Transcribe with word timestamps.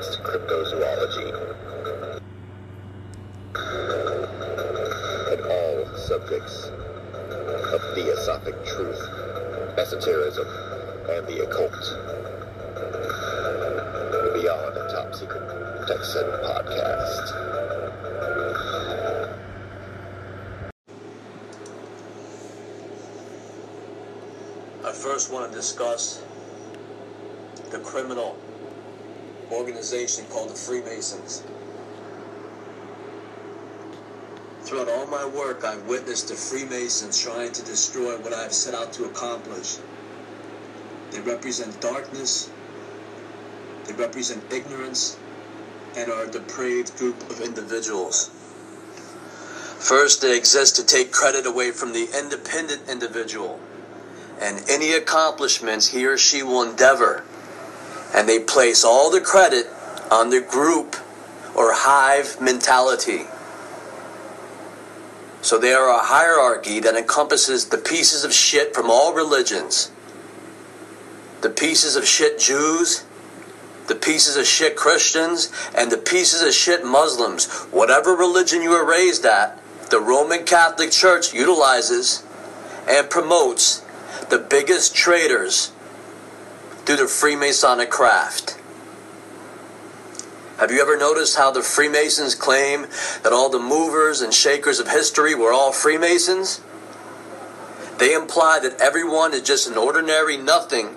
advanced 0.00 0.22
cryptozoology, 0.22 1.28
and 5.32 5.40
all 5.42 5.96
subjects 5.96 6.66
of 6.68 7.94
theosophic 7.94 8.54
truth, 8.64 8.98
esotericism, 9.76 10.46
and 11.10 11.26
the 11.26 11.44
occult. 11.44 11.72
Beyond 14.32 14.74
Top 14.90 15.14
Secret 15.14 15.86
Texan 15.86 16.24
podcast. 16.44 17.26
I 24.82 24.92
first 24.92 25.30
want 25.30 25.50
to 25.50 25.56
discuss 25.56 26.22
the 27.70 27.78
criminal 27.80 28.38
organization 29.52 30.24
called 30.30 30.50
the 30.50 30.54
Freemasons. 30.54 31.42
Throughout 34.62 34.88
all 34.88 35.06
my 35.06 35.24
work, 35.24 35.64
I've 35.64 35.86
witnessed 35.86 36.28
the 36.28 36.34
Freemasons 36.34 37.20
trying 37.20 37.52
to 37.52 37.64
destroy 37.64 38.16
what 38.18 38.32
I've 38.32 38.52
set 38.52 38.74
out 38.74 38.92
to 38.94 39.04
accomplish. 39.04 39.78
They 41.10 41.20
represent 41.20 41.80
darkness, 41.80 42.50
they 43.86 43.94
represent 43.94 44.44
ignorance, 44.52 45.18
and 45.96 46.10
are 46.10 46.24
a 46.24 46.30
depraved 46.30 46.96
group 46.96 47.20
of 47.30 47.40
individuals. 47.40 48.30
First, 49.80 50.22
they 50.22 50.36
exist 50.36 50.76
to 50.76 50.84
take 50.84 51.10
credit 51.10 51.46
away 51.46 51.72
from 51.72 51.92
the 51.92 52.06
independent 52.16 52.88
individual 52.88 53.58
and 54.40 54.62
any 54.68 54.92
accomplishments 54.92 55.88
he 55.88 56.06
or 56.06 56.16
she 56.16 56.42
will 56.42 56.62
endeavor. 56.62 57.24
And 58.14 58.28
they 58.28 58.40
place 58.40 58.84
all 58.84 59.10
the 59.10 59.20
credit 59.20 59.66
on 60.10 60.30
the 60.30 60.40
group 60.40 60.96
or 61.54 61.72
hive 61.72 62.40
mentality. 62.40 63.26
So 65.42 65.58
they 65.58 65.72
are 65.72 65.88
a 65.88 66.04
hierarchy 66.04 66.80
that 66.80 66.96
encompasses 66.96 67.66
the 67.66 67.78
pieces 67.78 68.24
of 68.24 68.32
shit 68.32 68.74
from 68.74 68.90
all 68.90 69.14
religions. 69.14 69.90
The 71.40 71.50
pieces 71.50 71.96
of 71.96 72.06
shit 72.06 72.38
Jews, 72.38 73.04
the 73.86 73.94
pieces 73.94 74.36
of 74.36 74.46
shit 74.46 74.76
Christians, 74.76 75.50
and 75.74 75.90
the 75.90 75.96
pieces 75.96 76.42
of 76.42 76.52
shit 76.52 76.84
Muslims. 76.84 77.46
Whatever 77.70 78.14
religion 78.14 78.62
you 78.62 78.70
were 78.70 78.84
raised 78.84 79.24
at, 79.24 79.58
the 79.90 80.00
Roman 80.00 80.44
Catholic 80.44 80.90
Church 80.90 81.32
utilizes 81.32 82.22
and 82.86 83.08
promotes 83.10 83.84
the 84.28 84.38
biggest 84.38 84.94
traitors 84.94 85.72
through 86.90 86.96
the 86.96 87.04
Freemasonic 87.04 87.88
craft. 87.88 88.58
Have 90.58 90.72
you 90.72 90.82
ever 90.82 90.98
noticed 90.98 91.36
how 91.36 91.52
the 91.52 91.62
Freemasons 91.62 92.34
claim 92.34 92.88
that 93.22 93.32
all 93.32 93.48
the 93.48 93.60
movers 93.60 94.20
and 94.20 94.34
shakers 94.34 94.80
of 94.80 94.88
history 94.88 95.32
were 95.32 95.52
all 95.52 95.70
Freemasons? 95.70 96.60
They 97.98 98.12
imply 98.12 98.58
that 98.64 98.80
everyone 98.80 99.34
is 99.34 99.42
just 99.42 99.70
an 99.70 99.78
ordinary 99.78 100.36
nothing 100.36 100.96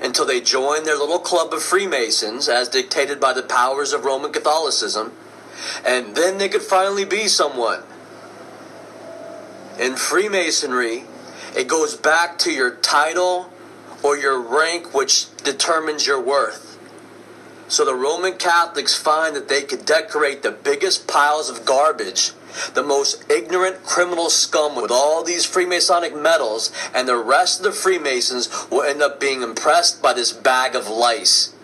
until 0.00 0.26
they 0.26 0.40
join 0.40 0.84
their 0.84 0.96
little 0.96 1.18
club 1.18 1.52
of 1.52 1.60
Freemasons 1.60 2.48
as 2.48 2.68
dictated 2.68 3.18
by 3.18 3.32
the 3.32 3.42
powers 3.42 3.92
of 3.92 4.04
Roman 4.04 4.30
Catholicism, 4.30 5.12
and 5.84 6.14
then 6.14 6.38
they 6.38 6.48
could 6.48 6.62
finally 6.62 7.04
be 7.04 7.26
someone. 7.26 7.82
In 9.76 9.96
Freemasonry, 9.96 11.02
it 11.56 11.66
goes 11.66 11.96
back 11.96 12.38
to 12.38 12.52
your 12.52 12.76
title 12.76 13.49
or 14.02 14.16
your 14.16 14.40
rank, 14.40 14.94
which 14.94 15.34
determines 15.38 16.06
your 16.06 16.20
worth. 16.20 16.78
So 17.68 17.84
the 17.84 17.94
Roman 17.94 18.34
Catholics 18.34 18.96
find 18.96 19.36
that 19.36 19.48
they 19.48 19.62
could 19.62 19.86
decorate 19.86 20.42
the 20.42 20.50
biggest 20.50 21.06
piles 21.06 21.48
of 21.48 21.64
garbage, 21.64 22.32
the 22.74 22.82
most 22.82 23.30
ignorant 23.30 23.84
criminal 23.84 24.28
scum 24.28 24.74
with 24.74 24.90
all 24.90 25.22
these 25.22 25.46
Freemasonic 25.46 26.20
medals, 26.20 26.72
and 26.92 27.06
the 27.06 27.16
rest 27.16 27.60
of 27.60 27.64
the 27.64 27.72
Freemasons 27.72 28.48
will 28.70 28.82
end 28.82 29.02
up 29.02 29.20
being 29.20 29.42
impressed 29.42 30.02
by 30.02 30.12
this 30.12 30.32
bag 30.32 30.74
of 30.74 30.88
lice. 30.88 31.54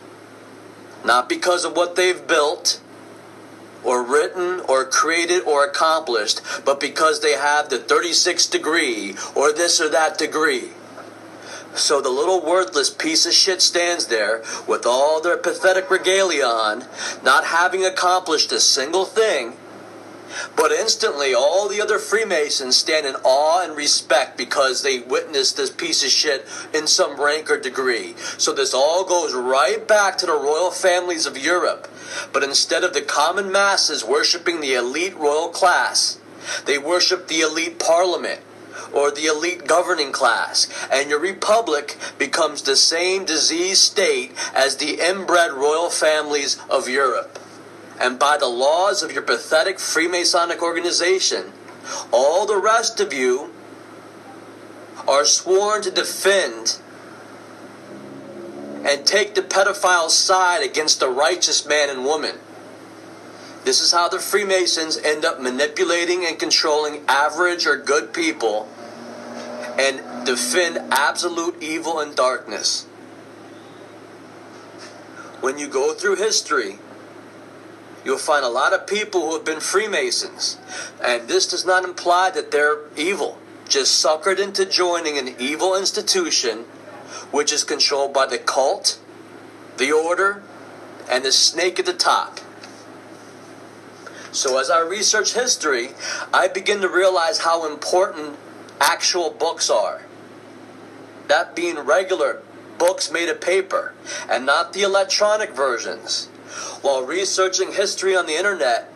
Not 1.05 1.29
because 1.29 1.65
of 1.65 1.77
what 1.77 1.97
they've 1.97 2.27
built, 2.27 2.81
or 3.87 4.03
written 4.03 4.61
or 4.69 4.85
created 4.85 5.43
or 5.45 5.65
accomplished, 5.65 6.41
but 6.65 6.81
because 6.81 7.21
they 7.21 7.33
have 7.33 7.69
the 7.69 7.79
36th 7.79 8.51
degree 8.51 9.15
or 9.35 9.53
this 9.53 9.81
or 9.81 9.89
that 9.89 10.19
degree. 10.19 10.71
So 11.77 12.01
the 12.01 12.09
little 12.09 12.41
worthless 12.41 12.89
piece 12.89 13.27
of 13.27 13.35
shit 13.35 13.61
stands 13.61 14.07
there 14.07 14.43
with 14.67 14.87
all 14.87 15.21
their 15.21 15.37
pathetic 15.37 15.91
regalia 15.91 16.45
on, 16.45 16.85
not 17.23 17.45
having 17.45 17.85
accomplished 17.85 18.51
a 18.51 18.61
single 18.61 19.05
thing. 19.05 19.55
But 20.57 20.73
instantly, 20.73 21.35
all 21.35 21.69
the 21.69 21.81
other 21.81 21.99
Freemasons 21.99 22.77
stand 22.77 23.07
in 23.07 23.15
awe 23.23 23.63
and 23.63 23.77
respect 23.77 24.37
because 24.37 24.83
they 24.83 24.99
witnessed 24.99 25.57
this 25.57 25.71
piece 25.71 26.03
of 26.03 26.11
shit 26.11 26.47
in 26.75 26.87
some 26.87 27.21
rank 27.21 27.51
or 27.51 27.61
degree. 27.61 28.15
So 28.37 28.53
this 28.53 28.75
all 28.75 29.05
goes 29.05 29.35
right 29.35 29.87
back 29.87 30.19
to 30.19 30.27
the 30.27 30.33
royal 30.33 30.71
families 30.71 31.27
of 31.27 31.39
Europe. 31.39 31.89
But 32.33 32.43
instead 32.43 32.85
of 32.85 32.95
the 32.95 33.03
common 33.03 33.53
masses 33.53 34.05
worshiping 34.05 34.61
the 34.61 34.75
elite 34.75 35.17
royal 35.17 35.49
class, 35.49 36.19
they 36.65 36.79
worship 36.79 37.29
the 37.29 37.41
elite 37.41 37.79
parliament 37.79 38.41
or 38.93 39.11
the 39.11 39.27
elite 39.27 39.67
governing 39.67 40.13
class, 40.13 40.69
and 40.91 41.11
your 41.11 41.21
republic 41.21 41.97
becomes 42.19 42.63
the 42.63 42.77
same 42.77 43.25
diseased 43.25 43.83
state 43.83 44.33
as 44.55 44.77
the 44.77 45.01
inbred 45.01 45.53
royal 45.53 45.91
families 45.91 46.61
of 46.71 46.89
Europe. 46.89 47.39
And 48.01 48.19
by 48.19 48.37
the 48.37 48.49
laws 48.49 49.03
of 49.03 49.13
your 49.13 49.23
pathetic 49.23 49.77
Freemasonic 49.79 50.61
organization, 50.61 51.53
all 52.13 52.47
the 52.47 52.59
rest 52.59 53.01
of 53.01 53.13
you 53.13 53.53
are 55.07 55.25
sworn 55.25 55.83
to 55.83 55.91
defend 55.91 56.79
and 58.85 59.05
take 59.07 59.35
the 59.35 59.43
pedophile's 59.43 60.17
side 60.17 60.63
against 60.63 61.01
the 61.01 61.09
righteous 61.09 61.67
man 61.67 61.91
and 61.91 62.05
woman. 62.05 62.37
This 63.65 63.81
is 63.81 63.91
how 63.91 64.09
the 64.09 64.21
Freemasons 64.21 64.97
end 64.97 65.25
up 65.25 65.41
manipulating 65.41 66.25
and 66.25 66.39
controlling 66.39 67.03
average 67.09 67.67
or 67.67 67.77
good 67.77 68.13
people 68.13 68.69
and 69.79 70.27
defend 70.27 70.79
absolute 70.91 71.63
evil 71.63 72.01
and 72.01 72.15
darkness. 72.17 72.85
When 75.41 75.59
you 75.59 75.69
go 75.69 75.93
through 75.93 76.17
history, 76.17 76.79
you'll 78.05 78.19
find 78.19 78.45
a 78.45 78.49
lot 78.49 78.73
of 78.73 78.87
people 78.87 79.23
who 79.23 79.35
have 79.35 79.45
been 79.45 79.61
Freemasons. 79.61 80.59
And 81.03 81.29
this 81.29 81.47
does 81.47 81.67
not 81.67 81.85
imply 81.85 82.31
that 82.31 82.51
they're 82.51 82.79
evil, 82.97 83.39
just 83.69 84.03
suckered 84.03 84.39
into 84.39 84.65
joining 84.65 85.19
an 85.19 85.35
evil 85.39 85.77
institution 85.77 86.65
which 87.31 87.53
is 87.53 87.65
controlled 87.65 88.13
by 88.13 88.27
the 88.27 88.39
cult, 88.39 88.99
the 89.77 89.93
order, 89.93 90.43
and 91.11 91.25
the 91.25 91.33
snake 91.33 91.79
at 91.79 91.87
the 91.87 91.93
top. 91.93 92.41
So, 94.33 94.59
as 94.59 94.69
I 94.69 94.81
research 94.81 95.35
history, 95.35 95.91
I 96.33 96.49
begin 96.49 96.81
to 96.83 96.89
realize 96.89 97.41
how 97.41 97.71
important 97.71 98.37
actual 98.81 99.31
books 99.31 99.71
are. 99.71 100.03
That 101.29 101.57
being 101.57 101.79
regular 101.79 102.43
books 102.79 103.11
made 103.11 103.29
of 103.29 103.41
paper 103.41 103.95
and 104.29 104.47
not 104.47 104.73
the 104.73 104.83
electronic 104.83 105.51
versions. 105.51 106.27
While 106.83 107.05
researching 107.05 107.73
history 107.73 108.17
on 108.17 108.27
the 108.27 108.37
internet, 108.37 108.93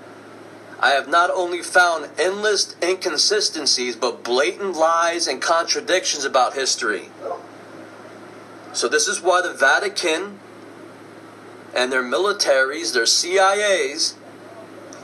I 0.79 0.91
have 0.91 1.09
not 1.09 1.31
only 1.31 1.62
found 1.62 2.09
endless 2.19 2.75
inconsistencies, 2.82 3.97
but 3.97 4.25
blatant 4.25 4.77
lies 4.77 5.27
and 5.27 5.43
contradictions 5.43 6.25
about 6.25 6.55
history. 6.55 7.11
So, 8.73 8.88
this 8.88 9.06
is 9.06 9.21
why 9.21 9.43
the 9.43 9.53
Vatican 9.53 10.38
and 11.75 11.93
their 11.93 12.03
militaries, 12.03 12.94
their 12.94 13.05
CIAs, 13.05 14.15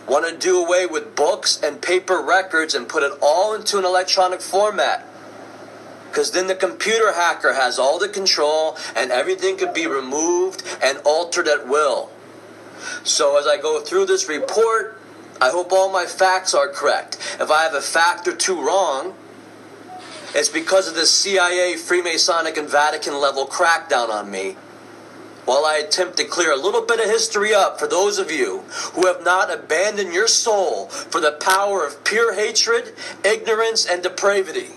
want 0.06 0.28
to 0.28 0.36
do 0.36 0.64
away 0.64 0.86
with 0.86 1.16
books 1.16 1.60
and 1.62 1.82
paper 1.82 2.20
records 2.20 2.74
and 2.74 2.88
put 2.88 3.02
it 3.02 3.12
all 3.20 3.54
into 3.54 3.78
an 3.78 3.84
electronic 3.84 4.40
format. 4.40 5.06
Because 6.08 6.30
then 6.30 6.46
the 6.46 6.54
computer 6.54 7.12
hacker 7.12 7.54
has 7.54 7.78
all 7.78 7.98
the 7.98 8.08
control 8.08 8.76
and 8.94 9.10
everything 9.10 9.56
could 9.56 9.74
be 9.74 9.86
removed 9.86 10.62
and 10.82 10.98
altered 11.04 11.48
at 11.48 11.68
will. 11.68 12.10
So 13.04 13.38
as 13.38 13.46
I 13.46 13.56
go 13.56 13.80
through 13.80 14.06
this 14.06 14.28
report, 14.28 14.98
I 15.40 15.50
hope 15.50 15.72
all 15.72 15.90
my 15.90 16.06
facts 16.06 16.54
are 16.54 16.68
correct. 16.68 17.16
If 17.40 17.50
I 17.50 17.64
have 17.64 17.74
a 17.74 17.82
fact 17.82 18.26
or 18.26 18.34
two 18.34 18.60
wrong, 18.60 19.14
it's 20.34 20.48
because 20.48 20.88
of 20.88 20.94
the 20.94 21.06
CIA, 21.06 21.74
Freemasonic, 21.74 22.56
and 22.56 22.68
Vatican 22.68 23.20
level 23.20 23.46
crackdown 23.46 24.08
on 24.08 24.30
me. 24.30 24.56
While 25.46 25.64
I 25.64 25.76
attempt 25.76 26.16
to 26.16 26.24
clear 26.24 26.52
a 26.52 26.56
little 26.56 26.82
bit 26.82 26.98
of 26.98 27.06
history 27.06 27.54
up 27.54 27.78
for 27.78 27.86
those 27.86 28.18
of 28.18 28.32
you 28.32 28.64
who 28.94 29.06
have 29.06 29.24
not 29.24 29.48
abandoned 29.48 30.12
your 30.12 30.26
soul 30.26 30.88
for 30.88 31.20
the 31.20 31.32
power 31.32 31.86
of 31.86 32.02
pure 32.02 32.34
hatred, 32.34 32.92
ignorance, 33.24 33.86
and 33.86 34.02
depravity. 34.02 34.70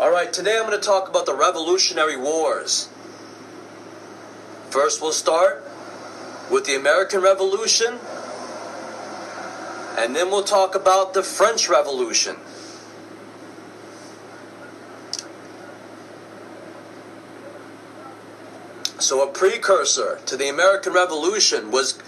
All 0.00 0.10
right, 0.10 0.32
today 0.32 0.58
I'm 0.58 0.66
going 0.66 0.78
to 0.78 0.84
talk 0.84 1.08
about 1.08 1.26
the 1.26 1.34
Revolutionary 1.34 2.16
Wars. 2.16 2.88
First, 4.70 5.00
we'll 5.00 5.12
start 5.12 5.64
with 6.50 6.66
the 6.66 6.74
American 6.74 7.20
Revolution, 7.20 7.98
and 9.96 10.16
then 10.16 10.28
we'll 10.30 10.42
talk 10.42 10.74
about 10.74 11.14
the 11.14 11.22
French 11.22 11.68
Revolution. 11.68 12.36
So, 18.98 19.22
a 19.22 19.32
precursor 19.32 20.18
to 20.26 20.36
the 20.36 20.48
American 20.48 20.92
Revolution 20.92 21.70
was 21.70 21.98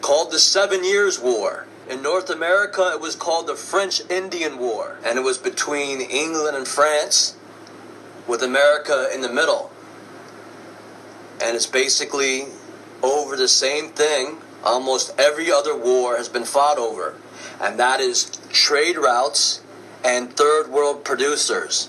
called 0.00 0.32
the 0.32 0.38
Seven 0.38 0.84
Years' 0.84 1.18
War. 1.20 1.66
In 1.88 2.02
North 2.02 2.30
America, 2.30 2.90
it 2.92 3.00
was 3.00 3.16
called 3.16 3.46
the 3.46 3.54
French 3.54 4.02
Indian 4.10 4.58
War, 4.58 4.98
and 5.04 5.18
it 5.18 5.22
was 5.22 5.38
between 5.38 6.00
England 6.00 6.56
and 6.56 6.66
France, 6.66 7.36
with 8.26 8.42
America 8.42 9.08
in 9.12 9.20
the 9.20 9.32
middle 9.32 9.70
and 11.40 11.56
it's 11.56 11.66
basically 11.66 12.46
over 13.02 13.36
the 13.36 13.48
same 13.48 13.88
thing 13.88 14.38
almost 14.62 15.18
every 15.18 15.50
other 15.50 15.76
war 15.76 16.16
has 16.16 16.28
been 16.28 16.44
fought 16.44 16.78
over, 16.78 17.14
and 17.60 17.78
that 17.78 17.98
is 17.98 18.24
trade 18.50 18.96
routes 18.96 19.62
and 20.04 20.36
third 20.36 20.68
world 20.68 21.02
producers. 21.02 21.88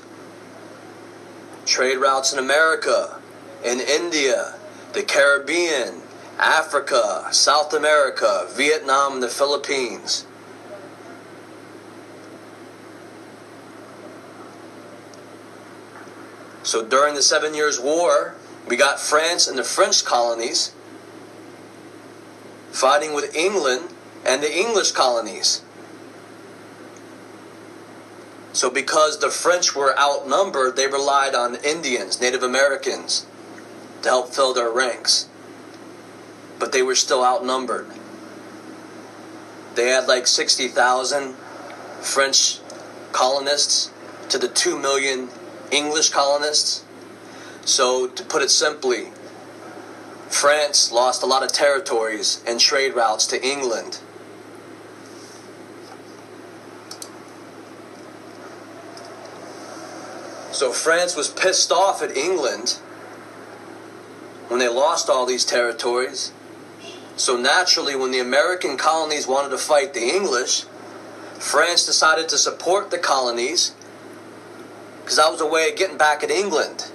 Trade 1.65 1.97
routes 1.97 2.31
in 2.31 2.39
America, 2.39 3.20
in 3.63 3.79
India, 3.79 4.55
the 4.93 5.03
Caribbean, 5.03 6.01
Africa, 6.39 7.27
South 7.31 7.73
America, 7.73 8.47
Vietnam, 8.51 9.13
and 9.13 9.23
the 9.23 9.29
Philippines. 9.29 10.25
So 16.63 16.85
during 16.85 17.15
the 17.15 17.21
Seven 17.21 17.53
Years' 17.53 17.79
War, 17.79 18.35
we 18.67 18.77
got 18.77 18.99
France 18.99 19.47
and 19.47 19.57
the 19.57 19.63
French 19.63 20.05
colonies 20.05 20.73
fighting 22.71 23.13
with 23.13 23.35
England 23.35 23.89
and 24.25 24.41
the 24.41 24.57
English 24.57 24.91
colonies. 24.91 25.61
So, 28.53 28.69
because 28.69 29.19
the 29.19 29.29
French 29.29 29.75
were 29.75 29.97
outnumbered, 29.97 30.75
they 30.75 30.87
relied 30.87 31.33
on 31.35 31.55
Indians, 31.55 32.19
Native 32.19 32.43
Americans, 32.43 33.25
to 34.01 34.09
help 34.09 34.33
fill 34.33 34.53
their 34.53 34.71
ranks. 34.71 35.27
But 36.59 36.71
they 36.71 36.81
were 36.81 36.95
still 36.95 37.23
outnumbered. 37.23 37.87
They 39.75 39.87
had 39.87 40.07
like 40.07 40.27
60,000 40.27 41.35
French 42.01 42.59
colonists 43.11 43.91
to 44.29 44.37
the 44.37 44.47
2 44.47 44.77
million 44.77 45.29
English 45.71 46.09
colonists. 46.09 46.83
So, 47.63 48.07
to 48.07 48.23
put 48.23 48.41
it 48.41 48.49
simply, 48.49 49.11
France 50.29 50.91
lost 50.91 51.21
a 51.21 51.25
lot 51.25 51.43
of 51.43 51.51
territories 51.51 52.43
and 52.47 52.59
trade 52.59 52.95
routes 52.95 53.27
to 53.27 53.45
England. 53.45 53.99
So, 60.51 60.71
France 60.71 61.15
was 61.15 61.29
pissed 61.29 61.71
off 61.71 62.01
at 62.01 62.17
England 62.17 62.79
when 64.51 64.59
they 64.59 64.67
lost 64.67 65.09
all 65.09 65.25
these 65.25 65.45
territories. 65.45 66.33
So, 67.15 67.37
naturally, 67.37 67.95
when 67.95 68.11
the 68.11 68.19
American 68.19 68.75
colonies 68.75 69.25
wanted 69.25 69.47
to 69.51 69.57
fight 69.57 69.93
the 69.93 70.03
English, 70.03 70.63
France 71.39 71.85
decided 71.85 72.27
to 72.27 72.37
support 72.37 72.91
the 72.91 72.97
colonies 72.97 73.73
because 75.01 75.15
that 75.15 75.31
was 75.31 75.39
a 75.39 75.47
way 75.47 75.69
of 75.69 75.77
getting 75.77 75.97
back 75.97 76.21
at 76.21 76.29
England. 76.29 76.91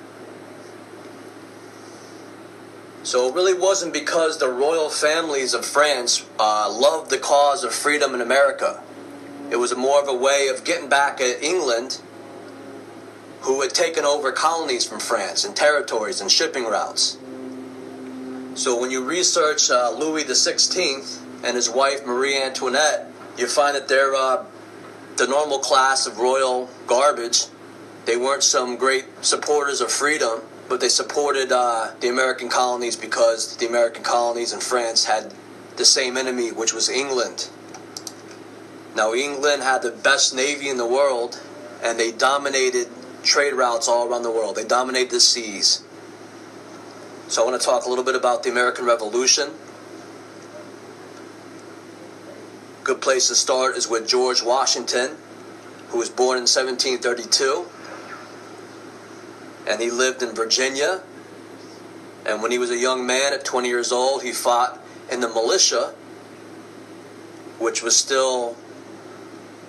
So 3.05 3.27
it 3.29 3.35
really 3.35 3.59
wasn't 3.59 3.95
because 3.95 4.37
the 4.37 4.51
royal 4.51 4.91
families 4.91 5.55
of 5.55 5.65
France 5.65 6.27
uh, 6.39 6.71
loved 6.71 7.09
the 7.09 7.19
cause 7.19 7.65
of 7.65 7.73
freedom 7.73 8.15
in 8.15 8.21
America. 8.21 8.83
It 9.51 9.57
was 9.57 9.75
more 9.75 10.03
of 10.03 10.09
a 10.09 10.15
way 10.15 10.49
of 10.49 10.63
getting 10.63 10.91
back 10.91 11.23
at 11.23 11.43
England, 11.43 12.03
who 13.43 13.63
had 13.63 13.71
taken 13.71 14.05
over 14.05 14.31
colonies 14.31 14.85
from 14.85 15.01
France 15.01 15.43
and 15.43 15.57
territories 15.57 16.21
and 16.21 16.31
shipping 16.31 16.65
routes. 16.65 17.17
So 18.57 18.81
when 18.81 18.91
you 18.91 19.05
research 19.05 19.71
uh, 19.71 19.91
Louis 19.91 20.25
XVI 20.25 21.45
and 21.45 21.55
his 21.55 21.71
wife 21.71 22.05
Marie 22.05 22.37
Antoinette, 22.43 23.07
you 23.39 23.47
find 23.47 23.77
that 23.77 23.87
they're 23.87 24.15
uh, 24.15 24.45
the 25.17 25.27
normal 25.27 25.61
class 25.61 26.07
of 26.07 26.19
royal 26.19 26.69
garbage. 26.87 27.45
They 28.07 28.17
weren't 28.17 28.43
some 28.43 28.77
great 28.77 29.05
supporters 29.23 29.81
of 29.81 29.91
freedom 29.93 30.41
but 30.69 30.81
they 30.81 30.89
supported 30.89 31.53
uh, 31.53 31.93
the 32.01 32.09
American 32.09 32.49
colonies 32.49 32.97
because 32.97 33.57
the 33.57 33.67
American 33.67 34.03
colonies 34.03 34.53
and 34.53 34.63
France 34.63 35.05
had 35.05 35.33
the 35.77 35.85
same 35.85 36.17
enemy, 36.17 36.51
which 36.51 36.73
was 36.73 36.89
England. 36.89 37.49
Now, 38.95 39.15
England 39.15 39.63
had 39.63 39.83
the 39.83 39.91
best 39.91 40.35
navy 40.35 40.69
in 40.69 40.77
the 40.77 40.87
world, 40.87 41.41
and 41.83 41.99
they 41.99 42.11
dominated 42.13 42.89
trade 43.23 43.53
routes 43.53 43.89
all 43.89 44.11
around 44.11 44.23
the 44.23 44.31
world. 44.31 44.57
They 44.57 44.65
dominated 44.65 45.11
the 45.11 45.21
seas. 45.21 45.85
So, 47.29 47.43
I 47.43 47.51
want 47.51 47.61
to 47.61 47.67
talk 47.67 47.87
a 47.87 47.89
little 47.89 48.05
bit 48.05 48.15
about 48.15 48.43
the 48.43 48.51
American 48.51 48.85
Revolution. 48.85 49.51
Good 52.85 53.01
place 53.01 53.29
to 53.29 53.35
start 53.35 53.77
is 53.77 53.89
with 53.89 54.09
George 54.09 54.43
Washington, 54.43 55.17
who 55.89 55.99
was 55.99 56.09
born 56.09 56.39
in 56.39 56.43
1732 56.43 57.67
and 59.67 59.81
he 59.81 59.91
lived 59.91 60.23
in 60.23 60.35
Virginia. 60.35 61.03
And 62.25 62.43
when 62.43 62.51
he 62.51 62.59
was 62.59 62.71
a 62.71 62.79
young 62.79 63.07
man 63.07 63.33
at 63.33 63.45
20 63.45 63.69
years 63.69 63.93
old, 63.93 64.23
he 64.23 64.33
fought 64.33 64.81
in 65.11 65.21
the 65.21 65.29
militia, 65.29 65.95
which 67.59 67.83
was 67.83 67.97
still 67.97 68.57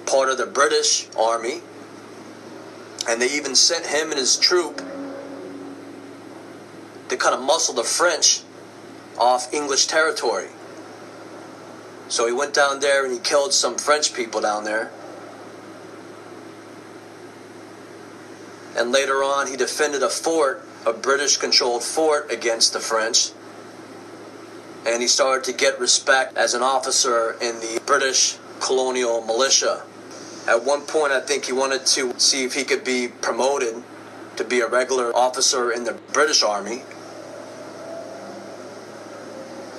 part 0.05 0.29
of 0.29 0.37
the 0.37 0.45
British 0.45 1.07
Army. 1.17 1.61
And 3.07 3.21
they 3.21 3.29
even 3.31 3.55
sent 3.55 3.87
him 3.87 4.09
and 4.11 4.19
his 4.19 4.37
troop 4.37 4.81
to 7.09 7.17
kind 7.17 7.35
of 7.35 7.41
muscle 7.41 7.73
the 7.73 7.83
French 7.83 8.41
off 9.17 9.53
English 9.53 9.87
territory. 9.87 10.49
So 12.07 12.25
he 12.25 12.33
went 12.33 12.53
down 12.53 12.79
there 12.79 13.03
and 13.03 13.13
he 13.13 13.19
killed 13.19 13.53
some 13.53 13.77
French 13.77 14.13
people 14.13 14.41
down 14.41 14.63
there. 14.63 14.91
and 18.77 18.91
later 18.91 19.23
on 19.23 19.47
he 19.47 19.57
defended 19.57 20.03
a 20.03 20.09
fort, 20.09 20.63
a 20.85 20.93
British 20.93 21.37
controlled 21.37 21.83
fort 21.83 22.31
against 22.31 22.73
the 22.73 22.79
French. 22.79 23.31
And 24.85 25.01
he 25.01 25.07
started 25.07 25.43
to 25.45 25.53
get 25.53 25.79
respect 25.79 26.37
as 26.37 26.53
an 26.53 26.61
officer 26.61 27.35
in 27.41 27.59
the 27.59 27.81
British 27.85 28.37
colonial 28.61 29.21
militia. 29.25 29.83
At 30.47 30.63
one 30.63 30.81
point, 30.83 31.11
I 31.11 31.19
think 31.19 31.45
he 31.45 31.51
wanted 31.51 31.85
to 31.87 32.17
see 32.17 32.45
if 32.45 32.53
he 32.53 32.63
could 32.63 32.85
be 32.85 33.09
promoted 33.09 33.83
to 34.37 34.43
be 34.45 34.61
a 34.61 34.67
regular 34.67 35.13
officer 35.13 35.71
in 35.71 35.83
the 35.83 35.93
British 36.13 36.41
Army. 36.41 36.83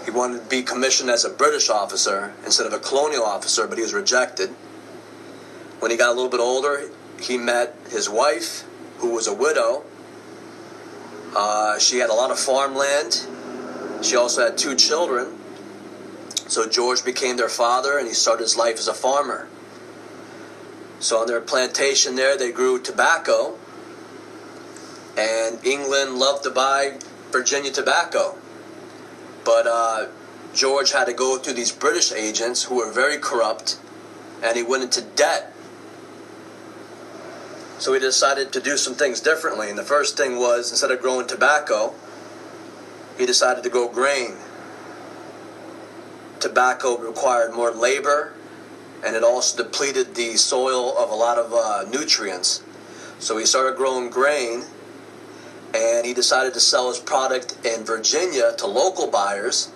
He 0.09 0.15
wanted 0.15 0.45
to 0.45 0.49
be 0.49 0.63
commissioned 0.63 1.11
as 1.11 1.27
a 1.27 1.29
British 1.29 1.69
officer 1.69 2.33
instead 2.47 2.67
of 2.67 2.73
a 2.73 2.79
colonial 2.79 3.25
officer, 3.25 3.67
but 3.67 3.77
he 3.77 3.83
was 3.83 3.93
rejected. 3.93 4.49
When 5.81 5.91
he 5.91 5.99
got 5.99 6.09
a 6.09 6.15
little 6.15 6.31
bit 6.31 6.41
older, 6.41 6.89
he 7.21 7.37
met 7.37 7.77
his 7.91 8.09
wife 8.09 8.65
who 9.01 9.11
was 9.11 9.27
a 9.27 9.35
widow. 9.35 9.85
Uh, 11.37 11.79
she 11.79 11.99
had 11.99 12.09
a 12.09 12.15
lot 12.15 12.31
of 12.31 12.39
farmland. 12.39 13.27
She 14.01 14.17
also 14.17 14.47
had 14.47 14.57
two 14.57 14.75
children. 14.77 15.39
So 16.47 16.67
George 16.67 17.05
became 17.05 17.37
their 17.37 17.51
father 17.51 17.99
and 17.99 18.09
he 18.09 18.15
started 18.15 18.45
his 18.45 18.57
life 18.57 18.79
as 18.79 18.89
a 18.89 18.95
farmer. 18.95 19.47
So 21.01 21.19
on 21.19 21.27
their 21.27 21.43
plantation 21.43 22.17
there, 22.17 22.39
they 22.39 22.51
grew 22.51 22.81
tobacco. 22.81 23.59
And 25.19 25.63
England 25.67 26.15
loved 26.15 26.45
to 26.45 26.51
buy 26.51 26.97
Virginia 27.31 27.71
tobacco. 27.71 28.39
But 29.49 29.67
uh, 29.67 30.09
George 30.53 30.93
had 30.93 31.07
to 31.07 31.15
go 31.15 31.39
through 31.39 31.55
these 31.55 31.73
British 31.73 32.13
agents 32.13 32.65
who 32.65 32.77
were 32.77 32.93
very 32.93 33.17
corrupt. 33.17 33.81
And 34.43 34.59
he 34.59 34.63
went 34.63 34.83
into 34.83 35.01
debt 35.01 35.55
So 37.79 37.95
he 37.95 38.01
decided 38.01 38.53
to 38.53 38.61
do 38.61 38.77
some 38.77 38.95
things 38.95 39.21
differently. 39.23 39.71
And 39.71 39.79
the 39.79 39.85
first 39.85 40.19
thing 40.19 40.37
was 40.37 40.71
instead 40.71 40.91
of 40.91 41.01
growing 41.01 41.27
tobacco, 41.27 41.95
he 43.17 43.25
decided 43.25 43.65
to 43.65 43.71
grow 43.71 43.89
grain. 43.89 44.35
Tobacco 46.41 46.99
required 46.99 47.55
more 47.55 47.71
labor 47.71 48.35
and 49.03 49.17
it 49.17 49.25
also 49.25 49.63
depleted 49.63 50.15
the 50.15 50.37
soil 50.37 50.95
of 50.99 51.11
a 51.11 51.15
lot 51.15 51.39
of 51.39 51.55
uh, 51.55 51.89
nutrients. 51.89 52.63
So 53.19 53.39
he 53.39 53.47
started 53.47 53.79
growing 53.79 54.11
grain 54.11 54.65
and 55.75 56.07
he 56.07 56.15
decided 56.15 56.55
to 56.55 56.61
sell 56.61 56.89
his 56.89 56.99
product 56.99 57.55
in 57.65 57.85
Virginia 57.85 58.53
to 58.59 58.67
local 58.67 59.07
buyers. 59.11 59.71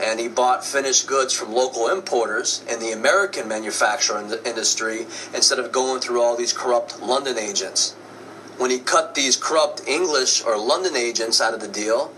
And 0.00 0.18
he 0.18 0.26
bought 0.26 0.64
finished 0.64 1.06
goods 1.06 1.32
from 1.32 1.52
local 1.52 1.88
importers 1.88 2.64
in 2.68 2.80
the 2.80 2.90
American 2.90 3.46
manufacturing 3.46 4.32
industry 4.44 5.06
instead 5.32 5.60
of 5.60 5.70
going 5.70 6.00
through 6.00 6.20
all 6.20 6.36
these 6.36 6.52
corrupt 6.52 7.00
London 7.00 7.38
agents. 7.38 7.92
When 8.58 8.70
he 8.70 8.80
cut 8.80 9.14
these 9.14 9.36
corrupt 9.36 9.86
English 9.86 10.44
or 10.44 10.58
London 10.58 10.96
agents 10.96 11.40
out 11.40 11.54
of 11.54 11.60
the 11.60 11.68
deal, 11.68 12.12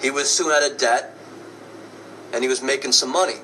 he 0.00 0.10
was 0.10 0.30
soon 0.30 0.50
out 0.52 0.62
of 0.62 0.76
debt 0.76 1.16
and 2.34 2.42
he 2.42 2.48
was 2.48 2.62
making 2.62 2.92
some 2.92 3.10
money. 3.10 3.40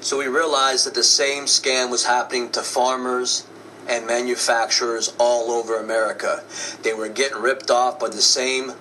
So 0.00 0.18
we 0.18 0.26
realized 0.26 0.86
that 0.86 0.94
the 0.94 1.04
same 1.04 1.44
scam 1.44 1.88
was 1.88 2.06
happening 2.06 2.50
to 2.50 2.62
farmers 2.62 3.46
and 3.88 4.06
manufacturers 4.06 5.12
all 5.18 5.50
over 5.50 5.76
America. 5.76 6.42
They 6.82 6.94
were 6.94 7.08
getting 7.08 7.38
ripped 7.38 7.70
off 7.70 7.98
by 7.98 8.08
the 8.08 8.22
same 8.22 8.72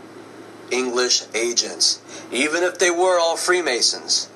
English 0.70 1.24
agents, 1.34 2.02
even 2.32 2.64
if 2.64 2.80
they 2.80 2.92
were 2.92 3.20
all 3.20 3.38
Freemasons. 3.38 4.30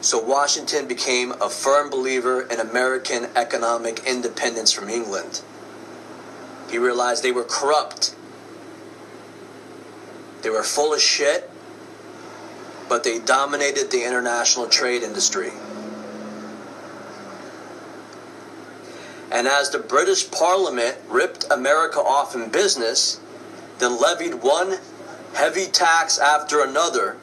So 0.00 0.22
Washington 0.22 0.86
became 0.86 1.32
a 1.40 1.48
firm 1.48 1.88
believer 1.88 2.42
in 2.42 2.60
American 2.60 3.28
economic 3.34 4.06
independence 4.06 4.70
from 4.70 4.88
England. 4.88 5.40
He 6.70 6.76
realized 6.76 7.22
they 7.22 7.32
were 7.32 7.44
corrupt. 7.44 8.14
They 10.42 10.50
were 10.50 10.62
full 10.62 10.92
of 10.92 11.00
shit, 11.00 11.50
but 12.88 13.02
they 13.02 13.18
dominated 13.18 13.90
the 13.90 14.04
international 14.04 14.66
trade 14.66 15.02
industry. 15.02 15.52
And 19.34 19.48
as 19.48 19.70
the 19.70 19.80
British 19.80 20.30
Parliament 20.30 20.96
ripped 21.08 21.44
America 21.50 21.98
off 21.98 22.36
in 22.36 22.50
business, 22.50 23.18
then 23.80 24.00
levied 24.00 24.34
one 24.34 24.78
heavy 25.34 25.66
tax 25.66 26.20
after 26.20 26.62
another, 26.62 27.16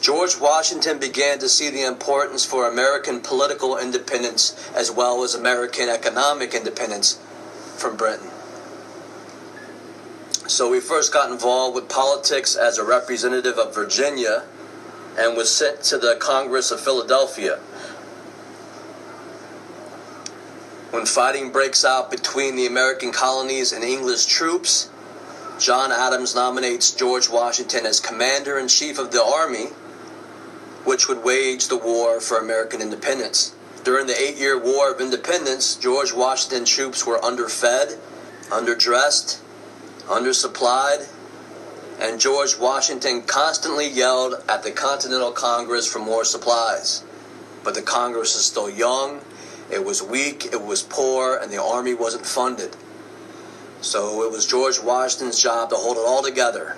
George 0.00 0.40
Washington 0.40 0.98
began 0.98 1.38
to 1.40 1.48
see 1.48 1.68
the 1.68 1.86
importance 1.86 2.42
for 2.42 2.66
American 2.66 3.20
political 3.20 3.76
independence 3.76 4.56
as 4.74 4.90
well 4.90 5.22
as 5.22 5.34
American 5.34 5.90
economic 5.90 6.54
independence 6.54 7.20
from 7.76 7.98
Britain. 7.98 8.30
So 10.48 10.72
he 10.72 10.80
first 10.80 11.12
got 11.12 11.30
involved 11.30 11.74
with 11.74 11.90
politics 11.90 12.56
as 12.56 12.78
a 12.78 12.84
representative 12.84 13.58
of 13.58 13.74
Virginia 13.74 14.44
and 15.18 15.36
was 15.36 15.54
sent 15.54 15.82
to 15.82 15.98
the 15.98 16.16
Congress 16.18 16.70
of 16.70 16.80
Philadelphia. 16.80 17.58
When 20.90 21.04
fighting 21.04 21.52
breaks 21.52 21.84
out 21.84 22.10
between 22.10 22.56
the 22.56 22.66
American 22.66 23.12
colonies 23.12 23.72
and 23.72 23.84
English 23.84 24.24
troops, 24.24 24.88
John 25.58 25.92
Adams 25.92 26.34
nominates 26.34 26.92
George 26.92 27.28
Washington 27.28 27.84
as 27.84 28.00
Commander 28.00 28.58
in 28.58 28.68
Chief 28.68 28.98
of 28.98 29.10
the 29.10 29.22
Army, 29.22 29.66
which 30.84 31.06
would 31.06 31.22
wage 31.22 31.68
the 31.68 31.76
war 31.76 32.20
for 32.20 32.38
American 32.38 32.80
independence. 32.80 33.54
During 33.84 34.06
the 34.06 34.18
eight 34.18 34.36
year 34.36 34.58
War 34.58 34.90
of 34.90 35.00
Independence, 35.00 35.76
George 35.76 36.14
Washington 36.14 36.64
troops 36.64 37.06
were 37.06 37.22
underfed, 37.22 37.98
underdressed, 38.48 39.40
undersupplied, 40.06 41.06
and 42.00 42.18
George 42.18 42.56
Washington 42.58 43.22
constantly 43.22 43.88
yelled 43.88 44.42
at 44.48 44.62
the 44.62 44.70
Continental 44.70 45.32
Congress 45.32 45.86
for 45.86 45.98
more 45.98 46.24
supplies. 46.24 47.04
But 47.62 47.74
the 47.74 47.82
Congress 47.82 48.34
is 48.34 48.44
still 48.46 48.70
young, 48.70 49.20
it 49.70 49.84
was 49.84 50.02
weak, 50.02 50.46
it 50.46 50.62
was 50.62 50.82
poor, 50.82 51.36
and 51.36 51.52
the 51.52 51.62
army 51.62 51.94
wasn't 51.94 52.26
funded. 52.26 52.76
So 53.80 54.22
it 54.24 54.32
was 54.32 54.46
George 54.46 54.80
Washington's 54.80 55.42
job 55.42 55.70
to 55.70 55.76
hold 55.76 55.96
it 55.96 56.04
all 56.06 56.22
together, 56.22 56.76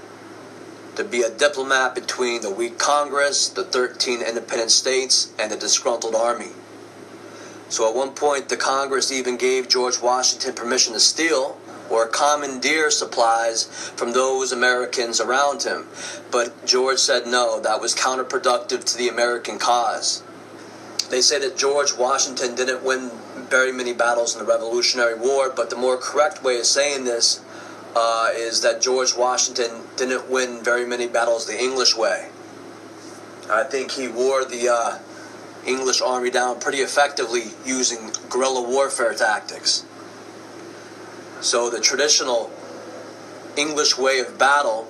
to 0.96 1.04
be 1.04 1.22
a 1.22 1.30
diplomat 1.30 1.94
between 1.94 2.42
the 2.42 2.50
weak 2.50 2.78
Congress, 2.78 3.48
the 3.48 3.64
13 3.64 4.22
independent 4.22 4.70
states, 4.70 5.32
and 5.38 5.50
the 5.50 5.56
disgruntled 5.56 6.14
army. 6.14 6.50
So 7.68 7.88
at 7.88 7.94
one 7.94 8.10
point, 8.10 8.48
the 8.48 8.56
Congress 8.56 9.12
even 9.12 9.36
gave 9.36 9.68
George 9.68 10.00
Washington 10.00 10.54
permission 10.54 10.92
to 10.92 11.00
steal 11.00 11.56
or 11.88 12.06
commandeer 12.06 12.90
supplies 12.90 13.64
from 13.96 14.12
those 14.12 14.52
Americans 14.52 15.20
around 15.20 15.62
him. 15.62 15.86
But 16.30 16.66
George 16.66 16.98
said 16.98 17.26
no, 17.26 17.60
that 17.60 17.80
was 17.80 17.94
counterproductive 17.94 18.84
to 18.84 18.96
the 18.96 19.08
American 19.08 19.58
cause. 19.58 20.22
They 21.10 21.20
say 21.20 21.38
that 21.40 21.56
George 21.56 21.96
Washington 21.96 22.54
didn't 22.54 22.84
win 22.84 23.10
very 23.50 23.72
many 23.72 23.92
battles 23.92 24.34
in 24.34 24.38
the 24.38 24.50
Revolutionary 24.50 25.18
War, 25.18 25.52
but 25.54 25.68
the 25.68 25.76
more 25.76 25.96
correct 25.96 26.42
way 26.42 26.58
of 26.58 26.66
saying 26.66 27.04
this 27.04 27.44
uh, 27.96 28.30
is 28.32 28.62
that 28.62 28.80
George 28.80 29.16
Washington 29.16 29.82
didn't 29.96 30.30
win 30.30 30.62
very 30.62 30.86
many 30.86 31.08
battles 31.08 31.46
the 31.46 31.60
English 31.60 31.96
way. 31.96 32.28
I 33.50 33.64
think 33.64 33.90
he 33.90 34.06
wore 34.06 34.44
the 34.44 34.68
uh, 34.68 34.98
English 35.66 36.00
army 36.00 36.30
down 36.30 36.60
pretty 36.60 36.78
effectively 36.78 37.42
using 37.66 38.12
guerrilla 38.28 38.62
warfare 38.62 39.12
tactics. 39.14 39.84
So 41.40 41.70
the 41.70 41.80
traditional 41.80 42.50
English 43.56 43.98
way 43.98 44.20
of 44.20 44.38
battle 44.38 44.86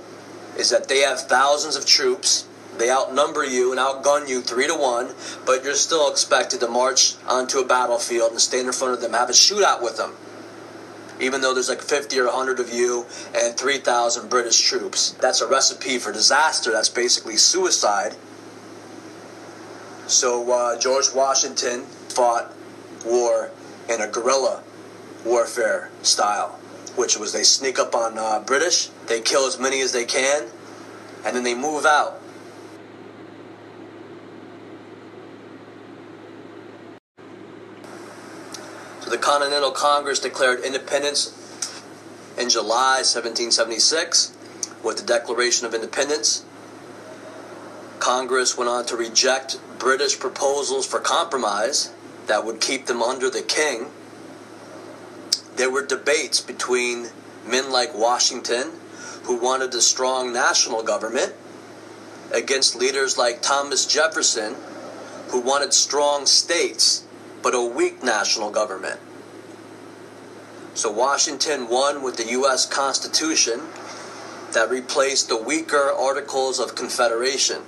is 0.59 0.69
that 0.71 0.89
they 0.89 0.99
have 0.99 1.21
thousands 1.21 1.77
of 1.77 1.87
troops. 1.87 2.47
They 2.81 2.91
outnumber 2.91 3.45
you 3.45 3.73
and 3.73 3.79
outgun 3.79 4.27
you 4.27 4.41
three 4.41 4.67
to 4.67 4.75
one, 4.75 5.11
but 5.45 5.63
you're 5.63 5.75
still 5.75 6.11
expected 6.11 6.61
to 6.61 6.67
march 6.67 7.15
onto 7.29 7.59
a 7.59 7.65
battlefield 7.67 8.31
and 8.31 8.41
stand 8.41 8.69
in 8.69 8.73
front 8.73 8.95
of 8.95 9.03
them, 9.03 9.13
have 9.13 9.29
a 9.29 9.35
shootout 9.35 9.83
with 9.83 9.99
them. 9.99 10.15
Even 11.21 11.43
though 11.43 11.53
there's 11.53 11.69
like 11.69 11.83
50 11.83 12.19
or 12.19 12.25
100 12.25 12.59
of 12.59 12.73
you 12.73 13.05
and 13.35 13.55
3,000 13.55 14.31
British 14.31 14.59
troops. 14.63 15.11
That's 15.21 15.43
a 15.43 15.47
recipe 15.47 15.99
for 15.99 16.11
disaster. 16.11 16.73
That's 16.73 16.89
basically 16.89 17.37
suicide. 17.37 18.17
So 20.07 20.51
uh, 20.51 20.79
George 20.79 21.13
Washington 21.15 21.83
fought 22.09 22.51
war 23.05 23.51
in 23.91 24.01
a 24.01 24.09
guerrilla 24.09 24.63
warfare 25.27 25.91
style, 26.01 26.59
which 26.97 27.19
was 27.19 27.35
they 27.35 27.43
sneak 27.43 27.79
up 27.79 27.95
on 27.95 28.17
uh, 28.17 28.41
British, 28.41 28.87
they 29.07 29.21
kill 29.21 29.47
as 29.47 29.59
many 29.61 29.83
as 29.83 29.93
they 29.93 30.07
can, 30.07 30.49
and 31.27 31.37
then 31.37 31.45
they 31.45 31.55
move 31.55 31.85
out. 31.85 32.20
The 39.11 39.19
Continental 39.19 39.71
Congress 39.71 40.21
declared 40.21 40.61
independence 40.61 41.37
in 42.39 42.49
July 42.49 43.03
1776 43.03 44.33
with 44.83 44.97
the 44.97 45.05
Declaration 45.05 45.67
of 45.67 45.75
Independence. 45.75 46.45
Congress 47.99 48.57
went 48.57 48.71
on 48.71 48.87
to 48.87 48.97
reject 48.97 49.59
British 49.79 50.19
proposals 50.19 50.87
for 50.87 51.01
compromise 51.01 51.93
that 52.29 52.47
would 52.47 52.61
keep 52.61 52.87
them 52.87 53.03
under 53.03 53.29
the 53.29 53.43
king 53.43 53.89
there 55.61 55.71
were 55.71 55.85
debates 55.85 56.41
between 56.41 57.09
men 57.47 57.71
like 57.71 57.95
Washington, 57.95 58.73
who 59.25 59.37
wanted 59.37 59.75
a 59.75 59.83
strong 59.83 60.33
national 60.33 60.83
government, 60.83 61.35
against 62.33 62.77
leaders 62.77 63.19
like 63.19 63.43
Thomas 63.43 63.85
Jefferson, 63.85 64.57
who 65.29 65.39
wanted 65.39 65.75
strong 65.75 66.25
states 66.25 67.05
but 67.43 67.55
a 67.55 67.63
weak 67.63 68.03
national 68.03 68.51
government. 68.51 69.01
So 70.75 70.91
Washington 70.91 71.69
won 71.69 72.03
with 72.03 72.17
the 72.17 72.27
U.S. 72.31 72.67
Constitution 72.67 73.61
that 74.53 74.71
replaced 74.71 75.29
the 75.29 75.37
weaker 75.37 75.91
Articles 75.91 76.59
of 76.59 76.75
Confederation. 76.75 77.63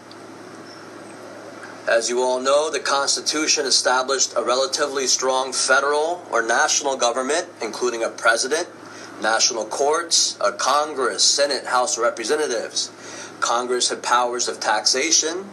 As 1.88 2.08
you 2.08 2.20
all 2.22 2.40
know, 2.40 2.70
the 2.70 2.80
Constitution 2.80 3.66
established 3.66 4.34
a 4.36 4.42
relatively 4.42 5.06
strong 5.08 5.52
federal 5.52 6.24
or 6.30 6.40
national 6.40 6.96
government, 6.96 7.48
including 7.60 8.04
a 8.04 8.08
president, 8.08 8.68
national 9.20 9.64
courts, 9.64 10.38
a 10.40 10.52
Congress, 10.52 11.24
Senate, 11.24 11.66
House 11.66 11.96
of 11.96 12.04
Representatives. 12.04 12.90
Congress 13.40 13.88
had 13.88 14.02
powers 14.02 14.48
of 14.48 14.60
taxation. 14.60 15.44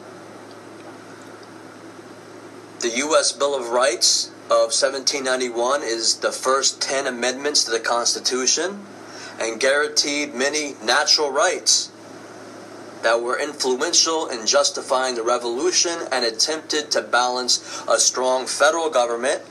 The 2.79 2.95
U.S. 2.99 3.33
Bill 3.33 3.59
of 3.59 3.71
Rights 3.71 4.27
of 4.45 4.71
1791 4.71 5.83
is 5.83 6.15
the 6.19 6.31
first 6.31 6.81
10 6.81 7.07
amendments 7.07 7.65
to 7.65 7.71
the 7.71 7.79
Constitution 7.81 8.85
and 9.37 9.59
guaranteed 9.59 10.33
many 10.33 10.75
natural 10.81 11.29
rights 11.29 11.91
that 13.01 13.21
were 13.21 13.37
influential 13.37 14.27
in 14.29 14.45
justifying 14.45 15.15
the 15.15 15.23
revolution 15.23 16.07
and 16.09 16.23
attempted 16.23 16.89
to 16.91 17.01
balance 17.01 17.83
a 17.85 17.99
strong 17.99 18.45
federal 18.45 18.89
government 18.89 19.41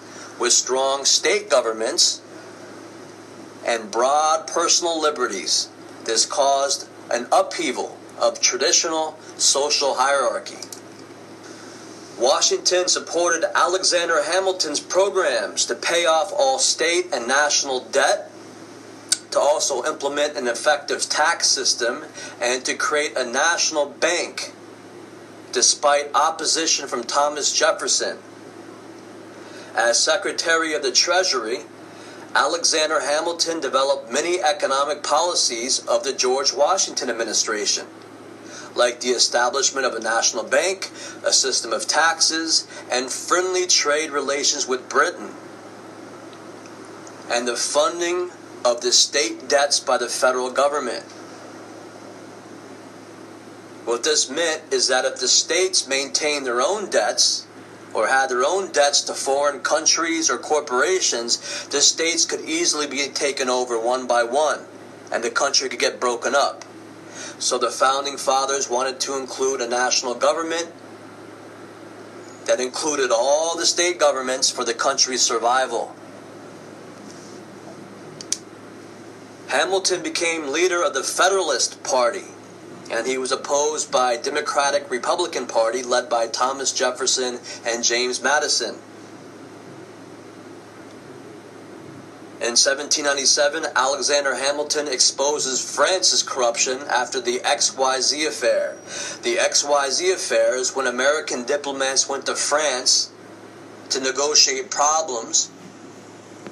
with 0.41 0.55
strong 0.55 1.05
state 1.05 1.51
governments 1.51 2.23
and 3.67 3.91
broad 3.91 4.47
personal 4.47 4.99
liberties. 4.99 5.69
This 6.05 6.25
caused 6.25 6.89
an 7.11 7.27
upheaval 7.31 7.99
of 8.19 8.41
traditional 8.41 9.19
social 9.37 9.97
hierarchy. 9.97 10.68
Washington 12.19 12.89
supported 12.89 13.45
Alexander 13.57 14.25
Hamilton's 14.25 14.81
programs 14.81 15.65
to 15.67 15.75
pay 15.77 16.05
off 16.05 16.33
all 16.37 16.59
state 16.59 17.07
and 17.13 17.29
national 17.29 17.81
debt, 17.81 18.31
to 19.31 19.39
also 19.39 19.85
implement 19.85 20.37
an 20.37 20.49
effective 20.49 21.09
tax 21.09 21.47
system, 21.47 22.05
and 22.41 22.65
to 22.65 22.75
create 22.75 23.17
a 23.17 23.25
national 23.25 23.87
bank, 23.87 24.53
despite 25.53 26.13
opposition 26.13 26.89
from 26.89 27.05
Thomas 27.05 27.57
Jefferson. 27.57 28.19
As 29.77 30.03
Secretary 30.03 30.75
of 30.75 30.83
the 30.83 30.91
Treasury, 30.91 31.61
Alexander 32.35 33.01
Hamilton 33.01 33.61
developed 33.61 34.11
many 34.11 34.41
economic 34.41 35.05
policies 35.05 35.79
of 35.87 36.03
the 36.03 36.13
George 36.13 36.53
Washington 36.53 37.11
administration 37.11 37.87
like 38.79 39.01
the 39.01 39.09
establishment 39.09 39.85
of 39.85 39.95
a 39.95 40.01
national 40.01 40.45
bank, 40.45 40.91
a 41.25 41.33
system 41.33 41.73
of 41.73 41.87
taxes, 41.87 42.67
and 42.91 43.11
friendly 43.11 43.67
trade 43.67 44.11
relations 44.11 44.67
with 44.67 44.89
Britain, 44.89 45.35
and 47.31 47.47
the 47.47 47.57
funding 47.57 48.31
of 48.65 48.81
the 48.81 48.93
state 48.93 49.49
debts 49.49 49.81
by 49.81 49.99
the 49.99 50.09
federal 50.09 50.51
government. 50.51 51.05
What 53.85 54.05
this 54.05 54.31
meant 54.31 54.73
is 54.73 54.89
that 54.89 55.05
if 55.05 55.19
the 55.19 55.29
states 55.29 55.89
maintained 55.89 56.47
their 56.47 56.61
own 56.61 56.91
debts, 56.91 57.47
or 57.95 58.07
had 58.07 58.29
their 58.29 58.45
own 58.45 58.71
debts 58.71 59.01
to 59.03 59.15
foreign 59.15 59.61
countries 59.61 60.31
or 60.31 60.37
corporations, 60.37 61.67
the 61.69 61.81
states 61.81 62.27
could 62.27 62.43
easily 62.43 62.87
be 62.87 63.09
taken 63.09 63.49
over 63.49 63.81
one 63.81 64.07
by 64.07 64.23
one, 64.23 64.61
and 65.11 65.25
the 65.25 65.31
country 65.31 65.69
could 65.69 65.79
get 65.79 65.99
broken 65.99 66.35
up. 66.35 66.65
So 67.39 67.57
the 67.57 67.71
founding 67.71 68.17
fathers 68.17 68.69
wanted 68.69 68.99
to 69.01 69.17
include 69.17 69.61
a 69.61 69.69
national 69.69 70.15
government 70.15 70.73
that 72.47 72.61
included 72.61 73.11
all 73.13 73.57
the 73.57 73.67
state 73.67 73.99
governments 73.99 74.51
for 74.51 74.65
the 74.65 74.75
country's 74.75 75.23
survival. 75.23 75.95
Hamilton 79.49 80.03
became 80.03 80.53
leader 80.53 80.83
of 80.83 80.95
the 80.95 81.03
Federalist 81.03 81.83
Party, 81.83 82.25
and 82.91 83.07
he 83.07 83.17
was 83.17 83.33
opposed 83.33 83.91
by 83.91 84.17
Democratic 84.17 84.91
Republican 84.91 85.47
Party 85.47 85.83
led 85.83 86.09
by 86.09 86.27
Thomas 86.27 86.73
Jefferson 86.73 87.39
and 87.65 87.85
James 87.85 88.23
Madison. 88.23 88.77
In 92.49 92.53
1797, 92.53 93.67
Alexander 93.77 94.35
Hamilton 94.37 94.89
exposes 94.89 95.61
France's 95.63 96.23
corruption 96.23 96.79
after 96.89 97.21
the 97.21 97.41
XYZ 97.41 98.27
affair. 98.27 98.79
The 99.23 99.37
XYZ 99.37 100.15
affair 100.15 100.57
is 100.57 100.75
when 100.75 100.87
American 100.87 101.45
diplomats 101.45 102.09
went 102.09 102.25
to 102.25 102.35
France 102.35 103.11
to 103.91 104.01
negotiate 104.01 104.71
problems 104.71 105.49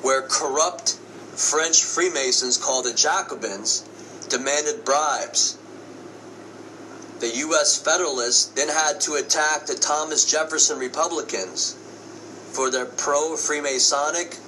where 0.02 0.20
corrupt 0.20 0.98
French 1.34 1.82
Freemasons 1.82 2.58
called 2.58 2.84
the 2.84 2.92
Jacobins 2.92 3.82
demanded 4.28 4.84
bribes. 4.84 5.56
The 7.20 7.36
U.S. 7.36 7.80
Federalists 7.80 8.44
then 8.48 8.68
had 8.68 9.00
to 9.00 9.14
attack 9.14 9.64
the 9.64 9.74
Thomas 9.74 10.30
Jefferson 10.30 10.78
Republicans 10.78 11.74
for 12.52 12.70
their 12.70 12.84
pro 12.84 13.32
Freemasonic 13.36 14.40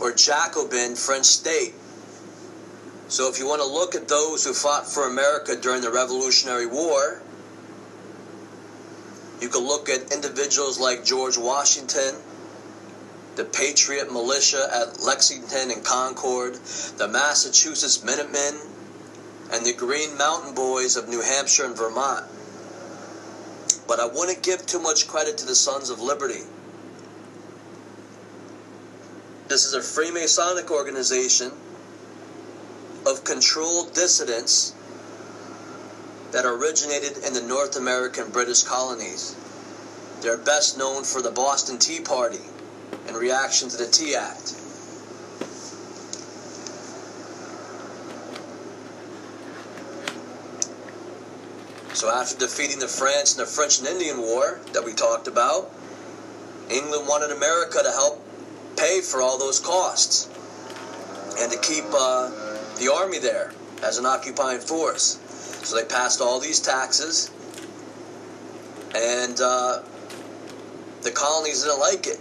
or 0.00 0.12
Jacobin 0.12 0.96
French 0.96 1.26
state. 1.26 1.74
So 3.08 3.30
if 3.30 3.38
you 3.38 3.46
want 3.46 3.62
to 3.62 3.68
look 3.68 3.94
at 3.94 4.08
those 4.08 4.44
who 4.44 4.52
fought 4.52 4.86
for 4.86 5.06
America 5.06 5.56
during 5.56 5.80
the 5.80 5.90
Revolutionary 5.90 6.66
War, 6.66 7.22
you 9.40 9.48
can 9.48 9.64
look 9.64 9.88
at 9.88 10.12
individuals 10.12 10.80
like 10.80 11.04
George 11.04 11.38
Washington, 11.38 12.14
the 13.36 13.44
Patriot 13.44 14.12
Militia 14.12 14.66
at 14.72 15.00
Lexington 15.00 15.70
and 15.70 15.84
Concord, 15.84 16.54
the 16.96 17.06
Massachusetts 17.06 18.02
Minutemen, 18.02 18.60
and 19.52 19.64
the 19.64 19.74
Green 19.74 20.16
Mountain 20.16 20.54
Boys 20.54 20.96
of 20.96 21.08
New 21.08 21.20
Hampshire 21.20 21.66
and 21.66 21.76
Vermont. 21.76 22.24
But 23.86 24.00
I 24.00 24.06
wouldn't 24.06 24.42
give 24.42 24.66
too 24.66 24.80
much 24.80 25.06
credit 25.06 25.38
to 25.38 25.46
the 25.46 25.54
Sons 25.54 25.90
of 25.90 26.00
Liberty. 26.00 26.42
This 29.48 29.64
is 29.64 29.74
a 29.74 29.80
Freemasonic 29.80 30.70
organization 30.70 31.52
of 33.06 33.22
controlled 33.22 33.94
dissidents 33.94 34.74
that 36.32 36.44
originated 36.44 37.18
in 37.24 37.32
the 37.32 37.42
North 37.42 37.76
American 37.76 38.30
British 38.32 38.64
colonies. 38.64 39.36
They're 40.20 40.36
best 40.36 40.76
known 40.76 41.04
for 41.04 41.22
the 41.22 41.30
Boston 41.30 41.78
Tea 41.78 42.00
Party 42.00 42.40
in 43.08 43.14
reaction 43.14 43.68
to 43.68 43.76
the 43.76 43.86
Tea 43.86 44.16
Act. 44.16 44.48
So 51.94 52.10
after 52.10 52.36
defeating 52.36 52.80
the 52.80 52.88
France 52.88 53.36
in 53.36 53.40
the 53.40 53.46
French 53.46 53.78
and 53.78 53.86
Indian 53.86 54.20
War 54.20 54.58
that 54.72 54.84
we 54.84 54.92
talked 54.92 55.28
about, 55.28 55.70
England 56.68 57.06
wanted 57.06 57.30
America 57.30 57.78
to 57.84 57.90
help 57.92 58.25
pay 58.76 59.00
for 59.00 59.22
all 59.22 59.38
those 59.38 59.58
costs 59.60 60.28
and 61.38 61.50
to 61.52 61.58
keep 61.58 61.84
uh, 61.92 62.30
the 62.78 62.92
army 62.92 63.18
there 63.18 63.52
as 63.82 63.98
an 63.98 64.06
occupying 64.06 64.60
force. 64.60 65.18
So 65.64 65.76
they 65.76 65.84
passed 65.84 66.20
all 66.20 66.40
these 66.40 66.60
taxes, 66.60 67.30
and 68.94 69.38
uh, 69.40 69.82
the 71.02 71.10
colonies 71.10 71.62
didn't 71.62 71.80
like 71.80 72.06
it. 72.06 72.20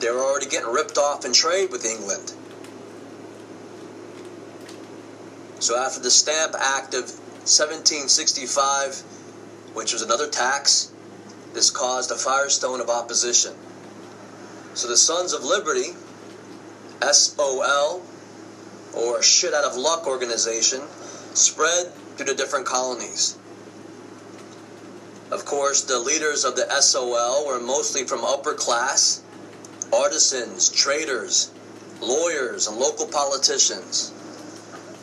They 0.00 0.10
were 0.10 0.20
already 0.20 0.46
getting 0.46 0.70
ripped 0.70 0.98
off 0.98 1.24
in 1.24 1.32
trade 1.32 1.70
with 1.70 1.84
England. 1.84 2.32
So 5.60 5.78
after 5.78 6.00
the 6.00 6.10
Stamp 6.10 6.54
Act 6.58 6.94
of 6.94 7.04
1765, 7.44 9.02
which 9.74 9.92
was 9.92 10.02
another 10.02 10.28
tax, 10.28 10.92
this 11.52 11.70
caused 11.70 12.10
a 12.10 12.16
firestone 12.16 12.80
of 12.80 12.90
opposition. 12.90 13.54
So 14.74 14.88
the 14.88 14.96
Sons 14.96 15.32
of 15.32 15.44
Liberty, 15.44 15.94
SOL, 17.00 18.02
or 18.92 19.22
Shit 19.22 19.54
Out 19.54 19.62
of 19.62 19.76
Luck 19.76 20.08
organization, 20.08 20.82
spread 21.32 21.92
through 22.16 22.26
the 22.26 22.34
different 22.34 22.66
colonies. 22.66 23.38
Of 25.30 25.44
course, 25.44 25.82
the 25.82 26.00
leaders 26.00 26.44
of 26.44 26.56
the 26.56 26.68
SOL 26.80 27.46
were 27.46 27.60
mostly 27.60 28.04
from 28.04 28.24
upper 28.24 28.54
class, 28.54 29.22
artisans, 29.92 30.68
traders, 30.70 31.52
lawyers, 32.00 32.66
and 32.66 32.76
local 32.76 33.06
politicians. 33.06 34.12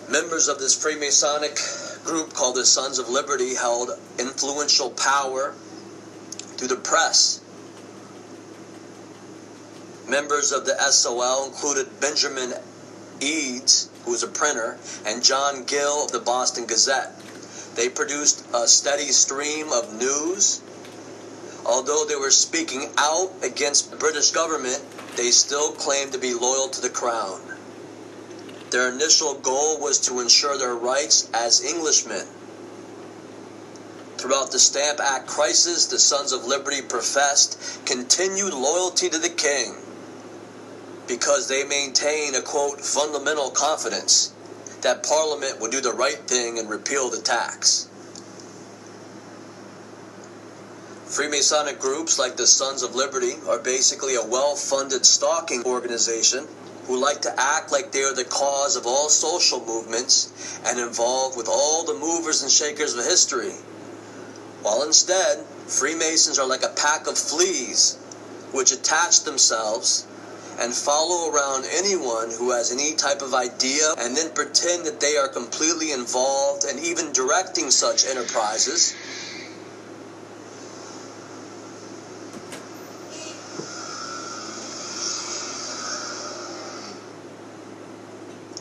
Members 0.10 0.50
of 0.50 0.60
this 0.60 0.76
Freemasonic 0.76 2.04
group 2.04 2.34
called 2.34 2.58
the 2.58 2.66
Sons 2.66 3.00
of 3.00 3.08
Liberty 3.08 3.56
held 3.56 3.92
influential 4.20 4.90
power 4.90 5.54
through 6.58 6.68
the 6.68 6.76
press 6.76 7.41
Members 10.12 10.52
of 10.52 10.66
the 10.66 10.78
SOL 10.92 11.46
included 11.46 12.02
Benjamin 12.02 12.54
Edes, 13.22 13.88
who 14.04 14.12
was 14.12 14.24
a 14.24 14.28
printer, 14.28 14.78
and 15.06 15.24
John 15.24 15.64
Gill 15.64 16.04
of 16.04 16.12
the 16.12 16.20
Boston 16.20 16.66
Gazette. 16.66 17.18
They 17.76 17.88
produced 17.88 18.46
a 18.54 18.68
steady 18.68 19.14
stream 19.14 19.72
of 19.72 19.94
news. 19.94 20.60
Although 21.66 22.04
they 22.04 22.18
were 22.18 22.30
speaking 22.30 22.90
out 22.98 23.32
against 23.42 23.90
the 23.90 23.96
British 23.96 24.32
government, 24.32 24.84
they 25.16 25.32
still 25.32 25.72
claimed 25.72 26.12
to 26.12 26.20
be 26.20 26.34
loyal 26.34 26.68
to 26.68 26.82
the 26.82 26.90
crown. 26.90 27.40
Their 28.72 28.90
initial 28.90 29.36
goal 29.36 29.80
was 29.80 29.98
to 30.08 30.20
ensure 30.20 30.58
their 30.58 30.76
rights 30.76 31.30
as 31.34 31.64
Englishmen. 31.64 32.28
Throughout 34.18 34.52
the 34.52 34.60
Stamp 34.60 35.00
Act 35.00 35.28
crisis, 35.28 35.86
the 35.86 36.00
Sons 36.00 36.34
of 36.34 36.44
Liberty 36.44 36.82
professed 36.82 37.58
continued 37.86 38.54
loyalty 38.54 39.08
to 39.08 39.18
the 39.18 39.30
king 39.30 39.78
because 41.08 41.48
they 41.48 41.64
maintain 41.64 42.36
a 42.36 42.42
quote 42.42 42.82
fundamental 42.82 43.50
confidence 43.50 44.34
that 44.82 45.04
Parliament 45.04 45.60
will 45.60 45.70
do 45.70 45.82
the 45.82 45.94
right 45.94 46.20
thing 46.28 46.58
and 46.58 46.70
repeal 46.70 47.10
the 47.10 47.22
tax. 47.22 47.88
Freemasonic 51.06 51.78
groups 51.80 52.18
like 52.18 52.38
the 52.38 52.48
Sons 52.48 52.84
of 52.84 52.96
Liberty 52.96 53.34
are 53.48 53.60
basically 53.60 54.16
a 54.16 54.26
well 54.26 54.56
funded 54.56 55.06
stalking 55.06 55.64
organization 55.66 56.48
who 56.88 57.00
like 57.00 57.22
to 57.22 57.34
act 57.38 57.72
like 57.72 57.92
they 57.92 58.04
are 58.04 58.16
the 58.16 58.24
cause 58.24 58.76
of 58.76 58.88
all 58.88 59.10
social 59.10 59.64
movements 59.66 60.60
and 60.66 60.80
involved 60.80 61.38
with 61.38 61.48
all 61.50 61.84
the 61.86 61.94
movers 61.94 62.42
and 62.42 62.52
shakers 62.52 62.96
of 62.96 63.04
history. 63.04 63.52
While 64.62 64.84
instead, 64.84 65.46
Freemasons 65.68 66.40
are 66.40 66.48
like 66.48 66.64
a 66.64 66.70
pack 66.70 67.08
of 67.08 67.18
fleas 67.18 67.98
which 68.52 68.72
attach 68.72 69.24
themselves 69.24 70.08
and 70.60 70.74
follow 70.74 71.32
around 71.32 71.66
anyone 71.72 72.30
who 72.32 72.52
has 72.52 72.72
any 72.72 72.96
type 72.96 73.22
of 73.22 73.34
idea 73.34 73.94
and 73.98 74.16
then 74.16 74.32
pretend 74.34 74.86
that 74.86 75.00
they 75.00 75.18
are 75.18 75.28
completely 75.28 75.92
involved 75.92 76.66
and 76.66 76.80
even 76.80 77.12
directing 77.12 77.72
such 77.72 78.06
enterprises. 78.06 78.96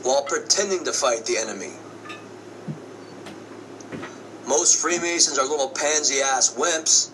While 0.03 0.25
pretending 0.25 0.85
to 0.85 0.93
fight 0.93 1.27
the 1.27 1.37
enemy. 1.37 1.73
Most 4.47 4.81
Freemasons 4.81 5.39
are 5.39 5.47
little 5.47 5.69
pansy 5.69 6.21
ass 6.21 6.55
wimps 6.55 7.11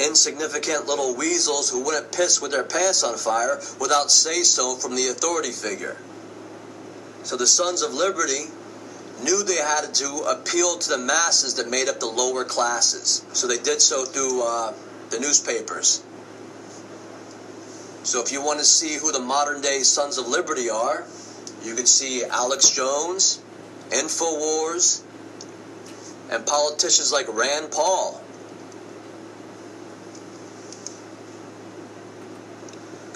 insignificant 0.00 0.86
little 0.86 1.14
weasels 1.14 1.70
who 1.70 1.84
wouldn't 1.84 2.12
piss 2.12 2.40
with 2.40 2.50
their 2.50 2.64
pants 2.64 3.02
on 3.02 3.16
fire 3.16 3.60
without 3.80 4.10
say 4.10 4.42
so 4.42 4.76
from 4.76 4.94
the 4.94 5.08
authority 5.08 5.52
figure. 5.52 5.96
So 7.22 7.36
the 7.36 7.46
Sons 7.46 7.82
of 7.82 7.92
Liberty 7.94 8.44
knew 9.22 9.42
they 9.42 9.56
had 9.56 9.94
to 9.94 10.24
appeal 10.28 10.78
to 10.78 10.90
the 10.90 10.98
masses 10.98 11.54
that 11.54 11.70
made 11.70 11.88
up 11.88 12.00
the 12.00 12.06
lower 12.06 12.44
classes. 12.44 13.24
So 13.32 13.46
they 13.46 13.58
did 13.58 13.80
so 13.80 14.04
through 14.04 14.42
uh, 14.46 14.74
the 15.10 15.18
newspapers. 15.18 16.02
So 18.02 18.22
if 18.22 18.30
you 18.30 18.40
want 18.40 18.60
to 18.60 18.64
see 18.64 18.98
who 18.98 19.10
the 19.10 19.20
modern 19.20 19.60
day 19.60 19.80
Sons 19.80 20.18
of 20.18 20.28
Liberty 20.28 20.70
are, 20.70 21.04
you 21.64 21.74
can 21.74 21.86
see 21.86 22.22
Alex 22.24 22.70
Jones, 22.70 23.42
InfoWars, 23.88 25.02
and 26.30 26.46
politicians 26.46 27.12
like 27.12 27.26
Rand 27.28 27.72
Paul. 27.72 28.22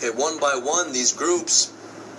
Okay, 0.02 0.08
one 0.16 0.40
by 0.40 0.54
one, 0.54 0.94
these 0.94 1.12
groups, 1.12 1.70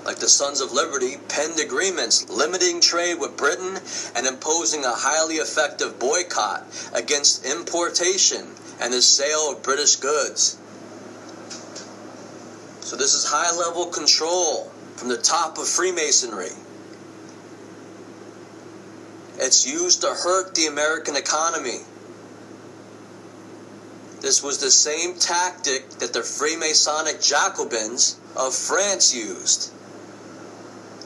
like 0.06 0.18
the 0.18 0.30
Sons 0.30 0.62
of 0.62 0.72
Liberty, 0.72 1.18
penned 1.30 1.60
agreements 1.60 2.30
limiting 2.30 2.80
trade 2.80 3.16
with 3.16 3.36
Britain 3.36 3.80
and 4.16 4.28
imposing 4.28 4.86
a 4.86 4.94
highly 4.94 5.38
effective 5.38 5.98
boycott 5.98 6.64
against 6.94 7.44
importation 7.44 8.46
and 8.80 8.94
the 8.94 9.02
sale 9.02 9.52
of 9.52 9.64
British 9.64 9.96
goods. 9.96 10.60
So, 12.82 12.96
this 12.98 13.16
is 13.16 13.26
high 13.26 13.58
level 13.58 13.88
control 13.88 14.72
from 14.96 15.08
the 15.08 15.18
top 15.18 15.58
of 15.58 15.68
Freemasonry. 15.68 16.52
It's 19.40 19.66
used 19.66 20.02
to 20.02 20.10
hurt 20.10 20.54
the 20.54 20.68
American 20.68 21.16
economy. 21.16 21.80
This 24.22 24.44
was 24.44 24.60
the 24.60 24.70
same 24.70 25.16
tactic 25.16 25.90
that 25.98 26.14
the 26.14 26.20
Freemasonic 26.20 27.28
Jacobins 27.28 28.20
of 28.36 28.54
France 28.54 29.16
used. 29.16 29.74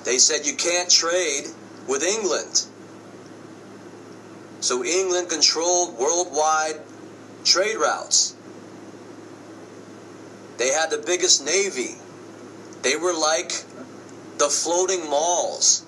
They 0.03 0.17
said 0.17 0.45
you 0.45 0.53
can't 0.53 0.89
trade 0.89 1.45
with 1.87 2.03
England. 2.03 2.65
So 4.59 4.83
England 4.83 5.29
controlled 5.29 5.97
worldwide 5.97 6.81
trade 7.45 7.77
routes. 7.77 8.35
They 10.57 10.69
had 10.69 10.89
the 10.89 10.97
biggest 10.97 11.45
navy. 11.45 11.95
They 12.81 12.97
were 12.97 13.13
like 13.13 13.63
the 14.39 14.49
floating 14.49 15.09
malls. 15.09 15.85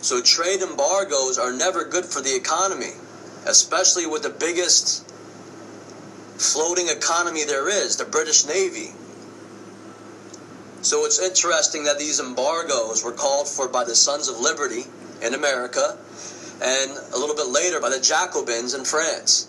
So 0.00 0.20
trade 0.20 0.62
embargoes 0.62 1.38
are 1.38 1.52
never 1.52 1.84
good 1.84 2.06
for 2.06 2.20
the 2.20 2.34
economy 2.34 2.94
especially 3.46 4.06
with 4.06 4.22
the 4.22 4.30
biggest 4.30 5.08
floating 6.36 6.88
economy 6.88 7.44
there 7.44 7.68
is, 7.68 7.96
the 7.96 8.04
British 8.04 8.46
Navy. 8.46 8.92
So 10.82 11.04
it's 11.04 11.18
interesting 11.18 11.84
that 11.84 11.98
these 11.98 12.20
embargoes 12.20 13.04
were 13.04 13.12
called 13.12 13.48
for 13.48 13.68
by 13.68 13.84
the 13.84 13.94
Sons 13.94 14.28
of 14.28 14.38
Liberty 14.38 14.84
in 15.22 15.34
America 15.34 15.98
and 16.62 16.90
a 17.14 17.18
little 17.18 17.34
bit 17.34 17.48
later 17.48 17.80
by 17.80 17.90
the 17.90 18.00
Jacobins 18.00 18.74
in 18.74 18.84
France. 18.84 19.48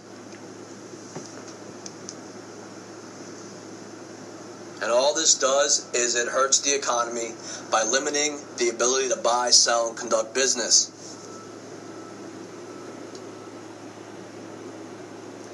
And 4.82 4.92
all 4.92 5.14
this 5.14 5.36
does 5.36 5.90
is 5.94 6.16
it 6.16 6.28
hurts 6.28 6.60
the 6.62 6.76
economy 6.76 7.34
by 7.72 7.84
limiting 7.84 8.40
the 8.58 8.70
ability 8.70 9.10
to 9.10 9.18
buy, 9.18 9.50
sell, 9.50 9.90
and 9.90 9.98
conduct 9.98 10.34
business. 10.34 10.92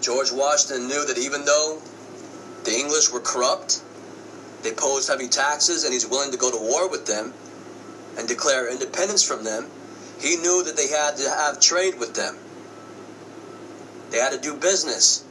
George 0.04 0.34
Washington 0.34 0.90
knew 0.90 1.06
that 1.06 1.18
even 1.18 1.46
though 1.46 1.82
the 2.66 2.76
English 2.76 3.10
were 3.10 3.22
corrupt, 3.22 3.82
they 4.62 4.74
posed 4.74 5.08
heavy 5.08 5.30
taxes, 5.30 5.86
and 5.86 5.94
he's 5.94 6.06
willing 6.06 6.32
to 6.32 6.38
go 6.38 6.52
to 6.52 6.58
war 6.58 6.90
with 6.90 7.06
them 7.06 7.34
and 8.18 8.28
declare 8.28 8.70
independence 8.70 9.24
from 9.24 9.46
them, 9.46 9.70
he 10.20 10.36
knew 10.36 10.62
that 10.64 10.76
they 10.76 10.90
had 10.90 11.16
to 11.16 11.30
have 11.30 11.60
trade 11.62 11.98
with 11.98 12.16
them. 12.16 12.38
They 14.10 14.18
had 14.18 14.34
to 14.34 14.40
do 14.40 14.56
business. 14.56 15.24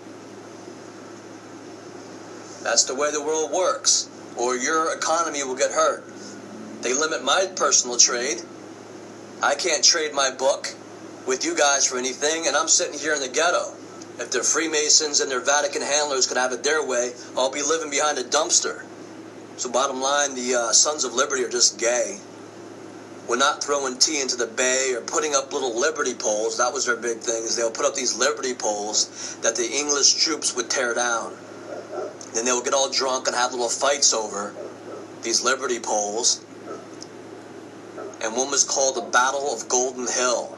That's 2.62 2.84
the 2.84 2.94
way 2.94 3.12
the 3.12 3.22
world 3.22 3.52
works, 3.52 4.08
or 4.38 4.56
your 4.56 4.96
economy 4.96 5.44
will 5.44 5.54
get 5.54 5.70
hurt. 5.70 6.02
They 6.80 6.94
limit 6.94 7.22
my 7.22 7.46
personal 7.56 7.98
trade. 7.98 8.40
I 9.42 9.54
can't 9.54 9.84
trade 9.84 10.14
my 10.14 10.30
book 10.30 10.74
with 11.26 11.44
you 11.44 11.54
guys 11.56 11.86
for 11.86 11.98
anything, 11.98 12.46
and 12.46 12.56
I'm 12.56 12.68
sitting 12.68 12.98
here 12.98 13.12
in 13.12 13.20
the 13.20 13.28
ghetto. 13.28 13.74
If 14.22 14.30
the 14.30 14.44
Freemasons 14.44 15.18
and 15.18 15.28
their 15.28 15.40
Vatican 15.40 15.82
handlers 15.82 16.28
could 16.28 16.36
have 16.36 16.52
it 16.52 16.62
their 16.62 16.86
way, 16.86 17.10
I'll 17.36 17.50
be 17.50 17.60
living 17.60 17.90
behind 17.90 18.18
a 18.18 18.22
dumpster. 18.22 18.84
So, 19.56 19.68
bottom 19.68 20.00
line, 20.00 20.36
the 20.36 20.54
uh, 20.54 20.72
Sons 20.72 21.02
of 21.02 21.12
Liberty 21.12 21.42
are 21.42 21.48
just 21.48 21.76
gay. 21.76 22.20
We're 23.28 23.36
not 23.36 23.64
throwing 23.64 23.98
tea 23.98 24.20
into 24.20 24.36
the 24.36 24.46
bay 24.46 24.94
or 24.94 25.00
putting 25.00 25.34
up 25.34 25.52
little 25.52 25.76
liberty 25.76 26.14
poles. 26.14 26.56
That 26.58 26.72
was 26.72 26.86
their 26.86 26.96
big 26.96 27.18
thing. 27.18 27.42
Is 27.42 27.56
they'll 27.56 27.72
put 27.72 27.84
up 27.84 27.96
these 27.96 28.16
liberty 28.16 28.54
poles 28.54 29.36
that 29.42 29.56
the 29.56 29.68
English 29.68 30.14
troops 30.14 30.54
would 30.54 30.70
tear 30.70 30.94
down. 30.94 31.36
Then 32.32 32.44
they 32.44 32.52
would 32.52 32.64
get 32.64 32.74
all 32.74 32.90
drunk 32.90 33.26
and 33.26 33.34
have 33.34 33.50
little 33.50 33.68
fights 33.68 34.14
over 34.14 34.54
these 35.24 35.42
liberty 35.42 35.80
poles. 35.80 36.44
And 38.22 38.36
one 38.36 38.52
was 38.52 38.62
called 38.62 38.94
the 38.94 39.10
Battle 39.10 39.52
of 39.52 39.68
Golden 39.68 40.06
Hill. 40.06 40.56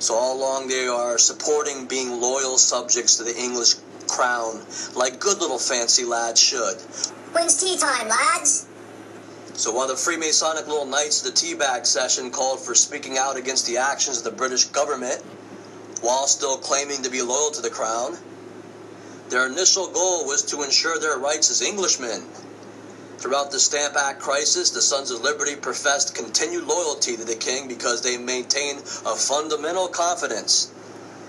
So 0.00 0.14
all 0.14 0.36
along 0.36 0.68
they 0.68 0.86
are 0.86 1.18
supporting 1.18 1.86
being 1.86 2.20
loyal 2.20 2.56
subjects 2.58 3.16
to 3.16 3.24
the 3.24 3.36
English 3.36 3.74
crown, 4.06 4.64
like 4.94 5.18
good 5.18 5.38
little 5.40 5.58
fancy 5.58 6.04
lads 6.04 6.40
should. 6.40 6.76
When's 7.32 7.60
tea 7.60 7.76
time, 7.76 8.08
lads? 8.08 8.66
So 9.54 9.72
while 9.72 9.88
the 9.88 9.94
Freemasonic 9.94 10.68
little 10.68 10.86
knights 10.86 11.26
of 11.26 11.34
the 11.34 11.40
teabag 11.40 11.84
session 11.84 12.30
called 12.30 12.60
for 12.60 12.74
speaking 12.74 13.18
out 13.18 13.36
against 13.36 13.66
the 13.66 13.78
actions 13.78 14.18
of 14.18 14.24
the 14.24 14.30
British 14.30 14.66
government, 14.66 15.20
while 16.00 16.28
still 16.28 16.58
claiming 16.58 17.02
to 17.02 17.10
be 17.10 17.22
loyal 17.22 17.50
to 17.50 17.60
the 17.60 17.70
crown, 17.70 18.16
their 19.30 19.46
initial 19.46 19.88
goal 19.88 20.26
was 20.26 20.42
to 20.44 20.62
ensure 20.62 20.98
their 21.00 21.18
rights 21.18 21.50
as 21.50 21.60
Englishmen 21.60 22.22
Throughout 23.18 23.50
the 23.50 23.58
Stamp 23.58 23.96
Act 23.96 24.20
crisis, 24.20 24.70
the 24.70 24.80
Sons 24.80 25.10
of 25.10 25.22
Liberty 25.22 25.56
professed 25.56 26.14
continued 26.14 26.68
loyalty 26.68 27.16
to 27.16 27.24
the 27.24 27.34
king 27.34 27.66
because 27.66 28.00
they 28.00 28.16
maintained 28.16 28.78
a 28.78 29.16
fundamental 29.16 29.88
confidence 29.88 30.72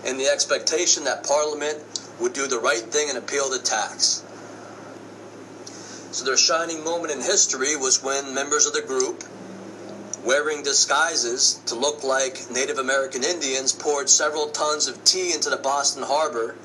in 0.05 0.17
the 0.17 0.27
expectation 0.27 1.05
that 1.05 1.23
Parliament 1.23 1.79
would 2.19 2.33
do 2.33 2.45
the 2.45 2.59
right 2.59 2.83
thing 2.83 3.09
and 3.09 3.17
appeal 3.17 3.49
the 3.49 3.57
tax. 3.57 4.23
So 6.11 6.25
their 6.25 6.37
shining 6.37 6.83
moment 6.83 7.11
in 7.11 7.21
history 7.21 7.75
was 7.75 8.03
when 8.03 8.35
members 8.35 8.67
of 8.67 8.73
the 8.73 8.81
group, 8.83 9.23
wearing 10.23 10.61
disguises 10.61 11.55
to 11.65 11.73
look 11.73 12.03
like 12.03 12.51
Native 12.51 12.77
American 12.77 13.23
Indians, 13.23 13.73
poured 13.73 14.09
several 14.09 14.49
tons 14.49 14.87
of 14.87 15.03
tea 15.05 15.33
into 15.33 15.49
the 15.49 15.57
Boston 15.57 16.03
Harbor 16.03 16.55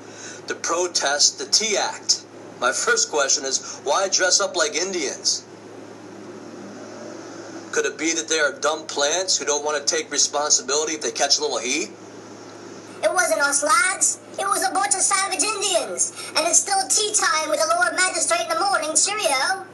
to 0.49 0.55
protest 0.55 1.39
the 1.39 1.47
Tea 1.47 1.79
Act. 1.79 2.24
My 2.65 2.73
first 2.73 3.11
question 3.11 3.45
is 3.45 3.79
why 3.85 4.09
dress 4.09 4.41
up 4.41 4.57
like 4.57 4.75
Indians? 4.75 5.45
Could 7.73 7.85
it 7.85 7.99
be 7.99 8.15
that 8.15 8.27
they 8.27 8.39
are 8.41 8.59
dumb 8.59 8.87
plants 8.87 9.37
who 9.37 9.45
don't 9.45 9.63
want 9.67 9.77
to 9.77 9.85
take 9.85 10.11
responsibility 10.11 10.95
if 10.95 11.03
they 11.03 11.11
catch 11.11 11.37
a 11.37 11.43
little 11.43 11.59
heat? 11.59 11.91
It 13.03 13.13
wasn't 13.13 13.43
us, 13.43 13.63
lads. 13.63 14.19
It 14.39 14.47
was 14.47 14.67
a 14.67 14.73
bunch 14.73 14.95
of 14.95 15.03
savage 15.03 15.43
Indians. 15.43 16.17
And 16.39 16.49
it's 16.49 16.59
still 16.59 16.81
tea 16.89 17.13
time 17.13 17.51
with 17.51 17.61
the 17.61 17.69
Lord 17.77 17.97
Magistrate 17.97 18.49
in 18.49 18.49
the 18.49 18.61
morning. 18.65 18.97
Cheerio. 18.97 19.67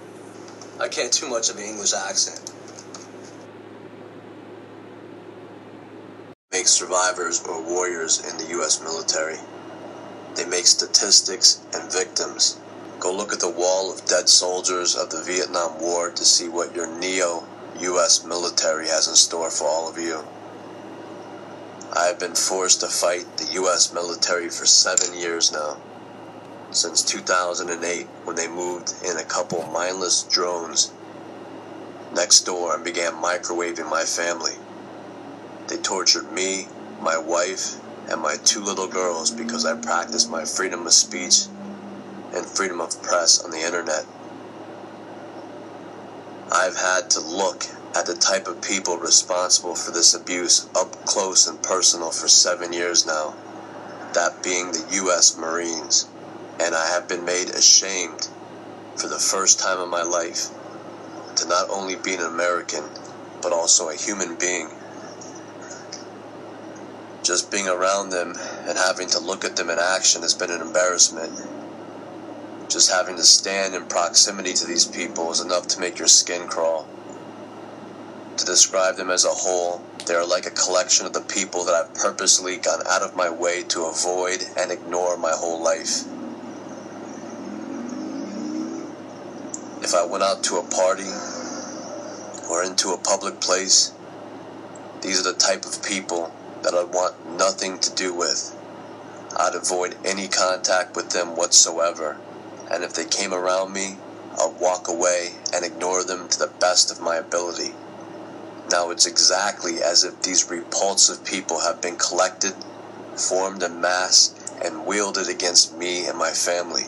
I 0.81 0.88
can't 0.88 1.12
do 1.12 1.29
much 1.29 1.48
of 1.48 1.59
an 1.59 1.62
English 1.62 1.92
accent. 1.94 2.50
Make 6.50 6.66
survivors 6.66 7.40
or 7.46 7.62
warriors 7.62 8.18
in 8.29 8.37
the 8.37 8.50
U.S. 8.59 8.83
military. 8.83 9.38
They 10.35 10.44
make 10.46 10.66
statistics 10.66 11.62
and 11.72 11.92
victims. 11.92 12.60
Go 13.00 13.14
look 13.14 13.32
at 13.32 13.40
the 13.40 13.48
wall 13.48 13.90
of 13.90 14.04
dead 14.04 14.28
soldiers 14.28 14.94
of 14.94 15.08
the 15.08 15.22
Vietnam 15.22 15.80
War 15.80 16.10
to 16.10 16.22
see 16.22 16.50
what 16.50 16.76
your 16.76 16.86
neo 16.86 17.48
US 17.78 18.24
military 18.24 18.88
has 18.88 19.08
in 19.08 19.14
store 19.14 19.50
for 19.50 19.64
all 19.64 19.88
of 19.88 19.96
you. 19.96 20.22
I 21.96 22.04
have 22.04 22.18
been 22.18 22.34
forced 22.34 22.80
to 22.80 22.88
fight 22.88 23.38
the 23.38 23.54
U.S. 23.54 23.94
military 23.94 24.50
for 24.50 24.66
seven 24.66 25.18
years 25.18 25.50
now. 25.50 25.78
Since 26.72 27.02
2008, 27.04 28.06
when 28.24 28.36
they 28.36 28.46
moved 28.46 28.92
in 29.02 29.16
a 29.16 29.24
couple 29.24 29.66
mindless 29.68 30.22
drones 30.24 30.92
next 32.14 32.40
door 32.40 32.74
and 32.74 32.84
began 32.84 33.12
microwaving 33.14 33.88
my 33.88 34.04
family. 34.04 34.56
They 35.68 35.78
tortured 35.78 36.30
me, 36.30 36.68
my 37.00 37.16
wife, 37.16 37.80
and 38.10 38.20
my 38.20 38.36
two 38.44 38.60
little 38.60 38.88
girls 38.88 39.30
because 39.30 39.64
I 39.64 39.74
practiced 39.74 40.28
my 40.28 40.44
freedom 40.44 40.86
of 40.86 40.92
speech 40.92 41.46
and 42.34 42.46
freedom 42.46 42.80
of 42.80 43.02
press 43.02 43.42
on 43.42 43.50
the 43.50 43.60
internet. 43.60 44.04
I've 46.52 46.76
had 46.76 47.10
to 47.10 47.20
look 47.20 47.64
at 47.94 48.06
the 48.06 48.14
type 48.14 48.46
of 48.46 48.62
people 48.62 48.96
responsible 48.96 49.74
for 49.74 49.90
this 49.90 50.14
abuse 50.14 50.68
up 50.76 51.04
close 51.04 51.46
and 51.46 51.62
personal 51.62 52.10
for 52.10 52.28
seven 52.28 52.72
years 52.72 53.06
now, 53.06 53.34
that 54.14 54.42
being 54.42 54.72
the 54.72 54.86
U.S. 54.92 55.36
Marines, 55.36 56.08
and 56.60 56.74
I 56.74 56.88
have 56.88 57.08
been 57.08 57.24
made 57.24 57.50
ashamed 57.50 58.28
for 58.96 59.08
the 59.08 59.18
first 59.18 59.58
time 59.58 59.80
in 59.80 59.88
my 59.88 60.02
life 60.02 60.48
to 61.36 61.48
not 61.48 61.70
only 61.70 61.96
be 61.96 62.14
an 62.14 62.20
American, 62.20 62.84
but 63.42 63.52
also 63.52 63.88
a 63.88 63.96
human 63.96 64.36
being. 64.36 64.68
Just 67.22 67.50
being 67.50 67.68
around 67.68 68.10
them 68.10 68.34
and 68.66 68.76
having 68.76 69.08
to 69.10 69.20
look 69.20 69.44
at 69.44 69.56
them 69.56 69.70
in 69.70 69.78
action 69.78 70.22
has 70.22 70.34
been 70.34 70.50
an 70.50 70.60
embarrassment. 70.60 71.32
Just 72.70 72.92
having 72.92 73.16
to 73.16 73.24
stand 73.24 73.74
in 73.74 73.87
proximity 73.87 74.52
to 74.52 74.64
these 74.64 74.85
people 74.85 75.33
is 75.33 75.40
enough 75.40 75.66
to 75.68 75.80
make 75.80 75.98
your 75.98 76.06
skin 76.06 76.46
crawl. 76.46 76.88
To 78.37 78.44
describe 78.44 78.94
them 78.94 79.11
as 79.11 79.24
a 79.24 79.30
whole, 79.30 79.83
they 80.06 80.14
are 80.14 80.24
like 80.24 80.46
a 80.46 80.52
collection 80.52 81.04
of 81.04 81.12
the 81.12 81.20
people 81.20 81.64
that 81.64 81.74
I've 81.74 81.92
purposely 81.94 82.59
gone 82.59 82.87
out 82.88 83.02
of 83.02 83.16
my 83.16 83.28
way 83.28 83.64
to 83.64 83.87
avoid 83.87 84.44
and 84.56 84.70
ignore 84.70 85.16
my 85.16 85.33
whole 85.33 85.61
life. 85.61 86.04
If 89.83 89.92
I 89.92 90.06
went 90.06 90.22
out 90.22 90.44
to 90.44 90.59
a 90.59 90.62
party 90.62 91.11
or 92.48 92.62
into 92.62 92.90
a 92.90 92.98
public 92.98 93.40
place, 93.40 93.92
these 95.02 95.18
are 95.18 95.33
the 95.33 95.37
type 95.37 95.64
of 95.64 95.83
people 95.83 96.33
that 96.62 96.72
I'd 96.72 96.94
want 96.94 97.37
nothing 97.37 97.80
to 97.80 97.92
do 97.96 98.14
with. 98.14 98.56
I'd 99.37 99.56
avoid 99.56 99.96
any 100.04 100.28
contact 100.28 100.94
with 100.94 101.11
them 101.11 101.35
whatsoever, 101.37 102.16
and 102.70 102.85
if 102.85 102.94
they 102.94 103.04
came 103.04 103.35
around 103.35 103.72
me, 103.72 103.96
I'd 104.38 104.61
walk 104.61 104.88
away 104.88 105.35
and 105.52 105.64
ignore 105.64 106.04
them 106.04 106.28
to 106.28 106.38
the 106.38 106.52
best 106.61 106.90
of 106.90 107.00
my 107.00 107.16
ability. 107.16 107.72
Now 108.70 108.90
it's 108.90 109.06
exactly 109.06 109.83
as 109.83 110.04
if 110.04 110.22
these 110.22 110.48
repulsive 110.48 111.24
people 111.24 111.61
have 111.61 111.83
been 111.83 111.96
collected, 111.96 112.54
formed 113.16 113.62
in 113.62 113.80
mass, 113.80 114.33
and 114.62 114.87
wielded 114.87 115.28
against 115.28 115.76
me 115.76 116.06
and 116.06 116.16
my 116.16 116.30
family. 116.30 116.85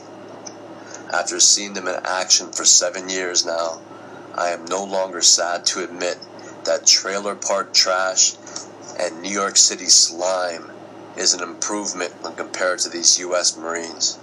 After 1.13 1.41
seeing 1.41 1.75
them 1.75 1.89
in 1.89 2.01
action 2.05 2.53
for 2.53 2.65
seven 2.65 3.09
years 3.09 3.45
now, 3.45 3.81
I 4.35 4.51
am 4.51 4.65
no 4.65 4.85
longer 4.85 5.21
sad 5.21 5.67
to 5.67 5.83
admit 5.83 6.19
that 6.65 6.87
trailer 6.87 7.35
park 7.35 7.75
trash 7.75 8.35
and 8.99 9.21
New 9.21 9.31
York 9.31 9.57
City 9.57 9.87
slime 9.87 10.71
is 11.17 11.35
an 11.35 11.43
improvement 11.43 12.15
when 12.23 12.35
compared 12.35 12.79
to 12.81 12.89
these 12.89 13.19
U.S. 13.19 13.57
Marines. 13.57 14.19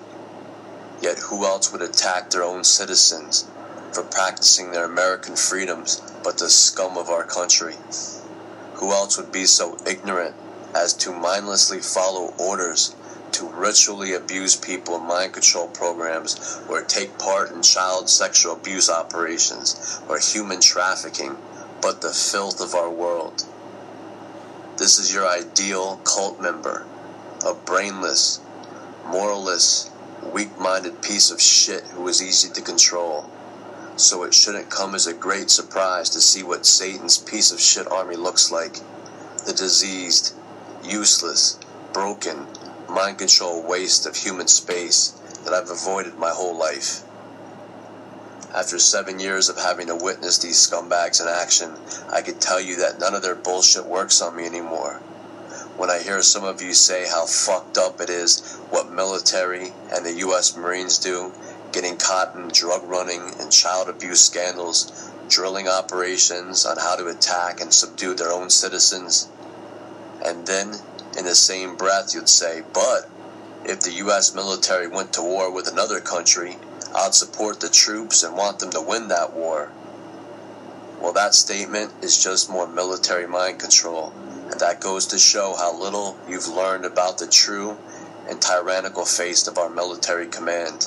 Yet 1.01 1.19
who 1.19 1.45
else 1.45 1.71
would 1.71 1.81
attack 1.81 2.29
their 2.29 2.43
own 2.43 2.63
citizens 2.63 3.45
for 3.93 4.03
practicing 4.03 4.71
their 4.71 4.85
American 4.85 5.35
freedoms 5.35 6.01
but 6.23 6.37
the 6.37 6.49
scum 6.49 6.97
of 6.97 7.09
our 7.09 7.23
country? 7.23 7.75
Who 8.75 8.91
else 8.91 9.17
would 9.17 9.31
be 9.31 9.45
so 9.45 9.77
ignorant 9.87 10.35
as 10.75 10.93
to 10.95 11.11
mindlessly 11.11 11.79
follow 11.79 12.33
orders 12.37 12.95
to 13.31 13.47
ritually 13.47 14.13
abuse 14.13 14.55
people 14.55 14.95
in 14.95 15.03
mind 15.03 15.33
control 15.33 15.67
programs 15.67 16.59
or 16.67 16.81
take 16.81 17.17
part 17.17 17.51
in 17.51 17.61
child 17.61 18.09
sexual 18.09 18.53
abuse 18.53 18.89
operations 18.89 20.01
or 20.09 20.19
human 20.19 20.59
trafficking, 20.59 21.37
but 21.81 22.01
the 22.01 22.09
filth 22.09 22.59
of 22.61 22.73
our 22.73 22.89
world? 22.89 23.45
This 24.77 24.99
is 24.99 25.13
your 25.13 25.27
ideal 25.27 26.01
cult 26.03 26.41
member, 26.41 26.85
a 27.45 27.53
brainless, 27.53 28.39
moralless, 29.05 29.89
weak 30.33 30.57
minded 30.59 31.01
piece 31.01 31.31
of 31.31 31.41
shit 31.41 31.83
who 31.87 32.07
is 32.07 32.21
easy 32.21 32.49
to 32.53 32.61
control. 32.61 33.29
So 33.95 34.23
it 34.23 34.33
shouldn't 34.33 34.69
come 34.69 34.95
as 34.95 35.07
a 35.07 35.13
great 35.13 35.49
surprise 35.49 36.09
to 36.11 36.21
see 36.21 36.43
what 36.43 36.65
Satan's 36.65 37.17
piece 37.17 37.51
of 37.51 37.59
shit 37.59 37.87
army 37.91 38.15
looks 38.15 38.51
like. 38.51 38.77
The 39.45 39.53
diseased, 39.53 40.33
useless, 40.83 41.59
broken, 41.93 42.47
mind 42.87 43.17
control 43.17 43.61
waste 43.61 44.05
of 44.05 44.15
human 44.15 44.47
space 44.47 45.09
that 45.43 45.53
I've 45.53 45.69
avoided 45.69 46.17
my 46.17 46.29
whole 46.29 46.57
life. 46.57 47.03
After 48.53 48.79
seven 48.79 49.19
years 49.19 49.47
of 49.49 49.57
having 49.57 49.87
to 49.87 49.95
witness 49.95 50.39
these 50.39 50.57
scumbags 50.57 51.21
in 51.21 51.27
action, 51.27 51.71
I 52.11 52.21
can 52.21 52.39
tell 52.39 52.59
you 52.59 52.77
that 52.77 52.99
none 52.99 53.13
of 53.13 53.21
their 53.21 53.35
bullshit 53.35 53.85
works 53.85 54.21
on 54.21 54.35
me 54.35 54.45
anymore. 54.45 55.01
When 55.79 55.89
I 55.89 55.99
hear 55.99 56.21
some 56.21 56.43
of 56.43 56.61
you 56.61 56.73
say 56.73 57.07
how 57.07 57.25
fucked 57.25 57.77
up 57.77 58.01
it 58.01 58.09
is 58.09 58.57
what 58.69 58.91
military 58.91 59.71
and 59.93 60.05
the 60.05 60.11
U.S. 60.27 60.57
Marines 60.57 60.97
do, 60.97 61.31
getting 61.71 61.95
caught 61.95 62.35
in 62.35 62.49
drug 62.49 62.83
running 62.83 63.31
and 63.39 63.49
child 63.49 63.87
abuse 63.87 64.19
scandals, 64.19 65.09
drilling 65.29 65.69
operations 65.69 66.65
on 66.65 66.75
how 66.75 66.97
to 66.97 67.07
attack 67.07 67.61
and 67.61 67.73
subdue 67.73 68.13
their 68.13 68.33
own 68.33 68.49
citizens, 68.49 69.29
and 70.21 70.45
then 70.45 70.73
in 71.17 71.23
the 71.23 71.33
same 71.33 71.77
breath 71.77 72.13
you'd 72.13 72.27
say, 72.27 72.61
but 72.73 73.09
if 73.63 73.79
the 73.79 73.93
U.S. 74.03 74.35
military 74.35 74.89
went 74.89 75.13
to 75.13 75.21
war 75.21 75.49
with 75.49 75.69
another 75.69 76.01
country, 76.01 76.57
I'd 76.93 77.15
support 77.15 77.61
the 77.61 77.69
troops 77.69 78.21
and 78.21 78.35
want 78.35 78.59
them 78.59 78.71
to 78.71 78.81
win 78.81 79.07
that 79.07 79.33
war. 79.33 79.71
Well, 80.99 81.13
that 81.13 81.35
statement 81.35 81.93
is 82.01 82.21
just 82.21 82.49
more 82.49 82.67
military 82.67 83.27
mind 83.27 83.59
control, 83.59 84.11
and 84.51 84.59
that 84.59 84.81
goes 84.81 85.07
to 85.07 85.19
show 85.19 85.55
how 85.55 85.77
little 85.79 86.17
you've 86.27 86.47
learned 86.47 86.85
about 86.85 87.17
the 87.17 87.27
true 87.27 87.77
and 88.27 88.41
tyrannical 88.41 89.05
face 89.05 89.47
of 89.47 89.57
our 89.57 89.69
military 89.69 90.27
command. 90.27 90.83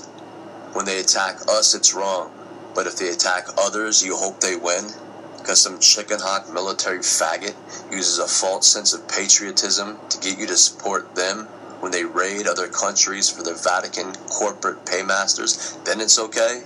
When 0.73 0.85
they 0.85 1.01
attack 1.01 1.41
us, 1.49 1.75
it's 1.75 1.95
wrong, 1.95 2.33
but 2.75 2.87
if 2.87 2.97
they 2.97 3.09
attack 3.09 3.49
others, 3.59 4.03
you 4.03 4.17
hope 4.17 4.41
they 4.41 4.57
win? 4.57 4.91
Because 5.39 5.61
some 5.61 5.81
chicken 5.81 6.19
hawk 6.21 6.53
military 6.53 7.01
faggot 7.01 7.55
uses 7.91 8.19
a 8.19 8.29
false 8.29 8.67
sense 8.67 8.95
of 8.95 9.09
patriotism 9.09 9.99
to 10.09 10.21
get 10.21 10.39
you 10.39 10.47
to 10.47 10.57
support 10.57 11.15
them 11.15 11.47
when 11.81 11.91
they 11.91 12.05
raid 12.05 12.47
other 12.47 12.69
countries 12.69 13.29
for 13.29 13.43
their 13.43 13.57
Vatican 13.57 14.15
corporate 14.31 14.87
paymasters, 14.87 15.77
then 15.85 16.01
it's 16.01 16.17
okay? 16.17 16.63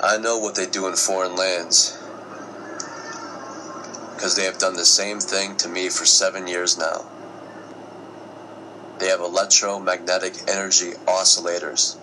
I 0.00 0.18
know 0.18 0.38
what 0.38 0.54
they 0.54 0.66
do 0.66 0.86
in 0.86 0.94
foreign 0.94 1.34
lands. 1.34 1.97
Because 4.18 4.34
they 4.34 4.46
have 4.46 4.58
done 4.58 4.74
the 4.74 4.84
same 4.84 5.20
thing 5.20 5.56
to 5.58 5.68
me 5.68 5.88
for 5.88 6.04
seven 6.04 6.48
years 6.48 6.76
now. 6.76 7.06
They 8.98 9.06
have 9.06 9.20
electromagnetic 9.20 10.34
energy 10.48 10.94
oscillators. 11.06 11.96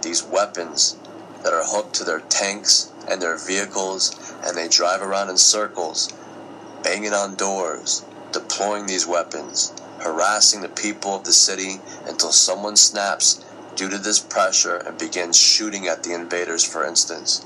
These 0.00 0.22
weapons 0.22 0.96
that 1.42 1.52
are 1.52 1.64
hooked 1.64 1.96
to 1.96 2.04
their 2.04 2.20
tanks 2.20 2.90
and 3.06 3.20
their 3.20 3.36
vehicles, 3.36 4.34
and 4.42 4.56
they 4.56 4.68
drive 4.68 5.02
around 5.02 5.28
in 5.28 5.36
circles, 5.36 6.08
banging 6.82 7.12
on 7.12 7.34
doors, 7.34 8.02
deploying 8.32 8.86
these 8.86 9.06
weapons, 9.06 9.74
harassing 9.98 10.62
the 10.62 10.68
people 10.70 11.14
of 11.14 11.24
the 11.24 11.32
city 11.34 11.78
until 12.06 12.32
someone 12.32 12.76
snaps 12.76 13.44
due 13.74 13.90
to 13.90 13.98
this 13.98 14.18
pressure 14.18 14.76
and 14.76 14.96
begins 14.96 15.38
shooting 15.38 15.88
at 15.88 16.04
the 16.04 16.14
invaders, 16.14 16.64
for 16.64 16.86
instance. 16.86 17.44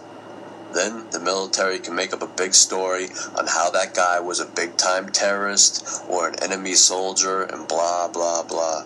Then 0.74 1.10
the 1.10 1.20
military 1.20 1.78
can 1.78 1.94
make 1.94 2.12
up 2.12 2.22
a 2.22 2.26
big 2.26 2.54
story 2.54 3.08
on 3.36 3.46
how 3.46 3.70
that 3.70 3.94
guy 3.94 4.20
was 4.20 4.40
a 4.40 4.46
big 4.46 4.76
time 4.76 5.08
terrorist 5.08 6.02
or 6.08 6.28
an 6.28 6.42
enemy 6.42 6.74
soldier 6.74 7.42
and 7.42 7.66
blah 7.66 8.08
blah 8.08 8.42
blah. 8.42 8.84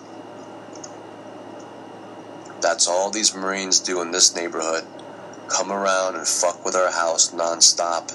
That's 2.61 2.88
all 2.88 3.11
these 3.11 3.35
Marines 3.35 3.81
do 3.81 4.01
in 4.01 4.11
this 4.11 4.35
neighborhood. 4.35 4.85
Come 5.49 5.70
around 5.70 6.16
and 6.16 6.27
fuck 6.27 6.64
with 6.64 6.75
our 6.75 6.90
house 6.90 7.33
non-stop. 7.33 8.11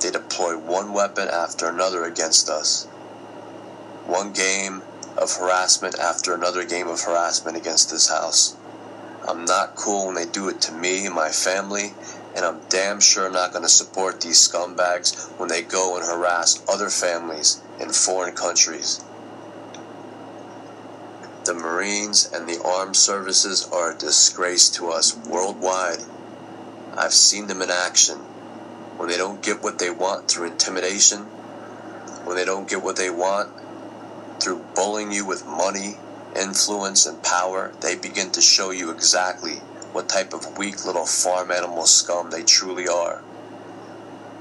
They 0.00 0.10
deploy 0.10 0.58
one 0.58 0.92
weapon 0.92 1.28
after 1.28 1.68
another 1.68 2.04
against 2.04 2.48
us 2.48 2.88
one 4.06 4.32
game 4.32 4.82
of 5.16 5.34
harassment 5.36 5.98
after 5.98 6.34
another 6.34 6.64
game 6.64 6.88
of 6.88 7.00
harassment 7.00 7.56
against 7.56 7.90
this 7.90 8.08
house. 8.08 8.56
I'm 9.26 9.44
not 9.44 9.76
cool 9.76 10.06
when 10.06 10.14
they 10.14 10.26
do 10.26 10.48
it 10.48 10.60
to 10.62 10.72
me 10.72 11.06
and 11.06 11.14
my 11.14 11.30
family, 11.30 11.94
and 12.34 12.44
I'm 12.44 12.60
damn 12.68 13.00
sure 13.00 13.30
not 13.30 13.52
going 13.52 13.62
to 13.62 13.68
support 13.68 14.20
these 14.20 14.48
scumbags 14.48 15.16
when 15.38 15.48
they 15.48 15.62
go 15.62 15.96
and 15.96 16.04
harass 16.04 16.62
other 16.68 16.90
families 16.90 17.62
in 17.80 17.90
foreign 17.90 18.34
countries. 18.34 19.04
The 21.44 21.54
Marines 21.54 22.30
and 22.32 22.48
the 22.48 22.62
armed 22.62 22.96
services 22.96 23.68
are 23.70 23.92
a 23.92 23.98
disgrace 23.98 24.68
to 24.70 24.90
us 24.90 25.16
worldwide. 25.28 25.98
I've 26.96 27.12
seen 27.12 27.46
them 27.46 27.62
in 27.62 27.70
action. 27.70 28.18
when 28.96 29.08
they 29.08 29.16
don't 29.16 29.42
get 29.42 29.62
what 29.62 29.78
they 29.80 29.90
want 29.90 30.28
through 30.28 30.46
intimidation, 30.46 31.18
when 32.24 32.36
they 32.36 32.44
don't 32.44 32.68
get 32.68 32.82
what 32.82 32.96
they 32.96 33.10
want 33.10 33.50
through 34.40 34.64
bullying 34.74 35.10
you 35.10 35.26
with 35.26 35.44
money, 35.44 35.96
influence, 36.36 37.04
and 37.04 37.20
power, 37.22 37.72
they 37.80 37.96
begin 37.96 38.30
to 38.30 38.40
show 38.40 38.70
you 38.70 38.90
exactly 38.90 39.60
what 39.94 40.08
type 40.08 40.32
of 40.34 40.58
weak 40.58 40.84
little 40.84 41.06
farm 41.06 41.52
animal 41.52 41.86
scum 41.86 42.28
they 42.30 42.42
truly 42.42 42.88
are. 42.88 43.22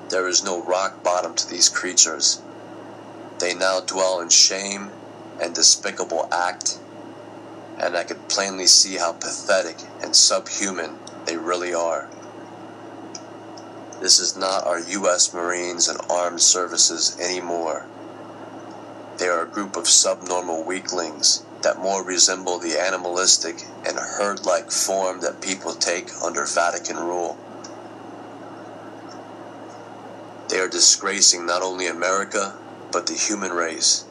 There 0.10 0.28
is 0.28 0.44
no 0.44 0.64
rock 0.64 1.04
bottom 1.04 1.36
to 1.36 1.48
these 1.48 1.70
creatures. 1.70 2.42
They 3.38 3.54
now 3.54 3.80
dwell 3.82 4.20
in 4.20 4.30
shame 4.30 4.90
and 5.40 5.54
despicable 5.54 6.28
act, 6.32 6.80
and 7.80 7.96
I 7.96 8.04
could 8.04 8.28
plainly 8.30 8.66
see 8.66 8.96
how 8.96 9.14
pathetic 9.14 9.78
and 10.02 10.16
subhuman 10.16 10.98
they 11.26 11.38
really 11.38 11.74
are. 11.74 12.10
This 14.02 14.20
is 14.20 14.36
not 14.36 14.66
our 14.66 14.80
U.S. 14.80 15.36
Marines 15.36 15.88
and 15.88 16.00
armed 16.10 16.42
services 16.42 17.16
anymore. 17.22 17.86
They 19.20 19.28
are 19.28 19.44
a 19.44 19.48
group 19.48 19.76
of 19.76 19.88
subnormal 19.88 20.64
weaklings 20.64 21.46
that 21.64 21.80
more 21.80 22.04
resemble 22.04 22.60
the 22.60 22.80
animalistic 22.80 23.64
and 23.88 23.98
herd 23.98 24.46
like 24.46 24.72
form 24.72 25.22
that 25.22 25.42
people 25.42 25.74
take 25.74 26.10
under 26.22 26.46
Vatican 26.46 26.98
rule. 26.98 27.38
They 30.50 30.60
are 30.60 30.68
disgracing 30.68 31.46
not 31.46 31.64
only 31.64 31.88
America, 31.88 32.58
but 32.92 33.08
the 33.08 33.14
human 33.14 33.52
race. 33.52 34.04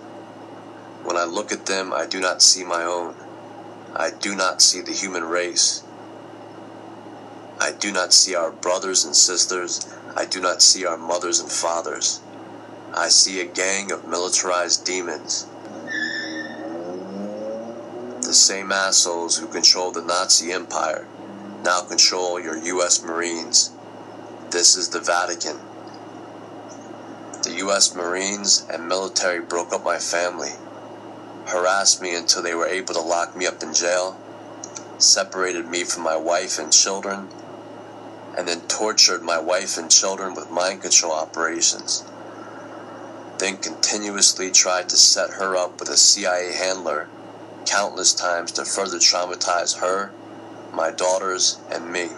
When 1.05 1.17
I 1.17 1.25
look 1.25 1.53
at 1.53 1.67
them, 1.67 1.93
I 1.93 2.07
do 2.07 2.21
not 2.21 2.43
see 2.43 2.65
my 2.65 2.83
own. 2.83 3.15
I 3.95 4.11
do 4.11 4.35
not 4.35 4.63
see 4.63 4.81
the 4.81 4.93
human 4.93 5.25
race. 5.25 5.83
I 7.61 7.71
do 7.71 7.93
not 7.93 8.13
see 8.13 8.35
our 8.35 8.51
brothers 8.51 9.05
and 9.05 9.15
sisters. 9.15 9.87
I 10.17 10.25
do 10.25 10.41
not 10.41 10.63
see 10.63 10.85
our 10.85 10.97
mothers 10.97 11.39
and 11.39 11.51
fathers. 11.51 12.21
I 12.95 13.09
see 13.09 13.41
a 13.41 13.45
gang 13.45 13.93
of 13.93 14.09
militarized 14.09 14.85
demons. 14.85 15.47
The 18.33 18.37
same 18.37 18.73
assholes 18.73 19.37
who 19.37 19.47
control 19.47 19.91
the 19.91 20.01
Nazi 20.01 20.53
Empire 20.53 21.07
now 21.63 21.83
control 21.83 22.41
your 22.41 22.57
U.S. 22.57 23.05
Marines. 23.05 23.73
This 24.49 24.75
is 24.75 24.89
the 24.89 25.01
Vatican. 25.01 25.59
The 27.43 27.57
U.S. 27.59 27.95
Marines 27.95 28.65
and 28.73 28.89
military 28.89 29.41
broke 29.41 29.75
up 29.75 29.85
my 29.85 29.99
family, 29.99 30.53
harassed 31.45 32.01
me 32.01 32.15
until 32.15 32.43
they 32.43 32.55
were 32.55 32.67
able 32.67 32.95
to 32.95 33.03
lock 33.03 33.37
me 33.37 33.45
up 33.45 33.63
in 33.63 33.75
jail, 33.75 34.19
separated 34.97 35.69
me 35.69 35.85
from 35.85 36.03
my 36.03 36.17
wife 36.17 36.59
and 36.59 36.73
children, 36.73 37.29
and 38.39 38.49
then 38.49 38.63
tortured 38.63 39.23
my 39.23 39.39
wife 39.39 39.77
and 39.77 39.91
children 39.91 40.33
with 40.33 40.51
mind 40.51 40.81
control 40.81 41.13
operations. 41.13 42.03
Then 43.37 43.59
continuously 43.59 44.51
tried 44.51 44.89
to 44.89 44.97
set 44.97 45.33
her 45.33 45.55
up 45.55 45.79
with 45.79 45.91
a 45.91 45.99
CIA 45.99 46.55
handler 46.55 47.11
countless 47.67 48.15
times 48.15 48.53
to 48.53 48.65
further 48.65 48.99
traumatize 48.99 49.79
her, 49.79 50.13
my 50.73 50.91
daughters, 50.91 51.59
and 51.71 51.91
me. 51.91 52.09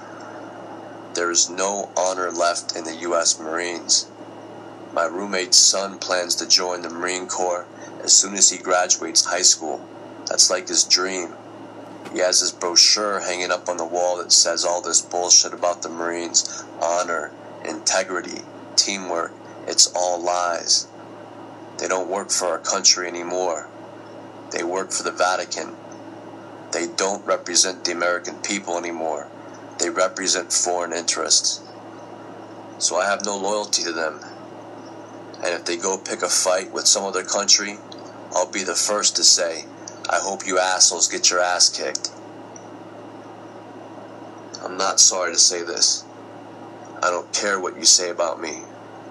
There 1.15 1.31
is 1.31 1.49
no 1.49 1.91
honor 1.97 2.31
left 2.31 2.77
in 2.77 2.85
the 2.85 2.97
U.S. 2.97 3.39
Marines. 3.39 4.07
My 4.93 5.05
roommate's 5.05 5.57
son 5.57 5.99
plans 5.99 6.35
to 6.37 6.49
join 6.49 6.83
the 6.83 6.91
Marine 6.91 7.27
Corps 7.27 7.67
as 8.03 8.13
soon 8.13 8.35
as 8.35 8.51
he 8.51 8.59
graduates 8.59 9.25
high 9.25 9.43
school. 9.43 9.87
That's 10.27 10.51
like 10.51 10.69
his 10.69 10.85
dream. 10.85 11.35
He 12.13 12.21
has 12.21 12.41
this 12.41 12.53
brochure 12.53 13.21
hanging 13.21 13.51
up 13.51 13.69
on 13.69 13.77
the 13.77 13.85
wall 13.85 14.19
that 14.19 14.31
says 14.31 14.65
all 14.65 14.81
this 14.81 15.03
bullshit 15.03 15.53
about 15.53 15.83
the 15.83 15.89
Marines 15.89 16.65
honor, 16.81 17.33
integrity, 17.65 18.43
teamwork. 18.77 19.33
It's 19.67 19.93
all 19.95 20.23
lies. 20.23 20.87
They 21.79 21.89
don't 21.89 22.09
work 22.09 22.31
for 22.31 22.47
our 22.47 22.59
country 22.59 23.09
anymore. 23.09 23.69
They 24.55 24.63
work 24.63 24.93
for 24.93 25.03
the 25.03 25.13
Vatican. 25.13 25.75
They 26.73 26.87
don't 26.87 27.27
represent 27.27 27.85
the 27.85 27.93
American 27.93 28.37
people 28.37 28.79
anymore. 28.79 29.29
They 29.79 29.91
represent 29.91 30.53
foreign 30.53 30.93
interests. 30.93 31.61
So 32.79 32.97
I 32.97 33.07
have 33.07 33.25
no 33.25 33.37
loyalty 33.37 33.83
to 33.83 33.93
them 33.93 34.21
and 35.45 35.53
if 35.53 35.67
they 35.67 35.77
go 35.77 35.99
pick 35.99 36.23
a 36.23 36.29
fight 36.29 36.73
with 36.73 36.87
some 36.87 37.05
other 37.05 37.23
country, 37.23 37.77
I'll 38.33 38.51
be 38.51 38.63
the 38.63 38.75
first 38.75 39.17
to 39.17 39.25
say, 39.25 39.67
I 40.09 40.19
hope 40.19 40.47
you 40.47 40.59
assholes 40.59 41.09
get 41.09 41.31
your 41.31 41.41
ass 41.41 41.69
kicked. 41.69 42.11
I'm 44.63 44.79
not 44.79 45.01
sorry 45.01 45.35
to 45.35 45.39
say 45.39 45.63
this. 45.63 46.03
I 47.03 47.11
don't 47.11 47.31
care 47.35 47.61
what 47.61 47.77
you 47.77 47.85
say 47.85 48.09
about 48.09 48.41
me. 48.41 48.63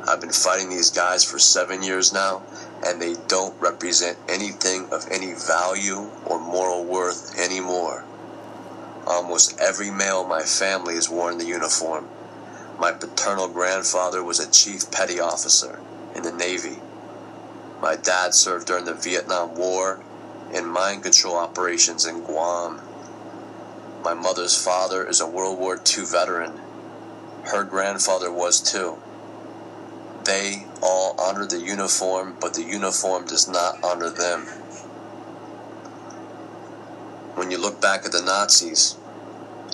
I've 0.07 0.21
been 0.21 0.31
fighting 0.31 0.71
these 0.71 0.89
guys 0.89 1.23
for 1.23 1.37
seven 1.37 1.83
years 1.83 2.11
now, 2.11 2.41
and 2.85 3.01
they 3.01 3.15
don't 3.27 3.59
represent 3.61 4.17
anything 4.27 4.87
of 4.91 5.07
any 5.09 5.33
value 5.33 6.09
or 6.25 6.39
moral 6.39 6.83
worth 6.83 7.37
anymore. 7.39 8.03
Almost 9.05 9.59
every 9.59 9.91
male 9.91 10.23
in 10.23 10.29
my 10.29 10.43
family 10.43 10.95
has 10.95 11.09
worn 11.09 11.37
the 11.37 11.45
uniform. 11.45 12.07
My 12.79 12.91
paternal 12.91 13.47
grandfather 13.47 14.23
was 14.23 14.39
a 14.39 14.49
chief 14.49 14.89
petty 14.91 15.19
officer 15.19 15.79
in 16.15 16.23
the 16.23 16.31
Navy. 16.31 16.79
My 17.81 17.95
dad 17.95 18.33
served 18.33 18.67
during 18.67 18.85
the 18.85 18.93
Vietnam 18.93 19.55
War 19.55 19.99
in 20.53 20.65
mind 20.65 21.03
control 21.03 21.35
operations 21.35 22.05
in 22.05 22.21
Guam. 22.21 22.81
My 24.03 24.13
mother's 24.13 24.61
father 24.61 25.07
is 25.07 25.19
a 25.19 25.27
World 25.27 25.59
War 25.59 25.75
II 25.75 26.05
veteran. 26.05 26.59
Her 27.45 27.63
grandfather 27.63 28.31
was 28.31 28.61
too. 28.61 28.97
They 30.25 30.65
all 30.81 31.15
honor 31.19 31.45
the 31.45 31.59
uniform, 31.59 32.37
but 32.39 32.53
the 32.53 32.63
uniform 32.63 33.25
does 33.25 33.47
not 33.47 33.83
honor 33.83 34.09
them. 34.09 34.45
When 37.35 37.51
you 37.51 37.57
look 37.57 37.81
back 37.81 38.05
at 38.05 38.13
the 38.13 38.21
Nazis, 38.21 38.95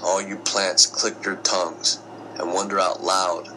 all 0.02 0.22
you 0.22 0.38
plants 0.38 0.88
click 0.88 1.24
your 1.24 1.36
tongues 1.36 2.00
and 2.40 2.54
wonder 2.54 2.80
out 2.80 3.04
loud 3.04 3.50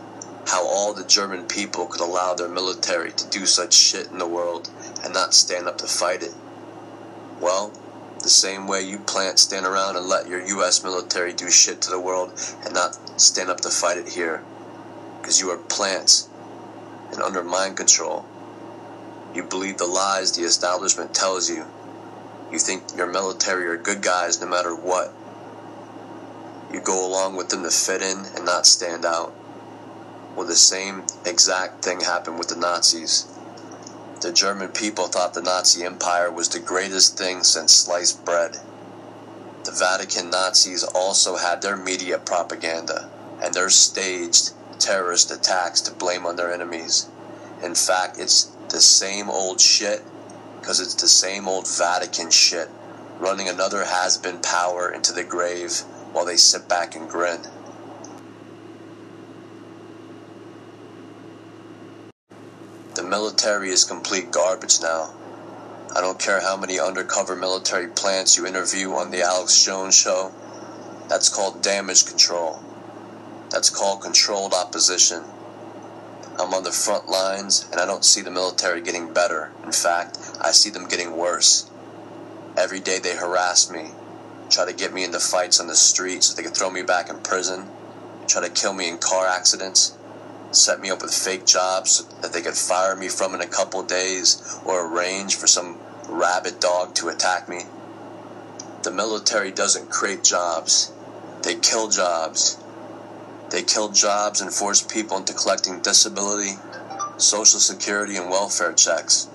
how 0.48 0.66
all 0.66 0.92
the 0.92 1.04
German 1.04 1.46
people 1.46 1.86
could 1.86 2.00
allow 2.00 2.34
their 2.34 2.48
military 2.48 3.12
to 3.12 3.30
do 3.30 3.46
such 3.46 3.72
shit 3.72 4.08
in 4.08 4.18
the 4.18 4.26
world 4.26 4.68
and 5.02 5.14
not 5.14 5.32
stand 5.32 5.68
up 5.68 5.78
to 5.78 5.86
fight 5.86 6.22
it. 6.22 6.34
Well, 7.40 7.72
the 8.22 8.28
same 8.28 8.66
way 8.66 8.82
you 8.82 8.98
plants 8.98 9.42
stand 9.42 9.64
around 9.64 9.96
and 9.96 10.06
let 10.06 10.28
your 10.28 10.40
US 10.58 10.84
military 10.84 11.32
do 11.32 11.50
shit 11.50 11.80
to 11.82 11.90
the 11.90 12.00
world 12.00 12.32
and 12.64 12.74
not 12.74 13.20
stand 13.20 13.50
up 13.50 13.60
to 13.62 13.70
fight 13.70 13.96
it 13.96 14.08
here. 14.08 14.42
Because 15.20 15.40
you 15.40 15.48
are 15.50 15.56
plants 15.56 16.28
and 17.12 17.22
under 17.22 17.42
mind 17.42 17.76
control. 17.76 18.24
You 19.34 19.42
believe 19.42 19.78
the 19.78 19.86
lies 19.86 20.32
the 20.32 20.42
establishment 20.42 21.14
tells 21.14 21.48
you. 21.48 21.64
You 22.50 22.58
think 22.58 22.82
your 22.96 23.06
military 23.06 23.66
are 23.66 23.76
good 23.76 24.02
guys 24.02 24.40
no 24.40 24.46
matter 24.46 24.74
what. 24.74 25.14
You 26.72 26.80
go 26.80 27.06
along 27.06 27.36
with 27.36 27.48
them 27.48 27.62
to 27.62 27.70
fit 27.70 28.02
in 28.02 28.24
and 28.34 28.44
not 28.44 28.66
stand 28.66 29.04
out. 29.04 29.34
Well, 30.36 30.46
the 30.46 30.54
same 30.54 31.04
exact 31.24 31.84
thing 31.84 32.00
happened 32.00 32.38
with 32.38 32.48
the 32.48 32.56
Nazis. 32.56 33.26
The 34.20 34.32
German 34.32 34.68
people 34.68 35.08
thought 35.08 35.34
the 35.34 35.42
Nazi 35.42 35.84
Empire 35.84 36.30
was 36.30 36.48
the 36.48 36.60
greatest 36.60 37.18
thing 37.18 37.42
since 37.42 37.72
sliced 37.72 38.24
bread. 38.24 38.58
The 39.64 39.72
Vatican 39.72 40.30
Nazis 40.30 40.84
also 40.84 41.36
had 41.36 41.62
their 41.62 41.76
media 41.76 42.18
propaganda 42.18 43.10
and 43.42 43.52
their 43.52 43.70
staged 43.70 44.52
terrorist 44.78 45.30
attacks 45.30 45.80
to 45.82 45.94
blame 45.94 46.26
on 46.26 46.36
their 46.36 46.52
enemies. 46.52 47.08
In 47.62 47.74
fact, 47.74 48.18
it's 48.18 48.44
the 48.68 48.80
same 48.80 49.30
old 49.30 49.60
shit 49.60 50.02
because 50.60 50.80
it's 50.80 50.94
the 50.94 51.08
same 51.08 51.48
old 51.48 51.68
Vatican 51.68 52.30
shit 52.30 52.68
running 53.18 53.48
another 53.48 53.84
has 53.84 54.18
been 54.18 54.40
power 54.40 54.90
into 54.90 55.12
the 55.12 55.22
grave 55.22 55.80
while 56.12 56.24
they 56.24 56.36
sit 56.36 56.68
back 56.68 56.96
and 56.96 57.08
grin. 57.08 57.40
The 62.94 63.02
military 63.02 63.70
is 63.70 63.84
complete 63.84 64.30
garbage 64.32 64.80
now. 64.82 65.14
I 65.94 66.00
don't 66.00 66.18
care 66.18 66.40
how 66.40 66.56
many 66.56 66.80
undercover 66.80 67.36
military 67.36 67.88
plants 67.88 68.36
you 68.36 68.46
interview 68.46 68.92
on 68.92 69.10
the 69.10 69.22
Alex 69.22 69.64
Jones 69.64 69.94
show. 69.94 70.32
That's 71.08 71.28
called 71.28 71.62
damage 71.62 72.06
control. 72.06 72.62
That's 73.52 73.70
called 73.70 74.00
controlled 74.00 74.54
opposition. 74.54 75.22
I'm 76.38 76.54
on 76.54 76.64
the 76.64 76.72
front 76.72 77.08
lines 77.08 77.68
and 77.70 77.80
I 77.80 77.86
don't 77.86 78.04
see 78.04 78.22
the 78.22 78.30
military 78.30 78.80
getting 78.80 79.12
better. 79.12 79.52
In 79.64 79.72
fact, 79.72 80.18
I 80.40 80.50
see 80.50 80.70
them 80.70 80.88
getting 80.88 81.16
worse. 81.16 81.70
Every 82.56 82.80
day 82.80 82.98
they 82.98 83.14
harass 83.14 83.70
me, 83.70 83.90
try 84.50 84.64
to 84.66 84.72
get 84.72 84.92
me 84.92 85.04
into 85.04 85.20
fights 85.20 85.60
on 85.60 85.66
the 85.66 85.76
street 85.76 86.24
so 86.24 86.34
they 86.34 86.42
can 86.42 86.52
throw 86.52 86.70
me 86.70 86.82
back 86.82 87.08
in 87.08 87.18
prison, 87.18 87.68
try 88.26 88.42
to 88.42 88.52
kill 88.52 88.72
me 88.72 88.88
in 88.88 88.98
car 88.98 89.26
accidents 89.26 89.96
set 90.54 90.80
me 90.80 90.90
up 90.90 91.02
with 91.02 91.14
fake 91.14 91.46
jobs 91.46 92.04
that 92.20 92.32
they 92.32 92.42
could 92.42 92.54
fire 92.54 92.94
me 92.94 93.08
from 93.08 93.34
in 93.34 93.40
a 93.40 93.46
couple 93.46 93.82
days 93.82 94.60
or 94.64 94.86
arrange 94.86 95.34
for 95.34 95.46
some 95.46 95.78
rabid 96.08 96.60
dog 96.60 96.94
to 96.94 97.08
attack 97.08 97.48
me. 97.48 97.62
The 98.82 98.90
military 98.90 99.50
doesn't 99.50 99.90
create 99.90 100.22
jobs, 100.22 100.92
they 101.42 101.54
kill 101.54 101.88
jobs. 101.88 102.58
They 103.52 103.62
killed 103.62 103.94
jobs 103.94 104.40
and 104.40 104.50
forced 104.50 104.90
people 104.90 105.18
into 105.18 105.34
collecting 105.34 105.82
disability, 105.82 106.52
social 107.18 107.60
security, 107.60 108.16
and 108.16 108.30
welfare 108.30 108.72
checks. 108.72 109.28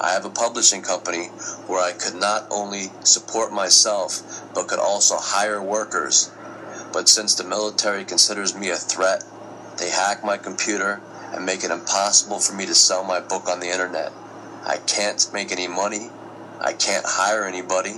I 0.00 0.10
have 0.10 0.24
a 0.24 0.30
publishing 0.30 0.82
company 0.82 1.26
where 1.68 1.80
I 1.80 1.92
could 1.92 2.16
not 2.16 2.48
only 2.50 2.90
support 3.04 3.52
myself, 3.52 4.42
but 4.52 4.66
could 4.66 4.80
also 4.80 5.14
hire 5.16 5.62
workers. 5.62 6.28
But 6.92 7.08
since 7.08 7.36
the 7.36 7.44
military 7.44 8.04
considers 8.04 8.56
me 8.56 8.70
a 8.70 8.76
threat, 8.76 9.22
they 9.78 9.90
hack 9.90 10.24
my 10.24 10.38
computer 10.38 11.00
and 11.32 11.46
make 11.46 11.62
it 11.62 11.70
impossible 11.70 12.40
for 12.40 12.52
me 12.52 12.66
to 12.66 12.74
sell 12.74 13.04
my 13.04 13.20
book 13.20 13.48
on 13.48 13.60
the 13.60 13.70
internet. 13.70 14.12
I 14.64 14.78
can't 14.78 15.24
make 15.32 15.52
any 15.52 15.68
money, 15.68 16.10
I 16.60 16.72
can't 16.72 17.06
hire 17.06 17.44
anybody, 17.44 17.94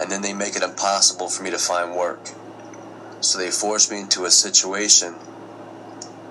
and 0.00 0.10
then 0.10 0.22
they 0.22 0.32
make 0.32 0.56
it 0.56 0.62
impossible 0.64 1.28
for 1.28 1.44
me 1.44 1.50
to 1.50 1.58
find 1.58 1.94
work. 1.94 2.30
So 3.22 3.38
they 3.38 3.52
force 3.52 3.88
me 3.88 4.00
into 4.00 4.24
a 4.24 4.32
situation 4.32 5.12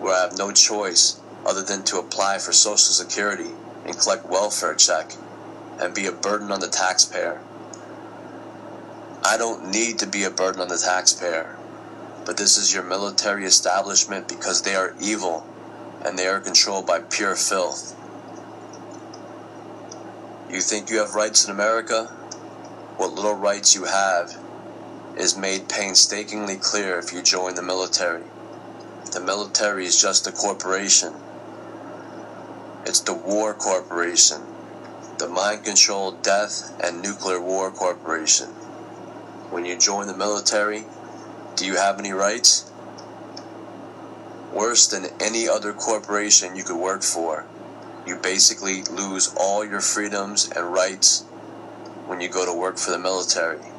where 0.01 0.13
I 0.13 0.23
have 0.23 0.37
no 0.37 0.51
choice 0.51 1.21
other 1.45 1.63
than 1.63 1.83
to 1.85 1.99
apply 1.99 2.37
for 2.39 2.51
Social 2.51 2.77
Security 2.77 3.49
and 3.85 3.97
collect 3.97 4.25
welfare 4.25 4.75
check 4.75 5.13
and 5.79 5.95
be 5.95 6.05
a 6.05 6.11
burden 6.11 6.51
on 6.51 6.59
the 6.59 6.67
taxpayer. 6.67 7.41
I 9.23 9.37
don't 9.37 9.71
need 9.71 9.99
to 9.99 10.05
be 10.05 10.25
a 10.25 10.29
burden 10.29 10.59
on 10.59 10.67
the 10.67 10.77
taxpayer, 10.77 11.57
but 12.25 12.35
this 12.35 12.57
is 12.57 12.73
your 12.73 12.83
military 12.83 13.45
establishment 13.45 14.27
because 14.27 14.61
they 14.61 14.75
are 14.75 14.93
evil 14.99 15.47
and 16.03 16.19
they 16.19 16.27
are 16.27 16.41
controlled 16.41 16.87
by 16.87 16.99
pure 16.99 17.37
filth. 17.37 17.95
You 20.51 20.59
think 20.59 20.89
you 20.89 20.97
have 20.97 21.15
rights 21.15 21.45
in 21.45 21.51
America? 21.51 22.07
What 22.97 23.13
little 23.13 23.35
rights 23.35 23.75
you 23.75 23.85
have 23.85 24.40
is 25.17 25.37
made 25.37 25.69
painstakingly 25.69 26.57
clear 26.57 26.99
if 26.99 27.13
you 27.13 27.21
join 27.21 27.55
the 27.55 27.61
military. 27.61 28.23
The 29.13 29.21
military 29.21 29.85
is 29.85 30.01
just 30.01 30.27
a 30.27 30.31
corporation 30.31 31.13
it's 32.83 33.01
the 33.01 33.13
War 33.13 33.53
Corporation, 33.53 34.41
the 35.19 35.27
mind 35.27 35.63
control, 35.63 36.13
death, 36.13 36.73
and 36.83 37.01
nuclear 37.01 37.39
war 37.39 37.69
corporation. 37.69 38.47
When 39.51 39.65
you 39.65 39.77
join 39.77 40.07
the 40.07 40.17
military, 40.17 40.85
do 41.55 41.65
you 41.65 41.75
have 41.75 41.99
any 41.99 42.11
rights? 42.11 42.71
Worse 44.51 44.87
than 44.87 45.05
any 45.19 45.47
other 45.47 45.73
corporation 45.73 46.55
you 46.55 46.63
could 46.63 46.79
work 46.81 47.03
for, 47.03 47.45
you 48.07 48.15
basically 48.15 48.81
lose 48.83 49.31
all 49.37 49.63
your 49.63 49.81
freedoms 49.81 50.49
and 50.49 50.73
rights 50.73 51.21
when 52.07 52.19
you 52.19 52.29
go 52.29 52.45
to 52.45 52.59
work 52.59 52.79
for 52.79 52.89
the 52.89 52.99
military. 52.99 53.70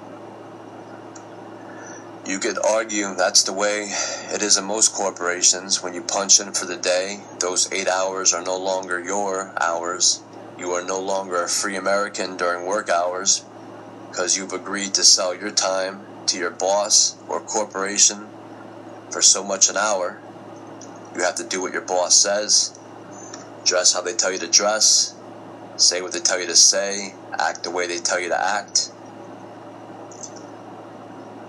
You 2.25 2.39
could 2.39 2.57
argue 2.65 3.17
that's 3.17 3.43
the 3.43 3.53
way 3.53 3.93
it 4.33 4.43
is 4.43 4.57
in 4.57 4.65
most 4.65 4.95
corporations. 4.95 5.83
When 5.83 5.93
you 5.93 6.03
punch 6.03 6.39
in 6.39 6.53
for 6.53 6.67
the 6.67 6.77
day, 6.77 7.21
those 7.41 7.71
eight 7.73 7.89
hours 7.89 8.33
are 8.33 8.45
no 8.45 8.57
longer 8.57 9.03
your 9.03 9.53
hours. 9.61 10.23
You 10.57 10.71
are 10.71 10.85
no 10.85 11.01
longer 11.01 11.43
a 11.43 11.49
free 11.49 11.75
American 11.75 12.37
during 12.37 12.65
work 12.65 12.89
hours 12.89 13.45
because 14.09 14.37
you've 14.37 14.53
agreed 14.53 14.95
to 14.95 15.03
sell 15.03 15.35
your 15.35 15.51
time 15.51 16.03
to 16.27 16.39
your 16.39 16.53
boss 16.53 17.17
or 17.29 17.41
corporation 17.41 18.29
for 19.11 19.21
so 19.21 19.43
much 19.43 19.69
an 19.69 19.77
hour. 19.77 20.21
You 21.17 21.25
have 21.25 21.35
to 21.37 21.45
do 21.45 21.61
what 21.61 21.73
your 21.73 21.83
boss 21.83 22.15
says, 22.15 22.79
dress 23.65 23.95
how 23.95 24.01
they 24.03 24.15
tell 24.15 24.31
you 24.31 24.39
to 24.39 24.47
dress, 24.47 25.17
say 25.77 26.01
what 26.01 26.13
they 26.13 26.21
tell 26.21 26.41
you 26.41 26.47
to 26.47 26.55
say, 26.55 27.15
act 27.37 27.65
the 27.65 27.73
way 27.73 27.89
they 27.89 27.99
tell 27.99 28.21
you 28.21 28.29
to 28.29 28.41
act. 28.41 28.92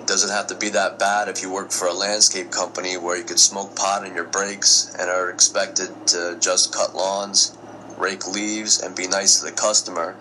It 0.03 0.07
doesn't 0.07 0.31
have 0.31 0.47
to 0.47 0.55
be 0.55 0.67
that 0.67 0.99
bad 0.99 1.29
if 1.29 1.41
you 1.41 1.49
work 1.49 1.71
for 1.71 1.87
a 1.87 1.93
landscape 1.93 2.51
company 2.51 2.97
where 2.97 3.15
you 3.15 3.23
could 3.23 3.39
smoke 3.39 3.73
pot 3.73 4.05
in 4.05 4.13
your 4.13 4.25
breaks 4.25 4.93
and 4.99 5.09
are 5.09 5.29
expected 5.29 6.07
to 6.07 6.35
just 6.41 6.75
cut 6.75 6.93
lawns, 6.93 7.57
rake 7.97 8.27
leaves, 8.27 8.81
and 8.81 8.97
be 8.97 9.07
nice 9.07 9.39
to 9.39 9.45
the 9.45 9.53
customer. 9.53 10.17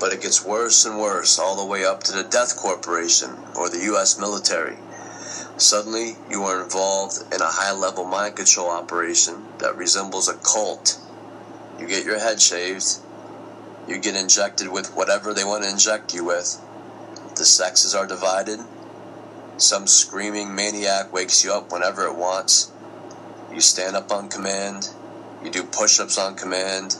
But 0.00 0.14
it 0.14 0.22
gets 0.22 0.42
worse 0.42 0.86
and 0.86 0.98
worse 0.98 1.38
all 1.38 1.56
the 1.56 1.70
way 1.70 1.84
up 1.84 2.02
to 2.04 2.12
the 2.12 2.22
Death 2.22 2.56
Corporation 2.56 3.36
or 3.54 3.68
the 3.68 3.82
U.S. 3.92 4.18
military. 4.18 4.78
Suddenly, 5.58 6.16
you 6.30 6.44
are 6.44 6.62
involved 6.62 7.18
in 7.34 7.42
a 7.42 7.52
high 7.52 7.72
level 7.72 8.06
mind 8.06 8.36
control 8.36 8.70
operation 8.70 9.44
that 9.58 9.76
resembles 9.76 10.30
a 10.30 10.38
cult. 10.38 10.98
You 11.78 11.86
get 11.86 12.06
your 12.06 12.18
head 12.18 12.40
shaved, 12.40 12.86
you 13.86 13.98
get 13.98 14.16
injected 14.16 14.72
with 14.72 14.96
whatever 14.96 15.34
they 15.34 15.44
want 15.44 15.64
to 15.64 15.70
inject 15.70 16.14
you 16.14 16.24
with. 16.24 16.58
The 17.36 17.44
sexes 17.44 17.94
are 17.94 18.06
divided, 18.06 18.60
some 19.62 19.86
screaming 19.86 20.54
maniac 20.54 21.12
wakes 21.12 21.44
you 21.44 21.52
up 21.52 21.70
whenever 21.70 22.04
it 22.04 22.16
wants. 22.16 22.72
You 23.52 23.60
stand 23.60 23.96
up 23.96 24.10
on 24.10 24.28
command. 24.28 24.88
You 25.44 25.50
do 25.50 25.62
push 25.62 26.00
ups 26.00 26.18
on 26.18 26.34
command. 26.34 26.96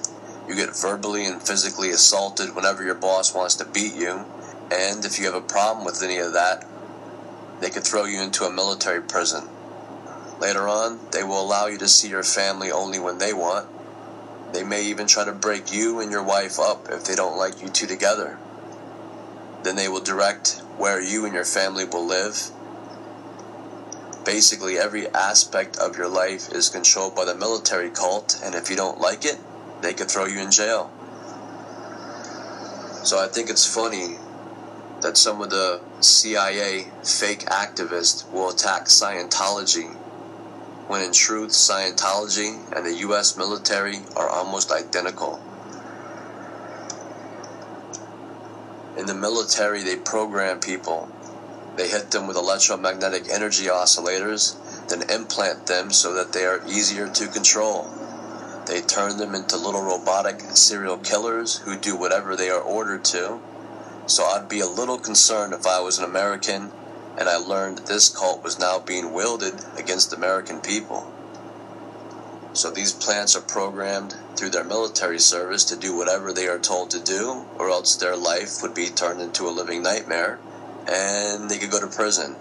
You 0.48 0.54
get 0.54 0.76
verbally 0.76 1.24
and 1.24 1.42
physically 1.42 1.90
assaulted 1.90 2.54
whenever 2.54 2.84
your 2.84 2.94
boss 2.94 3.34
wants 3.34 3.56
to 3.56 3.64
beat 3.64 3.94
you. 3.94 4.24
And 4.70 5.04
if 5.04 5.18
you 5.18 5.26
have 5.26 5.34
a 5.34 5.40
problem 5.40 5.84
with 5.84 6.02
any 6.02 6.18
of 6.18 6.32
that, 6.34 6.64
they 7.60 7.70
could 7.70 7.84
throw 7.84 8.04
you 8.04 8.20
into 8.22 8.44
a 8.44 8.52
military 8.52 9.02
prison. 9.02 9.48
Later 10.40 10.68
on, 10.68 10.98
they 11.12 11.22
will 11.22 11.40
allow 11.40 11.66
you 11.66 11.78
to 11.78 11.88
see 11.88 12.08
your 12.08 12.24
family 12.24 12.70
only 12.70 12.98
when 12.98 13.18
they 13.18 13.32
want. 13.32 13.68
They 14.52 14.64
may 14.64 14.84
even 14.86 15.06
try 15.06 15.24
to 15.24 15.32
break 15.32 15.72
you 15.72 16.00
and 16.00 16.10
your 16.10 16.22
wife 16.22 16.58
up 16.58 16.88
if 16.90 17.04
they 17.04 17.14
don't 17.14 17.38
like 17.38 17.62
you 17.62 17.68
two 17.68 17.86
together. 17.86 18.38
Then 19.62 19.76
they 19.76 19.88
will 19.88 20.00
direct 20.00 20.60
where 20.82 21.00
you 21.00 21.24
and 21.24 21.32
your 21.32 21.44
family 21.44 21.84
will 21.84 22.04
live. 22.04 22.50
Basically, 24.24 24.76
every 24.76 25.06
aspect 25.10 25.76
of 25.76 25.96
your 25.96 26.08
life 26.08 26.50
is 26.50 26.68
controlled 26.68 27.14
by 27.14 27.24
the 27.24 27.36
military 27.36 27.88
cult, 27.88 28.40
and 28.42 28.56
if 28.56 28.68
you 28.68 28.74
don't 28.74 28.98
like 28.98 29.24
it, 29.24 29.38
they 29.80 29.94
could 29.94 30.10
throw 30.10 30.26
you 30.26 30.40
in 30.40 30.50
jail. 30.50 30.90
So 33.04 33.16
I 33.16 33.28
think 33.28 33.48
it's 33.48 33.64
funny 33.64 34.16
that 35.02 35.16
some 35.16 35.40
of 35.40 35.50
the 35.50 35.80
CIA 36.00 36.88
fake 37.04 37.44
activists 37.46 38.28
will 38.32 38.50
attack 38.50 38.86
Scientology 38.86 39.94
when 40.88 41.02
in 41.02 41.12
truth, 41.12 41.52
Scientology 41.52 42.58
and 42.76 42.84
the 42.84 42.94
US 43.06 43.36
military 43.36 44.00
are 44.16 44.28
almost 44.28 44.72
identical. 44.72 45.40
In 48.96 49.06
the 49.06 49.14
military, 49.14 49.82
they 49.82 49.96
program 49.96 50.60
people. 50.60 51.08
They 51.76 51.88
hit 51.88 52.10
them 52.10 52.26
with 52.26 52.36
electromagnetic 52.36 53.28
energy 53.30 53.66
oscillators, 53.66 54.56
then 54.88 55.08
implant 55.10 55.66
them 55.66 55.90
so 55.90 56.12
that 56.14 56.32
they 56.32 56.44
are 56.44 56.66
easier 56.66 57.08
to 57.08 57.26
control. 57.28 57.90
They 58.66 58.82
turn 58.82 59.16
them 59.16 59.34
into 59.34 59.56
little 59.56 59.82
robotic 59.82 60.40
serial 60.54 60.98
killers 60.98 61.58
who 61.58 61.76
do 61.76 61.96
whatever 61.96 62.36
they 62.36 62.50
are 62.50 62.60
ordered 62.60 63.04
to. 63.06 63.40
So 64.06 64.24
I'd 64.24 64.48
be 64.48 64.60
a 64.60 64.66
little 64.66 64.98
concerned 64.98 65.54
if 65.54 65.66
I 65.66 65.80
was 65.80 65.98
an 65.98 66.04
American 66.04 66.70
and 67.18 67.28
I 67.28 67.36
learned 67.36 67.78
that 67.78 67.86
this 67.86 68.08
cult 68.08 68.42
was 68.42 68.58
now 68.58 68.78
being 68.78 69.12
wielded 69.12 69.54
against 69.76 70.12
American 70.12 70.60
people. 70.60 71.11
So 72.54 72.70
these 72.70 72.92
plants 72.92 73.34
are 73.34 73.40
programmed 73.40 74.14
through 74.36 74.50
their 74.50 74.64
military 74.64 75.18
service 75.18 75.64
to 75.64 75.76
do 75.76 75.96
whatever 75.96 76.32
they 76.32 76.48
are 76.48 76.58
told 76.58 76.90
to 76.90 77.02
do, 77.02 77.46
or 77.58 77.70
else 77.70 77.96
their 77.96 78.16
life 78.16 78.60
would 78.62 78.74
be 78.74 78.88
turned 78.88 79.20
into 79.20 79.48
a 79.48 79.50
living 79.50 79.82
nightmare 79.82 80.38
and 80.86 81.48
they 81.48 81.58
could 81.58 81.70
go 81.70 81.80
to 81.80 81.86
prison. 81.86 82.36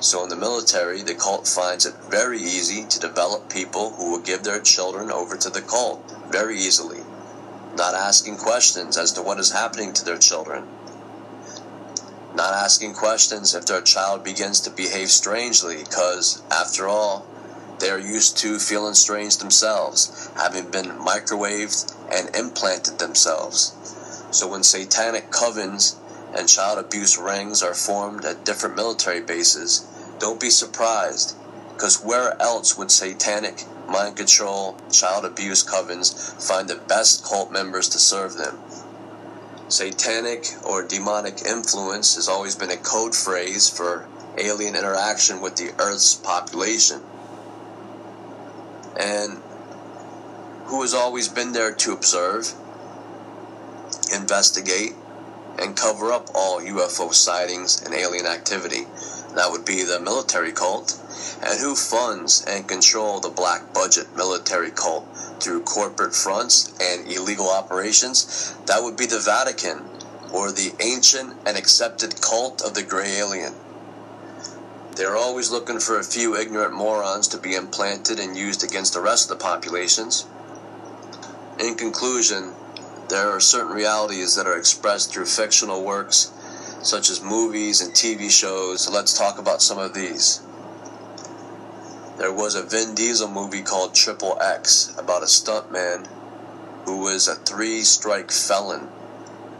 So 0.00 0.22
in 0.22 0.28
the 0.28 0.36
military, 0.36 1.02
the 1.02 1.14
cult 1.14 1.46
finds 1.46 1.86
it 1.86 1.94
very 2.10 2.38
easy 2.38 2.84
to 2.88 2.98
develop 2.98 3.50
people 3.50 3.92
who 3.92 4.10
will 4.10 4.20
give 4.20 4.42
their 4.42 4.60
children 4.60 5.10
over 5.10 5.36
to 5.36 5.50
the 5.50 5.62
cult 5.62 6.12
very 6.30 6.56
easily, 6.56 7.00
not 7.76 7.94
asking 7.94 8.36
questions 8.36 8.98
as 8.98 9.12
to 9.12 9.22
what 9.22 9.38
is 9.38 9.52
happening 9.52 9.92
to 9.94 10.04
their 10.04 10.18
children. 10.18 10.66
Not 12.34 12.52
asking 12.52 12.94
questions 12.94 13.54
if 13.54 13.64
their 13.64 13.80
child 13.80 14.22
begins 14.22 14.60
to 14.62 14.70
behave 14.70 15.08
strangely, 15.08 15.78
because, 15.78 16.42
after 16.50 16.86
all, 16.86 17.26
they 17.78 17.90
are 17.90 17.98
used 17.98 18.38
to 18.38 18.58
feeling 18.58 18.94
strange 18.94 19.36
themselves, 19.36 20.30
having 20.36 20.70
been 20.70 20.86
microwaved 20.98 21.94
and 22.10 22.34
implanted 22.34 22.98
themselves. 22.98 23.72
So 24.30 24.48
when 24.48 24.62
satanic 24.62 25.30
covens 25.30 25.96
and 26.34 26.48
child 26.48 26.78
abuse 26.78 27.18
rings 27.18 27.62
are 27.62 27.74
formed 27.74 28.24
at 28.24 28.44
different 28.44 28.76
military 28.76 29.20
bases, 29.20 29.86
don't 30.18 30.40
be 30.40 30.50
surprised, 30.50 31.36
because 31.74 32.02
where 32.02 32.40
else 32.40 32.78
would 32.78 32.90
satanic 32.90 33.64
mind 33.88 34.16
control, 34.16 34.78
child 34.90 35.24
abuse 35.24 35.62
covens 35.62 36.14
find 36.42 36.68
the 36.68 36.76
best 36.76 37.24
cult 37.24 37.52
members 37.52 37.88
to 37.90 37.98
serve 37.98 38.36
them? 38.36 38.58
Satanic 39.68 40.46
or 40.64 40.86
demonic 40.86 41.42
influence 41.44 42.14
has 42.14 42.28
always 42.28 42.54
been 42.54 42.70
a 42.70 42.76
code 42.76 43.14
phrase 43.14 43.68
for 43.68 44.08
alien 44.38 44.76
interaction 44.76 45.40
with 45.40 45.56
the 45.56 45.74
Earth's 45.78 46.14
population 46.14 47.02
and 48.98 49.42
who 50.66 50.82
has 50.82 50.94
always 50.94 51.28
been 51.28 51.52
there 51.52 51.72
to 51.72 51.92
observe, 51.92 52.52
investigate, 54.12 54.94
and 55.58 55.76
cover 55.76 56.12
up 56.12 56.28
all 56.34 56.60
UFO 56.60 57.12
sightings 57.12 57.82
and 57.82 57.94
alien 57.94 58.26
activity. 58.26 58.84
That 59.34 59.50
would 59.50 59.64
be 59.64 59.82
the 59.82 60.00
military 60.00 60.52
cult. 60.52 61.00
And 61.42 61.60
who 61.60 61.74
funds 61.74 62.44
and 62.46 62.66
control 62.66 63.20
the 63.20 63.28
black 63.30 63.72
budget 63.72 64.14
military 64.16 64.70
cult 64.70 65.06
through 65.40 65.62
corporate 65.62 66.14
fronts 66.14 66.74
and 66.80 67.10
illegal 67.10 67.50
operations? 67.50 68.54
That 68.66 68.82
would 68.82 68.96
be 68.96 69.06
the 69.06 69.20
Vatican, 69.20 69.82
or 70.32 70.52
the 70.52 70.74
ancient 70.80 71.36
and 71.46 71.56
accepted 71.56 72.20
cult 72.20 72.62
of 72.62 72.74
the 72.74 72.82
gray 72.82 73.16
alien. 73.18 73.54
They're 74.96 75.16
always 75.16 75.50
looking 75.50 75.78
for 75.78 75.98
a 75.98 76.04
few 76.04 76.36
ignorant 76.36 76.72
morons 76.72 77.28
to 77.28 77.36
be 77.36 77.54
implanted 77.54 78.18
and 78.18 78.34
used 78.34 78.64
against 78.64 78.94
the 78.94 79.02
rest 79.02 79.30
of 79.30 79.38
the 79.38 79.44
populations. 79.44 80.26
In 81.60 81.74
conclusion, 81.74 82.54
there 83.10 83.28
are 83.28 83.40
certain 83.40 83.76
realities 83.76 84.36
that 84.36 84.46
are 84.46 84.56
expressed 84.56 85.12
through 85.12 85.26
fictional 85.26 85.84
works, 85.84 86.32
such 86.82 87.10
as 87.10 87.22
movies 87.22 87.82
and 87.82 87.92
TV 87.92 88.30
shows. 88.30 88.88
Let's 88.88 89.16
talk 89.16 89.38
about 89.38 89.60
some 89.60 89.78
of 89.78 89.92
these. 89.92 90.40
There 92.16 92.32
was 92.32 92.54
a 92.54 92.62
Vin 92.62 92.94
Diesel 92.94 93.28
movie 93.28 93.62
called 93.62 93.94
Triple 93.94 94.38
X 94.40 94.94
about 94.96 95.22
a 95.22 95.26
stuntman 95.26 96.08
who 96.86 97.00
was 97.00 97.28
a 97.28 97.34
three 97.34 97.82
strike 97.82 98.30
felon 98.30 98.88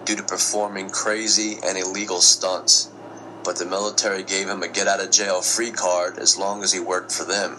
due 0.06 0.16
to 0.16 0.22
performing 0.22 0.88
crazy 0.88 1.58
and 1.62 1.76
illegal 1.76 2.22
stunts, 2.22 2.88
but 3.46 3.56
the 3.56 3.64
military 3.64 4.24
gave 4.24 4.48
him 4.48 4.64
a 4.64 4.68
get 4.68 4.88
out 4.88 5.00
of 5.00 5.12
jail 5.12 5.40
free 5.40 5.70
card 5.70 6.18
as 6.18 6.36
long 6.36 6.64
as 6.64 6.72
he 6.72 6.80
worked 6.80 7.12
for 7.12 7.24
them. 7.24 7.56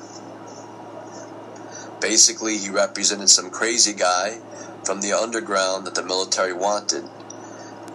Basically, 2.01 2.57
he 2.57 2.69
represented 2.69 3.29
some 3.29 3.49
crazy 3.49 3.93
guy 3.93 4.39
from 4.83 4.99
the 4.99 5.13
underground 5.13 5.87
that 5.87 5.95
the 5.95 6.03
military 6.03 6.51
wanted. 6.51 7.05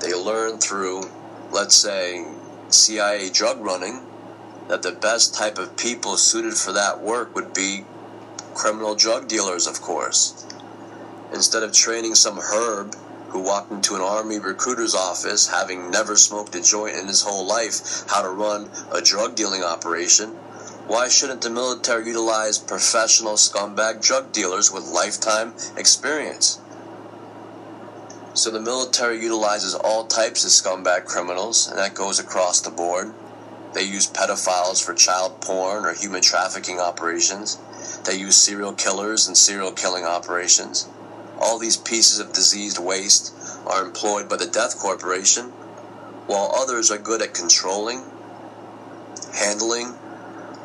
They 0.01 0.15
learned 0.15 0.63
through, 0.63 1.11
let's 1.53 1.75
say, 1.75 2.27
CIA 2.71 3.29
drug 3.29 3.61
running 3.61 4.01
that 4.69 4.83
the 4.83 4.93
best 4.93 5.35
type 5.35 5.59
of 5.59 5.77
people 5.77 6.17
suited 6.17 6.55
for 6.55 6.73
that 6.73 7.03
work 7.03 7.35
would 7.35 7.53
be 7.53 7.85
criminal 8.55 8.95
drug 8.95 9.29
dealers, 9.29 9.67
of 9.67 9.83
course. 9.83 10.47
Instead 11.31 11.63
of 11.63 11.75
training 11.75 12.15
some 12.15 12.39
herb 12.39 12.97
who 13.33 13.41
walked 13.41 13.73
into 13.73 13.95
an 13.95 14.03
army 14.03 14.39
recruiter's 14.39 14.95
office 14.95 15.49
having 15.49 15.91
never 15.91 16.17
smoked 16.17 16.55
a 16.55 16.63
joint 16.63 16.97
in 16.97 17.07
his 17.07 17.23
whole 17.23 17.47
life 17.47 18.05
how 18.09 18.21
to 18.21 18.29
run 18.29 18.71
a 18.93 19.01
drug 19.01 19.35
dealing 19.35 19.63
operation, 19.63 20.29
why 20.87 21.09
shouldn't 21.09 21.41
the 21.41 21.49
military 21.49 22.07
utilize 22.07 22.59
professional 22.59 23.35
scumbag 23.35 24.03
drug 24.03 24.33
dealers 24.33 24.71
with 24.71 24.85
lifetime 24.85 25.55
experience? 25.77 26.61
So 28.35 28.51
the 28.51 28.61
military 28.61 29.23
utilizes 29.23 29.75
all 29.75 30.07
types 30.07 30.45
of 30.45 30.51
scumbag 30.51 31.05
criminals, 31.05 31.69
and 31.69 31.79
that 31.79 31.95
goes 31.95 32.19
across 32.19 32.61
the 32.61 32.71
board. 32.71 33.15
They 33.75 33.85
use 33.85 34.11
pedophiles 34.11 34.85
for 34.85 34.93
child 34.93 35.41
porn 35.41 35.87
or 35.87 35.95
human 35.95 36.21
trafficking 36.21 36.81
operations. 36.81 37.59
They 38.05 38.17
use 38.17 38.37
serial 38.37 38.73
killers 38.73 39.27
and 39.27 39.37
serial 39.37 39.73
killing 39.73 40.05
operations. 40.05 40.89
All 41.43 41.59
these 41.59 41.77
pieces 41.77 42.21
of 42.21 42.33
diseased 42.33 42.79
waste 42.79 43.35
are 43.67 43.85
employed 43.85 44.29
by 44.29 44.37
the 44.37 44.47
Death 44.47 44.79
Corporation, 44.79 45.47
while 46.27 46.55
others 46.55 46.89
are 46.93 46.99
good 46.99 47.21
at 47.21 47.35
controlling, 47.35 48.05
handling, 49.35 49.97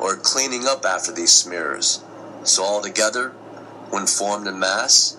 or 0.00 0.16
cleaning 0.16 0.66
up 0.68 0.84
after 0.84 1.10
these 1.10 1.32
smears. 1.32 2.04
So 2.44 2.62
altogether, 2.62 3.30
when 3.90 4.06
formed 4.06 4.46
in 4.46 4.60
mass, 4.60 5.16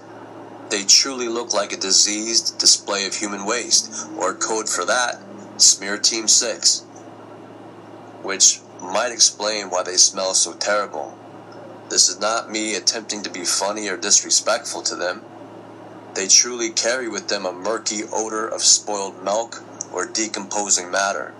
they 0.69 0.85
truly 0.85 1.27
look 1.27 1.53
like 1.53 1.73
a 1.73 1.77
diseased 1.77 2.57
display 2.57 3.05
of 3.05 3.15
human 3.15 3.45
waste, 3.45 4.07
or 4.17 4.33
code 4.33 4.69
for 4.69 4.85
that, 4.85 5.21
Smear 5.57 5.97
Team 5.97 6.29
6, 6.29 6.81
which 8.21 8.61
might 8.81 9.11
explain 9.11 9.69
why 9.69 9.83
they 9.83 9.97
smell 9.97 10.33
so 10.33 10.53
terrible. 10.53 11.17
This 11.89 12.07
is 12.07 12.19
not 12.19 12.49
me 12.49 12.75
attempting 12.75 13.23
to 13.23 13.29
be 13.29 13.43
funny 13.43 13.89
or 13.89 13.97
disrespectful 13.97 14.83
to 14.83 14.95
them. 14.95 15.21
They 16.19 16.27
truly 16.27 16.71
carry 16.71 17.07
with 17.07 17.29
them 17.29 17.45
a 17.45 17.53
murky 17.53 18.03
odor 18.11 18.45
of 18.45 18.61
spoiled 18.61 19.23
milk 19.23 19.63
or 19.93 20.05
decomposing 20.05 20.91
matter. 20.91 21.33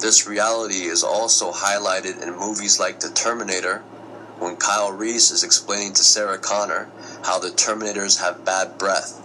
This 0.00 0.26
reality 0.26 0.86
is 0.86 1.02
also 1.02 1.52
highlighted 1.52 2.22
in 2.22 2.34
movies 2.34 2.80
like 2.80 3.00
The 3.00 3.10
Terminator, 3.10 3.80
when 4.38 4.56
Kyle 4.56 4.90
Reese 4.90 5.30
is 5.30 5.44
explaining 5.44 5.92
to 5.92 6.02
Sarah 6.02 6.38
Connor 6.38 6.88
how 7.24 7.38
the 7.38 7.50
Terminators 7.50 8.22
have 8.22 8.42
bad 8.42 8.78
breath. 8.78 9.20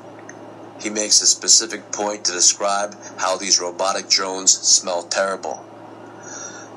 He 0.81 0.89
makes 0.89 1.21
a 1.21 1.25
specific 1.25 1.93
point 1.93 2.25
to 2.25 2.33
describe 2.33 2.97
how 3.19 3.37
these 3.37 3.61
robotic 3.61 4.09
drones 4.09 4.51
smell 4.51 5.03
terrible. 5.03 5.65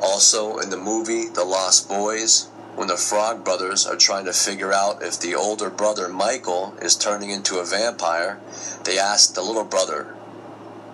Also, 0.00 0.58
in 0.58 0.70
the 0.70 0.76
movie 0.76 1.26
The 1.30 1.42
Lost 1.42 1.88
Boys, 1.88 2.46
when 2.76 2.88
the 2.88 2.96
Frog 2.96 3.42
Brothers 3.42 3.86
are 3.86 3.96
trying 3.96 4.26
to 4.26 4.32
figure 4.34 4.72
out 4.72 5.02
if 5.02 5.18
the 5.18 5.34
older 5.34 5.70
brother 5.70 6.08
Michael 6.08 6.76
is 6.80 6.94
turning 6.94 7.30
into 7.30 7.58
a 7.58 7.64
vampire, 7.64 8.38
they 8.84 8.98
ask 8.98 9.34
the 9.34 9.42
little 9.42 9.64
brother, 9.64 10.14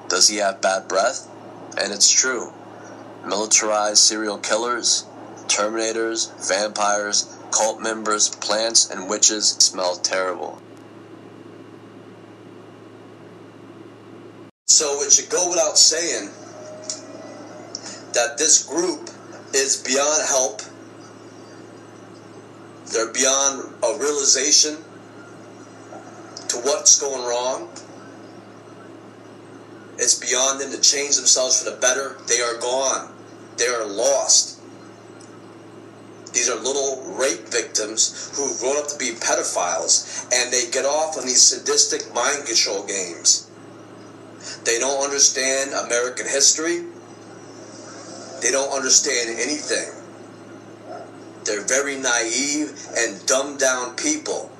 Does 0.08 0.28
he 0.28 0.36
have 0.36 0.62
bad 0.62 0.86
breath? 0.86 1.28
And 1.76 1.92
it's 1.92 2.08
true. 2.08 2.52
Militarized 3.26 3.98
serial 3.98 4.38
killers, 4.38 5.06
Terminators, 5.46 6.32
vampires, 6.48 7.36
cult 7.50 7.80
members, 7.80 8.28
plants, 8.28 8.88
and 8.88 9.10
witches 9.10 9.48
smell 9.50 9.96
terrible. 9.96 10.62
So 14.66 15.02
it 15.02 15.12
should 15.12 15.28
go 15.30 15.50
without 15.50 15.76
saying 15.76 16.30
that 18.14 18.38
this 18.38 18.66
group 18.66 19.10
is 19.52 19.82
beyond 19.82 20.22
help. 20.26 20.62
They're 22.92 23.12
beyond 23.12 23.74
a 23.82 23.98
realization 23.98 24.76
to 26.48 26.56
what's 26.58 27.00
going 27.00 27.26
wrong. 27.26 27.70
It's 29.96 30.18
beyond 30.18 30.60
them 30.60 30.72
to 30.72 30.80
change 30.80 31.16
themselves 31.16 31.62
for 31.62 31.70
the 31.70 31.76
better. 31.76 32.18
They 32.28 32.40
are 32.40 32.58
gone. 32.58 33.10
They 33.56 33.66
are 33.66 33.86
lost. 33.86 34.60
These 36.34 36.50
are 36.50 36.56
little 36.56 37.14
rape 37.18 37.48
victims 37.48 38.30
who've 38.36 38.58
grown 38.58 38.76
up 38.76 38.88
to 38.88 38.98
be 38.98 39.12
pedophiles, 39.12 40.26
and 40.32 40.52
they 40.52 40.70
get 40.70 40.84
off 40.84 41.16
on 41.16 41.24
these 41.24 41.42
sadistic 41.42 42.12
mind 42.14 42.46
control 42.46 42.86
games. 42.86 43.50
They 44.64 44.78
don't 44.78 45.02
understand 45.02 45.72
American 45.72 46.26
history. 46.26 46.84
They 48.42 48.50
don't 48.50 48.72
understand 48.72 49.38
anything. 49.38 50.01
They're 51.44 51.66
very 51.66 51.96
naive 51.96 52.72
and 52.96 53.24
dumbed 53.26 53.58
down 53.58 53.96
people 53.96 54.50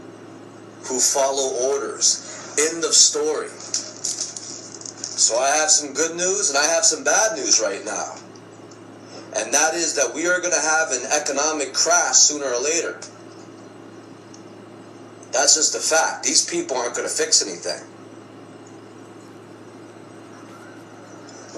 who 0.85 0.99
follow 0.99 1.70
orders. 1.70 2.57
End 2.59 2.85
of 2.85 2.93
story. 2.93 3.49
So 3.49 5.39
I 5.39 5.49
have 5.57 5.70
some 5.70 5.95
good 5.95 6.16
news 6.16 6.51
and 6.51 6.59
I 6.59 6.64
have 6.64 6.85
some 6.85 7.05
bad 7.05 7.37
news 7.37 7.61
right 7.61 7.85
now 7.85 8.16
and 9.35 9.53
that 9.55 9.74
is 9.74 9.95
that 9.95 10.14
we 10.14 10.26
are 10.26 10.41
going 10.41 10.53
to 10.53 10.61
have 10.61 10.91
an 10.93 11.05
economic 11.11 11.72
crash 11.72 12.16
sooner 12.16 12.47
or 12.47 12.62
later. 12.62 13.01
That's 15.33 15.55
just 15.57 15.74
a 15.74 15.78
fact. 15.78 16.24
These 16.24 16.49
people 16.49 16.76
aren't 16.76 16.95
going 16.95 17.09
to 17.09 17.14
fix 17.14 17.41
anything. 17.41 17.89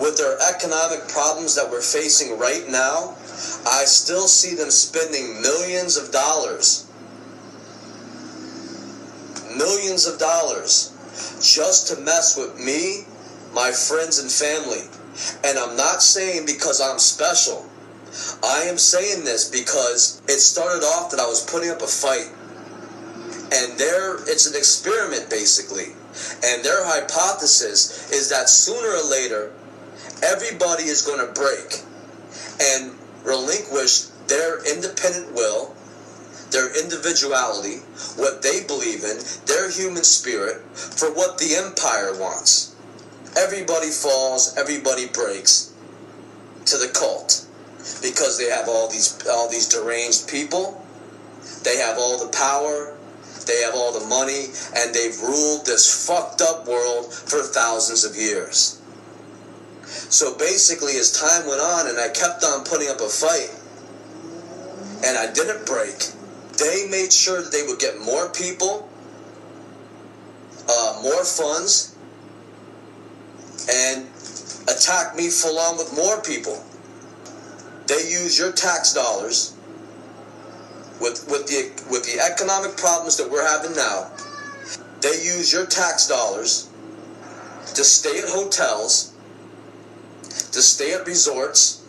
With 0.00 0.16
their 0.16 0.38
economic 0.54 1.08
problems 1.08 1.56
that 1.56 1.68
we're 1.70 1.82
facing 1.82 2.38
right 2.38 2.64
now, 2.68 3.16
I 3.66 3.84
still 3.84 4.28
see 4.28 4.54
them 4.54 4.70
spending 4.70 5.42
millions 5.42 5.96
of 5.96 6.12
dollars, 6.12 6.86
millions 9.56 10.06
of 10.06 10.18
dollars, 10.18 10.92
just 11.42 11.88
to 11.88 12.00
mess 12.00 12.36
with 12.38 12.58
me, 12.58 13.06
my 13.52 13.72
friends, 13.72 14.18
and 14.18 14.30
family. 14.30 14.86
And 15.42 15.58
I'm 15.58 15.76
not 15.76 16.02
saying 16.02 16.46
because 16.46 16.80
I'm 16.80 16.98
special. 16.98 17.66
I 18.44 18.66
am 18.68 18.78
saying 18.78 19.24
this 19.24 19.50
because 19.50 20.22
it 20.28 20.38
started 20.38 20.84
off 20.84 21.10
that 21.10 21.18
I 21.18 21.26
was 21.26 21.44
putting 21.44 21.70
up 21.70 21.82
a 21.82 21.86
fight. 21.86 22.30
And 23.52 23.78
there, 23.78 24.16
it's 24.30 24.46
an 24.46 24.56
experiment 24.56 25.28
basically. 25.28 25.94
And 26.44 26.64
their 26.64 26.86
hypothesis 26.86 28.12
is 28.12 28.30
that 28.30 28.48
sooner 28.48 28.88
or 28.88 29.10
later, 29.10 29.52
everybody 30.22 30.84
is 30.84 31.02
going 31.02 31.18
to 31.18 31.32
break 31.32 31.82
and 32.60 32.92
relinquish 33.24 34.02
their 34.28 34.62
independent 34.64 35.34
will, 35.34 35.74
their 36.50 36.68
individuality, 36.80 37.78
what 38.16 38.42
they 38.42 38.62
believe 38.64 39.02
in, 39.02 39.18
their 39.46 39.70
human 39.70 40.04
spirit, 40.04 40.62
for 40.76 41.12
what 41.12 41.38
the 41.38 41.56
empire 41.56 42.14
wants. 42.18 42.74
Everybody 43.36 43.90
falls, 43.90 44.56
everybody 44.56 45.08
breaks 45.08 45.72
to 46.66 46.78
the 46.78 46.88
cult 46.88 47.44
because 48.00 48.38
they 48.38 48.48
have 48.48 48.68
all 48.68 48.88
these 48.88 49.26
all 49.28 49.50
these 49.50 49.68
deranged 49.68 50.28
people. 50.28 50.80
They 51.64 51.78
have 51.78 51.98
all 51.98 52.18
the 52.18 52.30
power, 52.32 52.96
they 53.46 53.60
have 53.62 53.74
all 53.74 53.98
the 53.98 54.06
money, 54.06 54.46
and 54.76 54.94
they've 54.94 55.20
ruled 55.20 55.66
this 55.66 56.06
fucked 56.06 56.40
up 56.40 56.66
world 56.66 57.12
for 57.12 57.40
thousands 57.42 58.04
of 58.04 58.16
years. 58.16 58.73
So 60.10 60.36
basically, 60.36 60.96
as 60.96 61.12
time 61.12 61.46
went 61.46 61.60
on 61.60 61.88
and 61.88 61.98
I 61.98 62.08
kept 62.08 62.44
on 62.44 62.64
putting 62.64 62.88
up 62.88 63.00
a 63.00 63.08
fight, 63.08 63.50
and 65.04 65.16
I 65.18 65.32
didn't 65.32 65.66
break, 65.66 66.10
they 66.58 66.88
made 66.90 67.12
sure 67.12 67.42
that 67.42 67.52
they 67.52 67.62
would 67.66 67.78
get 67.78 68.00
more 68.00 68.28
people, 68.30 68.88
uh, 70.68 71.00
more 71.02 71.24
funds, 71.24 71.96
and 73.70 74.06
attack 74.68 75.16
me 75.16 75.28
full 75.30 75.58
on 75.58 75.76
with 75.76 75.94
more 75.94 76.20
people. 76.22 76.62
They 77.86 78.08
use 78.08 78.38
your 78.38 78.52
tax 78.52 78.94
dollars 78.94 79.54
with, 81.00 81.26
with 81.30 81.46
the 81.46 81.70
with 81.90 82.04
the 82.04 82.20
economic 82.20 82.76
problems 82.76 83.16
that 83.18 83.30
we're 83.30 83.46
having 83.46 83.76
now. 83.76 84.10
They 85.00 85.22
use 85.22 85.52
your 85.52 85.66
tax 85.66 86.08
dollars 86.08 86.70
to 87.74 87.84
stay 87.84 88.18
at 88.20 88.28
hotels, 88.28 89.13
to 90.54 90.62
stay 90.62 90.94
at 90.94 91.04
resorts, 91.04 91.82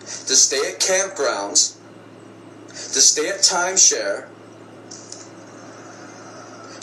to 0.00 0.34
stay 0.34 0.72
at 0.72 0.80
campgrounds, 0.80 1.76
to 2.68 3.00
stay 3.00 3.28
at 3.28 3.40
timeshare, 3.40 4.26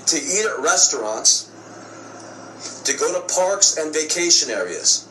to 0.06 0.16
eat 0.16 0.46
at 0.46 0.60
restaurants, 0.62 1.52
to 2.86 2.96
go 2.96 3.12
to 3.20 3.34
parks 3.34 3.78
and 3.78 3.92
vacation 3.92 4.52
areas. 4.52 5.08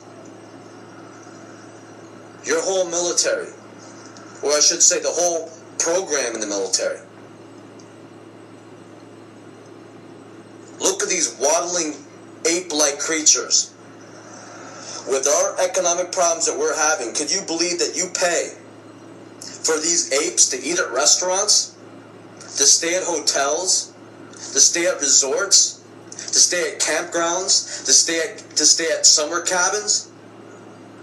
Your 2.44 2.62
whole 2.62 2.88
military, 2.88 3.48
or 4.44 4.52
I 4.52 4.60
should 4.60 4.82
say 4.82 5.00
the 5.00 5.10
whole 5.10 5.50
program 5.80 6.34
in 6.34 6.40
the 6.40 6.46
military. 6.46 7.00
Look 10.80 11.02
at 11.02 11.08
these 11.08 11.36
waddling 11.40 11.94
ape 12.48 12.72
like 12.72 13.00
creatures. 13.00 13.72
With 15.06 15.28
our 15.28 15.60
economic 15.60 16.10
problems 16.10 16.46
that 16.46 16.58
we're 16.58 16.76
having, 16.76 17.14
could 17.14 17.32
you 17.32 17.40
believe 17.42 17.78
that 17.78 17.96
you 17.96 18.08
pay 18.12 18.50
for 19.40 19.76
these 19.76 20.12
apes 20.12 20.48
to 20.48 20.60
eat 20.60 20.78
at 20.78 20.90
restaurants, 20.92 21.76
to 22.40 22.64
stay 22.64 22.96
at 22.96 23.04
hotels, 23.04 23.92
to 24.32 24.60
stay 24.60 24.86
at 24.86 25.00
resorts, 25.00 25.84
to 26.10 26.38
stay 26.38 26.72
at 26.72 26.80
campgrounds, 26.80 27.84
to 27.84 27.92
stay 27.92 28.20
at, 28.20 28.38
to 28.56 28.66
stay 28.66 28.90
at 28.90 29.06
summer 29.06 29.42
cabins? 29.42 30.10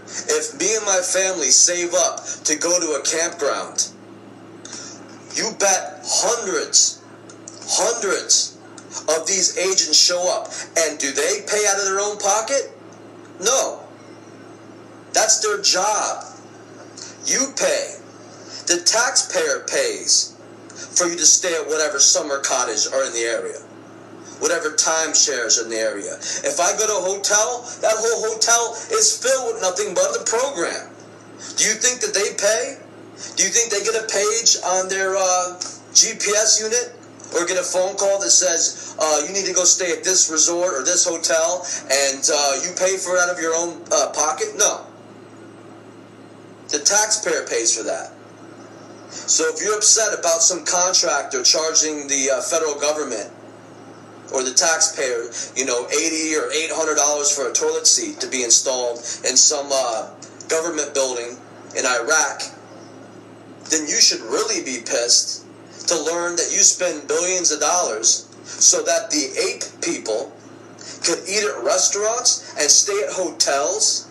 If 0.05 0.59
me 0.59 0.75
and 0.75 0.85
my 0.85 0.99
family 0.99 1.47
save 1.47 1.93
up 1.93 2.23
to 2.43 2.57
go 2.57 2.79
to 2.79 2.99
a 2.99 3.03
campground, 3.03 3.89
you 5.35 5.51
bet 5.59 6.01
hundreds, 6.03 7.01
hundreds 7.65 8.57
of 9.09 9.25
these 9.27 9.57
agents 9.57 9.97
show 9.97 10.29
up. 10.29 10.51
And 10.77 10.99
do 10.99 11.11
they 11.11 11.41
pay 11.47 11.65
out 11.69 11.79
of 11.79 11.85
their 11.85 11.99
own 11.99 12.17
pocket? 12.17 12.69
No. 13.41 13.82
That's 15.13 15.39
their 15.39 15.61
job. 15.61 16.25
You 17.25 17.53
pay. 17.55 17.95
The 18.65 18.81
taxpayer 18.83 19.65
pays 19.67 20.35
for 20.97 21.07
you 21.07 21.15
to 21.15 21.25
stay 21.25 21.53
at 21.53 21.67
whatever 21.67 21.99
summer 21.99 22.39
cottage 22.39 22.87
are 22.91 23.05
in 23.05 23.13
the 23.13 23.23
area. 23.23 23.59
Whatever 24.39 24.71
timeshares 24.71 25.59
are 25.59 25.65
in 25.65 25.69
the 25.69 25.77
area. 25.77 26.15
If 26.43 26.59
I 26.59 26.73
go 26.77 26.87
to 26.87 26.97
a 26.99 27.05
hotel, 27.05 27.63
that 27.81 27.95
whole 27.95 28.33
hotel 28.33 28.75
is 28.91 29.21
filled 29.21 29.53
with 29.53 29.61
nothing 29.61 29.93
but 29.93 30.11
the 30.17 30.25
program. 30.25 30.89
Do 31.55 31.63
you 31.65 31.75
think 31.75 32.01
that 32.01 32.13
they 32.13 32.35
pay? 32.35 32.79
Do 33.35 33.43
you 33.43 33.49
think 33.49 33.71
they 33.71 33.83
get 33.83 33.95
a 33.95 34.07
page 34.07 34.57
on 34.65 34.89
their 34.89 35.15
uh, 35.15 35.59
GPS 35.93 36.59
unit 36.59 36.95
or 37.35 37.45
get 37.45 37.57
a 37.57 37.63
phone 37.63 37.95
call 37.95 38.19
that 38.19 38.31
says 38.31 38.95
uh, 38.99 39.21
you 39.27 39.33
need 39.33 39.45
to 39.45 39.53
go 39.53 39.63
stay 39.63 39.91
at 39.91 40.03
this 40.03 40.29
resort 40.29 40.73
or 40.73 40.83
this 40.83 41.05
hotel 41.05 41.65
and 41.91 42.23
uh, 42.31 42.59
you 42.63 42.73
pay 42.75 42.97
for 42.97 43.15
it 43.15 43.21
out 43.21 43.29
of 43.29 43.39
your 43.39 43.55
own 43.55 43.81
uh, 43.91 44.11
pocket? 44.15 44.55
No. 44.57 44.85
The 46.73 46.79
taxpayer 46.79 47.45
pays 47.45 47.77
for 47.77 47.83
that. 47.83 48.11
So 49.13 49.45
if 49.53 49.61
you're 49.61 49.77
upset 49.77 50.17
about 50.17 50.41
some 50.41 50.65
contractor 50.65 51.43
charging 51.43 52.07
the 52.07 52.31
uh, 52.33 52.41
federal 52.41 52.73
government 52.81 53.29
or 54.33 54.41
the 54.41 54.53
taxpayer, 54.57 55.29
you 55.55 55.69
know, 55.69 55.85
eighty 55.93 56.33
or 56.33 56.49
eight 56.49 56.71
hundred 56.73 56.95
dollars 56.95 57.29
for 57.29 57.47
a 57.47 57.53
toilet 57.53 57.85
seat 57.85 58.19
to 58.21 58.27
be 58.27 58.43
installed 58.43 58.97
in 59.21 59.37
some 59.37 59.69
uh, 59.71 60.09
government 60.49 60.95
building 60.95 61.37
in 61.77 61.85
Iraq, 61.85 62.41
then 63.69 63.85
you 63.85 64.01
should 64.01 64.21
really 64.21 64.65
be 64.65 64.81
pissed 64.81 65.45
to 65.87 65.95
learn 66.01 66.35
that 66.37 66.49
you 66.49 66.65
spend 66.65 67.07
billions 67.07 67.51
of 67.51 67.59
dollars 67.59 68.27
so 68.45 68.81
that 68.81 69.11
the 69.11 69.29
ape 69.37 69.63
people 69.85 70.33
could 71.05 71.19
eat 71.29 71.43
at 71.43 71.63
restaurants 71.63 72.49
and 72.57 72.65
stay 72.65 72.97
at 73.03 73.13
hotels, 73.13 74.09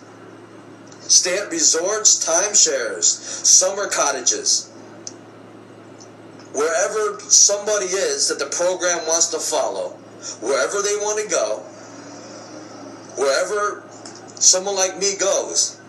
stay 1.13 1.37
at 1.37 1.51
resorts, 1.51 2.25
timeshares, 2.25 3.03
summer 3.03 3.87
cottages. 3.87 4.69
Wherever 6.53 7.19
somebody 7.19 7.85
is 7.85 8.27
that 8.29 8.39
the 8.39 8.47
program 8.47 9.05
wants 9.07 9.27
to 9.27 9.39
follow, 9.39 9.89
wherever 10.41 10.81
they 10.81 10.95
want 10.97 11.23
to 11.23 11.29
go, 11.29 11.59
wherever 13.21 13.83
someone 14.35 14.75
like 14.75 14.97
me 14.97 15.15
goes, 15.19 15.79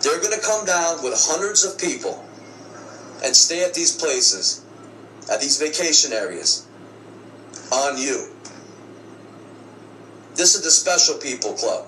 they're 0.00 0.20
going 0.20 0.34
to 0.34 0.44
come 0.44 0.66
down 0.66 1.02
with 1.04 1.14
hundreds 1.16 1.64
of 1.64 1.78
people 1.78 2.24
and 3.24 3.36
stay 3.36 3.64
at 3.64 3.72
these 3.72 3.94
places, 3.94 4.64
at 5.30 5.40
these 5.40 5.58
vacation 5.60 6.12
areas, 6.12 6.66
on 7.72 7.96
you. 7.96 8.28
This 10.34 10.56
is 10.56 10.62
the 10.62 10.70
Special 10.70 11.18
People 11.18 11.52
Club. 11.52 11.86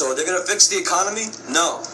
So 0.00 0.14
they're 0.14 0.24
going 0.24 0.40
to 0.40 0.50
fix 0.50 0.68
the 0.68 0.80
economy? 0.80 1.28
No. 1.52 1.84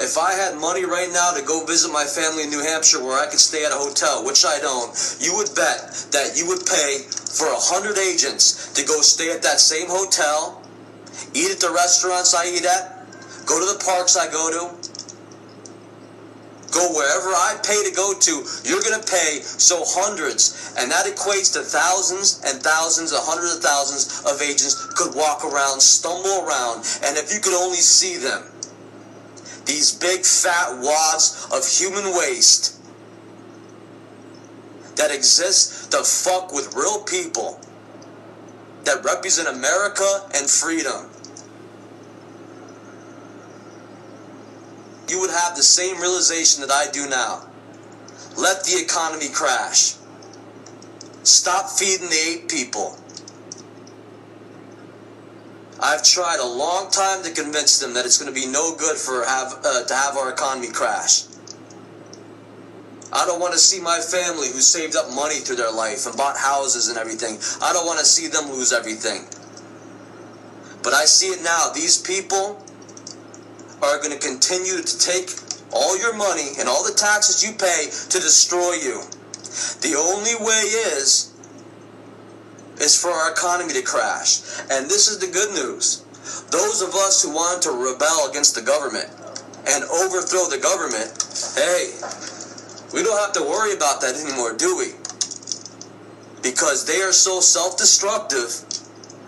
If 0.00 0.16
I 0.16 0.32
had 0.32 0.56
money 0.56 0.86
right 0.86 1.10
now 1.12 1.32
to 1.32 1.44
go 1.44 1.66
visit 1.66 1.92
my 1.92 2.04
family 2.04 2.44
in 2.44 2.48
New 2.48 2.64
Hampshire 2.64 3.04
where 3.04 3.12
I 3.12 3.28
could 3.28 3.40
stay 3.40 3.66
at 3.66 3.72
a 3.72 3.74
hotel, 3.74 4.24
which 4.24 4.46
I 4.46 4.58
don't, 4.58 4.88
you 5.20 5.36
would 5.36 5.54
bet 5.54 6.08
that 6.16 6.32
you 6.34 6.48
would 6.48 6.64
pay 6.64 7.04
for 7.12 7.52
a 7.52 7.60
hundred 7.60 7.98
agents 7.98 8.72
to 8.72 8.86
go 8.86 9.02
stay 9.02 9.30
at 9.30 9.42
that 9.42 9.60
same 9.60 9.88
hotel, 9.90 10.62
eat 11.34 11.52
at 11.52 11.60
the 11.60 11.72
restaurants 11.76 12.32
I 12.32 12.48
eat 12.48 12.64
at, 12.64 13.04
go 13.44 13.60
to 13.60 13.70
the 13.70 13.84
parks 13.84 14.16
I 14.16 14.32
go 14.32 14.48
to, 14.48 14.93
go 16.74 16.90
wherever 16.92 17.30
I 17.30 17.56
pay 17.62 17.86
to 17.86 17.94
go 17.94 18.12
to, 18.12 18.32
you're 18.66 18.82
going 18.82 19.00
to 19.00 19.06
pay 19.06 19.40
so 19.42 19.86
hundreds, 19.86 20.74
and 20.76 20.90
that 20.90 21.06
equates 21.06 21.54
to 21.54 21.62
thousands 21.62 22.42
and 22.44 22.60
thousands, 22.60 23.12
and 23.12 23.22
hundreds 23.22 23.54
of 23.56 23.62
thousands 23.62 24.26
of 24.26 24.42
agents 24.42 24.74
could 24.98 25.14
walk 25.14 25.44
around, 25.44 25.80
stumble 25.80 26.42
around, 26.44 26.82
and 27.06 27.16
if 27.16 27.32
you 27.32 27.40
could 27.40 27.54
only 27.54 27.78
see 27.78 28.18
them, 28.18 28.42
these 29.64 29.94
big 29.94 30.26
fat 30.26 30.76
wads 30.82 31.48
of 31.54 31.62
human 31.66 32.12
waste 32.18 32.76
that 34.96 35.14
exist 35.14 35.90
to 35.92 36.02
fuck 36.02 36.52
with 36.52 36.74
real 36.74 37.02
people 37.04 37.60
that 38.84 39.02
represent 39.04 39.48
America 39.48 40.28
and 40.34 40.50
freedom. 40.50 41.08
You 45.08 45.20
would 45.20 45.30
have 45.30 45.56
the 45.56 45.62
same 45.62 46.00
realization 46.00 46.62
that 46.62 46.70
I 46.70 46.90
do 46.90 47.08
now. 47.08 47.46
Let 48.36 48.64
the 48.64 48.80
economy 48.82 49.28
crash. 49.32 49.94
Stop 51.22 51.70
feeding 51.70 52.08
the 52.08 52.16
ape 52.16 52.48
people. 52.48 52.98
I've 55.80 56.02
tried 56.02 56.40
a 56.40 56.46
long 56.46 56.90
time 56.90 57.22
to 57.24 57.30
convince 57.30 57.78
them 57.78 57.94
that 57.94 58.06
it's 58.06 58.18
going 58.18 58.32
to 58.32 58.40
be 58.40 58.46
no 58.46 58.74
good 58.76 58.96
for 58.96 59.24
have 59.24 59.60
uh, 59.64 59.84
to 59.84 59.94
have 59.94 60.16
our 60.16 60.32
economy 60.32 60.68
crash. 60.68 61.24
I 63.12 63.26
don't 63.26 63.38
want 63.38 63.52
to 63.52 63.58
see 63.58 63.80
my 63.80 64.00
family 64.00 64.48
who 64.48 64.60
saved 64.60 64.96
up 64.96 65.12
money 65.14 65.36
through 65.36 65.56
their 65.56 65.70
life 65.70 66.06
and 66.06 66.16
bought 66.16 66.36
houses 66.36 66.88
and 66.88 66.98
everything. 66.98 67.38
I 67.62 67.72
don't 67.72 67.86
want 67.86 68.00
to 68.00 68.04
see 68.04 68.28
them 68.28 68.50
lose 68.50 68.72
everything. 68.72 69.26
But 70.82 70.94
I 70.94 71.04
see 71.04 71.28
it 71.28 71.42
now. 71.42 71.70
These 71.74 72.02
people 72.02 72.63
are 73.84 73.98
going 73.98 74.16
to 74.16 74.18
continue 74.18 74.82
to 74.82 74.98
take 74.98 75.30
all 75.72 75.98
your 75.98 76.16
money 76.16 76.56
and 76.58 76.68
all 76.68 76.84
the 76.84 76.94
taxes 76.94 77.44
you 77.44 77.52
pay 77.52 77.86
to 78.10 78.18
destroy 78.20 78.72
you. 78.74 79.02
The 79.82 79.94
only 79.98 80.34
way 80.44 80.62
is 80.96 81.30
is 82.80 83.00
for 83.00 83.10
our 83.10 83.30
economy 83.30 83.72
to 83.72 83.82
crash. 83.82 84.40
And 84.70 84.86
this 84.86 85.06
is 85.08 85.18
the 85.18 85.28
good 85.28 85.54
news. 85.54 86.02
Those 86.50 86.82
of 86.82 86.94
us 86.94 87.22
who 87.22 87.30
want 87.34 87.62
to 87.62 87.70
rebel 87.70 88.28
against 88.28 88.54
the 88.54 88.62
government 88.62 89.08
and 89.66 89.84
overthrow 89.84 90.48
the 90.50 90.58
government, 90.58 91.12
hey, 91.54 91.94
we 92.92 93.02
don't 93.02 93.18
have 93.18 93.32
to 93.34 93.42
worry 93.42 93.74
about 93.74 94.00
that 94.00 94.14
anymore, 94.16 94.54
do 94.56 94.76
we? 94.76 94.94
Because 96.42 96.86
they 96.86 97.00
are 97.02 97.12
so 97.12 97.40
self 97.40 97.76
destructive 97.76 98.50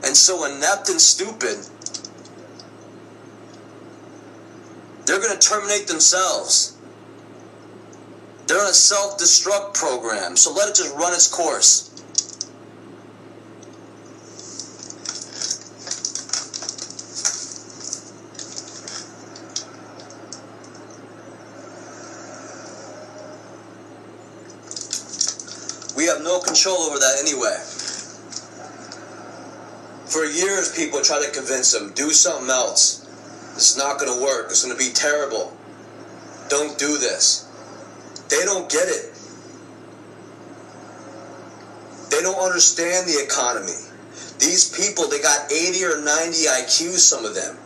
and 0.05 0.17
so 0.17 0.45
inept 0.45 0.89
and 0.89 1.01
stupid, 1.01 1.59
they're 5.17 5.29
going 5.29 5.41
to 5.41 5.49
terminate 5.49 5.87
themselves. 5.87 6.77
They're 8.47 8.61
on 8.61 8.67
a 8.67 8.75
self 8.75 9.19
destruct 9.19 9.73
program, 9.73 10.37
so 10.37 10.53
let 10.53 10.69
it 10.69 10.75
just 10.75 10.95
run 10.95 11.15
its 11.15 11.27
course. 11.27 11.91
We 25.97 26.05
have 26.05 26.23
no 26.23 26.41
control 26.41 26.77
over 26.77 26.99
that 26.99 27.17
anyway. 27.23 27.57
For 30.05 30.27
years, 30.27 30.77
people 30.77 31.01
try 31.01 31.25
to 31.25 31.31
convince 31.33 31.73
them, 31.73 31.93
do 31.95 32.11
something 32.11 32.51
else. 32.51 33.06
It's 33.57 33.77
not 33.77 33.99
going 33.99 34.13
to 34.13 34.23
work. 34.23 34.47
It's 34.51 34.65
going 34.65 34.77
to 34.77 34.83
be 34.83 34.93
terrible. 34.93 35.57
Don't 36.49 36.79
do 36.79 36.99
this. 36.99 37.49
They 38.29 38.45
don't 38.45 38.71
get 38.71 38.87
it. 38.87 39.13
They 42.11 42.21
don't 42.23 42.39
understand 42.39 43.09
the 43.09 43.23
economy. 43.25 43.77
These 44.39 44.77
people, 44.77 45.09
they 45.09 45.21
got 45.21 45.51
80 45.51 45.85
or 45.85 46.03
90 46.03 46.37
IQ, 46.45 46.97
some 47.01 47.25
of 47.25 47.35
them. 47.35 47.57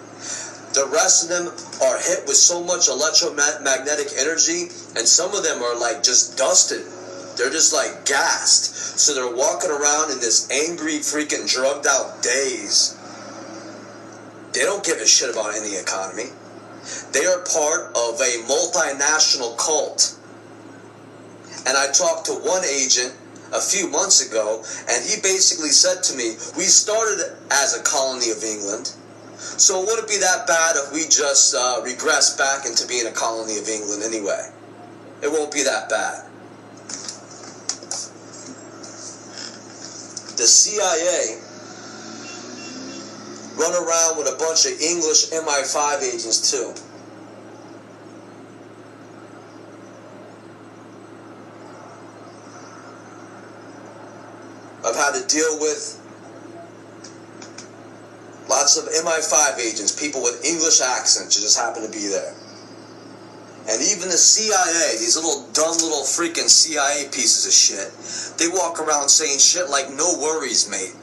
The 0.72 0.86
rest 0.93 1.24
of 1.24 1.28
them 1.30 1.47
are 1.82 1.99
hit 1.99 2.26
with 2.26 2.36
so 2.36 2.62
much 2.62 2.88
electromagnetic 2.88 4.14
energy, 4.16 4.70
and 4.95 5.07
some 5.07 5.34
of 5.34 5.43
them 5.43 5.62
are 5.62 5.76
like 5.78 6.05
just 6.05 6.38
dusted. 6.38 6.86
They're 7.36 7.51
just 7.51 7.72
like 7.72 8.07
gassed. 8.07 8.99
So 8.99 9.14
they're 9.14 9.34
walking 9.34 9.70
around 9.70 10.12
in 10.12 10.20
this 10.20 10.49
angry, 10.51 11.01
freaking 11.01 11.51
drugged 11.51 11.86
out 11.86 12.22
daze. 12.22 12.97
They 14.53 14.61
don't 14.61 14.85
give 14.85 14.99
a 14.99 15.07
shit 15.07 15.31
about 15.31 15.55
any 15.55 15.77
economy. 15.77 16.31
They 17.13 17.25
are 17.27 17.39
part 17.45 17.91
of 17.95 18.21
a 18.21 18.43
multinational 18.49 19.57
cult. 19.59 20.17
And 21.67 21.77
I 21.77 21.93
talked 21.93 22.27
to 22.27 22.33
one 22.33 22.65
agent 22.65 23.15
a 23.53 23.61
few 23.61 23.89
months 23.89 24.27
ago, 24.27 24.65
and 24.89 25.05
he 25.05 25.21
basically 25.21 25.71
said 25.71 26.03
to 26.05 26.17
me, 26.17 26.37
We 26.57 26.65
started 26.65 27.37
as 27.51 27.79
a 27.79 27.83
colony 27.83 28.31
of 28.31 28.43
England. 28.43 28.95
So 29.39 29.83
it 29.83 29.87
wouldn't 29.87 30.09
be 30.09 30.19
that 30.19 30.47
bad 30.47 30.77
if 30.77 30.93
we 30.93 31.05
just 31.05 31.55
uh, 31.55 31.81
regress 31.85 32.37
back 32.37 32.67
into 32.67 32.87
being 32.87 33.07
a 33.07 33.13
colony 33.13 33.59
of 33.59 33.69
England 33.69 34.03
anyway. 34.03 34.51
It 35.23 35.31
won't 35.31 35.53
be 35.53 35.63
that 35.63 35.89
bad. 35.89 36.31
the 40.41 40.47
CIA 40.47 41.37
run 43.57 43.75
around 43.75 44.19
with 44.19 44.29
a 44.29 44.37
bunch 44.39 44.67
of 44.67 44.81
English 44.81 45.31
MI5 45.31 46.03
agents 46.03 46.51
too. 46.51 46.75
I've 54.85 54.97
had 54.97 55.21
to 55.21 55.27
deal 55.27 55.61
with 55.61 56.01
lots 58.49 58.77
of 58.77 58.85
MI5 58.85 59.59
agents, 59.59 59.99
people 59.99 60.23
with 60.23 60.45
English 60.45 60.81
accents 60.81 61.37
who 61.37 61.43
just 61.43 61.59
happen 61.59 61.83
to 61.83 61.91
be 61.91 62.09
there. 62.09 62.35
And 63.69 63.81
even 63.83 64.09
the 64.09 64.19
CIA, 64.19 64.99
these 64.99 65.17
little 65.17 65.47
dumb 65.53 65.77
little 65.77 66.03
freaking 66.03 66.49
CIA 66.49 67.09
pieces 67.13 67.47
of 67.47 67.53
shit, 67.53 67.93
they 68.39 68.49
walk 68.49 68.81
around 68.81 69.11
saying 69.11 69.39
shit 69.39 69.69
like 69.69 69.91
no 69.91 70.19
worries, 70.19 70.69
mate. 70.69 70.95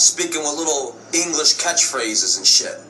Speaking 0.00 0.40
with 0.40 0.56
little 0.56 0.96
English 1.12 1.58
catchphrases 1.58 2.38
and 2.38 2.46
shit. 2.46 2.80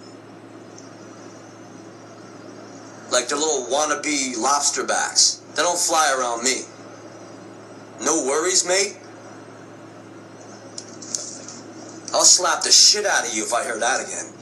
Like 3.11 3.27
they're 3.27 3.37
little 3.37 3.67
wannabe 3.67 4.39
lobster 4.39 4.85
backs. 4.85 5.43
They 5.57 5.63
don't 5.63 5.77
fly 5.77 6.15
around 6.17 6.45
me. 6.45 6.63
No 8.05 8.25
worries, 8.25 8.65
mate. 8.65 8.97
I'll 12.15 12.25
slap 12.25 12.63
the 12.63 12.71
shit 12.71 13.05
out 13.05 13.27
of 13.27 13.35
you 13.35 13.43
if 13.43 13.53
I 13.53 13.65
hear 13.65 13.77
that 13.81 14.07
again. 14.07 14.33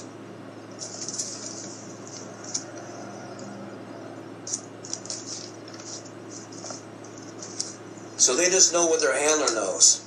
So 8.18 8.36
they 8.36 8.50
just 8.50 8.74
know 8.74 8.86
what 8.86 9.00
their 9.00 9.18
handler 9.18 9.54
knows. 9.54 10.04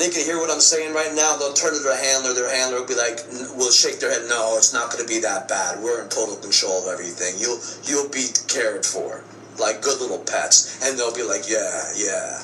They 0.00 0.08
can 0.08 0.24
hear 0.24 0.38
what 0.38 0.50
I'm 0.50 0.60
saying 0.60 0.94
right 0.94 1.14
now. 1.14 1.36
They'll 1.36 1.52
turn 1.52 1.74
to 1.74 1.78
their 1.78 1.94
handler. 1.94 2.32
Their 2.32 2.48
handler 2.48 2.80
will 2.80 2.86
be 2.86 2.94
like, 2.94 3.20
will 3.54 3.70
shake 3.70 4.00
their 4.00 4.10
head. 4.10 4.22
No, 4.30 4.56
it's 4.56 4.72
not 4.72 4.90
going 4.90 5.04
to 5.04 5.06
be 5.06 5.20
that 5.20 5.46
bad. 5.46 5.78
We're 5.82 6.02
in 6.02 6.08
total 6.08 6.36
control 6.36 6.84
of 6.84 6.88
everything. 6.88 7.34
You'll 7.38 7.60
you'll 7.84 8.08
be 8.08 8.28
cared 8.48 8.86
for 8.86 9.22
like 9.58 9.82
good 9.82 10.00
little 10.00 10.24
pets. 10.24 10.82
And 10.82 10.98
they'll 10.98 11.14
be 11.14 11.22
like, 11.22 11.50
yeah, 11.50 11.92
yeah. 11.94 12.42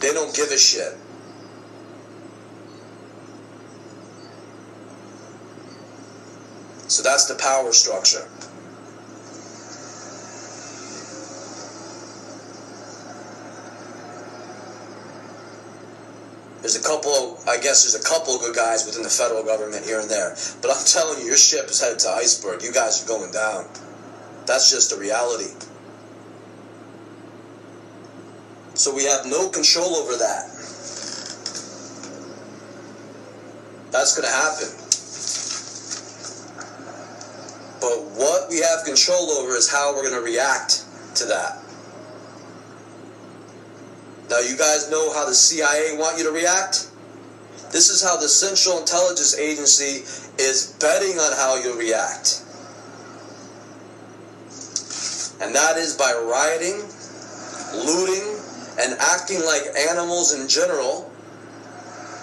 They 0.00 0.14
don't 0.14 0.34
give 0.34 0.48
a 0.48 0.56
shit. 0.56 0.96
So 6.88 7.02
that's 7.02 7.26
the 7.26 7.34
power 7.34 7.72
structure. 7.72 8.26
There's 16.62 16.76
a 16.76 16.82
couple, 16.82 17.38
I 17.48 17.58
guess 17.58 17.82
there's 17.82 17.98
a 17.98 18.08
couple 18.08 18.36
of 18.36 18.40
good 18.40 18.54
guys 18.54 18.86
within 18.86 19.02
the 19.02 19.10
federal 19.10 19.42
government 19.42 19.84
here 19.84 19.98
and 19.98 20.08
there. 20.08 20.36
But 20.62 20.70
I'm 20.70 20.84
telling 20.86 21.18
you, 21.18 21.26
your 21.26 21.36
ship 21.36 21.66
is 21.66 21.80
headed 21.82 21.98
to 22.00 22.10
iceberg. 22.10 22.62
You 22.62 22.72
guys 22.72 23.02
are 23.02 23.08
going 23.08 23.32
down. 23.32 23.66
That's 24.46 24.70
just 24.70 24.92
a 24.92 24.96
reality. 24.96 25.50
So 28.74 28.94
we 28.94 29.04
have 29.04 29.26
no 29.26 29.48
control 29.48 29.96
over 29.96 30.12
that. 30.12 30.46
That's 33.90 34.16
going 34.16 34.26
to 34.26 34.32
happen. 34.32 34.70
But 37.80 37.98
what 38.16 38.48
we 38.48 38.60
have 38.60 38.84
control 38.84 39.30
over 39.32 39.56
is 39.56 39.70
how 39.70 39.94
we're 39.94 40.08
going 40.08 40.14
to 40.14 40.22
react 40.24 40.84
to 41.16 41.24
that. 41.26 41.61
Now, 44.32 44.38
you 44.38 44.56
guys 44.56 44.90
know 44.90 45.12
how 45.12 45.26
the 45.26 45.34
CIA 45.34 45.94
want 45.98 46.16
you 46.16 46.24
to 46.24 46.30
react? 46.30 46.88
This 47.70 47.90
is 47.90 48.02
how 48.02 48.16
the 48.16 48.28
Central 48.28 48.78
Intelligence 48.78 49.36
Agency 49.36 50.08
is 50.42 50.74
betting 50.80 51.18
on 51.18 51.36
how 51.36 51.60
you'll 51.62 51.76
react. 51.76 52.40
And 55.42 55.54
that 55.54 55.76
is 55.76 55.94
by 55.98 56.16
rioting, 56.16 56.80
looting, 57.84 58.24
and 58.80 58.96
acting 59.00 59.44
like 59.44 59.64
animals 59.90 60.32
in 60.32 60.48
general, 60.48 61.12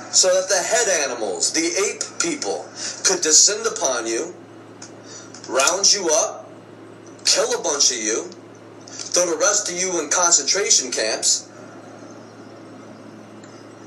so 0.09 0.33
that 0.33 0.49
the 0.49 0.57
head 0.57 1.07
animals, 1.07 1.53
the 1.53 1.69
ape 1.93 2.01
people, 2.19 2.65
could 3.05 3.21
descend 3.21 3.67
upon 3.67 4.07
you 4.07 4.33
round 5.47 5.93
you 5.93 6.09
up, 6.11 6.49
kill 7.25 7.53
a 7.53 7.61
bunch 7.61 7.91
of 7.91 7.97
you, 7.97 8.23
throw 8.87 9.29
the 9.29 9.37
rest 9.37 9.69
of 9.69 9.77
you 9.77 10.01
in 10.01 10.09
concentration 10.09 10.91
camps, 10.91 11.48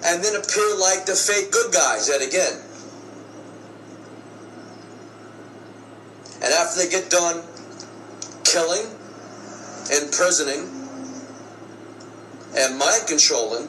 and 0.04 0.22
then 0.22 0.34
appear 0.36 0.76
like 0.78 1.06
the 1.06 1.14
fake 1.14 1.50
good 1.50 1.72
guys 1.72 2.08
yet 2.08 2.22
again. 2.22 2.60
And 6.42 6.52
after 6.52 6.82
they 6.82 6.90
get 6.90 7.08
done 7.08 7.42
killing, 8.44 8.86
imprisoning, 9.90 10.68
and 12.56 12.78
mind 12.78 13.06
controlling 13.06 13.68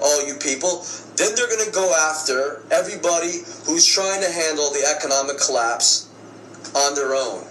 all 0.00 0.26
you 0.26 0.34
people, 0.34 0.84
then 1.16 1.34
they're 1.34 1.48
going 1.48 1.64
to 1.64 1.72
go 1.72 1.94
after 1.94 2.62
everybody 2.70 3.32
who's 3.64 3.86
trying 3.86 4.20
to 4.20 4.30
handle 4.30 4.70
the 4.70 4.84
economic 4.96 5.38
collapse 5.38 6.08
on 6.74 6.94
their 6.94 7.14
own. 7.14 7.46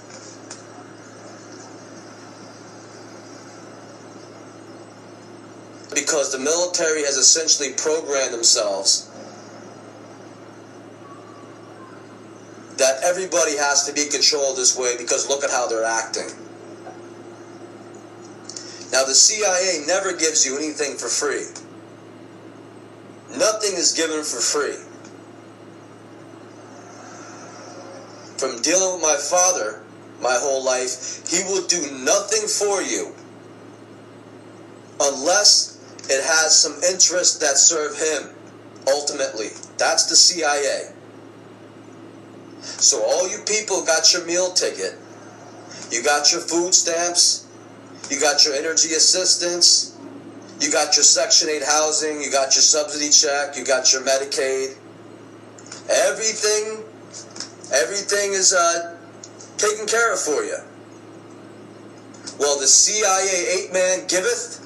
Because 5.93 6.31
the 6.31 6.39
military 6.39 7.03
has 7.03 7.17
essentially 7.17 7.73
programmed 7.73 8.33
themselves 8.33 9.09
that 12.77 13.03
everybody 13.03 13.57
has 13.57 13.85
to 13.85 13.93
be 13.93 14.07
controlled 14.07 14.57
this 14.57 14.77
way 14.77 14.95
because 14.97 15.29
look 15.29 15.43
at 15.43 15.51
how 15.51 15.67
they're 15.67 15.83
acting. 15.83 16.29
Now, 18.91 19.05
the 19.05 19.15
CIA 19.15 19.85
never 19.85 20.11
gives 20.13 20.45
you 20.45 20.57
anything 20.57 20.97
for 20.97 21.07
free. 21.07 21.45
Nothing 23.37 23.77
is 23.77 23.93
given 23.93 24.23
for 24.23 24.39
free. 24.39 24.77
from 28.41 28.59
dealing 28.63 28.95
with 28.95 29.03
my 29.03 29.17
father 29.17 29.83
my 30.19 30.33
whole 30.33 30.65
life, 30.65 31.21
he 31.29 31.43
will 31.43 31.65
do 31.67 31.79
nothing 32.03 32.47
for 32.47 32.81
you 32.81 33.13
unless 34.99 35.70
it 36.09 36.23
has 36.23 36.59
some 36.59 36.73
interests 36.83 37.37
that 37.39 37.57
serve 37.57 37.97
him 37.97 38.35
ultimately. 38.87 39.47
That's 39.77 40.05
the 40.05 40.15
CIA. 40.15 40.93
So 42.61 43.03
all 43.03 43.29
you 43.29 43.39
people 43.45 43.83
got 43.85 44.13
your 44.13 44.25
meal 44.25 44.51
ticket, 44.53 44.97
you 45.91 46.03
got 46.03 46.31
your 46.31 46.41
food 46.41 46.73
stamps, 46.73 47.47
you 48.09 48.19
got 48.19 48.45
your 48.45 48.53
energy 48.55 48.93
assistance, 48.93 49.97
you 50.59 50.71
got 50.71 50.95
your 50.95 51.03
Section 51.03 51.49
8 51.49 51.63
housing, 51.63 52.21
you 52.21 52.31
got 52.31 52.53
your 52.55 52.61
subsidy 52.61 53.09
check, 53.09 53.57
you 53.57 53.65
got 53.65 53.91
your 53.91 54.03
Medicaid. 54.03 54.77
Everything, 55.89 56.83
everything 57.73 58.33
is 58.33 58.53
uh, 58.53 58.95
taken 59.57 59.87
care 59.87 60.13
of 60.13 60.19
for 60.19 60.43
you. 60.43 60.57
Well, 62.39 62.59
the 62.59 62.67
CIA 62.67 63.45
eight 63.53 63.73
man 63.73 64.07
giveth, 64.07 64.60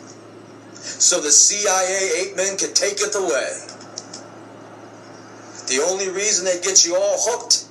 so 0.86 1.20
the 1.20 1.32
CIA 1.32 2.12
eight 2.22 2.36
men 2.36 2.58
can 2.58 2.74
take 2.74 3.02
it 3.02 3.16
away. 3.16 3.68
The 5.68 5.84
only 5.84 6.10
reason 6.10 6.46
they 6.46 6.62
get 6.62 6.86
you 6.86 6.96
all 6.96 7.18
hooked 7.18 7.66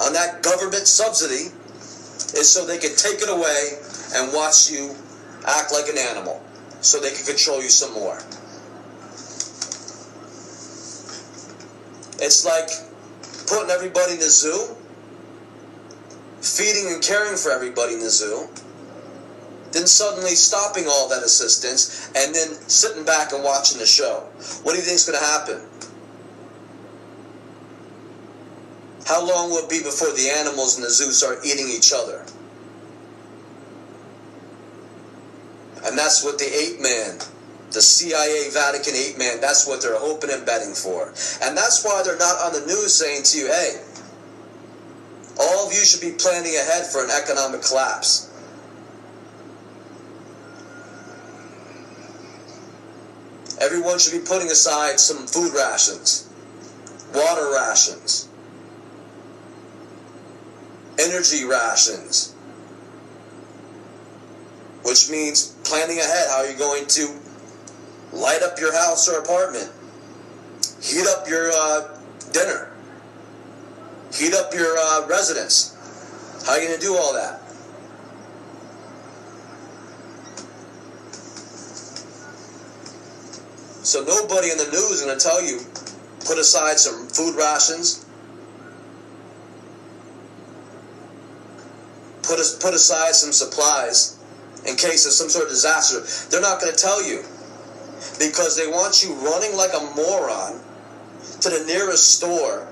on 0.00 0.12
that 0.12 0.42
government 0.42 0.86
subsidy 0.86 1.50
is 2.38 2.48
so 2.48 2.66
they 2.66 2.78
can 2.78 2.94
take 2.96 3.22
it 3.22 3.28
away 3.28 3.78
and 4.14 4.32
watch 4.32 4.70
you 4.70 4.94
act 5.46 5.72
like 5.72 5.88
an 5.88 5.98
animal 5.98 6.42
so 6.80 7.00
they 7.00 7.12
can 7.12 7.24
control 7.24 7.62
you 7.62 7.68
some 7.68 7.94
more. 7.94 8.18
It's 12.20 12.44
like 12.44 12.68
putting 13.46 13.70
everybody 13.70 14.14
in 14.14 14.18
the 14.18 14.30
zoo, 14.30 14.76
feeding 16.40 16.92
and 16.92 17.02
caring 17.02 17.36
for 17.36 17.50
everybody 17.50 17.94
in 17.94 18.00
the 18.00 18.10
zoo, 18.10 18.48
then 19.74 19.86
suddenly 19.86 20.34
stopping 20.36 20.84
all 20.88 21.08
that 21.08 21.22
assistance 21.22 22.10
and 22.14 22.34
then 22.34 22.54
sitting 22.68 23.04
back 23.04 23.32
and 23.32 23.42
watching 23.42 23.78
the 23.78 23.86
show. 23.86 24.20
What 24.62 24.72
do 24.72 24.78
you 24.78 24.84
think 24.84 24.94
is 24.94 25.06
going 25.06 25.18
to 25.18 25.24
happen? 25.24 25.60
How 29.06 29.26
long 29.26 29.50
will 29.50 29.58
it 29.58 29.68
be 29.68 29.82
before 29.82 30.12
the 30.12 30.30
animals 30.30 30.78
in 30.78 30.82
the 30.82 30.90
zoo 30.90 31.12
start 31.12 31.44
eating 31.44 31.68
each 31.68 31.92
other? 31.94 32.24
And 35.84 35.98
that's 35.98 36.24
what 36.24 36.38
the 36.38 36.46
ape 36.46 36.80
man, 36.80 37.18
the 37.72 37.82
CIA 37.82 38.48
Vatican 38.50 38.94
ape 38.94 39.18
man, 39.18 39.40
that's 39.42 39.66
what 39.66 39.82
they're 39.82 39.98
hoping 39.98 40.30
and 40.30 40.46
betting 40.46 40.72
for. 40.72 41.08
And 41.42 41.54
that's 41.54 41.84
why 41.84 42.02
they're 42.02 42.16
not 42.16 42.40
on 42.40 42.54
the 42.54 42.64
news 42.66 42.94
saying 42.94 43.24
to 43.24 43.38
you, 43.38 43.46
hey, 43.48 43.82
all 45.38 45.66
of 45.66 45.74
you 45.74 45.84
should 45.84 46.00
be 46.00 46.12
planning 46.12 46.54
ahead 46.56 46.86
for 46.86 47.04
an 47.04 47.10
economic 47.10 47.60
collapse. 47.60 48.23
Everyone 53.60 53.98
should 53.98 54.12
be 54.12 54.26
putting 54.26 54.50
aside 54.50 54.98
some 54.98 55.26
food 55.26 55.54
rations, 55.54 56.28
water 57.14 57.52
rations, 57.52 58.28
energy 60.98 61.44
rations, 61.44 62.34
which 64.82 65.08
means 65.10 65.54
planning 65.64 65.98
ahead 65.98 66.28
how 66.30 66.42
you're 66.42 66.58
going 66.58 66.86
to 66.86 67.14
light 68.12 68.42
up 68.42 68.58
your 68.58 68.72
house 68.72 69.08
or 69.08 69.18
apartment, 69.20 69.70
heat 70.82 71.06
up 71.06 71.28
your 71.28 71.50
uh, 71.52 71.96
dinner, 72.32 72.72
heat 74.12 74.34
up 74.34 74.52
your 74.52 74.76
uh, 74.78 75.06
residence. 75.06 75.70
How 76.44 76.52
are 76.52 76.60
you 76.60 76.68
going 76.68 76.80
to 76.80 76.86
do 76.86 76.96
all 76.96 77.14
that? 77.14 77.43
So 83.84 84.02
nobody 84.02 84.50
in 84.50 84.56
the 84.56 84.64
news 84.64 84.90
is 84.90 85.02
going 85.02 85.18
to 85.18 85.22
tell 85.22 85.42
you 85.44 85.60
put 86.24 86.38
aside 86.38 86.78
some 86.78 87.06
food 87.06 87.36
rations, 87.36 88.06
put 92.22 92.40
put 92.60 92.72
aside 92.72 93.14
some 93.14 93.30
supplies 93.30 94.18
in 94.66 94.76
case 94.76 95.04
of 95.04 95.12
some 95.12 95.28
sort 95.28 95.44
of 95.44 95.50
disaster. 95.50 96.00
They're 96.30 96.40
not 96.40 96.62
going 96.62 96.72
to 96.72 96.78
tell 96.78 97.06
you 97.06 97.24
because 98.18 98.56
they 98.56 98.66
want 98.66 99.04
you 99.04 99.12
running 99.16 99.54
like 99.54 99.74
a 99.74 99.92
moron 99.94 100.60
to 101.42 101.50
the 101.50 101.64
nearest 101.66 102.16
store 102.16 102.66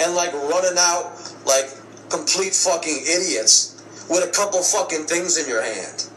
and 0.00 0.16
like 0.16 0.32
running 0.32 0.76
out 0.76 1.12
like 1.46 1.70
complete 2.10 2.52
fucking 2.52 2.98
idiots 3.06 3.80
with 4.10 4.28
a 4.28 4.32
couple 4.32 4.60
fucking 4.60 5.06
things 5.06 5.38
in 5.38 5.48
your 5.48 5.62
hand. 5.62 6.08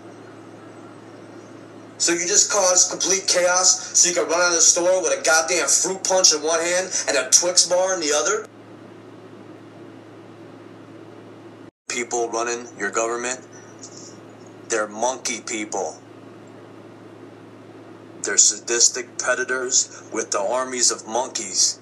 So 1.97 2.11
you 2.11 2.27
just 2.27 2.51
cause 2.51 2.89
complete 2.89 3.25
chaos 3.27 3.97
so 3.97 4.09
you 4.09 4.15
can 4.15 4.25
run 4.25 4.41
out 4.41 4.49
of 4.49 4.55
the 4.55 4.61
store 4.61 5.01
with 5.01 5.17
a 5.17 5.23
goddamn 5.23 5.67
fruit 5.67 6.03
punch 6.03 6.33
in 6.33 6.43
one 6.43 6.59
hand 6.59 6.91
and 7.07 7.17
a 7.17 7.29
Twix 7.29 7.67
bar 7.67 7.93
in 7.93 8.01
the 8.01 8.11
other? 8.13 8.47
People 11.87 12.29
running 12.29 12.67
your 12.77 12.91
government, 12.91 13.39
they're 14.67 14.87
monkey 14.87 15.39
people. 15.39 15.97
They're 18.23 18.37
sadistic 18.37 19.17
predators 19.17 20.03
with 20.11 20.31
the 20.31 20.39
armies 20.39 20.91
of 20.91 21.07
monkeys. 21.07 21.79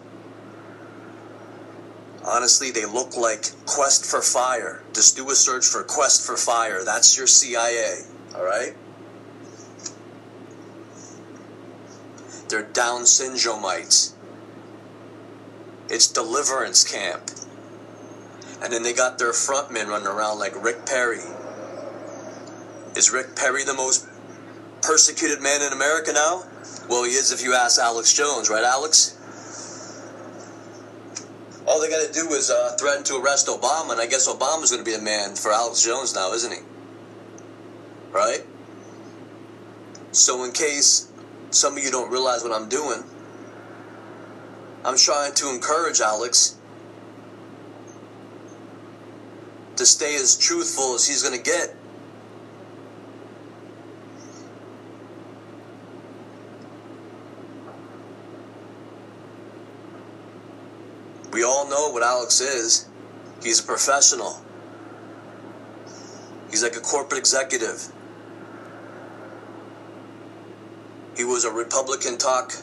Honestly, 2.25 2.69
they 2.69 2.85
look 2.85 3.17
like 3.17 3.45
Quest 3.65 4.05
for 4.05 4.21
Fire. 4.21 4.83
Just 4.93 5.15
do 5.15 5.29
a 5.29 5.35
search 5.35 5.65
for 5.65 5.83
Quest 5.83 6.25
for 6.25 6.37
Fire. 6.37 6.83
That's 6.83 7.17
your 7.17 7.27
CIA, 7.27 8.03
all 8.35 8.45
right? 8.45 8.75
They're 12.53 12.61
Down 12.61 13.01
syndromeites. 13.01 14.13
It's 15.89 16.05
deliverance 16.05 16.83
camp. 16.83 17.23
And 18.61 18.71
then 18.71 18.83
they 18.83 18.93
got 18.93 19.17
their 19.17 19.33
front 19.33 19.69
frontmen 19.69 19.87
running 19.87 20.05
around 20.05 20.37
like 20.37 20.63
Rick 20.63 20.85
Perry. 20.85 21.23
Is 22.95 23.09
Rick 23.11 23.35
Perry 23.35 23.63
the 23.63 23.73
most 23.73 24.07
persecuted 24.83 25.41
man 25.41 25.63
in 25.63 25.73
America 25.73 26.13
now? 26.13 26.43
Well, 26.87 27.05
he 27.05 27.13
is 27.13 27.31
if 27.31 27.41
you 27.41 27.55
ask 27.55 27.81
Alex 27.81 28.13
Jones, 28.13 28.51
right, 28.51 28.63
Alex? 28.63 29.17
All 31.65 31.81
they 31.81 31.89
got 31.89 32.05
to 32.05 32.13
do 32.13 32.33
is 32.33 32.51
uh, 32.51 32.77
threaten 32.79 33.03
to 33.05 33.15
arrest 33.15 33.47
Obama, 33.47 33.93
and 33.93 33.99
I 33.99 34.05
guess 34.05 34.29
Obama's 34.29 34.69
going 34.69 34.85
to 34.85 34.91
be 34.91 34.95
the 34.95 35.01
man 35.01 35.33
for 35.33 35.51
Alex 35.51 35.83
Jones 35.83 36.13
now, 36.13 36.33
isn't 36.33 36.51
he? 36.51 36.59
Right? 38.11 38.45
So, 40.11 40.43
in 40.43 40.51
case 40.51 41.11
some 41.53 41.77
of 41.77 41.83
you 41.83 41.91
don't 41.91 42.11
realize 42.11 42.43
what 42.43 42.51
I'm 42.51 42.67
doing, 42.67 43.03
I'm 44.83 44.97
trying 44.97 45.33
to 45.35 45.49
encourage 45.49 46.01
Alex 46.01 46.57
to 49.75 49.85
stay 49.85 50.15
as 50.15 50.37
truthful 50.37 50.95
as 50.95 51.07
he's 51.07 51.23
going 51.23 51.37
to 51.37 51.43
get. 51.43 51.75
We 61.31 61.43
all 61.43 61.67
know 61.67 61.89
what 61.89 62.03
Alex 62.03 62.41
is. 62.41 62.87
He's 63.41 63.59
a 63.59 63.63
professional. 63.63 64.39
He's 66.51 66.61
like 66.61 66.75
a 66.75 66.79
corporate 66.79 67.17
executive. 67.17 67.91
He 71.15 71.23
was 71.23 71.45
a 71.45 71.51
Republican 71.51 72.17
talk 72.17 72.53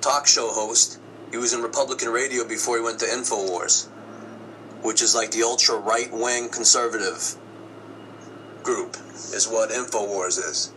talk 0.00 0.26
show 0.26 0.48
host. 0.52 0.98
He 1.30 1.36
was 1.36 1.52
in 1.52 1.62
Republican 1.62 2.08
radio 2.08 2.46
before 2.46 2.76
he 2.76 2.82
went 2.82 3.00
to 3.00 3.06
InfoWars, 3.06 3.88
which 4.82 5.02
is 5.02 5.14
like 5.14 5.30
the 5.30 5.42
ultra 5.42 5.76
right 5.76 6.10
wing 6.12 6.48
conservative 6.48 7.36
group, 8.62 8.96
is 9.34 9.48
what 9.48 9.70
InfoWars 9.70 10.38
is. 10.38 10.72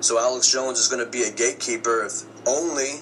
So 0.00 0.18
Alex 0.18 0.50
Jones 0.50 0.80
is 0.80 0.88
going 0.88 1.04
to 1.04 1.10
be 1.10 1.22
a 1.22 1.30
gatekeeper 1.30 2.04
if 2.04 2.22
only 2.46 3.00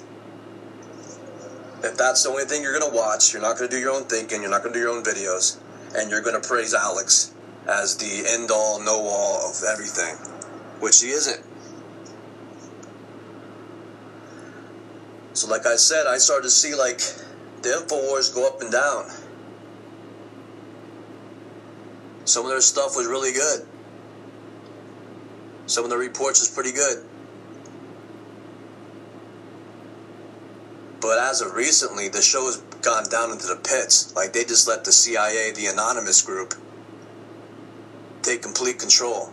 if 1.83 1.97
that's 1.97 2.25
the 2.25 2.29
only 2.29 2.45
thing 2.45 2.63
you're 2.63 2.79
going 2.79 2.91
to 2.91 2.97
watch. 2.97 3.33
You're 3.33 3.41
not 3.41 3.57
going 3.57 3.71
to 3.71 3.75
do 3.75 3.81
your 3.81 3.95
own 3.95 4.05
thinking. 4.05 4.43
You're 4.43 4.51
not 4.51 4.63
going 4.63 4.75
to 4.75 4.79
do 4.79 4.85
your 4.85 4.95
own 4.95 5.03
videos, 5.03 5.59
and 5.97 6.11
you're 6.11 6.21
going 6.21 6.41
to 6.41 6.47
praise 6.47 6.75
Alex 6.75 7.33
as 7.71 7.97
the 7.97 8.25
end 8.29 8.51
all, 8.51 8.81
know 8.81 9.01
all 9.07 9.49
of 9.49 9.63
everything, 9.63 10.17
which 10.81 11.01
he 11.01 11.11
isn't. 11.11 11.45
So, 15.35 15.49
like 15.49 15.65
I 15.67 15.77
said, 15.77 16.07
I 16.07 16.19
started 16.19 16.45
to 16.45 16.51
see 16.51 16.75
like 16.75 16.99
the 17.63 17.69
InfoWars 17.69 18.35
go 18.35 18.47
up 18.49 18.61
and 18.61 18.73
down. 18.73 19.07
Some 22.25 22.45
of 22.45 22.51
their 22.51 22.61
stuff 22.61 22.97
was 22.97 23.07
really 23.07 23.33
good. 23.33 23.67
Some 25.67 25.85
of 25.85 25.91
the 25.91 25.97
reports 25.97 26.41
was 26.41 26.51
pretty 26.51 26.73
good. 26.73 27.05
But 31.01 31.19
as 31.19 31.41
of 31.41 31.55
recently, 31.55 32.09
the 32.09 32.21
show's 32.21 32.59
gone 32.83 33.09
down 33.09 33.31
into 33.31 33.47
the 33.47 33.57
pits. 33.57 34.15
Like 34.15 34.33
they 34.33 34.45
just 34.45 34.67
let 34.69 34.85
the 34.85 34.93
CIA, 34.93 35.53
the 35.53 35.67
anonymous 35.67 36.21
group, 36.23 36.55
take 38.23 38.43
complete 38.43 38.79
control. 38.79 39.33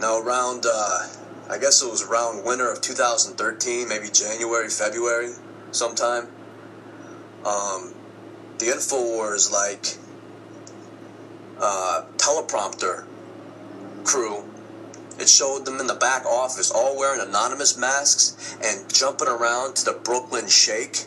Now, 0.00 0.18
around, 0.18 0.64
uh, 0.66 1.08
I 1.48 1.58
guess 1.58 1.82
it 1.82 1.90
was 1.90 2.02
around 2.02 2.44
winter 2.44 2.70
of 2.70 2.80
2013, 2.80 3.88
maybe 3.88 4.08
January, 4.08 4.68
February, 4.68 5.32
sometime. 5.72 6.28
Um, 7.44 7.94
the 8.58 8.66
Infowars, 8.66 9.50
like, 9.52 9.96
uh, 11.60 12.04
teleprompter 12.16 13.04
crew 14.04 14.44
it 15.20 15.28
showed 15.28 15.66
them 15.66 15.78
in 15.80 15.86
the 15.86 15.94
back 15.94 16.24
office 16.24 16.70
all 16.70 16.96
wearing 16.96 17.20
anonymous 17.20 17.76
masks 17.76 18.56
and 18.64 18.90
jumping 18.92 19.28
around 19.28 19.76
to 19.76 19.84
the 19.84 19.92
Brooklyn 19.92 20.48
Shake 20.48 21.04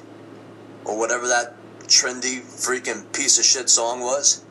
or 0.86 0.97
whatever 0.97 1.27
that 1.27 1.55
trendy 1.88 2.41
freaking 2.41 3.11
piece 3.11 3.39
of 3.39 3.45
shit 3.45 3.69
song 3.69 4.01
was. 4.01 4.43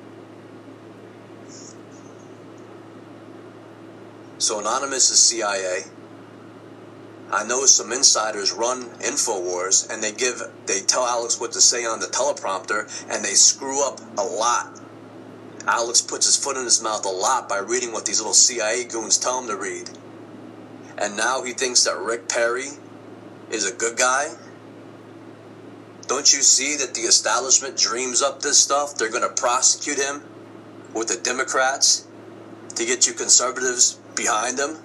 So 4.42 4.58
Anonymous 4.58 5.10
is 5.10 5.20
CIA. 5.20 5.84
I 7.30 7.44
know 7.44 7.64
some 7.64 7.92
insiders 7.92 8.52
run 8.52 8.90
InfoWars 8.98 9.88
and 9.88 10.02
they 10.02 10.12
give 10.12 10.42
they 10.66 10.80
tell 10.80 11.06
Alex 11.06 11.40
what 11.40 11.52
to 11.52 11.60
say 11.60 11.84
on 11.84 12.00
the 12.00 12.06
teleprompter 12.06 12.82
and 13.08 13.24
they 13.24 13.34
screw 13.34 13.86
up 13.86 14.00
a 14.18 14.22
lot 14.22 14.80
Alex 15.66 16.00
puts 16.00 16.26
his 16.26 16.36
foot 16.36 16.56
in 16.56 16.64
his 16.64 16.82
mouth 16.82 17.04
a 17.04 17.08
lot 17.08 17.48
by 17.48 17.58
reading 17.58 17.92
what 17.92 18.04
these 18.04 18.18
little 18.18 18.34
CIA 18.34 18.84
goons 18.84 19.16
tell 19.16 19.40
him 19.40 19.46
to 19.46 19.56
read. 19.56 19.90
And 20.98 21.16
now 21.16 21.44
he 21.44 21.52
thinks 21.52 21.84
that 21.84 21.96
Rick 21.98 22.28
Perry 22.28 22.66
is 23.50 23.70
a 23.70 23.72
good 23.72 23.96
guy? 23.96 24.34
Don't 26.08 26.32
you 26.32 26.42
see 26.42 26.76
that 26.76 26.94
the 26.94 27.02
establishment 27.02 27.76
dreams 27.76 28.22
up 28.22 28.42
this 28.42 28.58
stuff? 28.58 28.96
They're 28.96 29.08
going 29.08 29.22
to 29.22 29.40
prosecute 29.40 29.98
him 29.98 30.22
with 30.92 31.08
the 31.08 31.16
Democrats 31.22 32.08
to 32.74 32.84
get 32.84 33.06
you 33.06 33.12
conservatives 33.12 34.00
behind 34.14 34.58
them? 34.58 34.78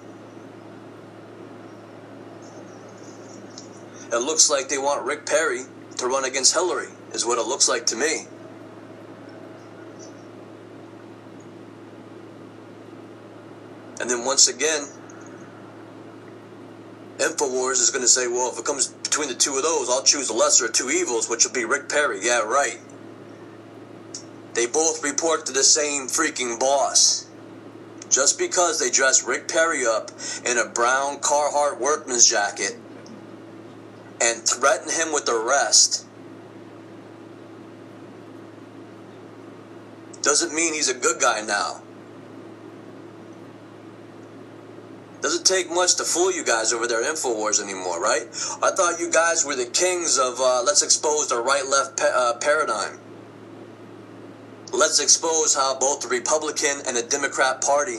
It 4.10 4.18
looks 4.18 4.48
like 4.50 4.68
they 4.68 4.78
want 4.78 5.04
Rick 5.04 5.26
Perry 5.26 5.64
to 5.98 6.06
run 6.06 6.24
against 6.24 6.54
Hillary, 6.54 6.88
is 7.12 7.26
what 7.26 7.38
it 7.38 7.46
looks 7.46 7.68
like 7.68 7.86
to 7.86 7.96
me. 7.96 8.26
And 14.00 14.08
then 14.08 14.24
once 14.24 14.48
again, 14.48 14.86
InfoWars 17.18 17.82
is 17.82 17.90
going 17.90 18.02
to 18.02 18.08
say, 18.08 18.28
well, 18.28 18.50
if 18.52 18.58
it 18.58 18.64
comes 18.64 18.88
between 18.88 19.28
the 19.28 19.34
two 19.34 19.56
of 19.56 19.62
those, 19.62 19.90
I'll 19.90 20.04
choose 20.04 20.28
the 20.28 20.34
lesser 20.34 20.66
of 20.66 20.72
two 20.72 20.88
evils, 20.88 21.28
which 21.28 21.44
will 21.44 21.52
be 21.52 21.64
Rick 21.64 21.88
Perry. 21.88 22.20
Yeah, 22.22 22.40
right. 22.40 22.78
They 24.54 24.66
both 24.66 25.02
report 25.04 25.46
to 25.46 25.52
the 25.52 25.64
same 25.64 26.06
freaking 26.06 26.58
boss. 26.58 27.27
Just 28.10 28.38
because 28.38 28.78
they 28.78 28.90
dress 28.90 29.22
Rick 29.22 29.48
Perry 29.48 29.86
up 29.86 30.10
in 30.46 30.58
a 30.58 30.66
brown 30.66 31.18
Carhartt 31.18 31.78
workman's 31.78 32.28
jacket 32.28 32.76
and 34.20 34.42
threaten 34.42 34.90
him 34.90 35.12
with 35.12 35.28
arrest 35.28 36.06
doesn't 40.22 40.54
mean 40.54 40.74
he's 40.74 40.88
a 40.88 40.94
good 40.94 41.20
guy 41.20 41.42
now. 41.42 41.82
Doesn't 45.20 45.44
take 45.44 45.68
much 45.70 45.96
to 45.96 46.04
fool 46.04 46.32
you 46.32 46.44
guys 46.44 46.72
over 46.72 46.86
there 46.86 47.02
InfoWars 47.02 47.62
anymore, 47.62 48.00
right? 48.00 48.22
I 48.62 48.70
thought 48.70 49.00
you 49.00 49.10
guys 49.10 49.44
were 49.44 49.56
the 49.56 49.66
kings 49.66 50.16
of 50.18 50.40
uh, 50.40 50.62
let's 50.64 50.82
expose 50.82 51.28
the 51.28 51.40
right 51.40 51.66
left 51.66 51.98
pa- 51.98 52.12
uh, 52.14 52.38
paradigm. 52.38 52.98
Let's 54.78 55.00
expose 55.00 55.56
how 55.56 55.76
both 55.76 56.02
the 56.02 56.06
Republican 56.06 56.82
and 56.86 56.96
the 56.96 57.02
Democrat 57.02 57.60
Party 57.60 57.96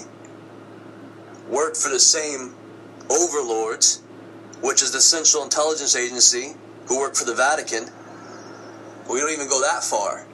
work 1.49 1.75
for 1.75 1.89
the 1.89 1.99
same 1.99 2.55
overlords, 3.09 4.01
which 4.61 4.82
is 4.82 4.93
the 4.93 5.01
Central 5.01 5.43
Intelligence 5.43 5.97
Agency, 5.97 6.55
who 6.88 6.97
work 7.01 7.15
for 7.15 7.25
the 7.25 7.36
Vatican. 7.36 7.89
We 9.09 9.19
don't 9.19 9.30
even 9.30 9.49
go 9.49 9.59
that 9.59 9.84
far. 9.84 10.25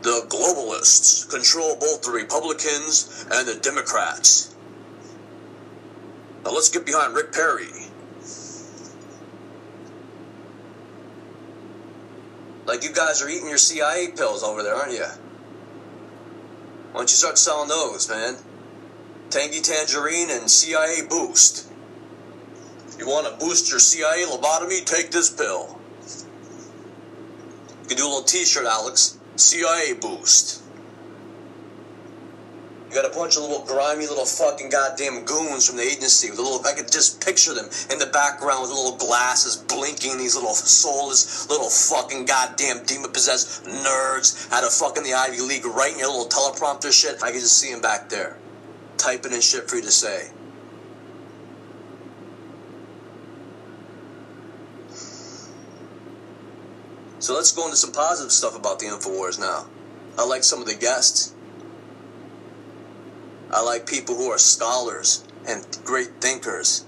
The 0.00 0.24
globalists 0.30 1.28
control 1.28 1.76
both 1.76 2.00
the 2.00 2.10
Republicans 2.10 3.26
and 3.30 3.46
the 3.46 3.56
Democrats. 3.56 4.56
Now 6.46 6.52
let's 6.52 6.70
get 6.70 6.86
behind 6.86 7.14
Rick 7.14 7.34
Perry. 7.34 7.68
Like 12.66 12.82
you 12.82 12.92
guys 12.92 13.20
are 13.22 13.28
eating 13.28 13.48
your 13.48 13.58
CIA 13.58 14.08
pills 14.08 14.42
over 14.42 14.62
there, 14.62 14.74
aren't 14.74 14.92
you? 14.92 15.04
Why 16.92 17.00
don't 17.00 17.10
you 17.10 17.16
start 17.16 17.38
selling 17.38 17.68
those, 17.68 18.08
man? 18.08 18.36
Tangy 19.30 19.60
Tangerine 19.60 20.30
and 20.30 20.50
CIA 20.50 21.02
Boost. 21.08 21.68
You 22.98 23.06
want 23.06 23.26
to 23.26 23.44
boost 23.44 23.70
your 23.70 23.80
CIA 23.80 24.24
lobotomy? 24.26 24.84
Take 24.84 25.10
this 25.10 25.28
pill. 25.28 25.78
You 27.82 27.88
can 27.88 27.96
do 27.96 28.04
a 28.04 28.08
little 28.08 28.22
t-shirt, 28.22 28.64
Alex. 28.64 29.18
CIA 29.36 29.94
Boost. 29.94 30.63
You 32.94 33.02
got 33.02 33.10
a 33.10 33.18
bunch 33.18 33.34
of 33.36 33.42
little 33.42 33.64
grimy 33.66 34.06
little 34.06 34.24
fucking 34.24 34.70
goddamn 34.70 35.24
goons 35.24 35.66
from 35.66 35.78
the 35.78 35.82
agency 35.82 36.30
with 36.30 36.38
a 36.38 36.42
little. 36.42 36.64
I 36.64 36.74
could 36.74 36.92
just 36.92 37.20
picture 37.26 37.52
them 37.52 37.68
in 37.90 37.98
the 37.98 38.06
background 38.06 38.62
with 38.62 38.70
little 38.70 38.96
glasses 38.96 39.56
blinking. 39.56 40.16
These 40.16 40.36
little 40.36 40.54
soulless 40.54 41.50
little 41.50 41.68
fucking 41.68 42.24
goddamn 42.26 42.84
demon 42.84 43.10
possessed 43.10 43.64
nerds 43.64 44.48
out 44.52 44.62
of 44.62 44.72
fucking 44.72 45.02
the 45.02 45.12
Ivy 45.12 45.40
League 45.40 45.66
writing 45.66 45.98
your 45.98 46.06
little 46.06 46.28
teleprompter 46.28 46.92
shit. 46.92 47.20
I 47.20 47.32
could 47.32 47.40
just 47.40 47.58
see 47.58 47.72
them 47.72 47.80
back 47.80 48.10
there, 48.10 48.38
typing 48.96 49.32
in 49.32 49.40
shit 49.40 49.68
for 49.68 49.74
you 49.74 49.82
to 49.82 49.90
say. 49.90 50.30
So 57.18 57.34
let's 57.34 57.50
go 57.50 57.64
into 57.64 57.76
some 57.76 57.90
positive 57.90 58.30
stuff 58.30 58.56
about 58.56 58.78
the 58.78 58.86
InfoWars 58.86 59.40
now. 59.40 59.66
I 60.16 60.24
like 60.24 60.44
some 60.44 60.60
of 60.60 60.68
the 60.68 60.76
guests. 60.76 61.33
I 63.50 63.62
like 63.62 63.86
people 63.86 64.16
who 64.16 64.30
are 64.30 64.38
scholars 64.38 65.24
and 65.46 65.66
great 65.84 66.20
thinkers, 66.20 66.84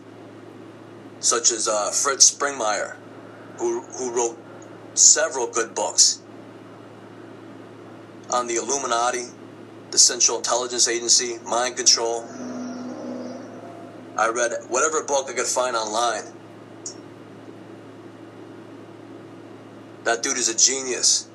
such 1.20 1.52
as 1.52 1.68
uh, 1.68 1.90
Fritz 1.90 2.34
Springmeier, 2.34 2.96
who, 3.58 3.82
who 3.82 4.12
wrote 4.12 4.38
several 4.94 5.46
good 5.46 5.74
books 5.74 6.20
on 8.30 8.46
the 8.46 8.56
Illuminati, 8.56 9.26
the 9.90 9.98
Central 9.98 10.38
Intelligence 10.38 10.88
Agency, 10.88 11.38
mind 11.44 11.76
control. 11.76 12.26
I 14.18 14.28
read 14.28 14.52
whatever 14.68 15.02
book 15.04 15.28
I 15.28 15.34
could 15.34 15.46
find 15.46 15.76
online. 15.76 16.24
That 20.04 20.22
dude 20.22 20.38
is 20.38 20.48
a 20.48 20.56
genius. 20.56 21.25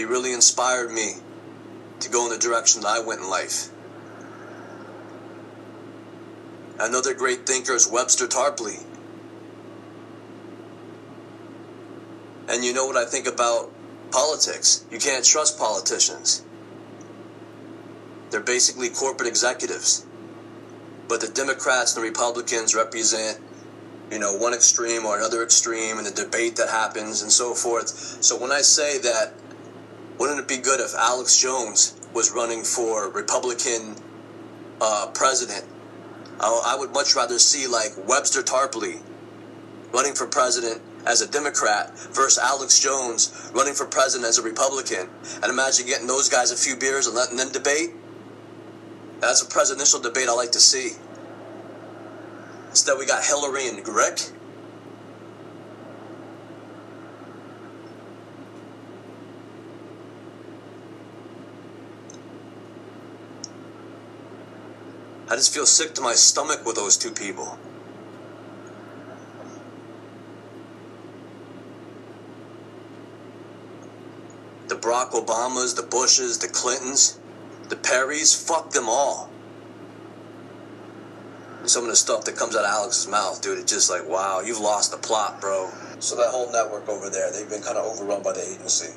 He 0.00 0.06
really 0.06 0.32
inspired 0.32 0.90
me 0.90 1.16
to 2.00 2.08
go 2.08 2.24
in 2.24 2.32
the 2.32 2.38
direction 2.38 2.80
that 2.80 2.88
I 2.88 3.00
went 3.00 3.20
in 3.20 3.28
life. 3.28 3.68
Another 6.78 7.12
great 7.12 7.46
thinker 7.46 7.74
is 7.74 7.86
Webster 7.86 8.26
Tarpley. 8.26 8.82
And 12.48 12.64
you 12.64 12.72
know 12.72 12.86
what 12.86 12.96
I 12.96 13.04
think 13.04 13.26
about 13.26 13.70
politics? 14.10 14.86
You 14.90 14.98
can't 14.98 15.22
trust 15.22 15.58
politicians. 15.58 16.44
They're 18.30 18.40
basically 18.40 18.88
corporate 18.88 19.28
executives. 19.28 20.06
But 21.08 21.20
the 21.20 21.28
Democrats 21.28 21.94
and 21.94 22.02
the 22.02 22.08
Republicans 22.08 22.74
represent, 22.74 23.38
you 24.10 24.18
know, 24.18 24.34
one 24.34 24.54
extreme 24.54 25.04
or 25.04 25.18
another 25.18 25.42
extreme 25.42 25.98
in 25.98 26.04
the 26.04 26.10
debate 26.10 26.56
that 26.56 26.70
happens 26.70 27.20
and 27.20 27.30
so 27.30 27.52
forth. 27.52 27.90
So 28.24 28.40
when 28.40 28.50
I 28.50 28.62
say 28.62 28.96
that 29.00 29.34
wouldn't 30.20 30.38
it 30.38 30.46
be 30.46 30.58
good 30.58 30.80
if 30.80 30.94
Alex 30.94 31.40
Jones 31.40 31.98
was 32.12 32.30
running 32.30 32.62
for 32.62 33.08
Republican 33.10 33.96
uh, 34.78 35.10
president? 35.14 35.64
I, 36.38 36.74
I 36.74 36.76
would 36.78 36.92
much 36.92 37.16
rather 37.16 37.38
see 37.38 37.66
like 37.66 37.92
Webster 38.06 38.42
Tarpley 38.42 39.00
running 39.94 40.12
for 40.12 40.26
president 40.26 40.82
as 41.06 41.22
a 41.22 41.26
Democrat 41.26 41.98
versus 42.12 42.38
Alex 42.38 42.78
Jones 42.78 43.50
running 43.54 43.72
for 43.72 43.86
president 43.86 44.28
as 44.28 44.36
a 44.36 44.42
Republican. 44.42 45.08
And 45.36 45.46
imagine 45.46 45.86
getting 45.86 46.06
those 46.06 46.28
guys 46.28 46.52
a 46.52 46.56
few 46.56 46.76
beers 46.76 47.06
and 47.06 47.16
letting 47.16 47.38
them 47.38 47.50
debate. 47.50 47.92
That's 49.20 49.40
a 49.40 49.46
presidential 49.46 50.00
debate 50.00 50.28
I 50.28 50.34
like 50.34 50.52
to 50.52 50.60
see. 50.60 50.96
Instead, 52.68 52.98
we 52.98 53.06
got 53.06 53.24
Hillary 53.24 53.68
and 53.68 53.88
Rick. 53.88 54.20
I 65.30 65.36
just 65.36 65.54
feel 65.54 65.64
sick 65.64 65.94
to 65.94 66.00
my 66.00 66.14
stomach 66.14 66.66
with 66.66 66.74
those 66.74 66.96
two 66.96 67.12
people. 67.12 67.56
The 74.66 74.74
Barack 74.74 75.12
Obamas, 75.12 75.76
the 75.76 75.82
Bushes, 75.82 76.38
the 76.38 76.48
Clintons, 76.48 77.20
the 77.68 77.76
Perrys, 77.76 78.34
fuck 78.34 78.70
them 78.70 78.88
all. 78.88 79.30
Some 81.64 81.84
of 81.84 81.90
the 81.90 81.96
stuff 81.96 82.24
that 82.24 82.34
comes 82.34 82.56
out 82.56 82.64
of 82.64 82.70
Alex's 82.70 83.06
mouth, 83.06 83.40
dude, 83.40 83.58
it's 83.58 83.70
just 83.70 83.88
like, 83.88 84.08
wow, 84.08 84.40
you've 84.40 84.58
lost 84.58 84.90
the 84.90 84.96
plot, 84.96 85.40
bro. 85.40 85.70
So 86.00 86.16
that 86.16 86.30
whole 86.30 86.50
network 86.50 86.88
over 86.88 87.08
there, 87.08 87.30
they've 87.30 87.48
been 87.48 87.62
kind 87.62 87.78
of 87.78 87.84
overrun 87.84 88.24
by 88.24 88.32
the 88.32 88.42
agency. 88.42 88.94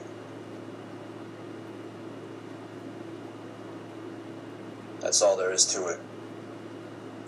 That's 5.02 5.22
all 5.22 5.38
there 5.38 5.52
is 5.52 5.66
to 5.74 5.90
it. 5.90 6.00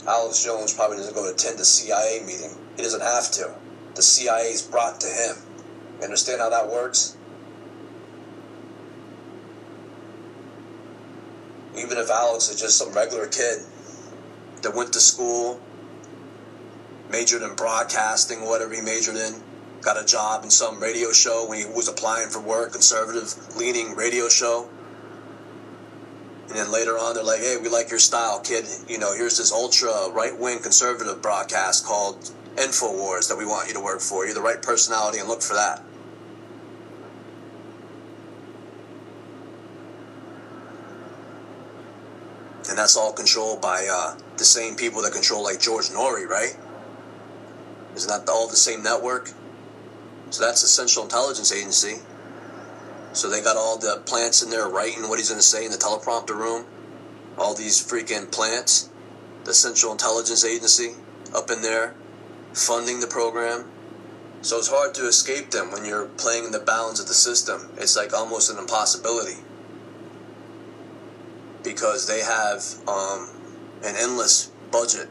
Alex 0.07 0.43
Jones 0.43 0.73
probably 0.73 0.97
doesn't 0.97 1.15
go 1.15 1.25
to 1.25 1.33
attend 1.33 1.57
the 1.57 1.65
CIA 1.65 2.21
meeting. 2.25 2.51
He 2.75 2.83
doesn't 2.83 3.01
have 3.01 3.31
to. 3.31 3.55
The 3.95 4.01
CIA 4.01 4.51
is 4.51 4.61
brought 4.61 4.99
to 5.01 5.07
him. 5.07 5.37
You 5.97 6.03
understand 6.03 6.41
how 6.41 6.49
that 6.49 6.69
works? 6.69 7.17
Even 11.77 11.97
if 11.97 12.09
Alex 12.09 12.49
is 12.49 12.59
just 12.59 12.77
some 12.77 12.93
regular 12.93 13.27
kid 13.27 13.59
that 14.61 14.75
went 14.75 14.93
to 14.93 14.99
school, 14.99 15.59
majored 17.09 17.41
in 17.41 17.55
broadcasting, 17.55 18.45
whatever 18.45 18.73
he 18.73 18.81
majored 18.81 19.15
in, 19.15 19.41
got 19.81 20.01
a 20.01 20.05
job 20.05 20.43
in 20.43 20.49
some 20.49 20.79
radio 20.79 21.11
show 21.11 21.47
when 21.47 21.59
he 21.59 21.65
was 21.65 21.87
applying 21.87 22.29
for 22.29 22.39
work, 22.39 22.71
conservative 22.71 23.35
leaning 23.57 23.95
radio 23.95 24.27
show. 24.27 24.69
And 26.47 26.57
then 26.57 26.71
later 26.71 26.91
on, 26.91 27.15
they're 27.15 27.23
like, 27.23 27.39
hey, 27.39 27.57
we 27.61 27.69
like 27.69 27.89
your 27.89 27.99
style, 27.99 28.39
kid. 28.39 28.65
You 28.87 28.99
know, 28.99 29.15
here's 29.15 29.37
this 29.37 29.51
ultra 29.51 30.09
right 30.11 30.37
wing 30.37 30.59
conservative 30.59 31.21
broadcast 31.21 31.85
called 31.85 32.31
InfoWars 32.55 33.27
that 33.29 33.37
we 33.37 33.45
want 33.45 33.67
you 33.67 33.73
to 33.73 33.81
work 33.81 33.99
for. 33.99 34.25
You're 34.25 34.35
the 34.35 34.41
right 34.41 34.61
personality 34.61 35.19
and 35.19 35.27
look 35.27 35.41
for 35.41 35.55
that. 35.55 35.81
And 42.69 42.77
that's 42.77 42.97
all 42.97 43.11
controlled 43.11 43.61
by 43.61 43.87
uh, 43.91 44.17
the 44.37 44.45
same 44.45 44.75
people 44.75 45.01
that 45.03 45.13
control, 45.13 45.43
like 45.43 45.59
George 45.59 45.89
Noory, 45.89 46.27
right? 46.27 46.57
Isn't 47.95 48.09
that 48.09 48.31
all 48.31 48.47
the 48.47 48.55
same 48.55 48.81
network? 48.83 49.31
So 50.31 50.43
that's 50.43 50.61
the 50.61 50.67
Central 50.67 51.05
Intelligence 51.05 51.51
Agency. 51.51 52.01
So 53.15 53.29
they 53.29 53.41
got 53.41 53.55
all 53.55 53.77
the 53.77 54.01
plants 54.05 54.43
in 54.43 54.49
there 54.49 54.67
writing 54.67 55.07
what 55.07 55.19
he's 55.19 55.29
going 55.29 55.39
to 55.39 55.45
say 55.45 55.65
in 55.65 55.71
the 55.71 55.77
teleprompter 55.77 56.35
room. 56.35 56.65
All 57.37 57.55
these 57.55 57.81
freaking 57.81 58.29
plants. 58.29 58.89
The 59.45 59.53
Central 59.53 59.93
Intelligence 59.93 60.43
Agency 60.43 60.95
up 61.33 61.49
in 61.49 61.61
there 61.61 61.95
funding 62.53 62.99
the 62.99 63.07
program. 63.07 63.65
So 64.41 64.57
it's 64.57 64.67
hard 64.67 64.93
to 64.95 65.07
escape 65.07 65.51
them 65.51 65.71
when 65.71 65.85
you're 65.85 66.05
playing 66.05 66.45
in 66.45 66.51
the 66.51 66.59
bounds 66.59 66.99
of 66.99 67.07
the 67.07 67.13
system. 67.13 67.69
It's 67.77 67.95
like 67.95 68.13
almost 68.13 68.51
an 68.51 68.57
impossibility. 68.57 69.41
Because 71.63 72.07
they 72.07 72.21
have 72.21 72.63
um, 72.87 73.29
an 73.83 73.95
endless 73.97 74.51
budget. 74.71 75.09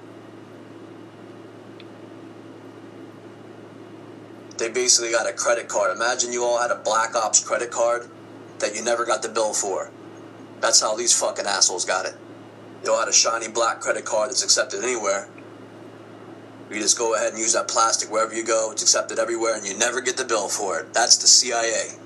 They 4.64 4.70
basically 4.70 5.10
got 5.10 5.28
a 5.28 5.34
credit 5.34 5.68
card. 5.68 5.94
Imagine 5.94 6.32
you 6.32 6.42
all 6.42 6.58
had 6.58 6.70
a 6.70 6.76
Black 6.76 7.14
Ops 7.14 7.44
credit 7.44 7.70
card 7.70 8.08
that 8.60 8.74
you 8.74 8.82
never 8.82 9.04
got 9.04 9.20
the 9.20 9.28
bill 9.28 9.52
for. 9.52 9.90
That's 10.62 10.80
how 10.80 10.96
these 10.96 11.12
fucking 11.12 11.44
assholes 11.44 11.84
got 11.84 12.06
it. 12.06 12.14
You 12.82 12.92
all 12.92 12.98
had 12.98 13.10
a 13.10 13.12
shiny 13.12 13.48
black 13.48 13.80
credit 13.80 14.06
card 14.06 14.30
that's 14.30 14.42
accepted 14.42 14.82
anywhere. 14.82 15.28
You 16.70 16.80
just 16.80 16.96
go 16.96 17.14
ahead 17.14 17.32
and 17.34 17.38
use 17.38 17.52
that 17.52 17.68
plastic 17.68 18.10
wherever 18.10 18.34
you 18.34 18.42
go. 18.42 18.70
It's 18.72 18.80
accepted 18.80 19.18
everywhere, 19.18 19.54
and 19.54 19.66
you 19.66 19.76
never 19.76 20.00
get 20.00 20.16
the 20.16 20.24
bill 20.24 20.48
for 20.48 20.80
it. 20.80 20.94
That's 20.94 21.18
the 21.18 21.26
CIA. 21.26 21.98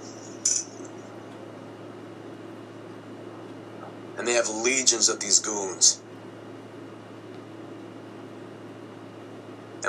And 4.19 4.27
they 4.27 4.33
have 4.33 4.49
legions 4.49 5.09
of 5.09 5.21
these 5.21 5.39
goons. 5.39 6.03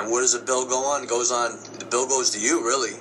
And 0.00 0.10
where 0.10 0.22
does 0.22 0.32
the 0.32 0.38
bill 0.38 0.64
go 0.64 0.86
on? 0.86 1.02
It 1.02 1.10
goes 1.10 1.30
on, 1.30 1.58
the 1.78 1.84
bill 1.84 2.08
goes 2.08 2.30
to 2.30 2.40
you, 2.40 2.64
really. 2.64 2.98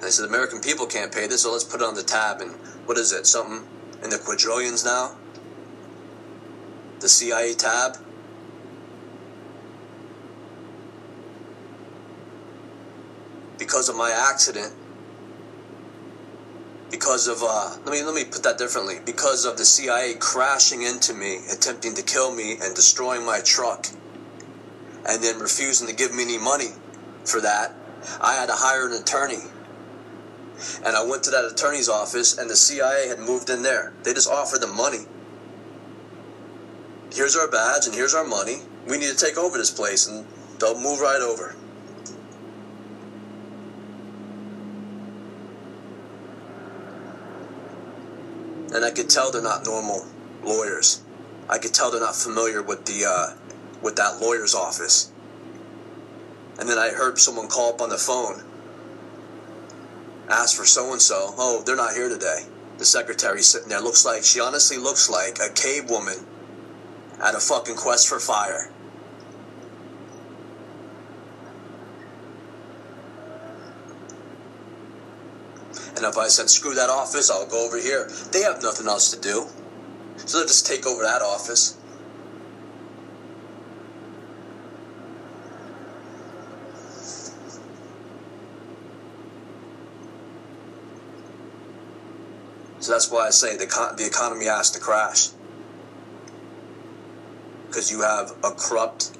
They 0.00 0.10
said, 0.10 0.24
the 0.24 0.28
American 0.28 0.60
people 0.60 0.86
can't 0.86 1.12
pay 1.12 1.28
this, 1.28 1.42
so 1.42 1.52
let's 1.52 1.62
put 1.62 1.80
it 1.80 1.84
on 1.84 1.94
the 1.94 2.02
tab. 2.02 2.40
And 2.40 2.50
what 2.86 2.98
is 2.98 3.12
it? 3.12 3.24
Something 3.24 3.68
in 4.02 4.10
the 4.10 4.18
quadrillions 4.18 4.84
now? 4.84 5.16
The 6.98 7.08
CIA 7.08 7.54
tab? 7.54 7.98
Because 13.56 13.88
of 13.88 13.94
my 13.94 14.10
accident, 14.10 14.72
because 16.90 17.28
of 17.28 17.42
uh, 17.42 17.76
let 17.84 17.92
me 17.92 18.02
let 18.02 18.14
me 18.14 18.24
put 18.24 18.42
that 18.44 18.56
differently. 18.56 18.96
Because 19.04 19.44
of 19.44 19.56
the 19.56 19.64
CIA 19.64 20.14
crashing 20.14 20.82
into 20.82 21.12
me, 21.12 21.40
attempting 21.52 21.94
to 21.94 22.02
kill 22.02 22.34
me 22.34 22.56
and 22.62 22.74
destroying 22.74 23.26
my 23.26 23.40
truck 23.40 23.86
and 25.08 25.22
then 25.22 25.38
refusing 25.38 25.88
to 25.88 25.94
give 25.94 26.14
me 26.14 26.22
any 26.22 26.38
money 26.38 26.68
for 27.24 27.40
that, 27.40 27.74
I 28.20 28.34
had 28.34 28.46
to 28.46 28.54
hire 28.54 28.86
an 28.86 28.92
attorney. 28.92 29.42
And 30.84 30.96
I 30.96 31.04
went 31.04 31.22
to 31.24 31.30
that 31.30 31.44
attorney's 31.50 31.88
office, 31.88 32.36
and 32.36 32.50
the 32.50 32.56
CIA 32.56 33.08
had 33.08 33.18
moved 33.18 33.48
in 33.48 33.62
there. 33.62 33.92
They 34.02 34.12
just 34.12 34.30
offered 34.30 34.60
them 34.60 34.76
money. 34.76 35.06
Here's 37.12 37.36
our 37.36 37.48
badge, 37.48 37.86
and 37.86 37.94
here's 37.94 38.14
our 38.14 38.24
money. 38.24 38.58
We 38.86 38.98
need 38.98 39.10
to 39.10 39.16
take 39.16 39.38
over 39.38 39.56
this 39.56 39.70
place, 39.70 40.06
and 40.06 40.26
they'll 40.58 40.80
move 40.80 41.00
right 41.00 41.20
over. 41.22 41.56
And 48.74 48.84
I 48.84 48.90
could 48.90 49.08
tell 49.08 49.32
they're 49.32 49.40
not 49.40 49.64
normal 49.64 50.06
lawyers. 50.44 51.02
I 51.48 51.58
could 51.58 51.72
tell 51.72 51.90
they're 51.90 52.00
not 52.00 52.14
familiar 52.14 52.62
with 52.62 52.84
the 52.84 53.06
uh, 53.06 53.37
with 53.82 53.96
that 53.96 54.20
lawyer's 54.20 54.54
office. 54.54 55.12
And 56.58 56.68
then 56.68 56.78
I 56.78 56.90
heard 56.90 57.18
someone 57.18 57.48
call 57.48 57.74
up 57.74 57.80
on 57.80 57.88
the 57.88 57.98
phone, 57.98 58.42
ask 60.28 60.56
for 60.56 60.64
so 60.64 60.92
and 60.92 61.00
so. 61.00 61.34
Oh, 61.38 61.62
they're 61.64 61.76
not 61.76 61.94
here 61.94 62.08
today. 62.08 62.46
The 62.78 62.84
secretary's 62.84 63.46
sitting 63.46 63.68
there. 63.68 63.80
Looks 63.80 64.04
like, 64.04 64.24
she 64.24 64.40
honestly 64.40 64.76
looks 64.76 65.08
like 65.08 65.38
a 65.38 65.52
cave 65.52 65.88
woman 65.88 66.26
at 67.22 67.34
a 67.34 67.40
fucking 67.40 67.76
quest 67.76 68.08
for 68.08 68.20
fire. 68.20 68.70
And 75.96 76.04
if 76.06 76.16
I 76.16 76.28
said, 76.28 76.48
screw 76.48 76.74
that 76.74 76.90
office, 76.90 77.30
I'll 77.30 77.46
go 77.46 77.66
over 77.66 77.76
here. 77.76 78.08
They 78.30 78.42
have 78.42 78.62
nothing 78.62 78.86
else 78.86 79.10
to 79.10 79.20
do. 79.20 79.46
So 80.18 80.38
they'll 80.38 80.46
just 80.46 80.66
take 80.66 80.86
over 80.86 81.02
that 81.02 81.22
office. 81.22 81.77
So 92.88 92.94
that's 92.94 93.10
why 93.10 93.26
I 93.26 93.30
say 93.32 93.54
the, 93.54 93.66
the 93.98 94.06
economy 94.06 94.46
has 94.46 94.70
to 94.70 94.80
crash. 94.80 95.28
Because 97.66 97.92
you 97.92 98.00
have 98.00 98.32
a 98.42 98.50
corrupt, 98.52 99.14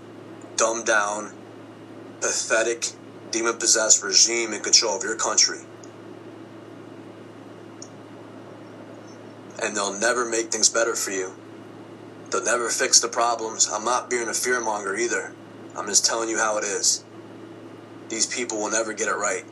dumbed 0.57 0.86
down, 0.86 1.35
pathetic, 2.23 2.86
demon 3.31 3.59
possessed 3.59 4.03
regime 4.03 4.55
in 4.55 4.62
control 4.62 4.97
of 4.97 5.03
your 5.03 5.16
country. 5.16 5.59
And 9.62 9.77
they'll 9.77 9.93
never 9.93 10.24
make 10.24 10.51
things 10.51 10.70
better 10.70 10.95
for 10.95 11.11
you. 11.11 11.35
They'll 12.31 12.45
never 12.45 12.70
fix 12.70 13.01
the 13.01 13.09
problems. 13.09 13.69
I'm 13.70 13.85
not 13.85 14.09
being 14.09 14.28
a 14.28 14.31
fearmonger 14.31 14.99
either. 14.99 15.35
I'm 15.77 15.89
just 15.89 16.07
telling 16.07 16.31
you 16.31 16.39
how 16.39 16.57
it 16.57 16.65
is. 16.65 17.05
These 18.09 18.28
people 18.28 18.57
will 18.57 18.70
never 18.70 18.95
get 18.95 19.09
it 19.09 19.16
right. 19.16 19.45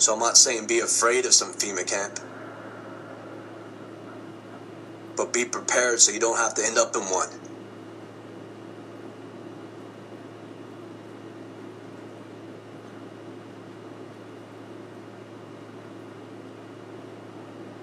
So 0.00 0.14
I'm 0.14 0.18
not 0.18 0.38
saying 0.38 0.66
be 0.66 0.80
afraid 0.80 1.26
of 1.26 1.34
some 1.34 1.52
FEMA 1.52 1.86
camp. 1.86 2.18
But 5.14 5.30
be 5.30 5.44
prepared 5.44 6.00
so 6.00 6.10
you 6.10 6.18
don't 6.18 6.38
have 6.38 6.54
to 6.54 6.64
end 6.64 6.78
up 6.78 6.96
in 6.96 7.02
one. 7.02 7.28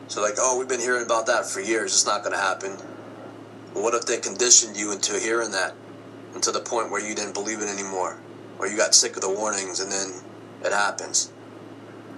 So, 0.08 0.24
like, 0.24 0.36
oh, 0.40 0.58
we've 0.58 0.68
been 0.68 0.80
hearing 0.80 1.06
about 1.06 1.28
that 1.28 1.46
for 1.46 1.60
years. 1.60 1.94
It's 1.94 2.08
not 2.08 2.24
going 2.24 2.34
to 2.34 2.42
happen. 2.42 2.78
But 3.76 3.84
what 3.84 3.94
if 3.94 4.08
they 4.08 4.18
conditioned 4.18 4.76
you 4.76 4.92
into 4.92 5.20
hearing 5.20 5.52
that 5.52 5.76
until 6.34 6.54
the 6.54 6.62
point 6.62 6.90
where 6.90 7.06
you 7.06 7.14
didn't 7.14 7.36
believe 7.36 7.62
it 7.62 7.70
anymore? 7.70 8.18
Or 8.58 8.66
you 8.66 8.76
got 8.76 8.96
sick 8.96 9.16
of 9.16 9.22
the 9.22 9.30
warnings 9.30 9.80
and 9.80 9.92
then 9.92 10.14
it 10.64 10.72
happens? 10.72 11.32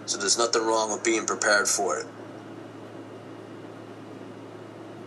So, 0.09 0.17
there's 0.17 0.39
nothing 0.39 0.65
wrong 0.65 0.91
with 0.91 1.03
being 1.03 1.27
prepared 1.27 1.67
for 1.67 1.99
it. 1.99 2.07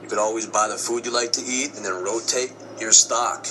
You 0.00 0.08
could 0.08 0.18
always 0.18 0.46
buy 0.46 0.68
the 0.68 0.76
food 0.76 1.04
you 1.04 1.10
like 1.10 1.32
to 1.32 1.44
eat 1.44 1.74
and 1.74 1.84
then 1.84 2.04
rotate 2.04 2.52
your 2.78 2.92
stock. 2.92 3.48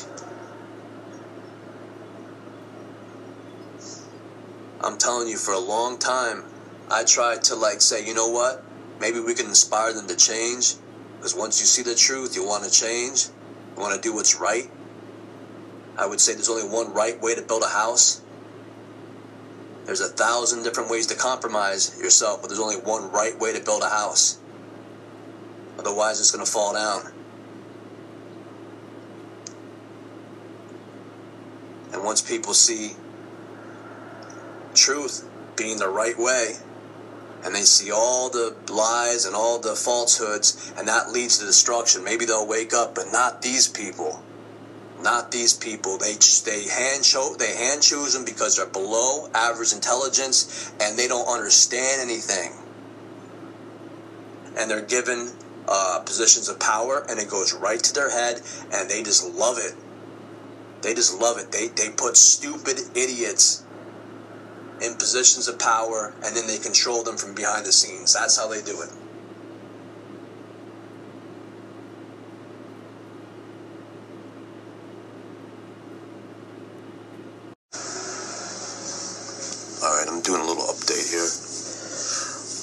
I'm 4.79 4.97
telling 4.97 5.27
you, 5.27 5.35
for 5.35 5.53
a 5.53 5.59
long 5.59 5.97
time, 5.99 6.45
I 6.89 7.03
tried 7.03 7.43
to 7.43 7.55
like 7.55 7.81
say, 7.81 8.07
you 8.07 8.13
know 8.13 8.29
what? 8.29 8.63
Maybe 9.01 9.19
we 9.19 9.33
can 9.33 9.47
inspire 9.47 9.91
them 9.91 10.07
to 10.07 10.15
change. 10.15 10.75
Because 11.17 11.35
once 11.35 11.59
you 11.59 11.65
see 11.65 11.83
the 11.83 11.95
truth, 11.95 12.33
you 12.33 12.45
want 12.47 12.63
to 12.63 12.71
change. 12.71 13.27
You 13.75 13.81
want 13.81 13.93
to 13.93 14.01
do 14.01 14.15
what's 14.15 14.39
right. 14.39 14.71
I 15.97 16.05
would 16.05 16.21
say 16.21 16.33
there's 16.33 16.47
only 16.47 16.69
one 16.69 16.93
right 16.93 17.21
way 17.21 17.35
to 17.35 17.41
build 17.41 17.63
a 17.63 17.67
house. 17.67 18.21
There's 19.85 20.01
a 20.01 20.07
thousand 20.07 20.63
different 20.63 20.89
ways 20.89 21.07
to 21.07 21.15
compromise 21.15 21.97
yourself, 21.99 22.41
but 22.41 22.49
there's 22.49 22.59
only 22.59 22.77
one 22.77 23.11
right 23.11 23.37
way 23.39 23.53
to 23.53 23.63
build 23.63 23.83
a 23.83 23.89
house. 23.89 24.39
Otherwise, 25.77 26.19
it's 26.19 26.31
going 26.31 26.45
to 26.45 26.51
fall 26.51 26.73
down. 26.73 27.11
And 31.93 32.03
once 32.03 32.21
people 32.21 32.53
see 32.53 32.95
truth 34.73 35.27
being 35.55 35.77
the 35.77 35.89
right 35.89 36.17
way, 36.17 36.55
and 37.43 37.55
they 37.55 37.61
see 37.61 37.91
all 37.91 38.29
the 38.29 38.55
lies 38.71 39.25
and 39.25 39.35
all 39.35 39.59
the 39.59 39.75
falsehoods, 39.75 40.71
and 40.77 40.87
that 40.87 41.11
leads 41.11 41.39
to 41.39 41.45
destruction, 41.45 42.03
maybe 42.03 42.25
they'll 42.25 42.47
wake 42.47 42.73
up, 42.73 42.93
but 42.93 43.11
not 43.11 43.41
these 43.41 43.67
people. 43.67 44.21
Not 45.01 45.31
these 45.31 45.53
people. 45.53 45.97
They 45.97 46.13
they 46.45 46.67
hand 46.67 47.03
cho- 47.03 47.35
they 47.37 47.55
hand 47.55 47.81
choose 47.81 48.13
them 48.13 48.23
because 48.23 48.57
they're 48.57 48.67
below 48.67 49.29
average 49.33 49.73
intelligence 49.73 50.71
and 50.79 50.97
they 50.97 51.07
don't 51.07 51.27
understand 51.27 52.01
anything. 52.01 52.53
And 54.57 54.69
they're 54.69 54.85
given 54.85 55.31
uh, 55.67 56.01
positions 56.05 56.49
of 56.49 56.59
power, 56.59 57.05
and 57.09 57.19
it 57.19 57.29
goes 57.29 57.53
right 57.53 57.79
to 57.79 57.93
their 57.93 58.11
head, 58.11 58.41
and 58.73 58.89
they 58.89 59.01
just 59.01 59.33
love 59.33 59.57
it. 59.57 59.73
They 60.81 60.93
just 60.93 61.19
love 61.19 61.37
it. 61.39 61.51
They 61.51 61.69
they 61.69 61.89
put 61.89 62.17
stupid 62.17 62.79
idiots 62.95 63.63
in 64.81 64.95
positions 64.95 65.47
of 65.47 65.57
power, 65.57 66.13
and 66.23 66.35
then 66.35 66.47
they 66.47 66.57
control 66.57 67.03
them 67.03 67.17
from 67.17 67.33
behind 67.33 67.65
the 67.65 67.71
scenes. 67.71 68.13
That's 68.13 68.37
how 68.37 68.47
they 68.49 68.61
do 68.61 68.81
it. 68.81 68.89
Alright, 79.81 80.07
I'm 80.09 80.21
doing 80.21 80.41
a 80.41 80.45
little 80.45 80.63
update 80.65 81.09
here. 81.09 81.25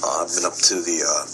Uh, 0.07 0.23
I've 0.23 0.31
been 0.35 0.45
up 0.45 0.55
to 0.55 0.75
the 0.83 1.03
uh, 1.03 1.27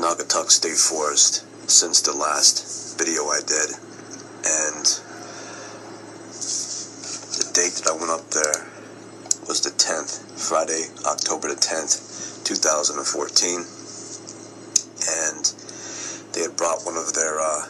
Naugatuck 0.00 0.45
State 0.56 0.78
Forest 0.78 1.44
since 1.68 2.00
the 2.00 2.16
last 2.16 2.96
video 2.96 3.28
I 3.28 3.40
did, 3.44 3.76
and 3.76 4.88
the 7.36 7.44
date 7.52 7.76
that 7.76 7.92
I 7.92 7.96
went 8.00 8.08
up 8.08 8.24
there 8.32 8.64
was 9.46 9.60
the 9.60 9.68
10th, 9.76 10.24
Friday, 10.40 10.88
October 11.04 11.48
the 11.52 11.60
10th, 11.60 12.48
2014, 12.48 13.68
and 15.28 15.44
they 16.32 16.40
had 16.40 16.56
brought 16.56 16.86
one 16.88 16.96
of 16.96 17.12
their 17.12 17.38
uh, 17.38 17.68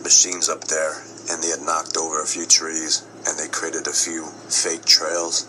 machines 0.00 0.48
up 0.48 0.64
there, 0.72 1.04
and 1.28 1.42
they 1.44 1.52
had 1.52 1.60
knocked 1.60 1.98
over 1.98 2.22
a 2.22 2.26
few 2.26 2.46
trees, 2.46 3.04
and 3.28 3.38
they 3.38 3.46
created 3.52 3.86
a 3.86 3.92
few 3.92 4.24
fake 4.48 4.86
trails. 4.86 5.44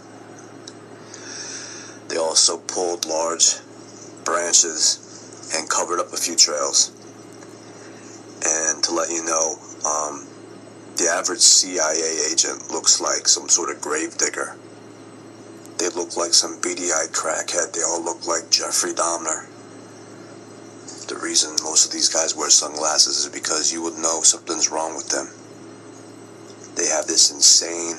They 2.10 2.18
also 2.18 2.58
pulled 2.58 3.06
large 3.06 3.56
branches 4.26 5.06
and 5.56 5.70
covered 5.70 6.00
up 6.00 6.14
a 6.14 6.18
few 6.18 6.36
trails. 6.36 6.92
And 8.46 8.84
to 8.84 8.94
let 8.94 9.10
you 9.10 9.24
know, 9.24 9.56
um, 9.86 10.28
the 10.98 11.08
average 11.08 11.40
CIA 11.40 12.32
agent 12.32 12.72
looks 12.72 13.00
like 13.00 13.28
some 13.28 13.50
sort 13.50 13.70
of 13.70 13.82
grave 13.82 14.18
digger. 14.18 14.56
They 15.78 15.88
look 15.90 16.18
like 16.18 16.34
some 16.34 16.60
beady-eyed 16.62 17.12
crackhead. 17.12 17.72
They 17.74 17.82
all 17.82 18.04
look 18.04 18.28
like 18.28 18.52
Jeffrey 18.52 18.92
Dahmer. 18.92 19.48
The 21.08 21.16
reason 21.16 21.56
most 21.64 21.86
of 21.86 21.92
these 21.94 22.10
guys 22.10 22.36
wear 22.36 22.50
sunglasses 22.50 23.18
is 23.26 23.30
because 23.30 23.72
you 23.72 23.82
would 23.84 23.98
know 23.98 24.22
something's 24.22 24.70
wrong 24.70 24.96
with 24.96 25.10
them. 25.10 25.32
They 26.76 26.88
have 26.88 27.08
this 27.08 27.32
insane, 27.32 27.98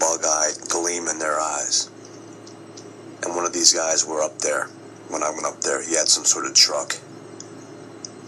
bug-eyed 0.00 0.68
gleam 0.68 1.08
in 1.08 1.18
their 1.18 1.38
eyes. 1.38 1.90
And 3.22 3.36
one 3.36 3.44
of 3.44 3.52
these 3.52 3.74
guys 3.74 4.06
were 4.06 4.22
up 4.22 4.38
there. 4.38 4.68
When 5.08 5.22
I 5.22 5.30
went 5.30 5.46
up 5.46 5.60
there, 5.62 5.82
he 5.82 5.96
had 5.96 6.08
some 6.08 6.24
sort 6.24 6.44
of 6.44 6.54
truck 6.54 6.96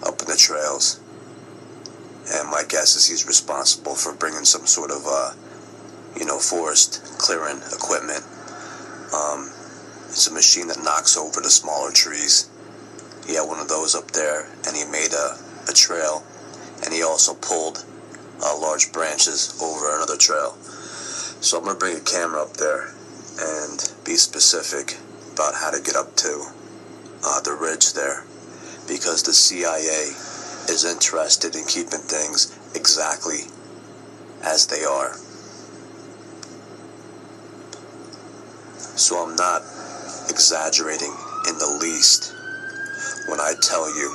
up 0.02 0.20
in 0.20 0.28
the 0.28 0.36
trails. 0.36 0.98
And 2.32 2.48
my 2.48 2.62
guess 2.69 2.97
is 2.97 3.07
he's 3.07 3.27
responsible 3.27 3.94
for 3.94 4.15
bringing 4.15 4.44
some 4.44 4.66
sort 4.66 4.90
of, 4.90 5.02
uh, 5.07 5.32
you 6.19 6.24
know, 6.24 6.39
forest 6.39 7.02
clearing 7.19 7.61
equipment. 7.73 8.24
Um, 9.12 9.52
it's 10.09 10.28
a 10.28 10.32
machine 10.32 10.69
that 10.69 10.82
knocks 10.82 11.16
over 11.16 11.40
the 11.40 11.51
smaller 11.51 11.93
trees. 11.93 12.48
He 13.27 13.35
had 13.35 13.47
one 13.47 13.61
of 13.61 13.69
those 13.69 13.94
up 13.94 14.12
there, 14.12 14.48
and 14.66 14.77
he 14.77 14.85
made 14.85 15.12
a, 15.12 15.39
a 15.69 15.73
trail. 15.73 16.24
And 16.82 16.94
he 16.94 17.02
also 17.02 17.35
pulled 17.35 17.85
uh, 18.43 18.59
large 18.59 18.90
branches 18.93 19.61
over 19.62 19.97
another 19.97 20.16
trail. 20.16 20.57
So 21.43 21.59
I'm 21.59 21.65
gonna 21.65 21.78
bring 21.78 21.97
a 21.97 22.01
camera 22.01 22.43
up 22.43 22.57
there 22.57 22.94
and 23.39 23.93
be 24.05 24.15
specific 24.16 24.97
about 25.35 25.55
how 25.55 25.70
to 25.70 25.81
get 25.82 25.97
up 25.97 26.16
to 26.16 26.47
uh, 27.24 27.40
the 27.40 27.52
ridge 27.52 27.92
there 27.92 28.24
because 28.88 29.22
the 29.22 29.32
CIA 29.32 30.12
is 30.68 30.84
interested 30.84 31.55
in 31.55 31.64
keeping 31.64 32.01
things 32.01 32.56
exactly 32.74 33.40
as 34.42 34.66
they 34.66 34.84
are. 34.84 35.14
So 38.97 39.16
I'm 39.22 39.36
not 39.36 39.62
exaggerating 40.28 41.14
in 41.48 41.59
the 41.59 41.78
least 41.80 42.34
when 43.28 43.40
I 43.40 43.55
tell 43.62 43.88
you 43.88 44.10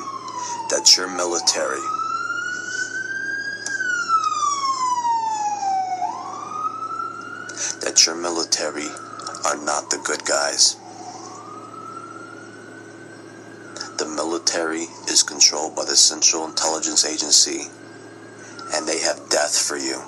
that 0.69 0.95
your 0.97 1.07
military 1.07 1.83
that 7.81 8.05
your 8.05 8.15
military 8.15 8.87
are 9.45 9.63
not 9.63 9.89
the 9.89 10.01
good 10.03 10.25
guys. 10.25 10.75
The 13.97 14.05
military 14.05 14.87
is 15.07 15.23
controlled 15.23 15.75
by 15.77 15.85
the 15.85 15.95
Central 15.95 16.43
Intelligence 16.45 17.05
Agency, 17.05 17.61
and 18.73 18.85
they 18.85 18.99
have 18.99 19.29
death 19.29 19.57
for 19.57 19.77
you. 19.77 19.99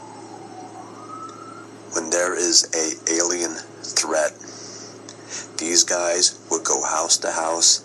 When 1.94 2.10
there 2.10 2.36
is 2.36 2.68
a 2.76 3.14
alien 3.14 3.56
threat, 3.82 4.34
these 5.58 5.86
guys 5.86 6.38
would 6.52 6.66
go 6.66 6.84
house 6.84 7.18
to 7.20 7.32
house, 7.32 7.82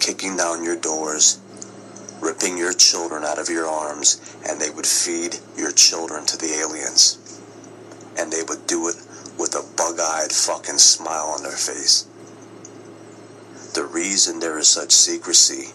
kicking 0.00 0.36
down 0.36 0.64
your 0.64 0.76
doors, 0.76 1.38
ripping 2.20 2.58
your 2.58 2.72
children 2.72 3.22
out 3.22 3.38
of 3.38 3.48
your 3.48 3.68
arms, 3.68 4.20
and 4.44 4.60
they 4.60 4.70
would 4.70 4.86
feed 4.86 5.36
your 5.56 5.70
children 5.70 6.26
to 6.26 6.36
the 6.36 6.52
aliens. 6.54 7.40
And 8.18 8.32
they 8.32 8.42
would 8.42 8.66
do 8.66 8.88
it 8.88 8.96
with 9.38 9.54
a 9.54 9.62
bug-eyed 9.76 10.32
fucking 10.32 10.78
smile 10.78 11.32
on 11.36 11.44
their 11.44 11.52
face. 11.52 12.08
The 13.78 13.84
reason 13.84 14.40
there 14.40 14.58
is 14.58 14.66
such 14.66 14.90
secrecy 14.90 15.70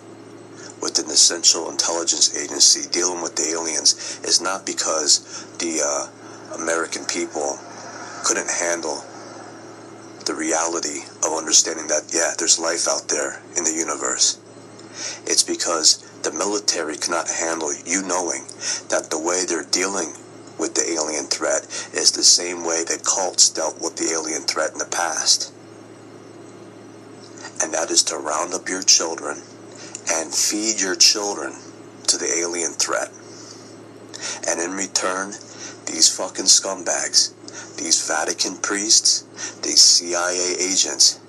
within 0.82 1.08
the 1.08 1.16
Central 1.16 1.72
Intelligence 1.72 2.36
Agency 2.36 2.90
dealing 2.92 3.22
with 3.22 3.38
the 3.38 3.48
aliens 3.56 4.20
is 4.26 4.42
not 4.42 4.66
because 4.66 5.48
the 5.60 5.80
uh, 5.80 6.60
American 6.62 7.06
people 7.06 7.58
couldn't 8.26 8.52
handle 8.52 9.06
the 10.26 10.36
reality 10.36 11.08
of 11.24 11.32
understanding 11.32 11.88
that, 11.88 12.12
yeah, 12.14 12.34
there's 12.38 12.60
life 12.60 12.90
out 12.90 13.08
there 13.08 13.42
in 13.56 13.64
the 13.64 13.72
universe. 13.72 14.38
It's 15.26 15.44
because 15.44 16.04
the 16.24 16.34
military 16.34 16.98
cannot 16.98 17.30
handle 17.30 17.72
you 17.86 18.02
knowing 18.02 18.44
that 18.90 19.12
the 19.12 19.18
way 19.18 19.46
they're 19.48 19.64
dealing 19.72 20.12
with 20.60 20.76
the 20.76 20.92
alien 20.92 21.28
threat 21.28 21.64
is 21.96 22.12
the 22.12 22.28
same 22.28 22.66
way 22.66 22.84
that 22.84 23.06
cults 23.06 23.50
dealt 23.50 23.80
with 23.80 23.96
the 23.96 24.12
alien 24.12 24.42
threat 24.42 24.74
in 24.74 24.80
the 24.80 24.92
past. 24.92 25.54
And 27.64 27.74
that 27.74 27.92
is 27.92 28.04
to 28.12 28.18
round 28.18 28.54
up 28.54 28.68
your 28.68 28.84
children 28.84 29.42
and 30.12 30.36
feed 30.36 30.82
your 30.82 30.96
children 30.96 31.54
to 32.08 32.18
the 32.18 32.28
alien 32.44 32.74
threat. 32.74 33.08
And 34.46 34.60
in 34.60 34.76
return, 34.76 35.32
these 35.88 36.14
fucking 36.14 36.52
scumbags, 36.52 37.32
these 37.78 38.06
Vatican 38.06 38.58
priests, 38.58 39.24
these 39.64 39.80
CIA 39.80 40.56
agents, 40.60 41.22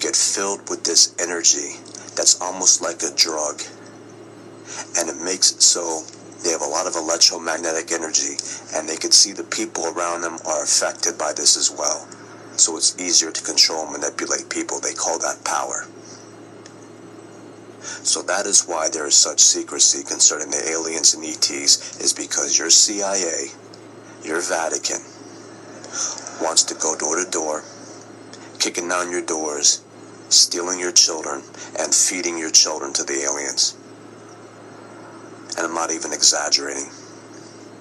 get 0.00 0.16
filled 0.16 0.70
with 0.70 0.84
this 0.84 1.14
energy 1.18 1.76
that's 2.16 2.40
almost 2.40 2.80
like 2.80 3.02
a 3.02 3.14
drug. 3.14 3.60
And 4.96 5.10
it 5.10 5.22
makes 5.22 5.52
it 5.52 5.60
so 5.60 6.00
they 6.42 6.50
have 6.50 6.62
a 6.62 6.66
lot 6.66 6.86
of 6.86 6.96
electromagnetic 6.96 7.92
energy, 7.92 8.40
and 8.74 8.88
they 8.88 8.96
can 8.96 9.12
see 9.12 9.32
the 9.32 9.44
people 9.44 9.84
around 9.84 10.22
them 10.22 10.38
are 10.46 10.64
affected 10.64 11.18
by 11.18 11.34
this 11.36 11.58
as 11.58 11.70
well. 11.70 12.08
So 12.56 12.76
it's 12.76 12.98
easier 12.98 13.30
to 13.30 13.42
control 13.42 13.84
and 13.84 13.92
manipulate 13.92 14.48
people. 14.48 14.80
They 14.80 14.94
call 14.94 15.18
that 15.18 15.44
power. 15.44 15.86
So 17.80 18.22
that 18.22 18.46
is 18.46 18.64
why 18.64 18.88
there 18.88 19.06
is 19.06 19.14
such 19.14 19.40
secrecy 19.40 20.04
concerning 20.04 20.50
the 20.50 20.70
aliens 20.70 21.14
and 21.14 21.24
ETs, 21.24 22.00
is 22.00 22.12
because 22.12 22.58
your 22.58 22.70
CIA, 22.70 23.48
your 24.22 24.40
Vatican, 24.40 25.00
wants 26.40 26.62
to 26.64 26.74
go 26.74 26.96
door 26.96 27.22
to 27.22 27.30
door, 27.30 27.62
kicking 28.58 28.88
down 28.88 29.10
your 29.10 29.22
doors, 29.22 29.82
stealing 30.28 30.80
your 30.80 30.92
children, 30.92 31.42
and 31.78 31.94
feeding 31.94 32.38
your 32.38 32.50
children 32.50 32.92
to 32.94 33.04
the 33.04 33.22
aliens. 33.22 33.76
And 35.56 35.66
I'm 35.66 35.74
not 35.74 35.90
even 35.90 36.12
exaggerating. 36.12 36.90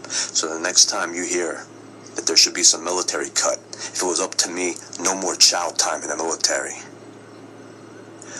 So 0.10 0.54
the 0.54 0.60
next 0.60 0.88
time 0.88 1.14
you 1.14 1.24
hear 1.26 1.66
that 2.16 2.26
there 2.28 2.38
should 2.38 2.54
be 2.54 2.64
some 2.64 2.84
military 2.84 3.30
cut, 3.30 3.60
if 3.74 4.02
it 4.02 4.06
was 4.06 4.20
up 4.20 4.36
to 4.36 4.50
me, 4.50 4.76
no 5.00 5.16
more 5.16 5.36
child 5.36 5.78
time 5.78 6.02
in 6.02 6.10
the 6.10 6.18
military. 6.18 6.76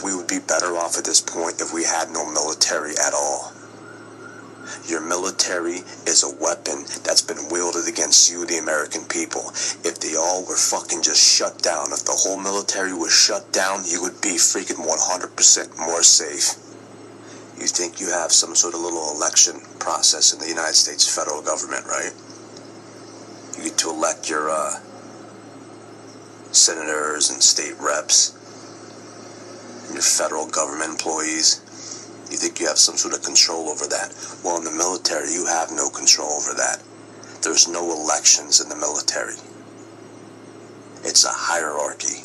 We 0.04 0.16
would 0.16 0.28
be 0.28 0.40
better 0.40 0.76
off 0.78 0.98
at 0.98 1.06
this 1.06 1.22
point 1.22 1.62
if 1.62 1.74
we 1.74 1.84
had 1.84 2.12
no 2.12 2.30
military 2.30 2.92
at 2.92 3.14
all. 3.14 3.54
Your 4.88 5.02
military 5.02 5.84
is 6.08 6.24
a 6.24 6.44
weapon 6.44 6.84
that's 7.04 7.22
been 7.22 7.50
wielded 7.50 7.88
against 7.88 8.32
you, 8.32 8.46
the 8.46 8.58
American 8.58 9.06
people. 9.06 9.50
If 9.84 10.00
they 10.00 10.16
all 10.16 10.46
were 10.46 10.58
fucking 10.58 11.04
just 11.04 11.22
shut 11.24 11.62
down, 11.62 11.92
if 11.92 12.06
the 12.06 12.16
whole 12.16 12.40
military 12.40 12.94
was 12.94 13.14
shut 13.14 13.52
down, 13.52 13.84
you 13.86 14.02
would 14.02 14.22
be 14.22 14.36
freaking 14.36 14.84
100% 14.84 15.78
more 15.78 16.04
safe. 16.04 16.56
You 17.60 17.68
think 17.68 18.02
you 18.02 18.10
have 18.12 18.32
some 18.32 18.56
sort 18.56 18.74
of 18.74 18.82
little 18.82 19.16
election 19.16 19.62
process 19.80 20.34
in 20.34 20.40
the 20.40 20.48
United 20.48 20.76
States 20.76 21.08
federal 21.08 21.42
government, 21.42 21.86
right? 21.86 22.12
You 23.58 23.64
get 23.64 23.78
to 23.80 23.90
elect 23.90 24.30
your 24.30 24.50
uh, 24.50 24.80
senators 26.52 27.30
and 27.30 27.42
state 27.42 27.76
reps, 27.80 28.34
and 29.86 29.94
your 29.94 30.04
federal 30.04 30.48
government 30.48 30.92
employees. 30.92 31.62
You 32.32 32.38
think 32.38 32.60
you 32.60 32.68
have 32.68 32.80
some 32.80 32.98
sort 32.98 33.14
of 33.14 33.22
control 33.24 33.70
over 33.70 33.86
that. 33.88 34.14
Well, 34.44 34.58
in 34.58 34.64
the 34.64 34.72
military, 34.72 35.32
you 35.32 35.46
have 35.46 35.72
no 35.72 35.90
control 35.90 36.32
over 36.32 36.54
that. 36.56 36.82
There's 37.44 37.68
no 37.68 37.92
elections 37.92 38.62
in 38.62 38.70
the 38.70 38.76
military. 38.76 39.36
It's 41.04 41.26
a 41.26 41.32
hierarchy. 41.32 42.24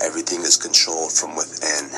Everything 0.00 0.42
is 0.42 0.56
controlled 0.56 1.12
from 1.12 1.34
within. 1.34 1.90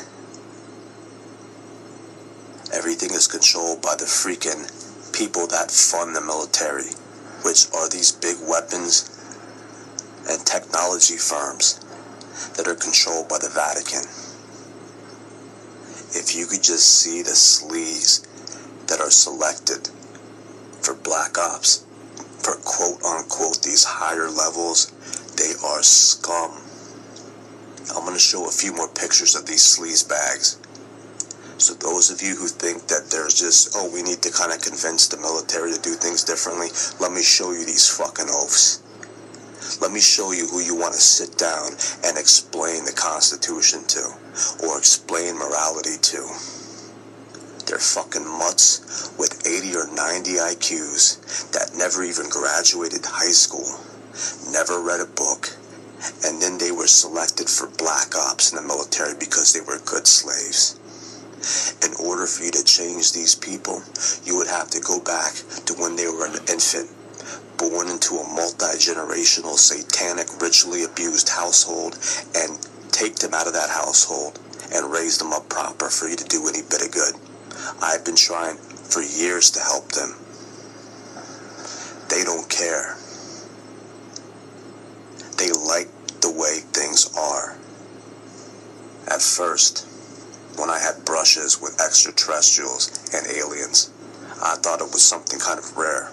Everything 2.73 3.11
is 3.11 3.27
controlled 3.27 3.81
by 3.81 3.95
the 3.95 4.05
freaking 4.05 4.63
people 5.11 5.45
that 5.47 5.69
fund 5.69 6.15
the 6.15 6.21
military, 6.21 6.95
which 7.43 7.67
are 7.73 7.89
these 7.89 8.13
big 8.13 8.37
weapons 8.47 9.09
and 10.29 10.45
technology 10.45 11.17
firms 11.17 11.79
that 12.55 12.67
are 12.67 12.75
controlled 12.75 13.27
by 13.27 13.37
the 13.39 13.49
Vatican. 13.49 14.07
If 16.15 16.33
you 16.35 16.45
could 16.45 16.63
just 16.63 16.99
see 16.99 17.21
the 17.21 17.35
sleaze 17.35 18.25
that 18.87 19.01
are 19.01 19.11
selected 19.11 19.89
for 20.81 20.93
black 20.93 21.37
ops, 21.37 21.85
for 22.39 22.55
quote 22.63 23.03
unquote 23.03 23.63
these 23.63 23.83
higher 23.83 24.29
levels, 24.29 24.87
they 25.35 25.51
are 25.65 25.83
scum. 25.83 26.51
I'm 27.95 28.05
going 28.05 28.13
to 28.13 28.19
show 28.19 28.47
a 28.47 28.51
few 28.51 28.73
more 28.73 28.87
pictures 28.87 29.35
of 29.35 29.45
these 29.45 29.61
sleaze 29.61 30.07
bags. 30.07 30.57
So 31.61 31.75
those 31.75 32.09
of 32.09 32.23
you 32.23 32.35
who 32.35 32.47
think 32.47 32.87
that 32.87 33.11
there's 33.11 33.37
just, 33.37 33.77
oh, 33.77 33.85
we 33.93 34.01
need 34.01 34.23
to 34.23 34.33
kind 34.33 34.51
of 34.51 34.65
convince 34.65 35.07
the 35.07 35.21
military 35.21 35.71
to 35.71 35.79
do 35.79 35.93
things 35.93 36.23
differently, 36.23 36.73
let 36.99 37.13
me 37.13 37.21
show 37.21 37.51
you 37.51 37.63
these 37.69 37.85
fucking 37.85 38.33
oafs. 38.33 38.81
Let 39.79 39.91
me 39.91 40.01
show 40.01 40.31
you 40.31 40.47
who 40.47 40.59
you 40.59 40.73
want 40.73 40.95
to 40.95 40.99
sit 40.99 41.37
down 41.37 41.77
and 42.01 42.17
explain 42.17 42.83
the 42.85 42.97
Constitution 42.97 43.85
to, 43.93 44.01
or 44.65 44.81
explain 44.81 45.37
morality 45.37 46.01
to. 46.01 46.25
They're 47.69 47.77
fucking 47.77 48.25
mutts 48.25 49.13
with 49.21 49.45
80 49.45 49.77
or 49.77 49.85
90 49.93 50.41
IQs 50.41 51.21
that 51.53 51.77
never 51.77 52.01
even 52.01 52.25
graduated 52.33 53.05
high 53.05 53.37
school, 53.37 53.69
never 54.49 54.81
read 54.81 54.99
a 54.99 55.05
book, 55.05 55.53
and 56.25 56.41
then 56.41 56.57
they 56.57 56.71
were 56.73 56.89
selected 56.89 57.45
for 57.45 57.69
black 57.77 58.17
ops 58.17 58.49
in 58.49 58.57
the 58.57 58.65
military 58.65 59.13
because 59.13 59.53
they 59.53 59.61
were 59.61 59.77
good 59.85 60.07
slaves. 60.07 60.80
In 61.81 61.93
order 61.99 62.27
for 62.27 62.43
you 62.43 62.51
to 62.51 62.63
change 62.63 63.13
these 63.13 63.35
people, 63.35 63.81
you 64.23 64.37
would 64.37 64.47
have 64.47 64.69
to 64.71 64.79
go 64.79 64.99
back 64.99 65.33
to 65.65 65.73
when 65.73 65.95
they 65.95 66.05
were 66.05 66.27
an 66.27 66.37
infant, 66.47 66.89
born 67.57 67.89
into 67.89 68.15
a 68.15 68.27
multi-generational, 68.35 69.57
satanic, 69.57 70.27
ritually 70.41 70.83
abused 70.83 71.29
household, 71.29 71.97
and 72.35 72.59
take 72.91 73.15
them 73.15 73.33
out 73.33 73.47
of 73.47 73.53
that 73.53 73.69
household 73.69 74.39
and 74.73 74.91
raise 74.91 75.17
them 75.17 75.33
up 75.33 75.49
proper 75.49 75.89
for 75.89 76.07
you 76.07 76.15
to 76.15 76.25
do 76.25 76.47
any 76.47 76.61
bit 76.61 76.85
of 76.85 76.91
good. 76.91 77.13
I've 77.81 78.05
been 78.05 78.15
trying 78.15 78.57
for 78.57 79.01
years 79.01 79.51
to 79.51 79.59
help 79.59 79.91
them. 79.91 80.15
They 82.09 82.23
don't 82.23 82.49
care. 82.49 82.97
They 85.37 85.49
like 85.51 85.89
the 86.21 86.31
way 86.31 86.59
things 86.71 87.09
are. 87.17 87.57
At 89.07 89.21
first, 89.21 89.87
when 90.57 90.69
I 90.69 90.79
had 90.79 91.05
brushes 91.05 91.61
with 91.61 91.79
extraterrestrials 91.79 93.09
and 93.13 93.25
aliens, 93.27 93.91
I 94.41 94.55
thought 94.55 94.81
it 94.81 94.91
was 94.91 95.03
something 95.03 95.39
kind 95.39 95.59
of 95.59 95.77
rare. 95.77 96.11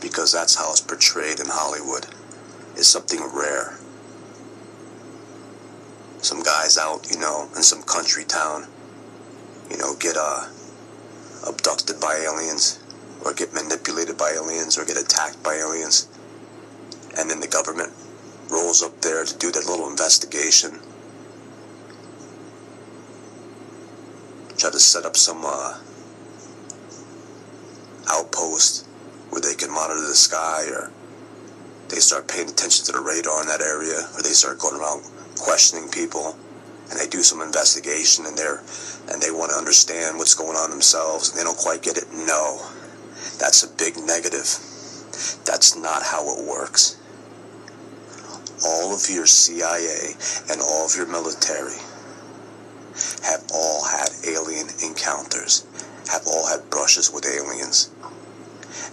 Because 0.00 0.32
that's 0.32 0.56
how 0.56 0.70
it's 0.70 0.80
portrayed 0.80 1.40
in 1.40 1.46
Hollywood. 1.48 2.06
It's 2.76 2.88
something 2.88 3.20
rare. 3.32 3.78
Some 6.20 6.42
guys 6.42 6.78
out, 6.78 7.10
you 7.10 7.18
know, 7.18 7.48
in 7.54 7.62
some 7.62 7.82
country 7.82 8.24
town, 8.24 8.66
you 9.70 9.76
know, 9.76 9.94
get 9.94 10.16
uh, 10.16 10.48
abducted 11.46 12.00
by 12.00 12.16
aliens, 12.16 12.80
or 13.24 13.32
get 13.32 13.52
manipulated 13.54 14.18
by 14.18 14.32
aliens, 14.32 14.78
or 14.78 14.84
get 14.84 14.96
attacked 14.96 15.42
by 15.42 15.56
aliens. 15.56 16.08
And 17.16 17.30
then 17.30 17.40
the 17.40 17.48
government 17.48 17.92
rolls 18.50 18.82
up 18.82 19.00
there 19.00 19.24
to 19.24 19.38
do 19.38 19.52
their 19.52 19.62
little 19.62 19.88
investigation 19.88 20.80
try 24.56 24.70
to 24.70 24.78
set 24.78 25.04
up 25.04 25.16
some 25.16 25.42
uh, 25.44 25.78
outpost 28.10 28.86
where 29.30 29.40
they 29.40 29.54
can 29.54 29.70
monitor 29.70 30.00
the 30.00 30.14
sky 30.14 30.64
or 30.70 30.90
they 31.88 31.96
start 31.96 32.28
paying 32.28 32.48
attention 32.48 32.84
to 32.86 32.92
the 32.92 33.00
radar 33.00 33.42
in 33.42 33.48
that 33.48 33.60
area 33.60 34.08
or 34.14 34.22
they 34.22 34.30
start 34.30 34.58
going 34.58 34.80
around 34.80 35.02
questioning 35.38 35.88
people 35.90 36.36
and 36.90 37.00
they 37.00 37.06
do 37.08 37.22
some 37.22 37.40
investigation 37.40 38.26
and 38.26 38.36
they're 38.36 38.62
and 39.10 39.20
they 39.20 39.30
want 39.30 39.50
to 39.50 39.56
understand 39.56 40.16
what's 40.16 40.34
going 40.34 40.56
on 40.56 40.70
themselves 40.70 41.30
and 41.30 41.38
they 41.38 41.44
don't 41.44 41.58
quite 41.58 41.82
get 41.82 41.96
it. 41.96 42.04
No 42.12 42.60
that's 43.38 43.62
a 43.62 43.68
big 43.68 43.96
negative. 43.96 44.46
That's 45.44 45.76
not 45.76 46.02
how 46.02 46.22
it 46.38 46.48
works. 46.48 46.96
All 48.64 48.94
of 48.94 49.10
your 49.10 49.26
CIA 49.26 50.14
and 50.50 50.60
all 50.60 50.86
of 50.86 50.96
your 50.96 51.06
military 51.06 51.76
have 53.24 53.42
all 53.54 53.84
had 53.84 54.10
alien 54.28 54.68
encounters, 54.84 55.64
have 56.12 56.26
all 56.26 56.46
had 56.46 56.68
brushes 56.68 57.10
with 57.10 57.24
aliens, 57.24 57.90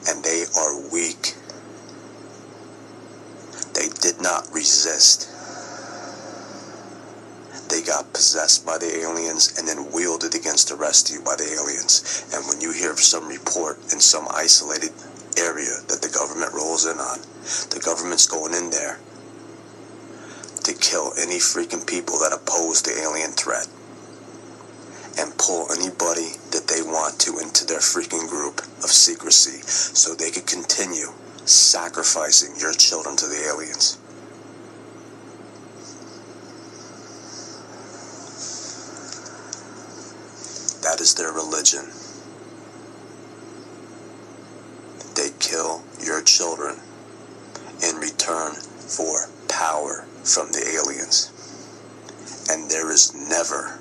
and 0.07 0.23
they 0.23 0.45
are 0.57 0.89
weak. 0.89 1.35
They 3.73 3.89
did 3.99 4.21
not 4.21 4.47
resist. 4.53 5.27
They 7.69 7.81
got 7.81 8.13
possessed 8.13 8.65
by 8.65 8.77
the 8.77 8.99
aliens 9.01 9.57
and 9.57 9.67
then 9.67 9.91
wielded 9.91 10.35
against 10.35 10.69
the 10.69 10.75
rest 10.75 11.09
of 11.09 11.15
you 11.15 11.21
by 11.21 11.35
the 11.35 11.51
aliens. 11.51 12.25
And 12.33 12.47
when 12.47 12.61
you 12.61 12.71
hear 12.71 12.91
of 12.91 12.99
some 12.99 13.27
report 13.27 13.77
in 13.91 13.99
some 13.99 14.27
isolated 14.31 14.91
area 15.37 15.75
that 15.87 16.01
the 16.01 16.09
government 16.09 16.53
rolls 16.53 16.85
in 16.85 16.99
on, 16.99 17.19
the 17.71 17.81
government's 17.83 18.27
going 18.27 18.53
in 18.53 18.69
there 18.71 18.99
to 20.63 20.73
kill 20.73 21.13
any 21.17 21.39
freaking 21.39 21.85
people 21.87 22.19
that 22.19 22.33
oppose 22.33 22.81
the 22.81 22.97
alien 23.01 23.31
threat 23.31 23.67
and 25.17 25.37
pull 25.37 25.71
anybody 25.71 26.37
that 26.51 26.67
they 26.67 26.81
want 26.81 27.19
to 27.19 27.39
into 27.39 27.65
their 27.65 27.79
freaking 27.79 28.27
group 28.27 28.61
of 28.83 28.89
secrecy 28.89 29.61
so 29.61 30.13
they 30.13 30.31
could 30.31 30.47
continue 30.47 31.07
sacrificing 31.45 32.55
your 32.59 32.73
children 32.73 33.15
to 33.17 33.27
the 33.27 33.43
aliens. 33.47 33.97
That 40.81 41.01
is 41.01 41.15
their 41.15 41.31
religion. 41.31 41.91
They 45.15 45.29
kill 45.39 45.83
your 46.03 46.21
children 46.23 46.79
in 47.83 47.97
return 47.97 48.53
for 48.55 49.27
power 49.47 50.05
from 50.23 50.51
the 50.51 50.63
aliens. 50.79 51.31
And 52.49 52.69
there 52.69 52.91
is 52.91 53.13
never 53.13 53.80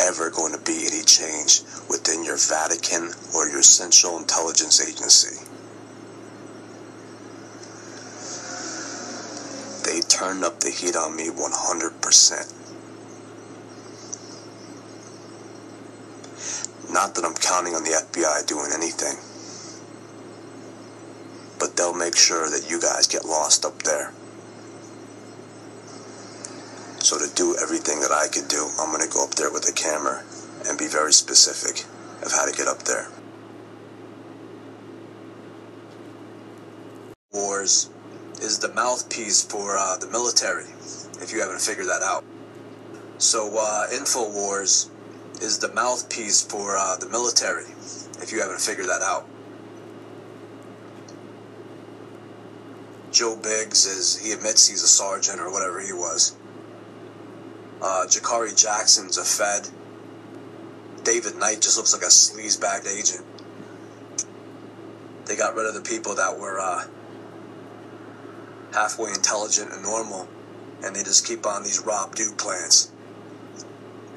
ever 0.00 0.30
going 0.30 0.52
to 0.52 0.60
be 0.60 0.86
any 0.86 1.02
change 1.02 1.62
within 1.88 2.24
your 2.24 2.36
Vatican 2.36 3.12
or 3.34 3.48
your 3.48 3.62
Central 3.62 4.18
Intelligence 4.18 4.80
Agency. 4.80 5.44
They 9.84 10.00
turned 10.02 10.44
up 10.44 10.60
the 10.60 10.70
heat 10.70 10.96
on 10.96 11.16
me 11.16 11.28
100%. 11.28 12.54
Not 16.92 17.14
that 17.14 17.24
I'm 17.24 17.34
counting 17.34 17.74
on 17.74 17.84
the 17.84 17.90
FBI 17.90 18.46
doing 18.46 18.70
anything, 18.74 19.16
but 21.58 21.76
they'll 21.76 21.94
make 21.94 22.16
sure 22.16 22.50
that 22.50 22.68
you 22.68 22.80
guys 22.80 23.06
get 23.06 23.24
lost 23.24 23.64
up 23.64 23.82
there. 23.82 24.12
So 27.00 27.18
to 27.18 27.34
do 27.34 27.56
everything 27.60 28.00
that 28.00 28.12
I 28.12 28.28
could 28.28 28.48
do, 28.48 28.68
I'm 28.78 28.92
going 28.92 29.02
to 29.02 29.12
go 29.12 29.24
up 29.24 29.34
there 29.34 29.50
with 29.50 29.68
a 29.68 29.72
camera 29.72 30.22
and 30.68 30.78
be 30.78 30.86
very 30.86 31.12
specific 31.12 31.86
of 32.22 32.30
how 32.30 32.44
to 32.44 32.52
get 32.52 32.68
up 32.68 32.82
there. 32.82 33.08
Wars 37.32 37.88
is 38.42 38.58
the 38.58 38.72
mouthpiece 38.74 39.42
for 39.42 39.78
uh, 39.78 39.96
the 39.96 40.08
military, 40.08 40.66
if 41.22 41.32
you 41.32 41.40
haven't 41.40 41.60
figured 41.60 41.86
that 41.86 42.02
out. 42.02 42.22
So 43.18 43.56
uh, 43.58 43.88
InfoWars 43.88 44.90
is 45.40 45.58
the 45.58 45.72
mouthpiece 45.72 46.42
for 46.42 46.76
uh, 46.76 46.96
the 46.96 47.08
military, 47.08 47.64
if 48.20 48.30
you 48.30 48.40
haven't 48.40 48.60
figured 48.60 48.88
that 48.88 49.02
out. 49.02 49.26
Joe 53.10 53.36
Biggs 53.36 53.86
is 53.86 54.18
he 54.18 54.32
admits 54.32 54.68
he's 54.68 54.82
a 54.82 54.88
sergeant 54.88 55.40
or 55.40 55.50
whatever 55.50 55.80
he 55.80 55.92
was. 55.92 56.36
Uh, 57.82 58.04
Jakari 58.06 58.54
Jackson's 58.54 59.16
a 59.16 59.24
Fed. 59.24 59.68
David 61.02 61.36
Knight 61.36 61.62
just 61.62 61.76
looks 61.76 61.92
like 61.94 62.02
a 62.02 62.06
sleazebag 62.06 62.86
agent. 62.86 63.24
They 65.24 65.36
got 65.36 65.54
rid 65.54 65.66
of 65.66 65.74
the 65.74 65.80
people 65.80 66.14
that 66.16 66.38
were 66.38 66.60
uh, 66.60 66.86
halfway 68.74 69.10
intelligent 69.10 69.72
and 69.72 69.82
normal, 69.82 70.28
and 70.84 70.94
they 70.94 71.02
just 71.02 71.26
keep 71.26 71.46
on 71.46 71.62
these 71.62 71.80
Rob 71.80 72.14
Duke 72.14 72.36
plans. 72.36 72.90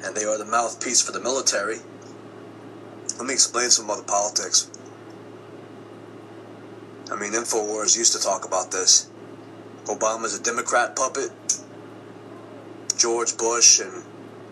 And 0.04 0.14
they 0.14 0.24
are 0.24 0.36
the 0.36 0.44
mouthpiece 0.44 1.00
for 1.00 1.12
the 1.12 1.20
military. 1.20 1.78
Let 3.16 3.26
me 3.26 3.32
explain 3.32 3.70
some 3.70 3.88
of 3.88 3.96
the 3.96 4.02
politics. 4.02 4.70
I 7.10 7.16
mean, 7.16 7.32
InfoWars 7.32 7.96
used 7.96 8.12
to 8.12 8.20
talk 8.20 8.44
about 8.44 8.70
this. 8.70 9.08
Obama's 9.84 10.38
a 10.38 10.42
Democrat 10.42 10.96
puppet. 10.96 11.30
George 12.98 13.36
Bush 13.36 13.80
and 13.80 14.04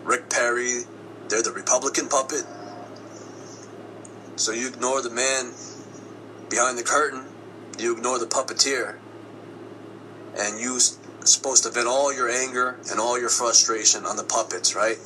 Rick 0.03 0.29
Perry, 0.29 0.83
they're 1.29 1.41
the 1.41 1.51
Republican 1.51 2.09
puppet. 2.09 2.43
So 4.35 4.51
you 4.51 4.67
ignore 4.67 5.01
the 5.01 5.09
man 5.09 5.53
behind 6.49 6.77
the 6.77 6.83
curtain, 6.83 7.25
you 7.79 7.95
ignore 7.95 8.19
the 8.19 8.25
puppeteer, 8.25 8.97
and 10.37 10.59
you're 10.59 10.79
supposed 10.79 11.63
to 11.63 11.69
vent 11.69 11.87
all 11.87 12.13
your 12.13 12.29
anger 12.29 12.77
and 12.91 12.99
all 12.99 13.19
your 13.19 13.29
frustration 13.29 14.05
on 14.05 14.17
the 14.17 14.23
puppets, 14.23 14.75
right? 14.75 14.97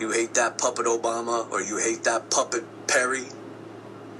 You 0.00 0.12
hate 0.12 0.34
that 0.34 0.58
puppet 0.58 0.86
Obama 0.86 1.50
or 1.50 1.60
you 1.60 1.78
hate 1.78 2.04
that 2.04 2.30
puppet 2.30 2.64
Perry, 2.86 3.26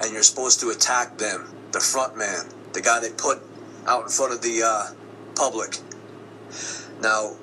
and 0.02 0.12
you're 0.12 0.22
supposed 0.22 0.60
to 0.60 0.70
attack 0.70 1.18
them, 1.18 1.48
the 1.72 1.80
front 1.80 2.16
man, 2.16 2.46
the 2.72 2.80
guy 2.80 3.00
they 3.00 3.10
put 3.10 3.40
out 3.86 4.05
in 4.05 4.09
front 4.09 4.32
of 4.32 4.42
the 4.42 4.62
uh, 4.62 4.92
public. 5.34 5.78
Now, 7.00 7.36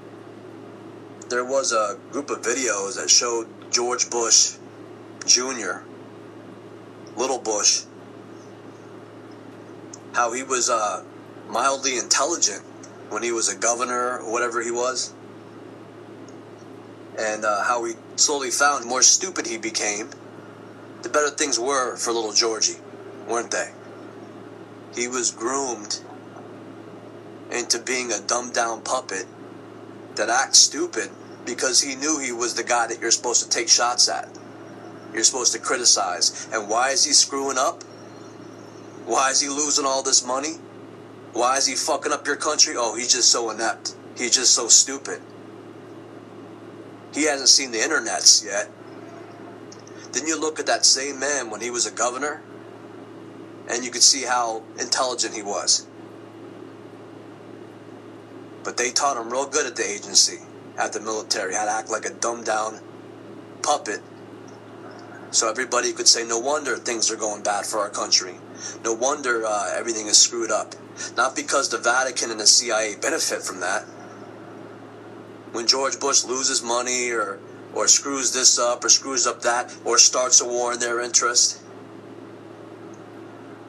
there 1.29 1.45
was 1.45 1.71
a 1.71 1.97
group 2.11 2.29
of 2.29 2.41
videos 2.41 2.95
that 2.95 3.09
showed 3.09 3.47
George 3.71 4.09
Bush 4.09 4.55
Jr., 5.25 5.81
Little 7.17 7.39
Bush, 7.39 7.83
how 10.13 10.33
he 10.33 10.43
was 10.43 10.69
uh, 10.69 11.03
mildly 11.49 11.97
intelligent 11.97 12.63
when 13.09 13.23
he 13.23 13.31
was 13.31 13.49
a 13.49 13.55
governor 13.55 14.19
or 14.19 14.31
whatever 14.31 14.61
he 14.61 14.71
was, 14.71 15.13
and 17.17 17.43
uh, 17.43 17.63
how 17.63 17.83
he 17.85 17.93
slowly 18.15 18.51
found 18.51 18.83
the 18.83 18.87
more 18.87 19.01
stupid 19.01 19.47
he 19.47 19.57
became, 19.57 20.09
the 21.01 21.09
better 21.09 21.29
things 21.29 21.59
were 21.59 21.95
for 21.97 22.11
little 22.11 22.33
Georgie, 22.33 22.79
weren't 23.27 23.51
they? 23.51 23.71
He 24.95 25.07
was 25.07 25.31
groomed 25.31 25.99
into 27.51 27.79
being 27.79 28.11
a 28.11 28.19
dumbed 28.19 28.53
down 28.53 28.81
puppet 28.81 29.25
that 30.15 30.29
acts 30.29 30.59
stupid 30.59 31.09
because 31.45 31.81
he 31.81 31.95
knew 31.95 32.19
he 32.19 32.31
was 32.31 32.55
the 32.55 32.63
guy 32.63 32.87
that 32.87 32.99
you're 32.99 33.11
supposed 33.11 33.43
to 33.43 33.49
take 33.49 33.69
shots 33.69 34.09
at. 34.09 34.27
You're 35.13 35.23
supposed 35.23 35.53
to 35.53 35.59
criticize. 35.59 36.47
And 36.51 36.69
why 36.69 36.89
is 36.89 37.05
he 37.05 37.13
screwing 37.13 37.57
up? 37.57 37.83
Why 39.05 39.29
is 39.29 39.41
he 39.41 39.47
losing 39.47 39.85
all 39.85 40.03
this 40.03 40.25
money? 40.25 40.55
Why 41.33 41.57
is 41.57 41.67
he 41.67 41.75
fucking 41.75 42.11
up 42.11 42.25
your 42.25 42.35
country? 42.35 42.75
Oh, 42.77 42.95
he's 42.95 43.13
just 43.13 43.31
so 43.31 43.49
inept. 43.49 43.95
He's 44.17 44.35
just 44.35 44.53
so 44.53 44.67
stupid. 44.67 45.21
He 47.13 47.23
hasn't 47.23 47.49
seen 47.49 47.71
the 47.71 47.77
internets 47.77 48.43
yet. 48.43 48.69
Then 50.11 50.27
you 50.27 50.39
look 50.39 50.59
at 50.59 50.65
that 50.65 50.85
same 50.85 51.19
man 51.19 51.49
when 51.49 51.61
he 51.61 51.69
was 51.69 51.85
a 51.85 51.91
governor, 51.91 52.41
and 53.69 53.83
you 53.83 53.91
could 53.91 54.03
see 54.03 54.23
how 54.23 54.63
intelligent 54.79 55.33
he 55.33 55.41
was. 55.41 55.87
But 58.65 58.77
they 58.77 58.89
taught 58.89 59.15
him 59.15 59.31
real 59.31 59.45
good 59.45 59.67
at 59.67 59.75
the 59.75 59.87
agency, 59.87 60.39
at 60.75 60.91
the 60.91 60.99
military, 60.99 61.53
how 61.53 61.65
to 61.65 61.71
act 61.71 61.89
like 61.89 62.05
a 62.05 62.09
dumbed 62.09 62.47
down 62.47 62.81
puppet. 63.61 64.01
So 65.29 65.49
everybody 65.49 65.93
could 65.93 66.07
say, 66.07 66.25
no 66.25 66.39
wonder 66.39 66.75
things 66.75 67.11
are 67.11 67.15
going 67.15 67.43
bad 67.43 67.65
for 67.67 67.77
our 67.79 67.89
country. 67.89 68.35
No 68.83 68.93
wonder 68.93 69.45
uh, 69.45 69.71
everything 69.75 70.07
is 70.07 70.17
screwed 70.17 70.49
up. 70.49 70.73
Not 71.15 71.35
because 71.35 71.69
the 71.69 71.77
Vatican 71.77 72.31
and 72.31 72.39
the 72.39 72.47
CIA 72.47 72.95
benefit 72.95 73.43
from 73.43 73.59
that. 73.59 73.83
When 75.51 75.67
George 75.67 75.99
Bush 75.99 76.23
loses 76.23 76.63
money 76.63 77.11
or, 77.11 77.39
or 77.73 77.87
screws 77.87 78.33
this 78.33 78.57
up 78.57 78.83
or 78.83 78.89
screws 78.89 79.27
up 79.27 79.41
that 79.41 79.75
or 79.85 79.97
starts 79.99 80.41
a 80.41 80.47
war 80.47 80.73
in 80.73 80.79
their 80.79 81.01
interest. 81.01 81.61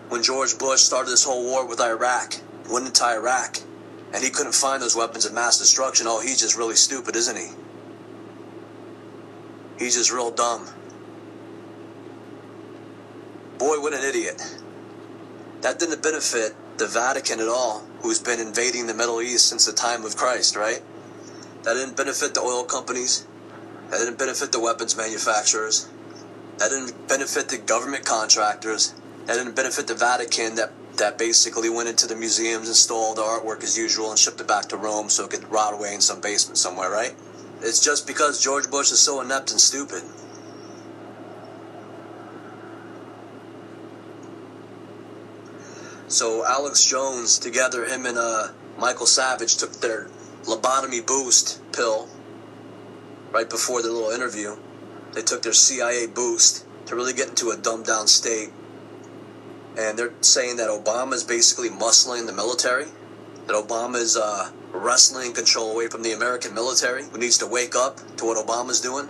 When 0.09 0.23
George 0.23 0.57
Bush 0.59 0.81
started 0.81 1.11
this 1.11 1.25
whole 1.25 1.45
war 1.45 1.67
with 1.67 1.81
Iraq, 1.81 2.37
went 2.71 2.87
into 2.87 3.05
Iraq, 3.05 3.59
and 4.13 4.23
he 4.23 4.31
couldn't 4.31 4.55
find 4.55 4.83
those 4.83 4.97
weapons 4.97 5.25
of 5.25 5.33
mass 5.33 5.59
destruction. 5.59 6.07
Oh, 6.09 6.21
he's 6.21 6.41
just 6.41 6.57
really 6.57 6.77
stupid, 6.77 7.17
isn't 7.17 7.37
he? 7.37 7.49
He's 9.79 9.97
just 9.97 10.13
real 10.13 10.31
dumb. 10.31 10.69
Boy, 13.59 13.81
what 13.81 13.95
an 13.95 14.05
idiot. 14.05 14.43
That 15.63 15.79
didn't 15.79 16.03
benefit 16.03 16.55
the 16.79 16.87
Vatican 16.87 17.41
at 17.41 17.49
all, 17.49 17.85
who's 18.03 18.19
been 18.19 18.41
invading 18.41 18.87
the 18.87 18.95
Middle 18.95 19.21
East 19.21 19.49
since 19.49 19.65
the 19.65 19.73
time 19.73 20.05
of 20.05 20.17
Christ, 20.17 20.57
right? 20.57 20.83
That 21.63 21.75
didn't 21.75 21.97
benefit 21.97 22.35
the 22.35 22.41
oil 22.43 22.65
companies. 22.65 23.27
That 23.91 23.99
didn't 23.99 24.19
benefit 24.19 24.53
the 24.53 24.61
weapons 24.61 24.97
manufacturers. 24.97 25.89
That 26.59 26.71
didn't 26.71 27.09
benefit 27.09 27.49
the 27.49 27.59
government 27.59 28.05
contractors. 28.05 28.95
That 29.27 29.35
didn't 29.35 29.57
benefit 29.57 29.87
the 29.87 29.95
Vatican 29.95 30.55
that 30.57 30.73
that 30.99 31.19
basically 31.19 31.69
went 31.69 31.89
into 31.89 32.07
the 32.07 32.17
museums 32.17 32.69
stole 32.77 33.15
the 33.15 33.23
artwork 33.23 33.63
as 33.63 33.77
usual 33.77 34.11
and 34.11 34.19
shipped 34.19 34.41
it 34.41 34.49
back 34.49 34.67
to 34.69 34.77
Rome 34.77 35.09
so 35.09 35.25
it 35.25 35.31
could 35.31 35.51
rot 35.51 35.75
away 35.75 35.95
in 35.95 36.01
some 36.01 36.21
basement 36.21 36.59
somewhere, 36.59 36.91
right? 36.91 37.15
It's 37.61 37.83
just 37.83 38.07
because 38.07 38.43
George 38.43 38.71
Bush 38.71 38.93
is 38.93 39.01
so 39.01 39.21
inept 39.21 39.51
and 39.51 39.61
stupid. 39.61 40.03
So 46.09 46.47
Alex 46.47 46.85
Jones, 46.85 47.39
together, 47.39 47.85
him 47.85 48.07
and 48.07 48.17
uh, 48.17 48.49
Michael 48.79 49.07
Savage 49.07 49.57
took 49.57 49.73
their 49.73 50.09
lobotomy 50.45 51.05
boost 51.05 51.61
pill 51.73 52.09
right 53.33 53.49
before 53.49 53.83
the 53.83 53.91
little 53.91 54.11
interview. 54.11 54.57
They 55.15 55.23
took 55.23 55.43
their 55.43 55.53
CIA 55.53 56.07
boost 56.07 56.65
to 56.87 56.95
really 56.95 57.13
get 57.13 57.29
into 57.31 57.51
a 57.51 57.57
dumbed 57.57 57.87
down 57.87 58.07
state 58.07 58.51
and 59.77 59.99
they're 59.99 60.13
saying 60.23 60.57
that 60.57 60.69
Obama 60.69 61.13
is 61.13 61.25
basically 61.25 61.69
muscling 61.69 62.27
the 62.27 62.33
military, 62.33 62.87
that 63.47 63.55
Obama 63.55 63.97
is 63.97 64.17
uh, 64.17 64.51
wrestling 64.73 65.33
control 65.33 65.73
away 65.73 65.89
from 65.89 66.03
the 66.03 66.13
American 66.13 66.55
military, 66.55 67.05
who 67.05 67.19
needs 67.19 67.39
to 67.39 67.47
wake 67.47 67.77
up 67.77 67.99
to 68.17 68.25
what 68.25 68.45
Obama's 68.45 68.81
doing. 68.81 69.09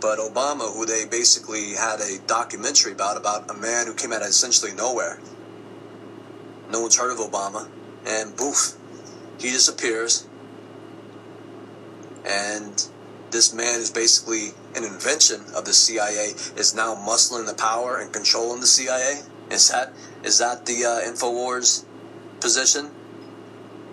But 0.00 0.18
Obama, 0.20 0.72
who 0.72 0.86
they 0.86 1.04
basically 1.06 1.74
had 1.74 2.00
a 2.00 2.18
documentary 2.26 2.92
about, 2.92 3.16
about 3.16 3.50
a 3.50 3.54
man 3.54 3.86
who 3.86 3.94
came 3.94 4.12
out 4.12 4.22
of 4.22 4.28
essentially 4.28 4.72
nowhere. 4.72 5.18
No 6.70 6.82
one's 6.82 6.96
heard 6.96 7.10
of 7.10 7.18
Obama, 7.18 7.68
and 8.06 8.36
boof, 8.36 8.74
he 9.38 9.50
disappears. 9.50 10.28
And 12.24 12.86
this 13.30 13.52
man 13.52 13.80
is 13.80 13.90
basically 13.90 14.50
an 14.76 14.84
invention 14.84 15.40
of 15.56 15.64
the 15.64 15.72
CIA, 15.72 16.34
is 16.56 16.74
now 16.74 16.94
muscling 16.94 17.46
the 17.46 17.54
power 17.54 17.98
and 17.98 18.12
controlling 18.12 18.60
the 18.60 18.66
CIA. 18.66 19.22
Is 19.50 19.70
that 19.70 19.92
is 20.22 20.38
that 20.38 20.66
the 20.66 20.84
uh, 20.84 21.00
Infowars 21.00 21.84
position? 22.40 22.90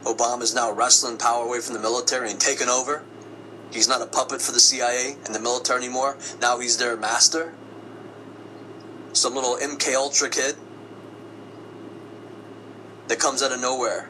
Obama 0.04 0.44
is 0.44 0.54
now 0.54 0.72
wrestling 0.72 1.18
power 1.18 1.46
away 1.46 1.60
from 1.60 1.74
the 1.74 1.80
military 1.80 2.30
and 2.30 2.40
taking 2.40 2.70
over. 2.70 3.04
He's 3.72 3.88
not 3.88 4.02
a 4.02 4.06
puppet 4.06 4.42
for 4.42 4.52
the 4.52 4.60
CIA 4.60 5.18
and 5.26 5.34
the 5.34 5.40
military 5.40 5.84
anymore. 5.84 6.18
Now 6.40 6.60
he's 6.60 6.78
their 6.78 6.96
master. 6.96 7.54
Some 9.14 9.34
little 9.34 9.58
MK 9.58 9.96
Ultra 9.96 10.30
kid 10.30 10.56
that 13.08 13.20
comes 13.20 13.42
out 13.42 13.52
of 13.52 13.60
nowhere 13.60 14.10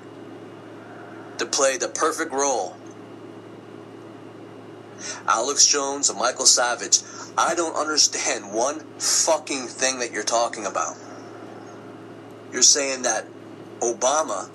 to 1.38 1.46
play 1.46 1.78
the 1.78 1.88
perfect 1.88 2.32
role. 2.32 2.76
Alex 5.28 5.68
Jones 5.68 6.10
and 6.10 6.18
Michael 6.18 6.46
Savage, 6.46 7.00
I 7.38 7.56
don't 7.56 7.76
understand 7.76 8.54
one 8.54 8.80
fucking 9.00 9.68
thing 9.68 10.00
that 10.00 10.12
you're 10.12 10.24
talking 10.24 10.66
about. 10.66 10.96
You're 12.56 12.62
saying 12.62 13.02
that 13.02 13.26
Obama, 13.82 14.50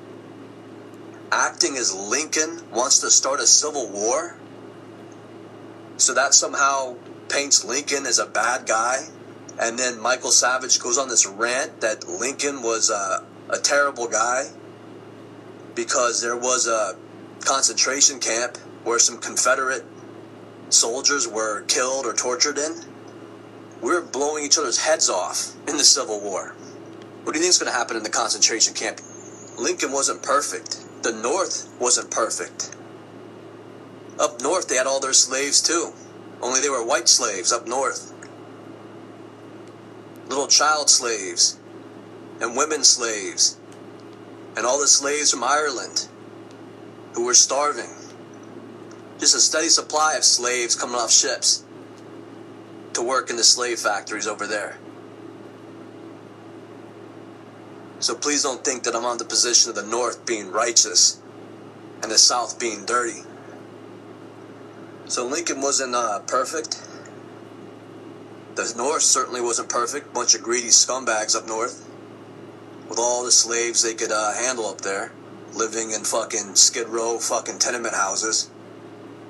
acting 1.30 1.76
as 1.76 1.94
Lincoln, 1.94 2.62
wants 2.70 3.00
to 3.00 3.10
start 3.10 3.40
a 3.40 3.46
civil 3.46 3.90
war? 3.90 4.36
So 5.98 6.14
that 6.14 6.32
somehow 6.32 6.96
paints 7.28 7.62
Lincoln 7.62 8.06
as 8.06 8.18
a 8.18 8.24
bad 8.24 8.66
guy? 8.66 9.08
And 9.60 9.78
then 9.78 10.00
Michael 10.00 10.30
Savage 10.30 10.80
goes 10.80 10.96
on 10.96 11.10
this 11.10 11.26
rant 11.26 11.82
that 11.82 12.08
Lincoln 12.08 12.62
was 12.62 12.88
a, 12.88 13.22
a 13.50 13.58
terrible 13.58 14.08
guy 14.08 14.48
because 15.74 16.22
there 16.22 16.38
was 16.38 16.66
a 16.66 16.96
concentration 17.44 18.18
camp 18.18 18.56
where 18.82 18.98
some 18.98 19.18
Confederate 19.18 19.84
soldiers 20.70 21.28
were 21.28 21.64
killed 21.64 22.06
or 22.06 22.14
tortured 22.14 22.56
in. 22.56 22.80
We 23.82 23.92
were 23.92 24.00
blowing 24.00 24.42
each 24.42 24.56
other's 24.56 24.78
heads 24.78 25.10
off 25.10 25.52
in 25.68 25.76
the 25.76 25.84
Civil 25.84 26.22
War. 26.22 26.54
What 27.30 27.34
do 27.34 27.38
you 27.38 27.44
think 27.44 27.50
is 27.50 27.58
going 27.60 27.70
to 27.70 27.78
happen 27.78 27.96
in 27.96 28.02
the 28.02 28.10
concentration 28.10 28.74
camp? 28.74 29.00
Lincoln 29.56 29.92
wasn't 29.92 30.20
perfect. 30.20 30.80
The 31.04 31.12
North 31.12 31.72
wasn't 31.78 32.10
perfect. 32.10 32.74
Up 34.18 34.42
north, 34.42 34.66
they 34.66 34.74
had 34.74 34.88
all 34.88 34.98
their 34.98 35.12
slaves 35.12 35.62
too. 35.62 35.92
Only 36.42 36.60
they 36.60 36.68
were 36.68 36.84
white 36.84 37.08
slaves 37.08 37.52
up 37.52 37.68
north. 37.68 38.12
Little 40.26 40.48
child 40.48 40.90
slaves 40.90 41.56
and 42.40 42.56
women 42.56 42.82
slaves 42.82 43.58
and 44.56 44.66
all 44.66 44.80
the 44.80 44.88
slaves 44.88 45.30
from 45.30 45.44
Ireland 45.44 46.08
who 47.14 47.24
were 47.24 47.34
starving. 47.34 47.94
Just 49.20 49.36
a 49.36 49.40
steady 49.40 49.68
supply 49.68 50.16
of 50.16 50.24
slaves 50.24 50.74
coming 50.74 50.96
off 50.96 51.12
ships 51.12 51.62
to 52.94 53.02
work 53.02 53.30
in 53.30 53.36
the 53.36 53.44
slave 53.44 53.78
factories 53.78 54.26
over 54.26 54.48
there. 54.48 54.78
So 58.00 58.14
please 58.14 58.42
don't 58.42 58.64
think 58.64 58.84
that 58.84 58.96
I'm 58.96 59.04
on 59.04 59.18
the 59.18 59.24
position 59.24 59.70
of 59.70 59.76
the 59.76 59.82
North 59.82 60.24
being 60.24 60.50
righteous 60.50 61.20
and 62.02 62.10
the 62.10 62.18
South 62.18 62.58
being 62.58 62.86
dirty. 62.86 63.22
So 65.06 65.26
Lincoln 65.26 65.60
wasn't 65.60 65.94
uh, 65.94 66.20
perfect. 66.20 66.82
The 68.54 68.72
North 68.76 69.02
certainly 69.02 69.42
wasn't 69.42 69.68
perfect. 69.68 70.14
Bunch 70.14 70.34
of 70.34 70.42
greedy 70.42 70.68
scumbags 70.68 71.36
up 71.36 71.46
north 71.46 71.86
with 72.88 72.98
all 72.98 73.24
the 73.24 73.30
slaves 73.30 73.82
they 73.82 73.94
could 73.94 74.10
uh, 74.10 74.32
handle 74.32 74.66
up 74.66 74.80
there, 74.80 75.12
living 75.54 75.90
in 75.90 76.04
fucking 76.04 76.54
Skid 76.54 76.88
Row 76.88 77.18
fucking 77.18 77.58
tenement 77.58 77.94
houses 77.94 78.50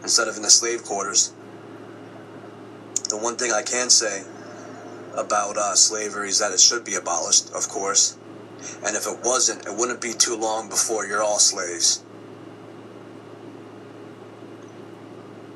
instead 0.03 0.29
of 0.29 0.37
in 0.37 0.43
the 0.43 0.51
slave 0.51 0.85
quarters. 0.85 1.33
The 3.09 3.19
one 3.19 3.37
thing 3.37 3.53
I 3.53 3.63
can 3.63 3.91
say 3.91 4.23
about 5.15 5.57
uh, 5.57 5.75
slavery 5.75 6.29
is 6.29 6.39
that 6.39 6.53
it 6.53 6.61
should 6.61 6.85
be 6.85 6.95
abolished, 6.95 7.53
of 7.53 7.69
course. 7.69 8.17
And 8.85 8.97
if 8.97 9.07
it 9.07 9.19
wasn't, 9.25 9.67
it 9.67 9.75
wouldn't 9.75 10.01
be 10.01 10.13
too 10.13 10.37
long 10.37 10.69
before 10.69 11.07
you're 11.07 11.23
all 11.23 11.39
slaves. 11.39 12.03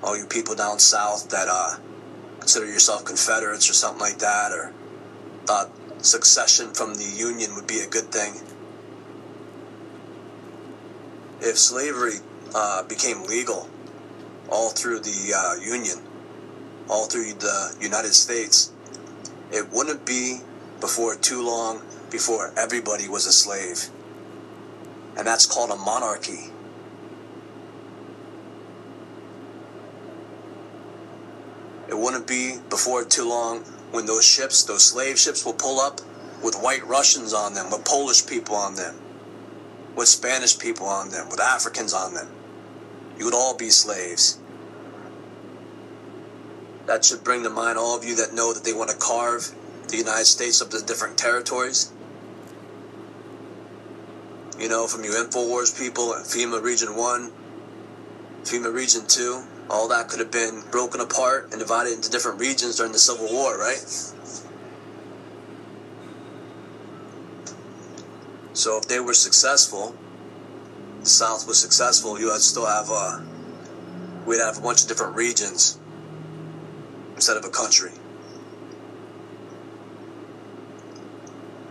All 0.02 0.16
you 0.16 0.26
people 0.26 0.54
down 0.54 0.78
south 0.78 1.30
that 1.30 1.48
uh, 1.50 1.76
consider 2.38 2.66
yourself 2.66 3.04
Confederates 3.04 3.70
or 3.70 3.72
something 3.72 4.00
like 4.00 4.18
that, 4.18 4.52
or 4.52 4.72
thought 5.46 5.70
succession 6.04 6.74
from 6.74 6.94
the 6.94 7.04
Union 7.04 7.54
would 7.54 7.66
be 7.66 7.80
a 7.80 7.86
good 7.86 8.12
thing. 8.12 8.34
If 11.40 11.58
slavery 11.58 12.16
uh, 12.54 12.82
became 12.84 13.24
legal 13.24 13.68
all 14.50 14.70
through 14.70 15.00
the 15.00 15.32
uh, 15.34 15.54
Union, 15.56 15.98
all 16.88 17.06
through 17.06 17.34
the 17.34 17.74
United 17.80 18.12
States, 18.14 18.72
it 19.50 19.72
wouldn't 19.72 20.04
be 20.04 20.40
before 20.80 21.14
too 21.16 21.42
long 21.44 21.82
before 22.14 22.52
everybody 22.56 23.08
was 23.08 23.26
a 23.26 23.32
slave. 23.32 23.90
And 25.18 25.26
that's 25.26 25.46
called 25.46 25.70
a 25.70 25.76
monarchy. 25.76 26.52
It 31.88 31.98
wouldn't 31.98 32.28
be 32.28 32.58
before 32.70 33.04
too 33.04 33.28
long 33.28 33.62
when 33.90 34.06
those 34.06 34.24
ships, 34.24 34.62
those 34.62 34.84
slave 34.84 35.18
ships, 35.18 35.44
will 35.44 35.54
pull 35.54 35.80
up 35.80 36.00
with 36.40 36.54
white 36.54 36.86
Russians 36.86 37.34
on 37.34 37.54
them, 37.54 37.68
with 37.68 37.84
Polish 37.84 38.24
people 38.24 38.54
on 38.54 38.76
them, 38.76 38.94
with 39.96 40.06
Spanish 40.06 40.56
people 40.56 40.86
on 40.86 41.10
them, 41.10 41.28
with 41.28 41.40
Africans 41.40 41.92
on 41.92 42.14
them. 42.14 42.28
You 43.18 43.24
would 43.24 43.34
all 43.34 43.56
be 43.56 43.70
slaves. 43.70 44.38
That 46.86 47.04
should 47.04 47.24
bring 47.24 47.42
to 47.42 47.50
mind 47.50 47.76
all 47.76 47.98
of 47.98 48.04
you 48.04 48.14
that 48.16 48.32
know 48.32 48.52
that 48.52 48.62
they 48.62 48.72
want 48.72 48.90
to 48.90 48.96
carve 48.96 49.52
the 49.88 49.96
United 49.96 50.26
States 50.26 50.62
up 50.62 50.70
to 50.70 50.80
different 50.80 51.18
territories. 51.18 51.90
You 54.58 54.68
know, 54.68 54.86
from 54.86 55.02
you 55.02 55.10
InfoWars 55.10 55.76
people, 55.76 56.14
FEMA 56.22 56.62
Region 56.62 56.96
1, 56.96 57.32
FEMA 58.44 58.72
Region 58.72 59.02
2, 59.06 59.42
all 59.68 59.88
that 59.88 60.08
could 60.08 60.20
have 60.20 60.30
been 60.30 60.62
broken 60.70 61.00
apart 61.00 61.48
and 61.50 61.58
divided 61.58 61.94
into 61.94 62.10
different 62.10 62.38
regions 62.38 62.76
during 62.76 62.92
the 62.92 62.98
Civil 62.98 63.26
War, 63.32 63.58
right? 63.58 63.84
So 68.52 68.78
if 68.78 68.86
they 68.86 69.00
were 69.00 69.14
successful, 69.14 69.96
the 71.00 71.06
South 71.06 71.48
was 71.48 71.58
successful, 71.58 72.20
you 72.20 72.26
would 72.26 72.40
still 72.40 72.66
have 72.66 72.88
a, 72.90 73.26
we'd 74.24 74.38
have 74.38 74.58
a 74.58 74.60
bunch 74.60 74.82
of 74.82 74.88
different 74.88 75.16
regions 75.16 75.78
instead 77.16 77.36
of 77.36 77.44
a 77.44 77.50
country. 77.50 77.90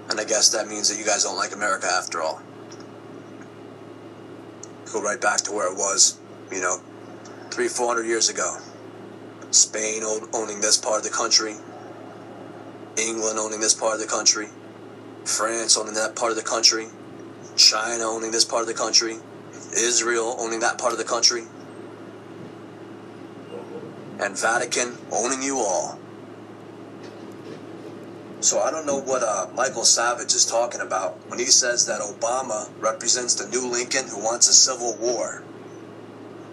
And 0.10 0.20
I 0.20 0.26
guess 0.26 0.50
that 0.50 0.68
means 0.68 0.90
that 0.90 1.00
you 1.00 1.06
guys 1.06 1.24
don't 1.24 1.38
like 1.38 1.54
America 1.54 1.88
after 1.88 2.22
all. 2.22 2.42
Go 4.94 5.02
right 5.02 5.20
back 5.20 5.38
to 5.42 5.52
where 5.52 5.72
it 5.72 5.76
was, 5.76 6.20
you 6.52 6.62
know, 6.62 6.80
three, 7.50 7.68
four 7.68 7.88
hundred 7.88 8.06
years 8.06 8.30
ago. 8.30 8.60
Spain 9.50 10.04
owning 10.04 10.62
this 10.62 10.78
part 10.78 10.98
of 11.00 11.04
the 11.04 11.10
country, 11.10 11.56
England 12.96 13.40
owning 13.40 13.60
this 13.60 13.74
part 13.74 13.96
of 13.96 14.00
the 14.00 14.06
country, 14.06 14.50
France 15.26 15.76
owning 15.78 15.96
that 15.96 16.16
part 16.16 16.30
of 16.30 16.38
the 16.38 16.44
country, 16.44 16.90
China 17.56 18.04
owning 18.04 18.30
this 18.30 18.46
part 18.46 18.62
of 18.62 18.68
the 18.68 18.76
country, 18.76 19.18
Israel 19.76 20.36
owning 20.38 20.60
that 20.60 20.78
part 20.78 20.92
of 20.92 21.00
the 21.00 21.04
country, 21.04 21.46
and 24.20 24.38
Vatican 24.38 24.96
owning 25.12 25.42
you 25.42 25.58
all. 25.58 25.98
So 28.44 28.60
I 28.60 28.72
don't 28.72 28.86
know 28.86 29.00
what 29.00 29.24
uh, 29.24 29.48
Michael 29.56 29.86
Savage 29.86 30.34
is 30.34 30.46
talking 30.46 30.82
about 30.82 31.14
when 31.30 31.40
he 31.40 31.46
says 31.46 31.86
that 31.86 32.02
Obama 32.02 32.70
represents 32.78 33.36
the 33.36 33.48
new 33.48 33.72
Lincoln 33.72 34.10
who 34.10 34.22
wants 34.22 34.50
a 34.50 34.54
civil 34.54 34.98
war. 34.98 35.42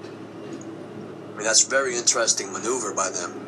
I 0.05 1.37
mean, 1.37 1.43
that's 1.43 1.67
a 1.67 1.69
very 1.69 1.97
interesting 1.97 2.53
maneuver 2.53 2.95
by 2.95 3.11
them. 3.11 3.45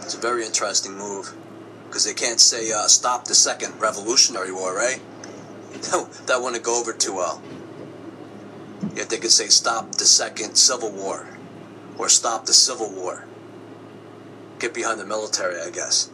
It's 0.00 0.14
a 0.14 0.18
very 0.18 0.46
interesting 0.46 0.96
move 0.96 1.34
because 1.86 2.06
they 2.06 2.14
can't 2.14 2.40
say 2.40 2.72
uh, 2.72 2.86
stop 2.86 3.26
the 3.26 3.34
second 3.34 3.78
Revolutionary 3.78 4.52
War, 4.52 4.74
right? 4.74 5.02
that 6.26 6.40
wouldn't 6.40 6.64
go 6.64 6.80
over 6.80 6.94
too 6.94 7.16
well. 7.16 7.42
Yet 8.96 9.10
they 9.10 9.18
could 9.18 9.32
say 9.32 9.48
stop 9.48 9.92
the 9.96 10.06
second 10.06 10.54
Civil 10.54 10.92
War 10.92 11.28
or 11.98 12.08
stop 12.08 12.46
the 12.46 12.54
Civil 12.54 12.90
War. 12.90 13.26
Get 14.58 14.72
behind 14.72 14.98
the 14.98 15.04
military, 15.04 15.60
I 15.60 15.68
guess 15.68 16.08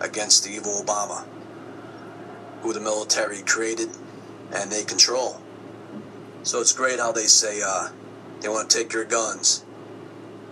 against 0.00 0.44
the 0.44 0.50
evil 0.50 0.82
Obama, 0.82 1.24
who 2.62 2.72
the 2.72 2.80
military 2.80 3.42
created 3.42 3.88
and 4.52 4.70
they 4.70 4.84
control. 4.84 5.40
So 6.42 6.60
it's 6.60 6.72
great 6.72 6.98
how 6.98 7.12
they 7.12 7.26
say 7.26 7.60
uh, 7.64 7.90
they 8.40 8.48
want 8.48 8.70
to 8.70 8.78
take 8.78 8.92
your 8.92 9.04
guns, 9.04 9.64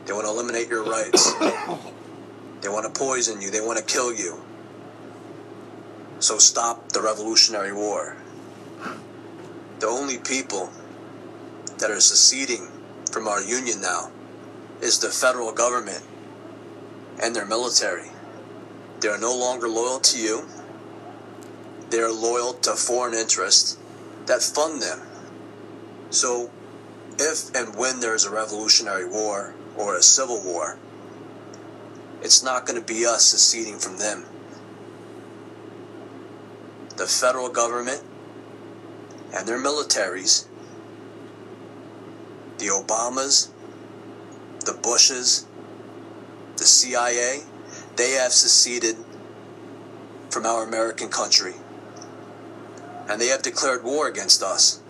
they 0.05 0.13
want 0.13 0.27
to 0.27 0.31
eliminate 0.31 0.69
your 0.69 0.85
rights, 0.85 1.33
they 2.61 2.69
want 2.69 2.85
to 2.85 2.99
poison 2.99 3.41
you, 3.41 3.51
they 3.51 3.61
want 3.61 3.79
to 3.79 3.85
kill 3.85 4.15
you. 4.15 4.43
So 6.21 6.39
stop 6.39 6.91
the 6.93 7.01
Revolutionary 7.01 7.73
War. 7.73 8.17
The 9.79 9.87
only 9.87 10.19
people 10.19 10.71
that 11.79 11.91
are 11.91 12.01
seceding 12.01 12.69
from 13.11 13.29
our 13.29 13.41
union 13.41 13.81
now 13.81 14.11
is 14.81 14.99
the 14.99 15.09
federal 15.09 15.53
government 15.53 16.03
and 17.23 17.35
their 17.35 17.47
military. 17.47 18.11
They 19.01 19.09
are 19.09 19.19
no 19.19 19.37
longer 19.37 19.69
loyal 19.69 20.01
to 20.01 20.19
you. 20.19 20.49
They 21.91 22.01
are 22.01 22.13
loyal 22.13 22.55
to 22.55 22.73
foreign 22.73 23.15
interests 23.15 23.79
that 24.27 24.43
fund 24.43 24.83
them. 24.83 25.01
So, 26.11 26.51
if 27.19 27.55
and 27.55 27.77
when 27.77 28.01
there 28.01 28.15
is 28.15 28.25
a 28.25 28.31
revolutionary 28.31 29.09
war 29.09 29.55
or 29.77 29.97
a 29.97 30.03
civil 30.03 30.43
war, 30.45 30.79
it's 32.23 32.43
not 32.43 32.67
going 32.67 32.81
to 32.81 32.85
be 32.85 33.07
us 33.07 33.27
seceding 33.27 33.79
from 33.79 33.99
them. 33.99 34.25
The 36.97 37.07
federal 37.07 37.49
government 37.49 38.03
and 39.33 39.47
their 39.47 39.59
militaries 39.59 40.47
the 42.59 42.67
Obamas, 42.67 43.51
the 44.65 44.73
Bushes, 44.73 45.47
the 46.57 46.65
CIA, 46.65 47.43
they 47.99 48.13
have 48.13 48.33
seceded 48.33 48.97
from 50.31 50.47
our 50.47 50.65
American 50.65 51.09
country. 51.09 51.55
And 53.09 53.21
they 53.21 53.27
have 53.27 53.43
declared 53.43 53.83
war 53.83 54.07
against 54.07 54.43
us. 54.43 54.81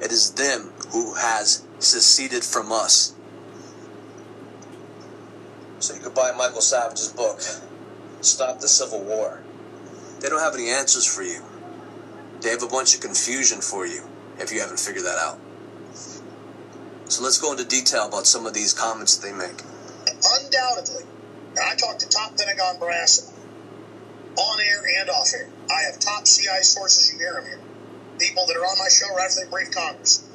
It 0.00 0.10
is 0.10 0.32
them 0.32 0.72
who 0.92 1.14
has 1.14 1.64
seceded 1.78 2.42
from 2.44 2.72
us. 2.72 3.14
So 5.80 5.94
you 5.94 6.00
could 6.00 6.14
buy 6.14 6.32
Michael 6.32 6.62
Savage's 6.62 7.12
book, 7.12 7.40
Stop 8.22 8.60
the 8.60 8.68
Civil 8.68 9.02
War. 9.02 9.42
They 10.20 10.28
don't 10.28 10.40
have 10.40 10.54
any 10.54 10.70
answers 10.70 11.06
for 11.06 11.22
you. 11.22 11.42
They 12.40 12.48
have 12.50 12.62
a 12.62 12.68
bunch 12.68 12.94
of 12.94 13.02
confusion 13.02 13.60
for 13.60 13.86
you 13.86 14.02
if 14.38 14.50
you 14.52 14.60
haven't 14.60 14.80
figured 14.80 15.04
that 15.04 15.18
out. 15.18 15.38
So 17.08 17.22
let's 17.22 17.38
go 17.38 17.52
into 17.52 17.64
detail 17.64 18.06
about 18.06 18.26
some 18.26 18.46
of 18.46 18.54
these 18.54 18.72
comments 18.72 19.16
that 19.16 19.26
they 19.26 19.34
make. 19.34 19.62
Undoubtedly, 20.06 21.04
and 21.50 21.58
I 21.58 21.74
talked 21.74 22.00
to 22.00 22.08
top 22.08 22.36
Pentagon 22.36 22.78
brass 22.78 23.32
on 24.36 24.60
air 24.60 24.82
and 25.00 25.10
off 25.10 25.34
air. 25.34 25.48
I 25.70 25.82
have 25.90 25.98
top 25.98 26.26
CIA 26.26 26.62
sources, 26.62 27.12
you 27.12 27.18
hear 27.18 27.34
them 27.34 27.44
here. 27.44 27.60
People 28.18 28.46
that 28.46 28.56
are 28.56 28.64
on 28.64 28.78
my 28.78 28.88
show 28.88 29.08
right 29.14 29.26
after 29.26 29.44
they 29.44 29.50
brief 29.50 29.70
Congress. 29.70 30.26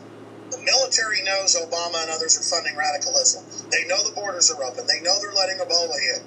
The 0.51 0.61
military 0.61 1.23
knows 1.23 1.55
Obama 1.55 2.01
and 2.03 2.11
others 2.11 2.37
are 2.37 2.43
funding 2.43 2.77
radicalism. 2.77 3.43
They 3.71 3.87
know 3.87 4.03
the 4.03 4.13
borders 4.13 4.51
are 4.51 4.63
open. 4.63 4.85
They 4.87 5.01
know 5.01 5.15
they're 5.21 5.33
letting 5.33 5.57
Ebola 5.57 5.97
in. 6.15 6.21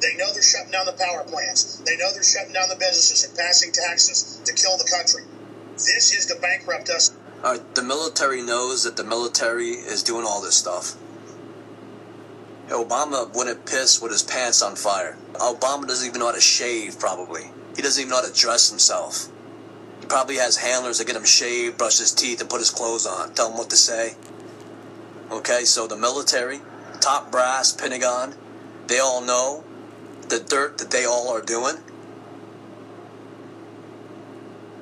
They 0.00 0.16
know 0.16 0.32
they're 0.32 0.42
shutting 0.42 0.70
down 0.70 0.86
the 0.86 0.92
power 0.92 1.24
plants. 1.24 1.82
They 1.84 1.96
know 1.96 2.12
they're 2.12 2.22
shutting 2.22 2.52
down 2.52 2.68
the 2.68 2.76
businesses 2.76 3.24
and 3.28 3.36
passing 3.36 3.72
taxes 3.72 4.40
to 4.44 4.52
kill 4.54 4.78
the 4.78 4.88
country. 4.88 5.24
This 5.74 6.14
is 6.14 6.26
to 6.26 6.40
bankrupt 6.40 6.88
us. 6.88 7.12
Uh, 7.42 7.58
the 7.74 7.82
military 7.82 8.42
knows 8.42 8.84
that 8.84 8.96
the 8.96 9.04
military 9.04 9.70
is 9.70 10.02
doing 10.02 10.24
all 10.24 10.40
this 10.40 10.56
stuff. 10.56 10.96
Obama 12.68 13.34
wouldn't 13.34 13.64
piss 13.64 14.00
with 14.00 14.12
his 14.12 14.22
pants 14.22 14.60
on 14.60 14.76
fire. 14.76 15.16
Obama 15.34 15.86
doesn't 15.86 16.06
even 16.06 16.20
know 16.20 16.26
how 16.26 16.32
to 16.32 16.40
shave, 16.40 16.98
probably. 16.98 17.50
He 17.74 17.82
doesn't 17.82 18.00
even 18.00 18.10
know 18.10 18.20
how 18.20 18.28
to 18.28 18.32
dress 18.32 18.68
himself. 18.68 19.28
He 20.00 20.06
probably 20.06 20.36
has 20.36 20.58
handlers 20.58 20.98
that 20.98 21.06
get 21.06 21.16
him 21.16 21.24
shaved, 21.24 21.78
brush 21.78 21.98
his 21.98 22.12
teeth, 22.12 22.40
and 22.40 22.50
put 22.50 22.58
his 22.58 22.70
clothes 22.70 23.06
on, 23.06 23.32
tell 23.34 23.50
him 23.50 23.56
what 23.56 23.70
to 23.70 23.76
say. 23.76 24.16
Okay, 25.30 25.64
so 25.64 25.86
the 25.86 25.96
military, 25.96 26.60
top 27.00 27.30
brass, 27.30 27.72
Pentagon, 27.72 28.34
they 28.86 28.98
all 28.98 29.20
know 29.20 29.64
the 30.28 30.40
dirt 30.40 30.78
that 30.78 30.90
they 30.90 31.04
all 31.04 31.28
are 31.28 31.42
doing. 31.42 31.76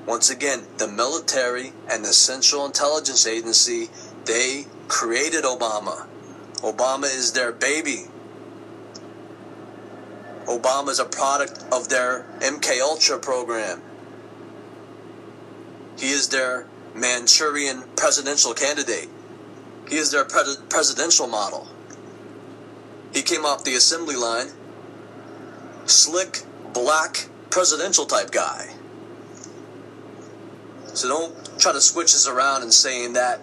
Once 0.07 0.31
again, 0.31 0.65
the 0.79 0.87
military 0.87 1.73
and 1.91 2.05
the 2.05 2.13
Central 2.13 2.65
Intelligence 2.65 3.27
Agency, 3.27 3.91
they 4.25 4.67
created 4.89 5.45
Obama. 5.45 6.07
Obama 6.63 7.05
is 7.05 7.33
their 7.33 7.53
baby. 7.53 8.05
Obama 10.47 10.89
is 10.89 10.99
a 10.99 11.05
product 11.05 11.65
of 11.73 11.89
their 11.89 12.25
MK 12.39 12.81
Ultra 12.81 13.19
program. 13.19 13.83
He 15.99 16.09
is 16.11 16.29
their 16.29 16.67
Manchurian 16.95 17.83
presidential 17.97 18.55
candidate. 18.55 19.09
He 19.89 19.97
is 19.97 20.11
their 20.11 20.25
pre- 20.25 20.57
presidential 20.69 21.27
model. 21.27 21.67
He 23.13 23.23
came 23.23 23.45
off 23.45 23.65
the 23.65 23.75
assembly 23.75 24.17
line, 24.17 24.49
slick, 25.87 26.43
black, 26.73 27.29
presidential 27.51 28.07
type 28.07 28.31
guy. 28.31 28.75
So 30.95 31.09
don't 31.09 31.59
try 31.59 31.73
to 31.73 31.81
switch 31.81 32.13
this 32.13 32.27
around 32.27 32.63
and 32.63 32.73
saying 32.73 33.15
that 33.15 33.41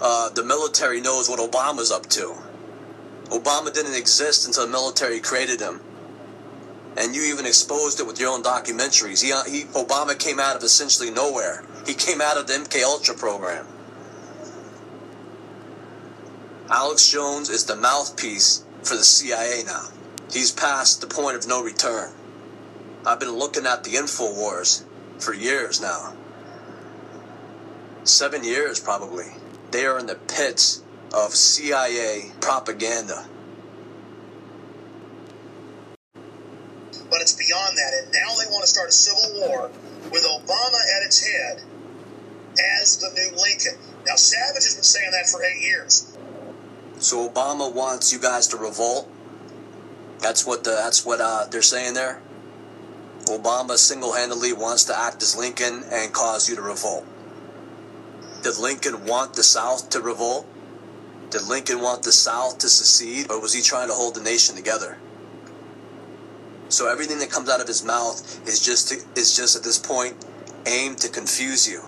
uh, 0.00 0.28
the 0.30 0.44
military 0.44 1.00
knows 1.00 1.28
what 1.28 1.38
Obama's 1.40 1.90
up 1.90 2.06
to. 2.10 2.34
Obama 3.26 3.72
didn't 3.72 3.94
exist 3.94 4.46
until 4.46 4.66
the 4.66 4.72
military 4.72 5.20
created 5.20 5.60
him. 5.60 5.80
And 6.96 7.14
you 7.14 7.22
even 7.32 7.44
exposed 7.44 8.00
it 8.00 8.06
with 8.06 8.18
your 8.20 8.30
own 8.30 8.42
documentaries. 8.42 9.22
He, 9.22 9.28
he, 9.50 9.64
Obama 9.66 10.18
came 10.18 10.40
out 10.40 10.56
of 10.56 10.62
essentially 10.62 11.10
nowhere. 11.10 11.64
He 11.86 11.94
came 11.94 12.20
out 12.20 12.38
of 12.38 12.46
the 12.46 12.54
MK 12.54 12.82
Ultra 12.82 13.14
program. 13.14 13.66
Alex 16.70 17.10
Jones 17.10 17.48
is 17.48 17.64
the 17.64 17.76
mouthpiece 17.76 18.64
for 18.82 18.96
the 18.96 19.04
CIA 19.04 19.62
now. 19.64 19.88
He's 20.32 20.50
past 20.50 21.00
the 21.00 21.06
point 21.06 21.36
of 21.36 21.46
no 21.46 21.62
return. 21.62 22.10
I've 23.06 23.20
been 23.20 23.30
looking 23.30 23.66
at 23.66 23.84
the 23.84 23.90
InfoWars 23.90 24.84
for 25.18 25.32
years 25.32 25.80
now. 25.80 26.14
Seven 28.02 28.42
years, 28.42 28.80
probably. 28.80 29.26
They 29.70 29.84
are 29.86 29.98
in 29.98 30.06
the 30.06 30.14
pits 30.14 30.82
of 31.12 31.34
CIA 31.34 32.32
propaganda. 32.40 33.26
But 37.10 37.20
it's 37.20 37.34
beyond 37.34 37.76
that. 37.76 37.92
And 38.02 38.12
now 38.12 38.34
they 38.38 38.50
want 38.50 38.62
to 38.62 38.68
start 38.68 38.88
a 38.88 38.92
civil 38.92 39.48
war 39.48 39.70
with 40.10 40.24
Obama 40.24 40.80
at 40.96 41.06
its 41.06 41.26
head 41.26 41.62
as 42.80 42.98
the 42.98 43.10
new 43.14 43.36
Lincoln. 43.36 43.78
Now, 44.06 44.16
Savage 44.16 44.64
has 44.64 44.74
been 44.74 44.84
saying 44.84 45.10
that 45.12 45.28
for 45.28 45.42
eight 45.42 45.62
years. 45.62 46.16
So 46.98 47.28
Obama 47.28 47.72
wants 47.72 48.12
you 48.12 48.18
guys 48.18 48.48
to 48.48 48.56
revolt. 48.56 49.10
That's 50.20 50.46
what 50.46 50.64
the, 50.64 50.70
that's 50.70 51.04
what 51.04 51.20
uh, 51.20 51.46
they're 51.50 51.62
saying 51.62 51.94
there. 51.94 52.22
Obama 53.26 53.76
single-handedly 53.76 54.52
wants 54.52 54.84
to 54.84 54.98
act 54.98 55.22
as 55.22 55.36
Lincoln 55.36 55.84
and 55.90 56.12
cause 56.12 56.48
you 56.48 56.56
to 56.56 56.62
revolt. 56.62 57.04
Did 58.42 58.58
Lincoln 58.58 59.06
want 59.06 59.34
the 59.34 59.42
South 59.42 59.90
to 59.90 60.00
revolt? 60.00 60.46
Did 61.30 61.46
Lincoln 61.48 61.80
want 61.80 62.02
the 62.02 62.12
South 62.12 62.58
to 62.58 62.68
secede, 62.68 63.30
or 63.30 63.40
was 63.40 63.52
he 63.52 63.62
trying 63.62 63.88
to 63.88 63.94
hold 63.94 64.14
the 64.14 64.22
nation 64.22 64.54
together? 64.54 64.98
So 66.68 66.88
everything 66.88 67.18
that 67.18 67.30
comes 67.30 67.48
out 67.48 67.60
of 67.60 67.66
his 67.66 67.84
mouth 67.84 68.18
is 68.46 68.64
just 68.64 68.88
to, 68.88 69.20
is 69.20 69.36
just 69.36 69.56
at 69.56 69.62
this 69.62 69.78
point 69.78 70.16
aimed 70.66 70.98
to 70.98 71.08
confuse 71.08 71.68
you. 71.68 71.82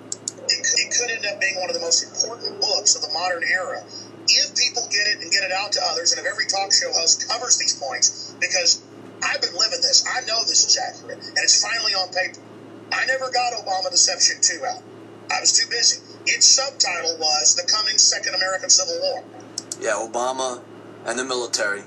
It, 0.49 0.67
it 0.67 0.95
could 0.97 1.11
end 1.11 1.27
up 1.27 1.41
being 1.41 1.61
one 1.61 1.69
of 1.69 1.75
the 1.75 1.83
most 1.83 2.03
important 2.03 2.61
books 2.61 2.97
of 2.97 3.03
the 3.03 3.13
modern 3.13 3.43
era 3.45 3.83
if 4.29 4.55
people 4.55 4.85
get 4.91 5.09
it 5.09 5.23
and 5.23 5.33
get 5.33 5.43
it 5.43 5.53
out 5.53 5.73
to 5.73 5.81
others, 5.91 6.13
and 6.13 6.21
if 6.21 6.27
every 6.27 6.47
talk 6.47 6.73
show 6.73 6.93
host 6.93 7.29
covers 7.29 7.57
these 7.57 7.79
points, 7.81 8.35
because 8.41 8.83
I've 9.23 9.41
been 9.41 9.55
living 9.55 9.81
this, 9.81 10.05
I 10.07 10.21
know 10.27 10.41
this 10.45 10.67
is 10.67 10.79
accurate, 10.79 11.19
and 11.19 11.39
it's 11.39 11.63
finally 11.63 11.93
on 11.93 12.13
paper. 12.13 12.41
I 12.93 13.07
never 13.07 13.31
got 13.31 13.53
Obama 13.55 13.91
Deception 13.91 14.37
2 14.41 14.65
out. 14.65 14.83
I 15.31 15.41
was 15.41 15.53
too 15.53 15.69
busy. 15.69 16.01
Its 16.31 16.45
subtitle 16.45 17.17
was 17.19 17.57
The 17.57 17.63
Coming 17.63 17.97
Second 17.97 18.35
American 18.35 18.69
Civil 18.69 19.01
War. 19.01 19.25
Yeah, 19.81 19.93
Obama 19.93 20.61
and 21.07 21.19
the 21.19 21.25
military, 21.25 21.85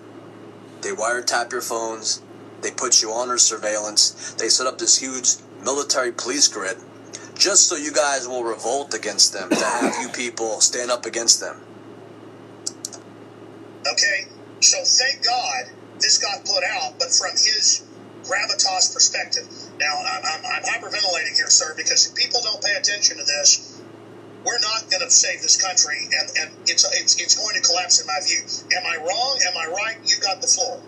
they 0.82 0.90
wiretap 0.90 1.52
your 1.52 1.62
phones, 1.62 2.24
they 2.62 2.72
put 2.72 3.04
you 3.04 3.14
under 3.14 3.38
surveillance, 3.38 4.34
they 4.40 4.50
set 4.50 4.66
up 4.66 4.80
this 4.80 4.98
huge 4.98 5.36
military 5.64 6.12
police 6.12 6.48
grid 6.48 6.78
just 7.36 7.68
so 7.68 7.76
you 7.76 7.92
guys 7.92 8.28
will 8.28 8.44
revolt 8.44 8.94
against 8.94 9.34
them, 9.34 9.50
to 9.50 9.64
have 9.64 9.96
you 10.02 10.10
people 10.10 10.60
stand 10.60 10.90
up 10.90 11.06
against 11.06 11.40
them. 11.40 11.62
Okay, 13.88 14.28
so 14.60 14.78
thank 14.84 15.24
God 15.24 15.66
this 16.00 16.18
got 16.18 16.46
put 16.46 16.64
out, 16.64 16.98
but 16.98 17.10
from 17.14 17.32
his 17.32 17.84
gravitas 18.24 18.94
perspective. 18.94 19.48
Now, 19.80 20.02
I'm, 20.06 20.22
I'm, 20.24 20.46
I'm 20.46 20.64
hyperventilating 20.64 21.36
here, 21.36 21.50
sir, 21.50 21.74
because 21.76 22.08
if 22.10 22.16
people 22.16 22.42
don't 22.44 22.62
pay 22.64 22.76
attention 22.76 23.18
to 23.18 23.24
this, 23.24 23.71
we're 24.46 24.60
not 24.60 24.90
going 24.90 25.04
to 25.04 25.10
save 25.10 25.42
this 25.42 25.62
country, 25.62 25.98
and, 26.06 26.30
and 26.40 26.52
it's, 26.68 26.84
it's, 27.00 27.22
it's 27.22 27.36
going 27.36 27.56
to 27.56 27.62
collapse, 27.62 28.02
in 28.02 28.08
my 28.08 28.20
view. 28.26 28.42
Am 28.76 28.86
I 28.86 28.98
wrong? 28.98 29.40
Am 29.48 29.58
I 29.58 29.72
right? 29.72 29.98
You 30.04 30.20
got 30.22 30.42
the 30.42 30.48
floor. 30.48 30.82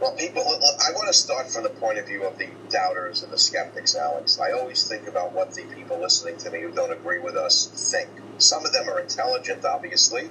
Well, 0.00 0.12
people, 0.16 0.42
I 0.42 0.92
want 0.94 1.06
to 1.06 1.12
start 1.14 1.50
from 1.50 1.62
the 1.62 1.70
point 1.70 1.98
of 1.98 2.06
view 2.06 2.24
of 2.24 2.36
the 2.36 2.48
doubters 2.68 3.22
and 3.22 3.32
the 3.32 3.38
skeptics, 3.38 3.94
Alex. 3.96 4.38
I 4.38 4.52
always 4.52 4.86
think 4.86 5.06
about 5.06 5.32
what 5.32 5.54
the 5.54 5.62
people 5.62 6.00
listening 6.00 6.36
to 6.38 6.50
me 6.50 6.60
who 6.60 6.72
don't 6.72 6.92
agree 6.92 7.20
with 7.20 7.36
us 7.36 7.66
think. 7.92 8.10
Some 8.38 8.66
of 8.66 8.72
them 8.72 8.88
are 8.88 9.00
intelligent, 9.00 9.64
obviously, 9.64 10.30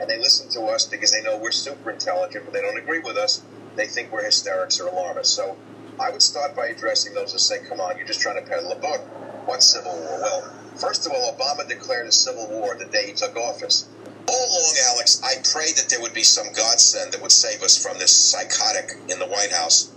and 0.00 0.10
they 0.10 0.18
listen 0.18 0.48
to 0.50 0.62
us 0.66 0.86
because 0.86 1.12
they 1.12 1.22
know 1.22 1.38
we're 1.38 1.52
super 1.52 1.90
intelligent, 1.90 2.44
but 2.44 2.52
they 2.52 2.60
don't 2.60 2.76
agree 2.76 2.98
with 2.98 3.16
us. 3.16 3.42
They 3.76 3.86
think 3.86 4.12
we're 4.12 4.24
hysterics 4.24 4.80
or 4.80 4.88
alarmists. 4.88 5.34
So 5.34 5.56
I 5.98 6.10
would 6.10 6.22
start 6.22 6.54
by 6.54 6.66
addressing 6.66 7.14
those 7.14 7.32
who 7.32 7.38
say, 7.38 7.60
come 7.66 7.80
on, 7.80 7.96
you're 7.96 8.06
just 8.06 8.20
trying 8.20 8.42
to 8.42 8.48
peddle 8.48 8.72
a 8.72 8.76
book. 8.76 9.00
What 9.46 9.62
civil 9.62 9.92
war? 9.92 10.18
Well, 10.20 10.52
first 10.78 11.06
of 11.06 11.12
all, 11.12 11.32
Obama 11.32 11.66
declared 11.68 12.06
a 12.06 12.12
civil 12.12 12.48
war 12.48 12.76
the 12.78 12.86
day 12.86 13.06
he 13.06 13.12
took 13.12 13.36
office. 13.36 13.88
All 14.28 14.34
along, 14.34 14.74
Alex, 14.94 15.22
I 15.22 15.36
prayed 15.52 15.76
that 15.76 15.88
there 15.88 16.00
would 16.00 16.14
be 16.14 16.24
some 16.24 16.52
godsend 16.52 17.12
that 17.12 17.22
would 17.22 17.32
save 17.32 17.62
us 17.62 17.80
from 17.80 17.98
this 17.98 18.12
psychotic 18.12 18.92
in 19.08 19.18
the 19.18 19.26
White 19.26 19.52
House 19.52 19.92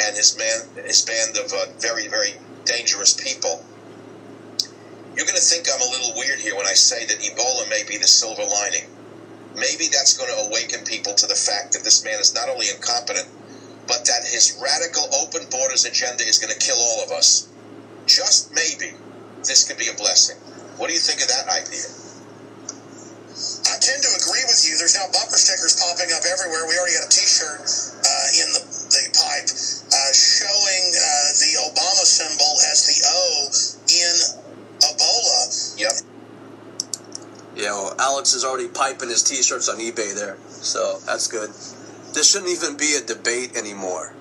and 0.00 0.16
his 0.16 0.36
man, 0.36 0.84
his 0.86 1.02
band 1.02 1.36
of 1.36 1.52
uh, 1.52 1.66
very, 1.78 2.08
very 2.08 2.34
dangerous 2.64 3.14
people. 3.14 3.64
You're 5.14 5.26
going 5.26 5.36
to 5.36 5.42
think 5.42 5.66
I'm 5.68 5.80
a 5.80 5.90
little 5.90 6.14
weird 6.16 6.38
here 6.38 6.56
when 6.56 6.66
I 6.66 6.74
say 6.74 7.04
that 7.06 7.18
Ebola 7.18 7.68
may 7.68 7.82
be 7.86 7.98
the 7.98 8.06
silver 8.06 8.42
lining. 8.42 8.88
Maybe 9.54 9.86
that's 9.90 10.16
going 10.16 10.30
to 10.30 10.48
awaken 10.48 10.84
people 10.84 11.14
to 11.14 11.26
the 11.26 11.34
fact 11.34 11.72
that 11.72 11.84
this 11.84 12.04
man 12.04 12.20
is 12.20 12.34
not 12.34 12.48
only 12.48 12.66
incompetent, 12.70 13.28
but 13.86 14.04
that 14.06 14.22
his 14.24 14.58
radical 14.62 15.02
open 15.20 15.46
borders 15.50 15.84
agenda 15.84 16.22
is 16.24 16.38
going 16.38 16.52
to 16.52 16.58
kill 16.58 16.78
all 16.78 17.04
of 17.04 17.10
us. 17.10 17.48
Just 18.06 18.54
maybe 18.54 18.94
this 19.44 19.66
could 19.66 19.78
be 19.78 19.88
a 19.88 19.96
blessing. 19.96 20.36
What 20.76 20.88
do 20.88 20.94
you 20.94 21.00
think 21.00 21.20
of 21.20 21.28
that 21.28 21.48
idea? 21.48 21.88
I 23.68 23.76
tend 23.80 24.02
to 24.02 24.12
agree 24.20 24.44
with 24.48 24.60
you. 24.66 24.76
There's 24.76 24.96
now 24.96 25.08
bumper 25.12 25.38
stickers 25.38 25.78
popping 25.80 26.12
up 26.12 26.24
everywhere. 26.28 26.66
We 26.68 26.76
already 26.76 26.96
got 26.98 27.08
a 27.08 27.12
T-shirt 27.12 27.62
uh, 27.62 28.40
in 28.40 28.48
the, 28.52 28.62
the 28.64 29.02
pipe 29.16 29.48
uh, 29.48 30.12
showing 30.12 30.84
uh, 30.92 31.08
the 31.40 31.52
Obama 31.70 32.04
symbol 32.04 32.52
as 32.68 32.84
the 32.84 32.98
O 33.06 33.22
in 33.88 34.14
Ebola. 34.84 35.40
Yep. 35.78 35.92
You 37.56 37.64
know, 37.66 37.94
Alex 37.98 38.32
is 38.32 38.44
already 38.44 38.68
piping 38.68 39.08
his 39.08 39.22
t-shirts 39.22 39.68
on 39.68 39.76
eBay 39.78 40.14
there, 40.14 40.38
so 40.48 40.98
that's 41.04 41.26
good. 41.26 41.50
This 42.14 42.30
shouldn't 42.30 42.50
even 42.50 42.76
be 42.76 42.96
a 42.96 43.00
debate 43.00 43.56
anymore. 43.56 44.14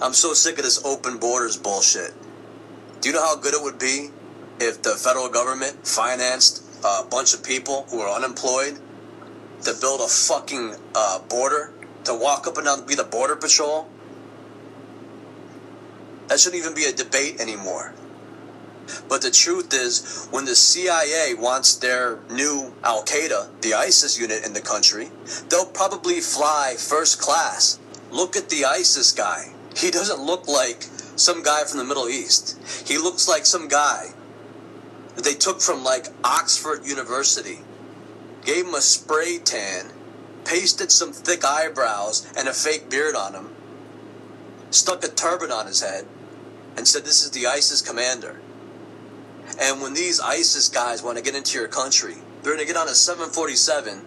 I'm 0.00 0.12
so 0.12 0.32
sick 0.32 0.58
of 0.58 0.64
this 0.64 0.84
open 0.84 1.18
borders 1.18 1.56
bullshit. 1.56 2.12
Do 3.02 3.08
you 3.08 3.16
know 3.16 3.22
how 3.22 3.34
good 3.34 3.52
it 3.52 3.60
would 3.60 3.80
be 3.80 4.10
if 4.60 4.82
the 4.82 4.90
federal 4.90 5.28
government 5.28 5.84
financed 5.84 6.62
a 6.84 7.02
bunch 7.02 7.34
of 7.34 7.42
people 7.42 7.84
who 7.90 7.98
are 8.00 8.14
unemployed 8.14 8.78
to 9.62 9.74
build 9.74 10.00
a 10.00 10.06
fucking 10.06 10.76
uh, 10.94 11.18
border 11.28 11.72
to 12.04 12.14
walk 12.14 12.46
up 12.46 12.58
and 12.58 12.66
down 12.66 12.86
be 12.86 12.94
the 12.94 13.02
border 13.02 13.34
patrol? 13.34 13.88
That 16.28 16.38
shouldn't 16.38 16.62
even 16.62 16.76
be 16.76 16.84
a 16.84 16.92
debate 16.92 17.40
anymore. 17.40 17.92
But 19.08 19.22
the 19.22 19.32
truth 19.32 19.74
is, 19.74 20.28
when 20.30 20.44
the 20.44 20.54
CIA 20.54 21.34
wants 21.34 21.74
their 21.74 22.20
new 22.30 22.72
Al 22.84 23.02
Qaeda, 23.04 23.48
the 23.62 23.74
ISIS 23.74 24.16
unit 24.16 24.46
in 24.46 24.52
the 24.52 24.60
country, 24.60 25.10
they'll 25.48 25.66
probably 25.66 26.20
fly 26.20 26.76
first 26.78 27.20
class. 27.20 27.80
Look 28.12 28.36
at 28.36 28.48
the 28.48 28.64
ISIS 28.64 29.10
guy. 29.10 29.52
He 29.76 29.90
doesn't 29.90 30.20
look 30.20 30.46
like 30.46 30.86
some 31.16 31.42
guy 31.42 31.64
from 31.64 31.78
the 31.78 31.84
Middle 31.84 32.08
East. 32.08 32.58
He 32.86 32.98
looks 32.98 33.28
like 33.28 33.46
some 33.46 33.68
guy 33.68 34.08
that 35.14 35.24
they 35.24 35.34
took 35.34 35.60
from 35.60 35.84
like 35.84 36.06
Oxford 36.24 36.86
University, 36.86 37.60
gave 38.44 38.66
him 38.66 38.74
a 38.74 38.80
spray 38.80 39.38
tan, 39.38 39.92
pasted 40.44 40.90
some 40.90 41.12
thick 41.12 41.44
eyebrows 41.44 42.26
and 42.36 42.48
a 42.48 42.52
fake 42.52 42.90
beard 42.90 43.14
on 43.14 43.34
him, 43.34 43.50
stuck 44.70 45.04
a 45.04 45.08
turban 45.08 45.50
on 45.50 45.66
his 45.66 45.82
head, 45.82 46.06
and 46.76 46.88
said, 46.88 47.04
This 47.04 47.22
is 47.22 47.30
the 47.30 47.46
ISIS 47.46 47.82
commander. 47.82 48.40
And 49.60 49.82
when 49.82 49.94
these 49.94 50.20
ISIS 50.20 50.68
guys 50.68 51.02
want 51.02 51.18
to 51.18 51.24
get 51.24 51.34
into 51.34 51.58
your 51.58 51.68
country, 51.68 52.16
they're 52.42 52.54
going 52.54 52.66
to 52.66 52.72
get 52.72 52.80
on 52.80 52.88
a 52.88 52.94
747 52.94 54.06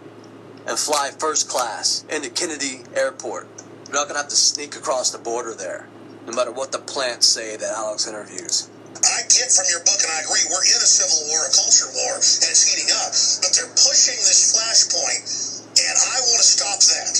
and 0.67 0.79
fly 0.79 1.11
first 1.17 1.47
class 1.47 2.03
into 2.09 2.29
Kennedy 2.29 2.83
Airport. 2.95 3.47
They're 3.85 3.93
not 3.93 4.05
going 4.05 4.15
to 4.15 4.21
have 4.21 4.29
to 4.29 4.35
sneak 4.35 4.75
across 4.75 5.11
the 5.11 5.19
border 5.19 5.53
there, 5.53 5.87
no 6.25 6.33
matter 6.33 6.51
what 6.51 6.71
the 6.71 6.79
plants 6.79 7.27
say 7.27 7.55
that 7.55 7.71
Alex 7.77 8.07
interviews. 8.07 8.69
I 9.05 9.21
get 9.29 9.51
from 9.53 9.69
your 9.69 9.85
book, 9.85 10.01
and 10.01 10.09
I 10.09 10.25
agree, 10.25 10.41
we're 10.49 10.65
in 10.65 10.81
a 10.81 10.89
civil 10.89 11.29
war, 11.29 11.45
a 11.45 11.51
culture 11.53 11.91
war, 11.93 12.17
and 12.17 12.49
it's 12.49 12.65
heating 12.65 12.89
up. 13.05 13.13
But 13.45 13.53
they're 13.53 13.73
pushing 13.77 14.17
this 14.25 14.55
flashpoint, 14.55 15.21
and 15.77 15.95
I 15.95 16.15
want 16.25 16.41
to 16.41 16.47
stop 16.47 16.79
that. 16.81 17.13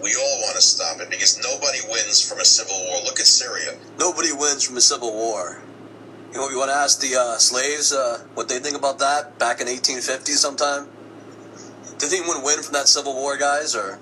We 0.00 0.14
all 0.14 0.36
want 0.46 0.54
to 0.56 0.62
stop 0.62 1.00
it 1.00 1.10
because 1.10 1.42
nobody 1.42 1.80
wins 1.90 2.22
from 2.22 2.38
a 2.38 2.44
civil 2.44 2.78
war. 2.86 3.02
Look 3.04 3.18
at 3.18 3.26
Syria. 3.26 3.76
Nobody 3.98 4.32
wins 4.32 4.64
from 4.64 4.76
a 4.76 4.80
civil 4.80 5.12
war. 5.12 5.60
You 6.32 6.38
know, 6.38 6.48
you 6.48 6.58
want 6.58 6.70
to 6.70 6.76
ask 6.76 7.00
the 7.00 7.16
uh, 7.16 7.36
slaves 7.38 7.92
uh, 7.92 8.24
what 8.34 8.48
they 8.48 8.60
think 8.60 8.76
about 8.76 9.00
that 9.00 9.38
back 9.38 9.60
in 9.60 9.66
1850 9.66 10.32
sometime? 10.32 10.88
Did 11.98 12.12
anyone 12.12 12.44
win 12.44 12.62
from 12.62 12.74
that 12.74 12.86
civil 12.86 13.14
war, 13.14 13.36
guys? 13.36 13.74
Or 13.74 13.98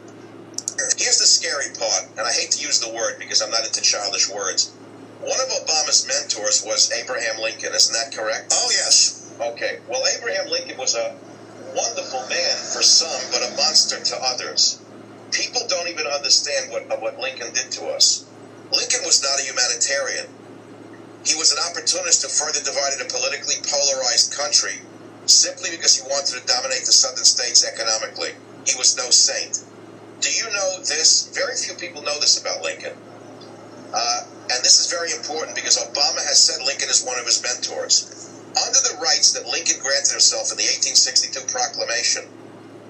Here's 0.78 1.18
the 1.18 1.26
scary 1.26 1.72
part, 1.78 2.04
and 2.18 2.26
I 2.26 2.32
hate 2.32 2.50
to 2.52 2.62
use 2.62 2.80
the 2.80 2.92
word 2.92 3.18
because 3.18 3.40
I'm 3.40 3.50
not 3.50 3.64
into 3.64 3.80
childish 3.80 4.28
words. 4.28 4.72
One 5.20 5.40
of 5.40 5.48
Obama's 5.48 6.06
mentors 6.06 6.62
was 6.64 6.92
Abraham 6.92 7.40
Lincoln, 7.40 7.74
isn't 7.74 7.94
that 7.94 8.12
correct? 8.12 8.52
Oh, 8.52 8.68
yes. 8.70 9.32
Okay, 9.40 9.80
well, 9.88 10.04
Abraham 10.16 10.48
Lincoln 10.50 10.76
was 10.76 10.94
a 10.94 11.16
wonderful 11.74 12.20
man 12.28 12.56
for 12.72 12.82
some, 12.82 13.20
but 13.32 13.42
a 13.42 13.56
monster 13.56 14.00
to 14.00 14.16
others. 14.22 14.80
People 15.32 15.62
don't 15.68 15.88
even 15.88 16.06
understand 16.06 16.70
what, 16.70 16.88
what 17.00 17.18
Lincoln 17.18 17.52
did 17.52 17.70
to 17.72 17.86
us. 17.86 18.24
Lincoln 18.72 19.00
was 19.04 19.22
not 19.22 19.40
a 19.40 19.44
humanitarian. 19.44 20.26
He 21.24 21.34
was 21.34 21.52
an 21.52 21.58
opportunist 21.68 22.22
who 22.22 22.28
further 22.28 22.60
divided 22.60 23.00
a 23.00 23.10
politically 23.10 23.56
polarized 23.66 24.32
country 24.36 24.80
simply 25.26 25.70
because 25.70 25.96
he 25.96 26.08
wanted 26.08 26.40
to 26.40 26.46
dominate 26.46 26.86
the 26.86 26.92
southern 26.92 27.24
states 27.24 27.66
economically. 27.66 28.30
He 28.66 28.76
was 28.78 28.96
no 28.96 29.10
saint. 29.10 29.64
Do 30.26 30.34
you 30.34 30.50
know 30.50 30.82
this? 30.82 31.30
Very 31.38 31.54
few 31.54 31.78
people 31.78 32.02
know 32.02 32.18
this 32.18 32.34
about 32.34 32.58
Lincoln. 32.58 32.98
Uh, 33.94 34.26
and 34.50 34.58
this 34.66 34.82
is 34.82 34.90
very 34.90 35.14
important 35.14 35.54
because 35.54 35.78
Obama 35.78 36.18
has 36.26 36.42
said 36.42 36.66
Lincoln 36.66 36.90
is 36.90 37.06
one 37.06 37.14
of 37.14 37.30
his 37.30 37.38
mentors. 37.46 38.10
Under 38.58 38.82
the 38.90 38.98
rights 38.98 39.30
that 39.38 39.46
Lincoln 39.46 39.78
granted 39.78 40.18
himself 40.18 40.50
in 40.50 40.58
the 40.58 40.66
1862 40.66 41.46
proclamation, 41.46 42.26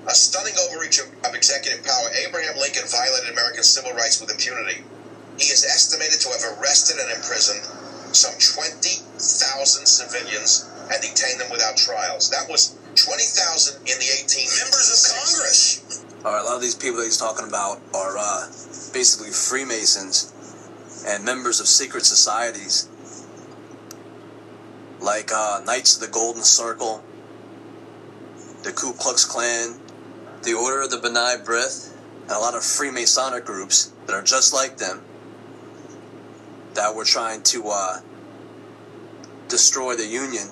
a 0.09 0.17
stunning 0.17 0.57
overreach 0.65 0.97
of, 0.97 1.13
of 1.29 1.37
executive 1.37 1.85
power, 1.85 2.09
Abraham 2.25 2.57
Lincoln 2.57 2.89
violated 2.89 3.29
American 3.29 3.69
civil 3.69 3.93
rights 3.93 4.17
with 4.17 4.33
impunity. 4.33 4.81
He 5.37 5.53
is 5.53 5.61
estimated 5.61 6.25
to 6.25 6.33
have 6.33 6.57
arrested 6.57 6.97
and 6.97 7.13
imprisoned 7.13 7.61
some 8.17 8.33
20,000 8.33 9.13
civilians 9.85 10.73
and 10.89 11.05
detained 11.05 11.45
them 11.45 11.53
without 11.53 11.77
trials. 11.77 12.33
That 12.33 12.49
was 12.49 12.81
20,000 12.97 13.85
in 13.85 13.97
the 14.01 14.09
18 14.25 14.49
Members 14.57 14.89
of 14.89 14.99
Congress. 15.05 16.06
Right, 16.25 16.41
a 16.41 16.45
lot 16.45 16.57
of 16.57 16.63
these 16.63 16.75
people 16.75 16.99
that 16.99 17.05
he's 17.05 17.19
talking 17.19 17.47
about 17.47 17.81
are 17.95 18.17
uh, 18.19 18.47
basically 18.93 19.31
Freemasons 19.31 20.33
and 21.07 21.25
members 21.25 21.61
of 21.61 21.69
secret 21.69 22.05
societies, 22.05 22.89
like 25.01 25.31
uh, 25.33 25.61
Knights 25.65 25.95
of 25.95 26.01
the 26.01 26.09
Golden 26.09 26.43
Circle, 26.43 27.05
the 28.65 28.73
Ku 28.73 28.93
Klux 28.95 29.25
Klan, 29.25 29.79
the 30.43 30.55
Order 30.55 30.83
of 30.83 30.91
the 30.91 30.97
B'nai 30.97 31.45
B'rith, 31.45 31.93
and 32.23 32.33
a 32.33 32.39
lot 32.39 32.55
of 32.55 32.63
Freemasonic 32.63 33.45
groups 33.45 33.93
that 34.07 34.15
are 34.15 34.23
just 34.23 34.53
like 34.53 34.79
them 34.79 35.05
that 36.75 36.95
were 36.95 37.05
trying 37.05 37.43
to 37.45 37.69
uh, 37.69 38.01
destroy 39.49 39.95
the 39.95 40.07
Union, 40.07 40.49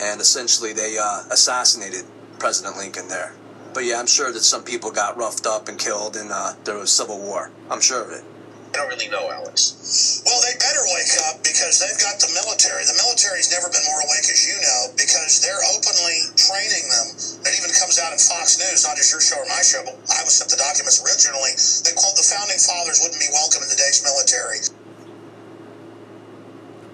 and 0.00 0.20
essentially 0.20 0.72
they 0.72 0.96
uh, 0.96 1.24
assassinated 1.30 2.04
President 2.38 2.76
Lincoln 2.76 3.08
there. 3.08 3.34
But 3.72 3.84
yeah, 3.88 3.98
I'm 3.98 4.06
sure 4.06 4.32
that 4.32 4.44
some 4.44 4.64
people 4.64 4.92
got 4.92 5.16
roughed 5.16 5.46
up 5.46 5.68
and 5.68 5.78
killed 5.78 6.16
in 6.16 6.28
uh, 6.30 6.54
the 6.64 6.84
Civil 6.84 7.18
War. 7.18 7.50
I'm 7.70 7.80
sure 7.80 8.04
of 8.04 8.12
it. 8.12 8.24
I 8.72 8.80
don't 8.80 8.88
really 8.88 9.08
know, 9.08 9.28
Alex. 9.28 10.24
Well, 10.24 10.40
they 10.40 10.56
better 10.56 10.80
wake 10.96 11.12
up 11.28 11.44
because 11.44 11.76
they've 11.76 12.00
got 12.00 12.16
the 12.20 12.32
military. 12.32 12.84
The 12.88 12.96
military's 12.96 13.52
never 13.52 13.68
been 13.68 13.84
more 13.84 14.00
awake, 14.00 14.24
as 14.32 14.48
you 14.48 14.56
know, 14.56 14.96
because 14.96 15.44
they're 15.44 15.60
openly 15.76 16.32
training 16.40 16.88
them. 16.88 17.06
It 17.44 17.52
even 17.52 17.68
comes 17.76 18.00
out 18.00 18.16
in 18.16 18.20
Fox 18.20 18.56
News, 18.56 18.80
not 18.84 18.96
just 18.96 19.12
your 19.12 19.20
show 19.20 19.36
or 19.40 19.48
my 19.52 19.60
show, 19.60 19.84
but 19.84 20.00
I 20.08 20.24
was 20.24 20.40
sent 20.40 20.48
the 20.48 20.56
documents 20.56 21.04
originally. 21.04 21.52
They 21.84 21.92
quote 21.92 22.16
the 22.16 22.24
founding 22.24 22.56
fathers 22.56 23.04
wouldn't 23.04 23.20
be 23.20 23.28
welcome 23.32 23.60
in 23.60 23.68
today's 23.68 24.00
military. 24.00 24.64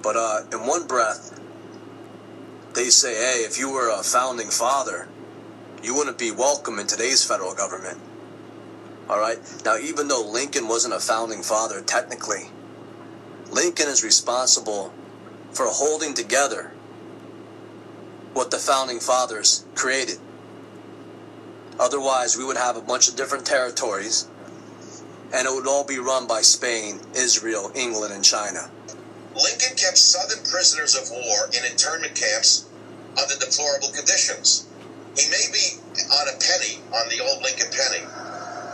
But 0.02 0.18
uh, 0.18 0.50
in 0.50 0.66
one 0.66 0.90
breath, 0.90 1.38
they 2.74 2.90
say, 2.90 3.14
hey, 3.14 3.46
if 3.46 3.54
you 3.54 3.70
were 3.70 3.90
a 3.90 4.02
founding 4.02 4.50
father, 4.50 5.06
you 5.82 5.94
wouldn't 5.94 6.18
be 6.18 6.30
welcome 6.30 6.78
in 6.78 6.86
today's 6.86 7.24
federal 7.24 7.54
government. 7.54 7.98
All 9.08 9.18
right? 9.18 9.38
Now, 9.64 9.76
even 9.78 10.08
though 10.08 10.26
Lincoln 10.26 10.68
wasn't 10.68 10.94
a 10.94 11.00
founding 11.00 11.42
father, 11.42 11.80
technically, 11.80 12.50
Lincoln 13.50 13.88
is 13.88 14.04
responsible 14.04 14.92
for 15.52 15.66
holding 15.66 16.14
together 16.14 16.72
what 18.34 18.50
the 18.50 18.58
founding 18.58 19.00
fathers 19.00 19.64
created. 19.74 20.18
Otherwise, 21.80 22.36
we 22.36 22.44
would 22.44 22.56
have 22.56 22.76
a 22.76 22.80
bunch 22.80 23.08
of 23.08 23.16
different 23.16 23.46
territories, 23.46 24.28
and 25.32 25.46
it 25.46 25.52
would 25.52 25.66
all 25.66 25.84
be 25.84 25.98
run 25.98 26.26
by 26.26 26.42
Spain, 26.42 27.00
Israel, 27.16 27.72
England, 27.74 28.12
and 28.12 28.24
China. 28.24 28.70
Lincoln 29.34 29.76
kept 29.76 29.96
Southern 29.96 30.44
prisoners 30.44 30.94
of 30.94 31.10
war 31.10 31.48
in 31.56 31.64
internment 31.70 32.14
camps 32.14 32.66
under 33.20 33.34
deplorable 33.36 33.88
conditions. 33.88 34.67
He 35.18 35.26
may 35.30 35.50
be 35.50 35.66
on 36.14 36.28
a 36.30 36.38
penny, 36.38 36.78
on 36.94 37.10
the 37.10 37.18
old 37.18 37.42
Lincoln 37.42 37.66
penny, 37.74 38.06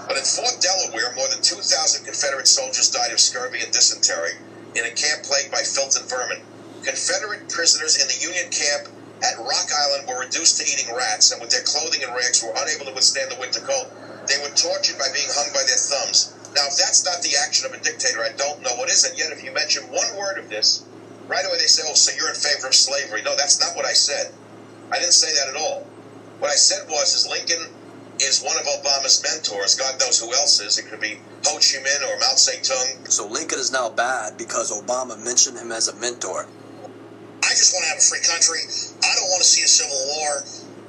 but 0.07 0.21
in 0.21 0.25
Fort 0.25 0.61
Delaware, 0.61 1.17
more 1.17 1.29
than 1.29 1.41
2,000 1.41 2.05
Confederate 2.05 2.47
soldiers 2.47 2.91
died 2.91 3.13
of 3.13 3.21
scurvy 3.21 3.65
and 3.65 3.73
dysentery 3.73 4.37
in 4.77 4.85
a 4.85 4.93
camp 4.93 5.25
plagued 5.25 5.51
by 5.51 5.65
filth 5.65 5.97
and 5.97 6.05
vermin. 6.05 6.45
Confederate 6.85 7.49
prisoners 7.49 7.97
in 7.97 8.09
the 8.09 8.21
Union 8.21 8.53
camp 8.53 8.93
at 9.25 9.39
Rock 9.41 9.73
Island 9.73 10.05
were 10.07 10.21
reduced 10.21 10.61
to 10.61 10.69
eating 10.69 10.95
rats, 10.95 11.33
and 11.33 11.41
with 11.41 11.49
their 11.49 11.65
clothing 11.65 12.05
and 12.05 12.13
rags 12.13 12.43
were 12.43 12.53
unable 12.53 12.85
to 12.87 12.95
withstand 12.95 13.33
the 13.33 13.41
winter 13.41 13.61
cold. 13.65 13.89
They 14.29 14.37
were 14.45 14.53
tortured 14.53 14.99
by 14.99 15.09
being 15.15 15.33
hung 15.33 15.49
by 15.57 15.65
their 15.65 15.81
thumbs. 15.81 16.35
Now, 16.55 16.69
if 16.69 16.77
that's 16.77 17.05
not 17.05 17.23
the 17.23 17.37
action 17.41 17.65
of 17.65 17.73
a 17.73 17.81
dictator, 17.81 18.21
I 18.21 18.37
don't 18.37 18.61
know 18.61 18.77
what 18.77 18.91
is. 18.91 19.05
And 19.05 19.17
yet, 19.17 19.33
if 19.33 19.43
you 19.43 19.53
mention 19.53 19.89
one 19.89 20.15
word 20.17 20.37
of 20.37 20.51
this, 20.51 20.85
right 21.27 21.45
away 21.45 21.57
they 21.57 21.67
say, 21.67 21.83
"Oh, 21.87 21.95
so 21.95 22.13
you're 22.13 22.29
in 22.29 22.37
favor 22.37 22.69
of 22.69 22.75
slavery?" 22.75 23.23
No, 23.23 23.35
that's 23.35 23.59
not 23.59 23.75
what 23.75 23.87
I 23.87 23.95
said. 23.95 24.33
I 24.93 24.99
didn't 24.99 25.17
say 25.17 25.33
that 25.33 25.49
at 25.49 25.57
all. 25.57 25.87
What 26.39 26.51
I 26.51 26.59
said 26.59 26.89
was, 26.89 27.15
is 27.15 27.27
Lincoln 27.31 27.71
is 28.21 28.43
one 28.43 28.57
of 28.57 28.67
Obama's 28.67 29.23
mentors. 29.23 29.75
God 29.75 29.99
knows 29.99 30.21
who 30.21 30.33
else 30.35 30.61
is. 30.61 30.79
It 30.79 30.87
could 30.87 31.01
be 31.01 31.19
Ho 31.47 31.59
Chi 31.59 31.79
Minh 31.83 32.03
or 32.07 32.19
Mao 32.19 32.35
Zedong. 32.39 33.11
So 33.11 33.27
Lincoln 33.27 33.59
is 33.59 33.73
now 33.73 33.91
bad 33.91 34.39
because 34.39 34.71
Obama 34.71 35.19
mentioned 35.23 35.59
him 35.59 35.73
as 35.73 35.89
a 35.89 35.97
mentor. 35.97 36.47
I 37.45 37.53
just 37.53 37.75
want 37.75 37.85
to 37.87 37.91
have 37.95 38.01
a 38.01 38.07
free 38.07 38.23
country. 38.23 38.63
I 39.03 39.13
don't 39.19 39.31
want 39.31 39.43
to 39.43 39.49
see 39.49 39.63
a 39.63 39.71
civil 39.71 39.99
war. 40.17 40.43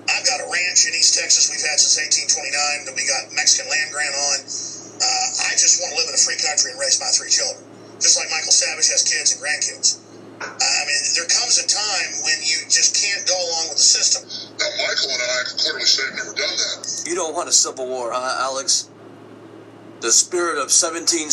I've 0.06 0.26
got 0.26 0.40
a 0.42 0.48
ranch 0.50 0.86
in 0.86 0.94
East 0.94 1.18
Texas 1.18 1.50
we've 1.50 1.66
had 1.66 1.82
since 1.82 1.98
1829 1.98 2.90
that 2.90 2.94
we 2.94 3.06
got 3.10 3.34
Mexican 3.34 3.70
land 3.70 3.90
grant 3.90 4.14
on. 4.14 4.38
Uh, 5.02 5.50
I 5.50 5.58
just 5.58 5.82
want 5.82 5.94
to 5.94 5.98
live 5.98 6.10
in 6.10 6.16
a 6.16 6.24
free 6.24 6.38
country 6.40 6.72
and 6.72 6.80
raise 6.80 7.02
my 7.02 7.10
three 7.10 7.30
children, 7.34 7.66
just 8.00 8.16
like 8.16 8.30
Michael 8.30 8.54
Savage 8.54 8.88
has 8.94 9.02
kids 9.02 9.34
and 9.34 9.42
grandkids. 9.42 10.00
I 10.46 10.82
mean, 10.86 11.02
there 11.18 11.28
comes 11.32 11.58
a 11.58 11.68
time 11.68 12.10
when 12.22 12.38
you 12.44 12.64
just 12.70 12.96
can't 12.96 13.26
go 13.26 13.36
along 13.36 13.74
with 13.74 13.80
the 13.82 13.88
system. 13.88 14.24
Now, 14.60 14.72
Michael 14.80 15.11
and 15.11 15.22
I 15.22 15.41
can 15.49 15.57
clearly 15.60 15.84
say 15.84 16.06
have 16.07 16.15
never 16.15 16.34
done 16.36 16.56
that. 16.56 17.03
You 17.07 17.15
don't 17.15 17.36
want 17.36 17.49
a 17.49 17.52
civil 17.52 17.88
war, 17.88 18.11
huh, 18.14 18.44
Alex? 18.44 18.90
The 20.02 20.11
spirit 20.11 20.60
of 20.60 20.69
1776 20.69 21.32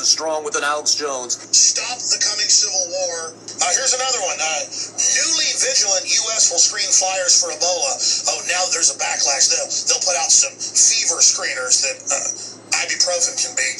is 0.00 0.08
strong 0.08 0.44
within 0.46 0.64
Alex 0.64 0.94
Jones. 0.94 1.36
Stop 1.50 1.98
the 1.98 2.18
coming 2.22 2.48
civil 2.48 2.86
war. 2.88 3.34
Uh, 3.36 3.70
here's 3.74 3.92
another 3.92 4.22
one. 4.22 4.38
Uh, 4.38 4.64
newly 4.96 5.50
vigilant 5.60 6.06
U.S. 6.06 6.48
will 6.48 6.62
screen 6.62 6.88
flyers 6.88 7.36
for 7.36 7.50
Ebola. 7.52 7.92
Oh, 8.32 8.40
now 8.48 8.64
there's 8.72 8.94
a 8.94 8.98
backlash. 8.98 9.50
They'll, 9.50 9.70
they'll 9.90 10.04
put 10.06 10.16
out 10.16 10.30
some 10.30 10.54
fever 10.56 11.20
screeners 11.20 11.82
that 11.84 11.96
uh, 12.06 12.80
ibuprofen 12.86 13.34
can 13.38 13.52
be. 13.58 13.70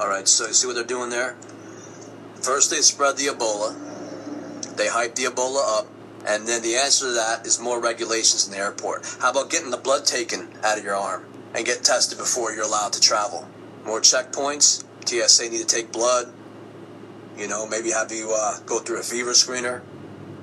All 0.00 0.08
right, 0.08 0.26
so 0.26 0.46
you 0.46 0.54
see 0.54 0.66
what 0.66 0.74
they're 0.74 0.84
doing 0.84 1.10
there? 1.10 1.36
First, 2.42 2.70
they 2.70 2.80
spread 2.80 3.16
the 3.16 3.26
Ebola, 3.26 3.74
they 4.76 4.88
hype 4.88 5.14
the 5.16 5.24
Ebola 5.24 5.80
up, 5.80 5.86
and 6.26 6.46
then 6.46 6.62
the 6.62 6.74
answer 6.76 7.06
to 7.06 7.12
that 7.12 7.46
is 7.46 7.60
more 7.60 7.80
regulations 7.80 8.46
in 8.46 8.52
the 8.52 8.58
airport. 8.58 9.06
How 9.20 9.30
about 9.30 9.48
getting 9.48 9.70
the 9.70 9.76
blood 9.76 10.04
taken 10.04 10.48
out 10.64 10.76
of 10.76 10.84
your 10.84 10.96
arm 10.96 11.24
and 11.54 11.64
get 11.64 11.84
tested 11.84 12.18
before 12.18 12.52
you're 12.52 12.64
allowed 12.64 12.92
to 12.94 13.00
travel? 13.00 13.48
More 13.84 14.00
checkpoints. 14.00 14.84
TSA 15.06 15.50
need 15.50 15.58
to 15.58 15.66
take 15.66 15.92
blood. 15.92 16.32
You 17.38 17.46
know, 17.46 17.66
maybe 17.68 17.90
have 17.90 18.10
you 18.10 18.34
uh, 18.36 18.58
go 18.66 18.80
through 18.80 18.98
a 18.98 19.02
fever 19.04 19.30
screener, 19.30 19.82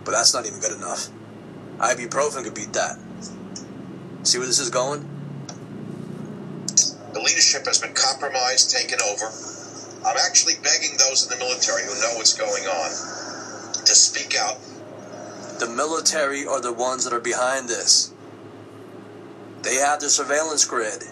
but 0.05 0.11
that's 0.11 0.33
not 0.33 0.45
even 0.45 0.61
good 0.61 0.71
enough. 0.71 1.09
Ibuprofen 1.79 2.45
could 2.45 2.55
beat 2.55 2.71
that. 2.73 2.97
See 4.23 4.37
where 4.37 4.47
this 4.47 4.59
is 4.59 4.69
going? 4.69 5.09
The 7.13 7.19
leadership 7.19 7.65
has 7.65 7.79
been 7.81 7.93
compromised, 7.93 8.71
taken 8.71 8.99
over. 9.11 9.25
I'm 10.05 10.17
actually 10.17 10.53
begging 10.63 10.95
those 10.97 11.23
in 11.23 11.37
the 11.37 11.43
military 11.43 11.83
who 11.83 11.93
know 11.99 12.15
what's 12.15 12.37
going 12.37 12.63
on 12.63 12.89
to 13.83 13.95
speak 13.95 14.37
out. 14.39 14.57
The 15.63 15.69
military 15.69 16.45
are 16.45 16.59
the 16.59 16.73
ones 16.73 17.05
that 17.05 17.13
are 17.13 17.21
behind 17.21 17.69
this. 17.69 18.11
They 19.61 19.75
have 19.75 20.01
the 20.01 20.09
surveillance 20.09 20.65
grid. 20.65 21.05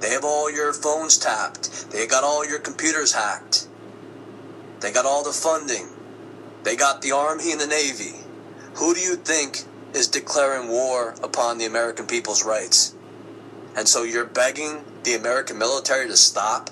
They 0.00 0.08
have 0.08 0.24
all 0.24 0.50
your 0.50 0.72
phones 0.72 1.18
tapped. 1.18 1.90
They 1.90 2.06
got 2.06 2.24
all 2.24 2.48
your 2.48 2.60
computers 2.60 3.12
hacked. 3.12 3.68
They 4.80 4.90
got 4.90 5.04
all 5.04 5.22
the 5.22 5.32
funding. 5.32 5.88
They 6.62 6.76
got 6.76 7.02
the 7.02 7.12
Army 7.12 7.52
and 7.52 7.60
the 7.60 7.66
Navy. 7.66 8.24
Who 8.76 8.94
do 8.94 9.00
you 9.00 9.16
think 9.16 9.64
is 9.92 10.08
declaring 10.08 10.70
war 10.70 11.14
upon 11.22 11.58
the 11.58 11.66
American 11.66 12.06
people's 12.06 12.42
rights? 12.42 12.94
And 13.76 13.86
so 13.86 14.02
you're 14.02 14.24
begging 14.24 14.82
the 15.02 15.12
American 15.12 15.58
military 15.58 16.08
to 16.08 16.16
stop? 16.16 16.70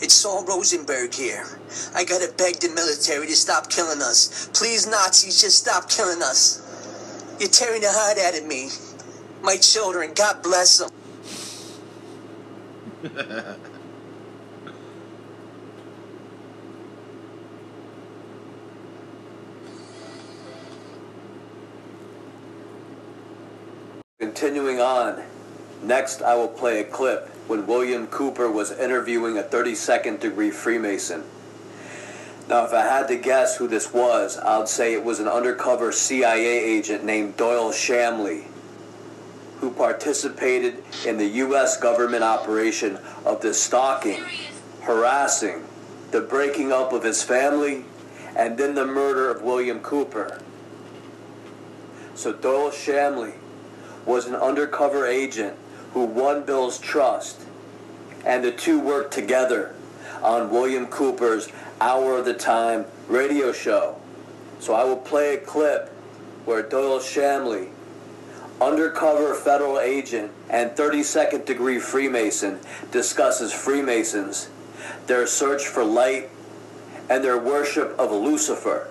It's 0.00 0.14
Saul 0.14 0.44
Rosenberg 0.44 1.12
here. 1.12 1.44
I 1.92 2.04
gotta 2.04 2.32
beg 2.36 2.60
the 2.60 2.68
military 2.68 3.26
to 3.26 3.34
stop 3.34 3.68
killing 3.68 4.00
us. 4.00 4.48
Please, 4.54 4.86
Nazis, 4.86 5.40
just 5.40 5.58
stop 5.58 5.90
killing 5.90 6.22
us. 6.22 6.62
You're 7.40 7.48
tearing 7.48 7.80
the 7.80 7.90
heart 7.90 8.16
out 8.18 8.38
of 8.40 8.46
me. 8.46 8.70
My 9.42 9.56
children, 9.56 10.12
God 10.14 10.40
bless 10.42 10.78
them. 10.78 10.90
Continuing 24.20 24.80
on, 24.80 25.24
next 25.82 26.22
I 26.22 26.36
will 26.36 26.46
play 26.46 26.80
a 26.80 26.84
clip 26.84 27.28
when 27.48 27.66
William 27.66 28.06
Cooper 28.06 28.50
was 28.50 28.70
interviewing 28.70 29.38
a 29.38 29.42
32nd 29.42 30.20
degree 30.20 30.50
Freemason. 30.50 31.24
Now, 32.46 32.64
if 32.64 32.72
I 32.72 32.82
had 32.82 33.08
to 33.08 33.16
guess 33.16 33.56
who 33.56 33.66
this 33.66 33.92
was, 33.92 34.38
I'd 34.38 34.68
say 34.68 34.92
it 34.92 35.02
was 35.02 35.18
an 35.18 35.28
undercover 35.28 35.90
CIA 35.90 36.46
agent 36.46 37.04
named 37.04 37.36
Doyle 37.36 37.72
Shamley, 37.72 38.44
who 39.60 39.70
participated 39.70 40.82
in 41.06 41.16
the 41.16 41.26
U.S. 41.26 41.78
government 41.78 42.22
operation 42.22 42.98
of 43.24 43.40
the 43.40 43.52
stalking, 43.52 44.24
harassing, 44.82 45.64
the 46.10 46.20
breaking 46.20 46.70
up 46.70 46.92
of 46.92 47.02
his 47.02 47.22
family, 47.22 47.84
and 48.36 48.58
then 48.58 48.74
the 48.74 48.86
murder 48.86 49.30
of 49.30 49.42
William 49.42 49.80
Cooper. 49.80 50.40
So 52.14 52.32
Doyle 52.32 52.70
Shamley 52.70 53.34
was 54.06 54.26
an 54.26 54.34
undercover 54.34 55.06
agent 55.06 55.56
who 55.92 56.04
won 56.04 56.44
Bill's 56.44 56.78
trust, 56.78 57.40
and 58.24 58.44
the 58.44 58.52
two 58.52 58.78
worked 58.78 59.12
together 59.12 59.74
on 60.22 60.50
William 60.50 60.86
Cooper's 60.86 61.48
Hour 61.80 62.18
of 62.18 62.24
the 62.24 62.34
Time 62.34 62.86
radio 63.08 63.52
show. 63.52 63.96
So 64.58 64.74
I 64.74 64.84
will 64.84 64.96
play 64.96 65.34
a 65.34 65.38
clip 65.38 65.88
where 66.44 66.62
Doyle 66.62 66.98
Shamley, 66.98 67.68
undercover 68.60 69.34
federal 69.34 69.78
agent 69.78 70.32
and 70.50 70.72
32nd 70.72 71.44
degree 71.44 71.78
Freemason, 71.78 72.58
discusses 72.90 73.52
Freemasons, 73.52 74.50
their 75.06 75.26
search 75.26 75.66
for 75.66 75.84
light, 75.84 76.30
and 77.08 77.22
their 77.22 77.38
worship 77.38 77.94
of 77.98 78.10
Lucifer. 78.10 78.88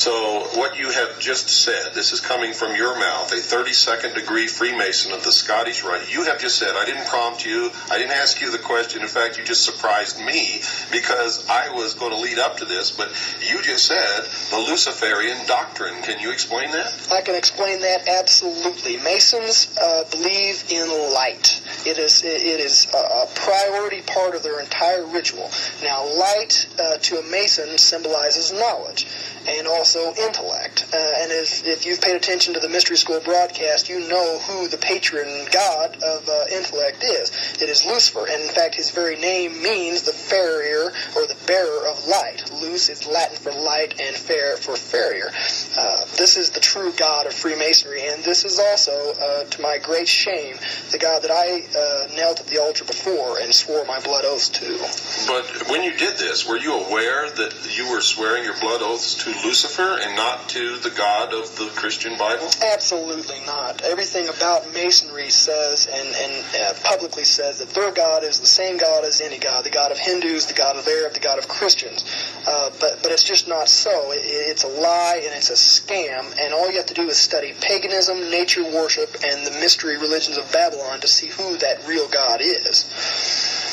So, 0.00 0.48
what 0.54 0.78
you 0.78 0.88
have 0.88 1.18
just 1.18 1.50
said, 1.50 1.92
this 1.92 2.12
is 2.12 2.20
coming 2.20 2.54
from 2.54 2.74
your 2.74 2.98
mouth, 2.98 3.30
a 3.32 3.34
32nd 3.34 4.14
degree 4.14 4.46
Freemason 4.46 5.12
of 5.12 5.22
the 5.24 5.30
Scottish 5.30 5.84
Rite. 5.84 6.10
You 6.10 6.24
have 6.24 6.40
just 6.40 6.56
said, 6.56 6.74
I 6.74 6.86
didn't 6.86 7.06
prompt 7.06 7.44
you, 7.44 7.70
I 7.90 7.98
didn't 7.98 8.12
ask 8.12 8.40
you 8.40 8.50
the 8.50 8.56
question. 8.56 9.02
In 9.02 9.08
fact, 9.08 9.36
you 9.36 9.44
just 9.44 9.62
surprised 9.62 10.18
me 10.18 10.62
because 10.90 11.46
I 11.50 11.68
was 11.74 11.92
going 11.92 12.12
to 12.12 12.18
lead 12.18 12.38
up 12.38 12.56
to 12.56 12.64
this, 12.64 12.90
but 12.90 13.10
you 13.46 13.60
just 13.60 13.84
said 13.84 14.24
the 14.50 14.64
Luciferian 14.70 15.36
doctrine. 15.46 16.00
Can 16.00 16.18
you 16.18 16.32
explain 16.32 16.70
that? 16.70 17.08
I 17.12 17.20
can 17.20 17.34
explain 17.34 17.80
that 17.80 18.08
absolutely. 18.08 18.96
Masons 18.96 19.76
uh, 19.78 20.04
believe 20.10 20.64
in 20.70 20.88
light. 21.12 21.60
It 21.84 21.98
is 21.98 22.24
it 22.24 22.60
is 22.60 22.86
a 22.94 23.26
priority 23.34 24.00
part 24.00 24.34
of 24.34 24.42
their 24.42 24.60
entire 24.60 25.04
ritual. 25.04 25.50
Now, 25.82 26.06
light 26.16 26.68
uh, 26.78 26.96
to 26.96 27.18
a 27.18 27.22
Mason 27.30 27.76
symbolizes 27.76 28.50
knowledge 28.50 29.06
and 29.48 29.66
also 29.66 30.12
intellect. 30.14 30.86
Uh, 30.92 30.96
and 30.96 31.32
if, 31.32 31.66
if 31.66 31.86
you've 31.86 32.00
paid 32.00 32.16
attention 32.16 32.54
to 32.54 32.60
the 32.60 32.68
Mystery 32.68 32.96
School 32.96 33.20
broadcast, 33.20 33.88
you 33.88 34.00
know 34.08 34.38
who 34.38 34.68
the 34.68 34.78
patron 34.78 35.46
god 35.52 35.96
of 36.02 36.28
uh, 36.28 36.44
intellect 36.52 37.04
is. 37.04 37.30
It 37.60 37.68
is 37.68 37.84
Lucifer, 37.84 38.26
and 38.28 38.42
in 38.42 38.48
fact, 38.48 38.74
his 38.74 38.90
very 38.90 39.16
name 39.16 39.62
means 39.62 40.02
the 40.02 40.12
farrier 40.12 40.92
or 41.16 41.26
the 41.26 41.36
bearer 41.46 41.86
of 41.88 42.06
light. 42.06 42.50
Luce 42.60 42.88
is 42.88 43.06
Latin 43.06 43.36
for 43.36 43.52
light, 43.52 44.00
and 44.00 44.16
fair 44.16 44.56
for 44.56 44.76
farrier. 44.76 45.30
Uh, 45.76 46.04
this 46.16 46.36
is 46.36 46.50
the 46.50 46.60
true 46.60 46.92
god 46.92 47.26
of 47.26 47.32
Freemasonry, 47.32 48.06
and 48.06 48.22
this 48.24 48.44
is 48.44 48.58
also, 48.58 48.92
uh, 49.20 49.44
to 49.44 49.62
my 49.62 49.78
great 49.78 50.08
shame, 50.08 50.56
the 50.90 50.98
god 50.98 51.22
that 51.22 51.30
I 51.30 51.62
uh, 51.76 52.14
knelt 52.16 52.40
at 52.40 52.46
the 52.46 52.60
altar 52.60 52.84
before 52.84 53.38
and 53.40 53.54
swore 53.54 53.84
my 53.86 54.00
blood 54.00 54.24
oaths 54.24 54.48
to. 54.50 54.78
But 55.26 55.68
when 55.70 55.82
you 55.82 55.96
did 55.96 56.18
this, 56.18 56.48
were 56.48 56.58
you 56.58 56.74
aware 56.74 57.30
that 57.30 57.76
you 57.76 57.90
were 57.90 58.00
swearing 58.00 58.44
your 58.44 58.58
blood 58.60 58.82
oaths 58.82 59.14
to 59.24 59.29
Lucifer 59.44 59.98
and 60.00 60.16
not 60.16 60.48
to 60.50 60.76
the 60.78 60.90
God 60.90 61.32
of 61.32 61.56
the 61.56 61.66
Christian 61.74 62.16
Bible? 62.18 62.48
Absolutely 62.62 63.40
not. 63.46 63.82
Everything 63.82 64.28
about 64.28 64.72
Masonry 64.72 65.30
says 65.30 65.86
and, 65.86 66.08
and 66.08 66.44
uh, 66.62 66.74
publicly 66.82 67.24
says 67.24 67.58
that 67.58 67.70
their 67.70 67.92
God 67.92 68.24
is 68.24 68.40
the 68.40 68.46
same 68.46 68.76
God 68.76 69.04
as 69.04 69.20
any 69.20 69.38
God, 69.38 69.64
the 69.64 69.70
God 69.70 69.92
of 69.92 69.98
Hindus, 69.98 70.46
the 70.46 70.54
God 70.54 70.76
of 70.76 70.86
Arab, 70.86 71.14
the 71.14 71.20
God 71.20 71.38
of 71.38 71.48
Christians. 71.48 72.04
Uh, 72.46 72.70
but, 72.80 73.02
but 73.02 73.12
it's 73.12 73.24
just 73.24 73.48
not 73.48 73.68
so. 73.68 74.12
It, 74.12 74.20
it's 74.24 74.64
a 74.64 74.68
lie 74.68 75.20
and 75.24 75.34
it's 75.34 75.50
a 75.50 75.54
scam, 75.54 76.36
and 76.40 76.54
all 76.54 76.70
you 76.70 76.76
have 76.76 76.86
to 76.86 76.94
do 76.94 77.08
is 77.08 77.16
study 77.16 77.54
paganism, 77.60 78.30
nature 78.30 78.64
worship, 78.64 79.16
and 79.24 79.46
the 79.46 79.52
mystery 79.52 79.98
religions 79.98 80.36
of 80.36 80.50
Babylon 80.52 81.00
to 81.00 81.08
see 81.08 81.28
who 81.28 81.56
that 81.58 81.86
real 81.86 82.08
God 82.08 82.40
is. 82.40 82.84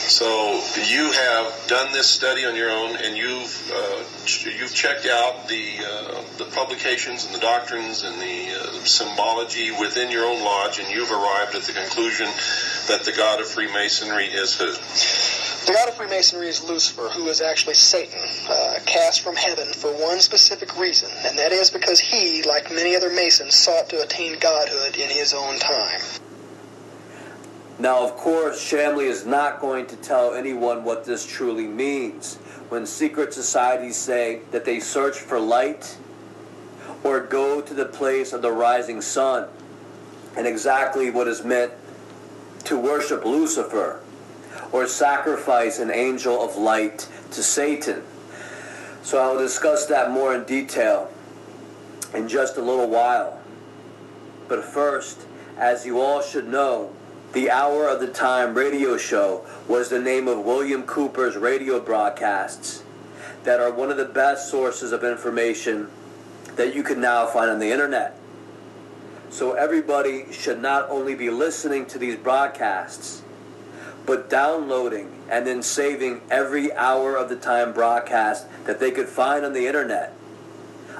So 0.08 0.64
you 0.88 1.12
have 1.12 1.68
done 1.68 1.92
this 1.92 2.08
study 2.08 2.46
on 2.46 2.56
your 2.56 2.72
own, 2.72 2.96
and 2.96 3.18
you've 3.18 3.72
uh, 3.74 4.04
you've 4.58 4.74
checked 4.74 5.06
out 5.06 5.47
the 5.48 5.78
uh, 5.80 6.24
the 6.38 6.46
publications 6.46 7.26
and 7.26 7.34
the 7.34 7.40
doctrines 7.40 8.04
and 8.04 8.22
the 8.22 8.54
uh, 8.54 8.86
symbology 8.86 9.72
within 9.72 10.12
your 10.12 10.26
own 10.26 10.44
lodge, 10.44 10.80
and 10.80 10.90
you've 10.90 11.12
arrived 11.12 11.56
at 11.56 11.64
the 11.64 11.74
conclusion 11.74 12.28
that 12.88 13.04
the 13.04 13.12
God 13.12 13.40
of 13.40 13.48
Freemasonry 13.48 14.26
is 14.26 14.58
who. 14.58 14.72
The 15.68 15.74
God 15.74 15.90
of 15.90 15.96
Freemasonry 15.96 16.48
is 16.48 16.64
Lucifer, 16.64 17.10
who 17.10 17.28
is 17.28 17.42
actually 17.42 17.74
Satan, 17.74 18.22
uh, 18.48 18.80
cast 18.86 19.22
from 19.22 19.36
heaven 19.36 19.68
for 19.74 19.92
one 19.92 20.20
specific 20.20 20.78
reason, 20.80 21.10
and 21.26 21.38
that 21.38 21.52
is 21.52 21.70
because 21.70 22.00
he, 22.00 22.42
like 22.44 22.72
many 22.72 22.96
other 22.96 23.10
Masons, 23.10 23.56
sought 23.56 23.90
to 23.90 24.02
attain 24.02 24.40
godhood 24.40 24.96
in 24.96 25.10
his 25.10 25.34
own 25.34 25.60
time. 25.60 26.00
Now, 27.80 28.04
of 28.04 28.16
course, 28.16 28.60
Shamley 28.60 29.06
is 29.06 29.26
not 29.26 29.60
going 29.60 29.86
to 29.88 29.96
tell 29.98 30.34
anyone 30.34 30.84
what 30.84 31.06
this 31.06 31.28
truly 31.28 31.68
means. 31.68 32.40
When 32.70 32.86
secret 32.86 33.34
societies 33.34 33.96
say 33.96 34.42
that 34.52 34.66
they 34.66 34.80
search 34.80 35.18
for 35.18 35.40
light 35.40 35.98
or 37.04 37.22
go 37.22 37.62
to 37.62 37.74
the 37.74 37.86
place 37.86 38.34
of 38.34 38.42
the 38.42 38.52
rising 38.52 39.02
sun, 39.02 39.48
and 40.36 40.46
exactly 40.46 41.10
what 41.10 41.28
is 41.28 41.44
meant 41.44 41.72
to 42.66 42.78
worship 42.78 43.26
Lucifer 43.26 44.02
or 44.72 44.86
sacrifice 44.86 45.80
an 45.80 45.90
angel 45.90 46.42
of 46.42 46.58
light 46.58 47.08
to 47.32 47.42
Satan. 47.42 48.04
So 49.02 49.20
I'll 49.20 49.38
discuss 49.38 49.86
that 49.88 50.12
more 50.12 50.36
in 50.36 50.44
detail 50.44 51.10
in 52.14 52.28
just 52.28 52.58
a 52.58 52.62
little 52.62 52.90
while. 52.90 53.40
But 54.48 54.64
first, 54.64 55.26
as 55.58 55.86
you 55.86 56.00
all 56.00 56.22
should 56.22 56.48
know, 56.48 56.92
the 57.34 57.52
Hour 57.52 57.88
of 57.88 58.00
the 58.00 58.08
Time 58.08 58.54
radio 58.54 58.98
show 58.98 59.46
was 59.68 59.90
the 59.90 60.00
name 60.00 60.28
of 60.28 60.40
William 60.40 60.84
Cooper's 60.84 61.36
radio 61.36 61.80
broadcasts 61.80 62.84
that 63.44 63.60
are 63.60 63.72
one 63.72 63.92
of 63.92 63.98
the 63.98 64.06
best 64.06 64.50
sources 64.50 64.92
of 64.92 65.04
information 65.04 65.90
that 66.56 66.74
you 66.74 66.84
can 66.84 67.02
now 67.02 67.26
find 67.26 67.52
on 67.52 67.60
the 67.60 67.72
internet. 67.72 68.18
So 69.30 69.54
everybody 69.54 70.32
should 70.32 70.62
not 70.62 70.90
only 70.90 71.16
be 71.16 71.30
listening 71.30 71.86
to 71.88 72.00
these 72.00 72.16
broadcasts, 72.16 73.22
but 74.06 74.30
downloading 74.30 75.22
and 75.30 75.46
then 75.46 75.62
saving 75.62 76.22
every 76.32 76.74
hour 76.74 77.18
of 77.18 77.28
the 77.28 77.36
time 77.36 77.74
broadcast 77.74 78.48
that 78.64 78.80
they 78.80 78.90
could 78.90 79.10
find 79.10 79.46
on 79.46 79.52
the 79.52 79.68
internet 79.68 80.14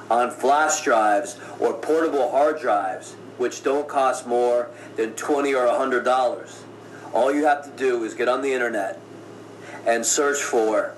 on 0.10 0.32
flash 0.32 0.84
drives 0.84 1.38
or 1.60 1.74
portable 1.74 2.32
hard 2.32 2.60
drives, 2.60 3.16
which 3.38 3.64
don't 3.64 3.88
cost 3.88 4.28
more 4.28 4.70
than 4.96 5.14
20 5.14 5.54
or 5.54 5.66
$100. 5.66 6.64
All 7.14 7.34
you 7.34 7.46
have 7.46 7.64
to 7.64 7.72
do 7.72 8.04
is 8.04 8.14
get 8.14 8.28
on 8.28 8.42
the 8.42 8.54
internet 8.54 9.00
and 9.86 10.06
search 10.06 10.40
for 10.40 10.94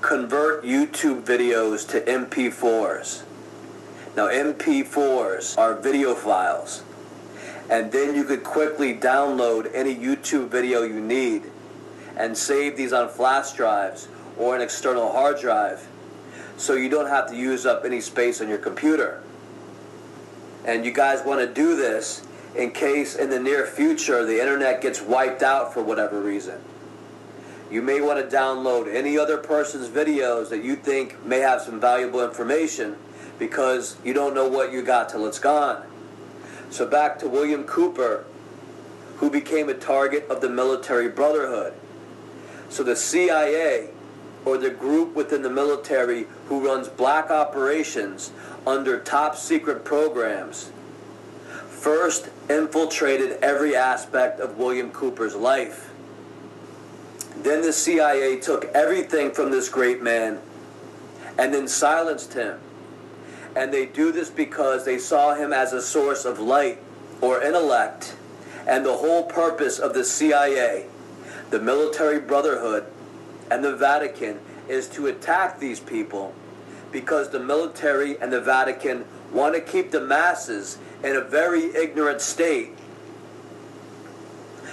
convert 0.00 0.64
YouTube 0.64 1.22
videos 1.22 1.86
to 1.88 2.00
MP4s. 2.00 3.22
Now, 4.16 4.28
MP4s 4.28 5.58
are 5.58 5.74
video 5.74 6.14
files. 6.14 6.82
And 7.70 7.92
then 7.92 8.16
you 8.16 8.24
could 8.24 8.42
quickly 8.42 8.94
download 8.94 9.70
any 9.72 9.94
YouTube 9.94 10.48
video 10.48 10.82
you 10.82 11.00
need 11.00 11.44
and 12.16 12.36
save 12.36 12.76
these 12.76 12.92
on 12.92 13.08
flash 13.08 13.52
drives 13.52 14.08
or 14.36 14.56
an 14.56 14.62
external 14.62 15.12
hard 15.12 15.38
drive 15.38 15.86
so 16.56 16.74
you 16.74 16.88
don't 16.88 17.08
have 17.08 17.28
to 17.28 17.36
use 17.36 17.64
up 17.64 17.84
any 17.84 18.00
space 18.00 18.40
on 18.40 18.48
your 18.48 18.58
computer. 18.58 19.22
And 20.64 20.84
you 20.84 20.92
guys 20.92 21.24
want 21.24 21.40
to 21.40 21.46
do 21.46 21.76
this 21.76 22.26
in 22.54 22.72
case 22.72 23.14
in 23.14 23.30
the 23.30 23.38
near 23.38 23.66
future 23.66 24.24
the 24.24 24.40
internet 24.40 24.80
gets 24.80 25.00
wiped 25.00 25.42
out 25.42 25.72
for 25.72 25.82
whatever 25.82 26.20
reason. 26.20 26.60
You 27.70 27.82
may 27.82 28.00
want 28.00 28.18
to 28.18 28.36
download 28.36 28.92
any 28.92 29.16
other 29.16 29.38
person's 29.38 29.88
videos 29.88 30.50
that 30.50 30.64
you 30.64 30.74
think 30.74 31.24
may 31.24 31.38
have 31.38 31.62
some 31.62 31.80
valuable 31.80 32.22
information 32.24 32.96
because 33.38 33.96
you 34.04 34.12
don't 34.12 34.34
know 34.34 34.48
what 34.48 34.72
you 34.72 34.82
got 34.82 35.08
till 35.08 35.26
it's 35.26 35.38
gone. 35.38 35.86
So 36.70 36.86
back 36.86 37.18
to 37.20 37.28
William 37.28 37.64
Cooper, 37.64 38.24
who 39.18 39.30
became 39.30 39.68
a 39.68 39.74
target 39.74 40.26
of 40.28 40.40
the 40.40 40.48
military 40.48 41.08
brotherhood. 41.08 41.74
So 42.68 42.82
the 42.82 42.96
CIA, 42.96 43.90
or 44.44 44.56
the 44.56 44.70
group 44.70 45.14
within 45.14 45.42
the 45.42 45.50
military 45.50 46.26
who 46.46 46.64
runs 46.64 46.88
black 46.88 47.30
operations 47.30 48.32
under 48.66 49.00
top 49.00 49.36
secret 49.36 49.84
programs, 49.84 50.70
first 51.68 52.28
infiltrated 52.48 53.38
every 53.42 53.74
aspect 53.74 54.40
of 54.40 54.58
William 54.58 54.90
Cooper's 54.90 55.34
life. 55.34 55.90
Then 57.36 57.62
the 57.62 57.72
CIA 57.72 58.38
took 58.38 58.66
everything 58.66 59.30
from 59.30 59.50
this 59.50 59.68
great 59.68 60.02
man 60.02 60.40
and 61.38 61.54
then 61.54 61.66
silenced 61.68 62.34
him 62.34 62.60
and 63.56 63.72
they 63.72 63.86
do 63.86 64.12
this 64.12 64.30
because 64.30 64.84
they 64.84 64.98
saw 64.98 65.34
him 65.34 65.52
as 65.52 65.72
a 65.72 65.82
source 65.82 66.24
of 66.24 66.38
light 66.38 66.78
or 67.20 67.42
intellect. 67.42 68.16
And 68.66 68.84
the 68.84 68.94
whole 68.94 69.24
purpose 69.24 69.78
of 69.78 69.94
the 69.94 70.04
CIA, 70.04 70.86
the 71.50 71.60
military 71.60 72.20
brotherhood, 72.20 72.86
and 73.50 73.64
the 73.64 73.74
Vatican 73.74 74.38
is 74.68 74.88
to 74.90 75.08
attack 75.08 75.58
these 75.58 75.80
people 75.80 76.34
because 76.92 77.30
the 77.30 77.40
military 77.40 78.20
and 78.20 78.32
the 78.32 78.40
Vatican 78.40 79.04
want 79.32 79.54
to 79.54 79.60
keep 79.60 79.90
the 79.90 80.00
masses 80.00 80.78
in 81.04 81.16
a 81.16 81.20
very 81.20 81.74
ignorant 81.74 82.20
state 82.20 82.70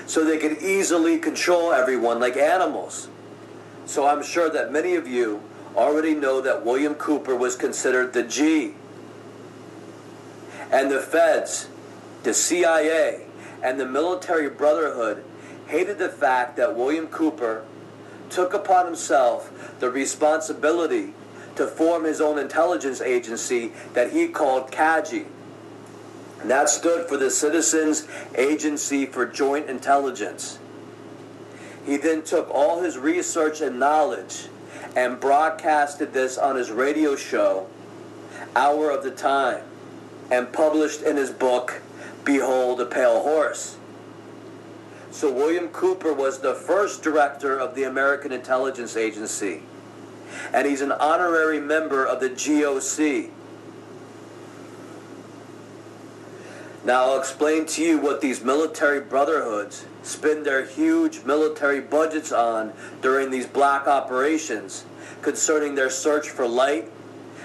so 0.07 0.23
they 0.23 0.37
can 0.37 0.57
easily 0.61 1.17
control 1.17 1.73
everyone 1.73 2.19
like 2.19 2.37
animals. 2.37 3.09
So 3.85 4.07
I'm 4.07 4.23
sure 4.23 4.49
that 4.49 4.71
many 4.71 4.95
of 4.95 5.07
you 5.07 5.41
already 5.75 6.15
know 6.15 6.41
that 6.41 6.65
William 6.65 6.95
Cooper 6.95 7.35
was 7.35 7.55
considered 7.55 8.13
the 8.13 8.23
G. 8.23 8.73
And 10.71 10.91
the 10.91 10.99
feds, 10.99 11.69
the 12.23 12.33
CIA, 12.33 13.25
and 13.61 13.79
the 13.79 13.85
military 13.85 14.49
brotherhood 14.49 15.23
hated 15.67 15.97
the 15.97 16.09
fact 16.09 16.57
that 16.57 16.75
William 16.75 17.07
Cooper 17.07 17.65
took 18.29 18.53
upon 18.53 18.85
himself 18.85 19.79
the 19.79 19.89
responsibility 19.89 21.13
to 21.57 21.67
form 21.67 22.05
his 22.05 22.21
own 22.21 22.39
intelligence 22.39 23.01
agency 23.01 23.73
that 23.93 24.11
he 24.11 24.27
called 24.27 24.71
CAJI. 24.71 25.25
And 26.41 26.51
that 26.51 26.69
stood 26.69 27.07
for 27.07 27.17
the 27.17 27.31
Citizens 27.31 28.07
Agency 28.35 29.05
for 29.05 29.25
Joint 29.25 29.69
Intelligence. 29.69 30.59
He 31.85 31.97
then 31.97 32.21
took 32.23 32.49
all 32.51 32.81
his 32.83 32.97
research 32.97 33.59
and 33.61 33.79
knowledge 33.79 34.47
and 34.95 35.19
broadcasted 35.19 36.13
this 36.13 36.37
on 36.37 36.55
his 36.55 36.69
radio 36.69 37.15
show, 37.15 37.67
Hour 38.55 38.91
of 38.91 39.03
the 39.03 39.11
Time, 39.11 39.63
and 40.29 40.51
published 40.51 41.01
in 41.01 41.15
his 41.17 41.31
book, 41.31 41.81
Behold 42.23 42.81
a 42.81 42.85
Pale 42.85 43.21
Horse. 43.21 43.77
So 45.11 45.31
William 45.31 45.69
Cooper 45.69 46.13
was 46.13 46.39
the 46.39 46.53
first 46.53 47.01
director 47.01 47.57
of 47.57 47.73
the 47.73 47.83
American 47.83 48.31
Intelligence 48.31 48.95
Agency, 48.95 49.63
and 50.53 50.67
he's 50.67 50.81
an 50.81 50.91
honorary 50.91 51.59
member 51.59 52.05
of 52.05 52.19
the 52.19 52.29
GOC. 52.29 53.31
Now 56.83 57.05
I'll 57.05 57.19
explain 57.19 57.65
to 57.65 57.83
you 57.83 57.97
what 57.97 58.21
these 58.21 58.41
military 58.41 59.01
brotherhoods 59.01 59.85
spend 60.03 60.45
their 60.45 60.65
huge 60.65 61.25
military 61.25 61.81
budgets 61.81 62.31
on 62.31 62.71
during 63.01 63.29
these 63.29 63.45
black 63.45 63.87
operations 63.87 64.85
concerning 65.21 65.75
their 65.75 65.89
search 65.89 66.29
for 66.29 66.47
light 66.47 66.89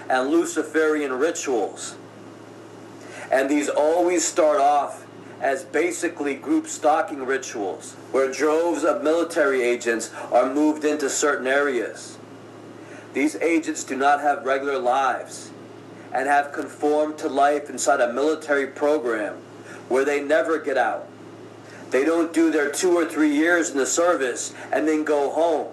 and 0.09 0.31
Luciferian 0.31 1.13
rituals. 1.15 1.97
And 3.33 3.49
these 3.49 3.69
always 3.69 4.25
start 4.25 4.61
off 4.61 5.07
as 5.41 5.65
basically 5.65 6.37
group 6.37 6.69
stalking 6.69 7.27
rituals, 7.27 7.95
where 8.13 8.31
droves 8.31 8.85
of 8.85 9.03
military 9.03 9.63
agents 9.63 10.13
are 10.31 10.53
moved 10.55 10.85
into 10.85 11.11
certain 11.11 11.49
areas. 11.49 12.17
These 13.13 13.37
agents 13.37 13.85
do 13.85 13.97
not 13.97 14.21
have 14.21 14.45
regular 14.45 14.79
lives 14.79 15.51
and 16.13 16.29
have 16.29 16.53
conformed 16.53 17.19
to 17.19 17.29
life 17.29 17.69
inside 17.69 18.01
a 18.01 18.13
military 18.13 18.67
program 18.67 19.37
where 19.89 20.05
they 20.05 20.23
never 20.23 20.59
get 20.59 20.79
out. 20.79 21.09
They 21.91 22.05
don't 22.05 22.33
do 22.33 22.51
their 22.51 22.71
two 22.71 22.97
or 22.97 23.05
three 23.05 23.35
years 23.35 23.71
in 23.71 23.77
the 23.77 23.87
service 23.87 24.55
and 24.73 24.89
then 24.89 25.05
go 25.05 25.31
home. 25.31 25.69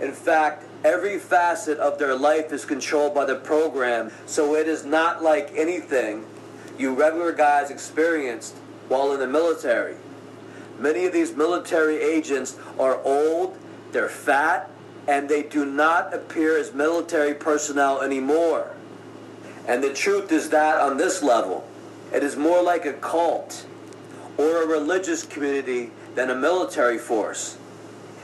In 0.00 0.12
fact, 0.12 0.64
every 0.84 1.18
facet 1.18 1.78
of 1.78 1.98
their 1.98 2.16
life 2.16 2.52
is 2.52 2.64
controlled 2.64 3.14
by 3.14 3.24
the 3.24 3.36
program, 3.36 4.10
so 4.26 4.56
it 4.56 4.66
is 4.66 4.84
not 4.84 5.22
like 5.22 5.52
anything 5.54 6.26
you 6.76 6.92
regular 6.92 7.32
guys 7.32 7.70
experienced 7.70 8.56
while 8.88 9.12
in 9.12 9.20
the 9.20 9.28
military. 9.28 9.94
Many 10.80 11.06
of 11.06 11.12
these 11.12 11.36
military 11.36 11.98
agents 11.98 12.58
are 12.78 13.00
old, 13.04 13.56
they're 13.92 14.08
fat, 14.08 14.68
and 15.06 15.28
they 15.28 15.42
do 15.42 15.64
not 15.64 16.14
appear 16.14 16.56
as 16.56 16.72
military 16.72 17.34
personnel 17.34 18.02
anymore. 18.02 18.74
And 19.66 19.82
the 19.82 19.92
truth 19.92 20.32
is 20.32 20.50
that 20.50 20.80
on 20.80 20.96
this 20.96 21.22
level, 21.22 21.68
it 22.12 22.22
is 22.22 22.36
more 22.36 22.62
like 22.62 22.84
a 22.84 22.92
cult 22.92 23.66
or 24.36 24.62
a 24.62 24.66
religious 24.66 25.24
community 25.24 25.90
than 26.14 26.30
a 26.30 26.34
military 26.34 26.98
force. 26.98 27.58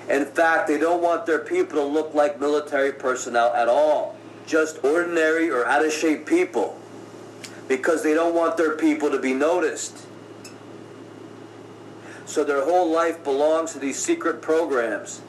In 0.09 0.25
fact, 0.25 0.69
they 0.69 0.79
don't 0.79 1.03
want 1.03 1.27
their 1.27 1.39
people 1.39 1.79
to 1.79 1.85
look 1.85 2.15
like 2.15 2.41
military 2.41 2.93
personnel 2.93 3.53
at 3.55 3.69
all, 3.69 4.17
just 4.47 4.83
ordinary 4.83 5.51
or 5.51 5.67
out 5.67 5.85
of 5.85 5.93
shape 5.93 6.27
people, 6.27 6.81
because 7.69 8.03
they 8.03 8.15
don't 8.15 8.35
want 8.35 8.57
their 8.57 8.77
people 8.77 9.11
to 9.11 9.19
be 9.19 9.35
noticed. 9.35 10.07
So 12.25 12.45
their 12.45 12.65
whole 12.65 12.91
life 12.91 13.23
belongs 13.23 13.73
to 13.73 13.79
these 13.79 14.03
secret 14.03 14.41
programs, 14.41 15.23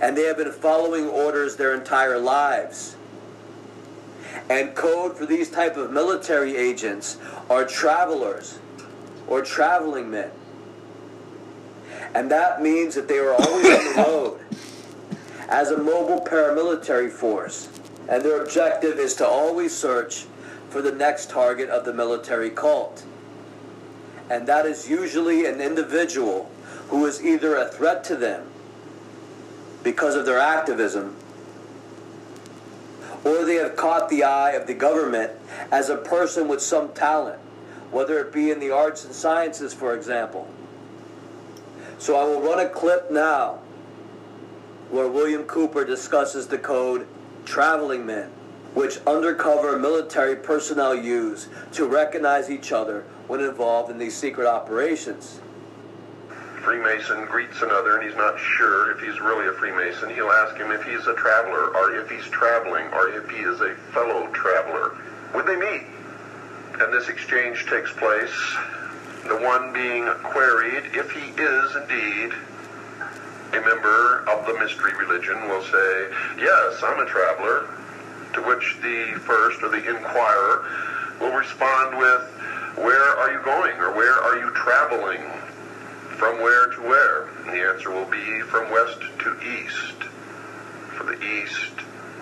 and 0.00 0.16
they 0.16 0.24
have 0.24 0.36
been 0.36 0.52
following 0.52 1.06
orders 1.06 1.56
their 1.56 1.74
entire 1.74 2.18
lives. 2.18 2.96
And 4.48 4.74
code 4.74 5.16
for 5.16 5.26
these 5.26 5.50
type 5.50 5.76
of 5.76 5.90
military 5.90 6.56
agents 6.56 7.16
are 7.48 7.64
travelers 7.64 8.58
or 9.26 9.42
traveling 9.42 10.10
men. 10.10 10.30
And 12.14 12.30
that 12.30 12.62
means 12.62 12.94
that 12.94 13.08
they 13.08 13.18
are 13.18 13.34
always 13.34 13.66
on 13.66 13.84
the 13.84 14.02
road 14.06 14.40
as 15.48 15.70
a 15.70 15.78
mobile 15.78 16.24
paramilitary 16.24 17.10
force. 17.10 17.68
And 18.08 18.22
their 18.22 18.42
objective 18.42 18.98
is 18.98 19.14
to 19.16 19.26
always 19.26 19.74
search 19.76 20.26
for 20.68 20.80
the 20.80 20.92
next 20.92 21.30
target 21.30 21.68
of 21.68 21.84
the 21.84 21.92
military 21.92 22.50
cult. 22.50 23.04
And 24.30 24.46
that 24.46 24.66
is 24.66 24.88
usually 24.88 25.46
an 25.46 25.60
individual 25.60 26.50
who 26.88 27.06
is 27.06 27.24
either 27.24 27.56
a 27.56 27.66
threat 27.66 28.04
to 28.04 28.16
them 28.16 28.46
because 29.86 30.16
of 30.16 30.26
their 30.26 30.40
activism, 30.40 31.14
or 33.24 33.44
they 33.44 33.54
have 33.54 33.76
caught 33.76 34.08
the 34.08 34.24
eye 34.24 34.50
of 34.50 34.66
the 34.66 34.74
government 34.74 35.30
as 35.70 35.88
a 35.88 35.96
person 35.96 36.48
with 36.48 36.60
some 36.60 36.92
talent, 36.92 37.38
whether 37.92 38.18
it 38.18 38.32
be 38.32 38.50
in 38.50 38.58
the 38.58 38.68
arts 38.68 39.04
and 39.04 39.14
sciences, 39.14 39.72
for 39.72 39.94
example. 39.94 40.48
So 41.98 42.16
I 42.16 42.24
will 42.24 42.40
run 42.42 42.58
a 42.58 42.68
clip 42.68 43.12
now 43.12 43.60
where 44.90 45.06
William 45.06 45.44
Cooper 45.44 45.84
discusses 45.84 46.48
the 46.48 46.58
code 46.58 47.06
traveling 47.44 48.04
men, 48.04 48.28
which 48.74 48.98
undercover 49.06 49.78
military 49.78 50.34
personnel 50.34 50.96
use 50.96 51.46
to 51.70 51.86
recognize 51.86 52.50
each 52.50 52.72
other 52.72 53.04
when 53.28 53.38
involved 53.38 53.92
in 53.92 53.98
these 53.98 54.16
secret 54.16 54.48
operations. 54.48 55.38
Freemason 56.66 57.26
greets 57.26 57.62
another 57.62 57.96
and 57.96 58.02
he's 58.02 58.18
not 58.18 58.36
sure 58.40 58.90
if 58.90 58.98
he's 58.98 59.20
really 59.20 59.46
a 59.46 59.52
Freemason. 59.52 60.10
He'll 60.10 60.32
ask 60.32 60.56
him 60.56 60.72
if 60.72 60.82
he's 60.82 61.06
a 61.06 61.14
traveler 61.14 61.68
or 61.76 61.94
if 61.94 62.10
he's 62.10 62.24
traveling 62.24 62.86
or 62.88 63.08
if 63.08 63.30
he 63.30 63.36
is 63.36 63.60
a 63.60 63.76
fellow 63.94 64.26
traveler. 64.32 64.96
Would 65.32 65.46
they 65.46 65.54
meet? 65.54 65.86
And 66.80 66.92
this 66.92 67.08
exchange 67.08 67.66
takes 67.66 67.92
place. 67.92 68.34
The 69.28 69.38
one 69.38 69.72
being 69.72 70.06
queried, 70.24 70.90
if 70.90 71.12
he 71.12 71.30
is 71.40 71.76
indeed 71.76 72.34
a 73.52 73.60
member 73.62 74.28
of 74.28 74.44
the 74.46 74.58
mystery 74.58 74.92
religion, 74.98 75.48
will 75.48 75.62
say, 75.62 76.10
Yes, 76.36 76.82
I'm 76.82 76.98
a 76.98 77.06
traveler. 77.06 77.68
To 78.32 78.42
which 78.42 78.76
the 78.82 79.20
first 79.22 79.62
or 79.62 79.68
the 79.68 79.88
inquirer 79.88 80.66
will 81.20 81.32
respond 81.32 81.96
with, 81.96 82.22
Where 82.74 83.16
are 83.18 83.30
you 83.30 83.40
going 83.44 83.76
or 83.78 83.94
where 83.94 84.18
are 84.18 84.36
you 84.40 84.50
traveling? 84.50 85.22
From 86.18 86.40
where 86.40 86.70
to 86.70 86.80
where? 86.80 87.28
The 87.44 87.60
answer 87.60 87.90
will 87.90 88.06
be 88.06 88.40
from 88.42 88.70
west 88.70 89.00
to 89.00 89.36
east. 89.42 90.02
For 90.96 91.04
the 91.04 91.22
east 91.22 91.72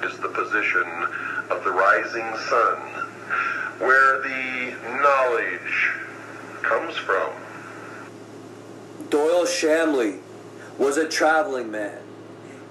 is 0.03 0.19
the 0.19 0.31
position 0.31 0.85
of 1.49 1.63
the 1.63 1.71
rising 1.71 2.27
sun, 2.49 2.79
where 3.79 4.21
the 4.21 4.75
knowledge 5.01 5.91
comes 6.63 6.97
from. 6.97 7.33
Doyle 9.11 9.47
Shamley 9.47 10.19
was 10.77 10.97
a 10.97 11.09
traveling 11.09 11.71
man. 11.71 12.01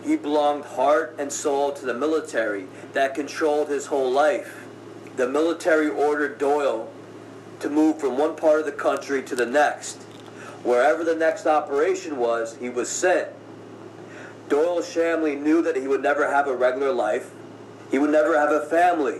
He 0.03 0.17
belonged 0.17 0.65
heart 0.65 1.15
and 1.17 1.31
soul 1.31 1.71
to 1.71 1.85
the 1.85 1.93
military 1.93 2.67
that 2.91 3.15
controlled 3.15 3.69
his 3.69 3.85
whole 3.85 4.11
life. 4.11 4.65
The 5.15 5.29
military 5.29 5.87
ordered 5.87 6.37
Doyle 6.37 6.91
to 7.61 7.69
move 7.69 7.99
from 8.01 8.17
one 8.17 8.35
part 8.35 8.59
of 8.59 8.65
the 8.65 8.73
country 8.73 9.23
to 9.23 9.35
the 9.35 9.45
next. 9.45 10.03
Wherever 10.63 11.03
the 11.03 11.15
next 11.15 11.45
operation 11.45 12.17
was, 12.17 12.55
he 12.57 12.69
was 12.69 12.89
sent. 12.89 13.29
Doyle 14.47 14.81
Shamley 14.81 15.39
knew 15.39 15.61
that 15.61 15.75
he 15.75 15.87
would 15.87 16.01
never 16.01 16.29
have 16.29 16.47
a 16.47 16.55
regular 16.55 16.91
life. 16.91 17.31
He 17.91 17.99
would 17.99 18.11
never 18.11 18.37
have 18.37 18.51
a 18.51 18.65
family. 18.65 19.19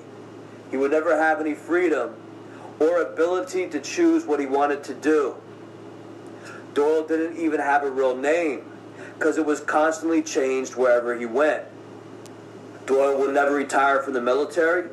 He 0.72 0.78
would 0.78 0.92
never 0.92 1.18
have 1.18 1.40
any 1.40 1.54
freedom 1.54 2.16
or 2.80 3.02
ability 3.02 3.70
to 3.70 3.80
choose 3.80 4.26
what 4.26 4.40
he 4.40 4.46
wanted 4.46 4.84
to 4.86 4.94
do. 4.94 5.36
Doyle 6.74 7.06
didn't 7.06 7.38
even 7.38 7.60
have 7.60 7.84
a 7.84 7.92
real 7.92 8.16
name 8.16 8.64
because 9.18 9.38
it 9.38 9.46
was 9.46 9.60
constantly 9.60 10.22
changed 10.24 10.76
wherever 10.76 11.16
he 11.18 11.26
went. 11.26 11.64
Doyle 12.86 13.18
would 13.20 13.34
never 13.34 13.54
retire 13.54 14.02
from 14.02 14.14
the 14.14 14.22
military 14.22 14.90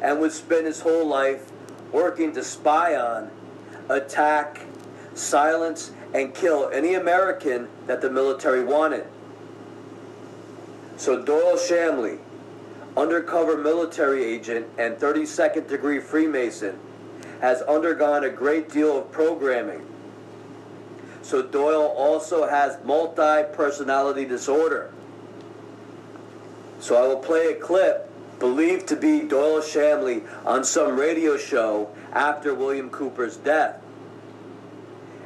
and 0.00 0.20
would 0.20 0.32
spend 0.32 0.66
his 0.66 0.80
whole 0.80 1.06
life 1.06 1.50
working 1.92 2.32
to 2.34 2.44
spy 2.44 2.94
on, 2.94 3.30
attack, 3.88 4.60
silence, 5.14 5.92
and 6.12 6.34
kill 6.34 6.68
any 6.70 6.94
American 6.94 7.68
that 7.86 8.00
the 8.00 8.10
military 8.10 8.64
wanted. 8.64 9.06
So 10.96 11.22
Doyle 11.22 11.56
Shamley, 11.56 12.18
undercover 12.96 13.56
military 13.56 14.24
agent 14.24 14.66
and 14.78 14.96
32nd 14.96 15.68
degree 15.68 16.00
Freemason, 16.00 16.78
has 17.40 17.62
undergone 17.62 18.24
a 18.24 18.30
great 18.30 18.70
deal 18.70 18.98
of 18.98 19.10
programming. 19.10 19.84
So 21.22 21.42
Doyle 21.42 21.92
also 21.96 22.46
has 22.48 22.78
multi-personality 22.84 24.24
disorder. 24.26 24.92
So 26.78 27.02
I 27.02 27.06
will 27.06 27.18
play 27.18 27.46
a 27.46 27.54
clip 27.54 28.10
believed 28.38 28.86
to 28.88 28.96
be 28.96 29.20
Doyle 29.20 29.60
Shamley 29.60 30.22
on 30.44 30.64
some 30.64 30.98
radio 30.98 31.36
show 31.36 31.90
after 32.12 32.54
William 32.54 32.90
Cooper's 32.90 33.36
death. 33.36 33.83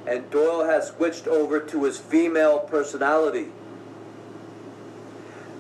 And 0.09 0.30
Doyle 0.30 0.64
has 0.64 0.89
switched 0.89 1.28
over 1.28 1.60
to 1.60 1.85
his 1.85 2.01
female 2.01 2.60
personality. 2.60 3.52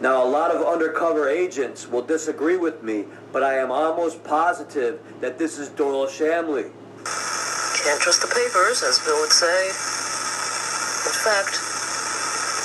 Now, 0.00 0.24
a 0.24 0.28
lot 0.30 0.50
of 0.50 0.64
undercover 0.64 1.28
agents 1.28 1.86
will 1.86 2.00
disagree 2.00 2.56
with 2.56 2.82
me, 2.82 3.04
but 3.30 3.42
I 3.42 3.58
am 3.58 3.70
almost 3.70 4.24
positive 4.24 5.04
that 5.20 5.36
this 5.36 5.58
is 5.58 5.68
Doyle 5.68 6.06
Shamley. 6.06 6.72
Can't 7.84 8.00
trust 8.00 8.24
the 8.24 8.32
papers, 8.32 8.80
as 8.80 8.96
Bill 9.04 9.20
would 9.20 9.36
say. 9.36 9.68
In 9.68 11.16
fact, 11.28 11.60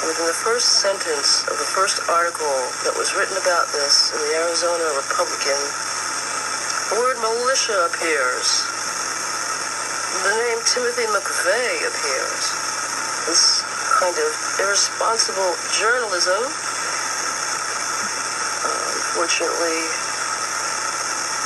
within 0.07 0.27
the 0.31 0.39
first 0.39 0.79
sentence 0.79 1.43
of 1.51 1.59
the 1.59 1.67
first 1.67 1.99
article 2.07 2.55
that 2.87 2.95
was 2.95 3.11
written 3.11 3.35
about 3.35 3.67
this 3.75 4.15
in 4.15 4.23
the 4.23 4.39
Arizona 4.39 4.87
Republican, 5.03 5.59
the 6.95 6.95
word 6.95 7.19
militia 7.19 7.91
appears. 7.91 8.72
The 10.13 10.29
name 10.29 10.61
Timothy 10.61 11.09
McVeigh 11.09 11.89
appears. 11.89 12.45
This 13.25 13.65
kind 13.97 14.13
of 14.13 14.29
irresponsible 14.61 15.57
journalism, 15.73 16.37
uh, 18.61 18.89
unfortunately, 18.93 19.79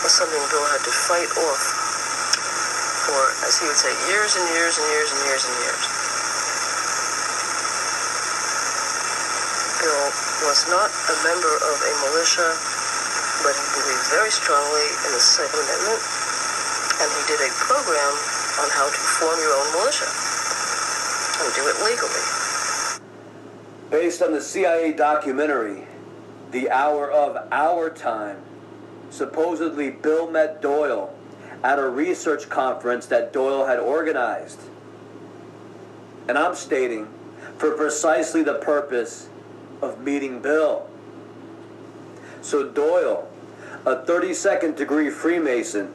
was 0.03 0.11
something 0.11 0.43
Bill 0.51 0.67
had 0.67 0.83
to 0.83 0.91
fight 0.91 1.31
off 1.47 1.63
for, 3.07 3.31
as 3.47 3.55
he 3.55 3.71
would 3.71 3.79
say, 3.79 3.95
years 4.11 4.35
and 4.35 4.43
years 4.51 4.75
and 4.75 4.87
years 4.91 5.15
and 5.15 5.21
years 5.31 5.47
and 5.47 5.55
years. 5.63 5.83
Bill 9.79 10.11
was 10.43 10.67
not 10.67 10.91
a 10.91 11.15
member 11.23 11.55
of 11.55 11.77
a 11.87 11.91
militia, 12.03 12.51
but 13.47 13.55
he 13.55 13.65
believed 13.79 14.05
very 14.11 14.29
strongly 14.29 14.87
in 15.07 15.15
the 15.15 15.23
Second 15.23 15.55
Amendment, 15.55 16.03
and 16.99 17.07
he 17.15 17.21
did 17.31 17.39
a 17.47 17.51
program 17.63 18.36
on 18.59 18.69
how 18.71 18.85
to 18.85 19.01
form 19.19 19.39
your 19.39 19.53
own 19.53 19.71
militia 19.73 20.09
and 21.39 21.53
do 21.53 21.67
it 21.67 21.77
legally. 21.85 22.37
Based 23.89 24.21
on 24.21 24.33
the 24.33 24.41
CIA 24.41 24.93
documentary, 24.93 25.83
The 26.51 26.69
Hour 26.69 27.09
of 27.09 27.47
Our 27.51 27.89
Time, 27.89 28.37
supposedly 29.09 29.91
Bill 29.91 30.29
met 30.29 30.61
Doyle 30.61 31.13
at 31.63 31.79
a 31.79 31.87
research 31.87 32.49
conference 32.49 33.05
that 33.07 33.31
Doyle 33.31 33.65
had 33.65 33.79
organized. 33.79 34.59
And 36.27 36.37
I'm 36.37 36.55
stating 36.55 37.07
for 37.57 37.71
precisely 37.71 38.43
the 38.43 38.55
purpose 38.55 39.29
of 39.81 40.01
meeting 40.01 40.41
Bill. 40.41 40.87
So 42.41 42.67
Doyle, 42.67 43.27
a 43.85 43.95
32nd 43.95 44.75
degree 44.75 45.09
Freemason, 45.09 45.93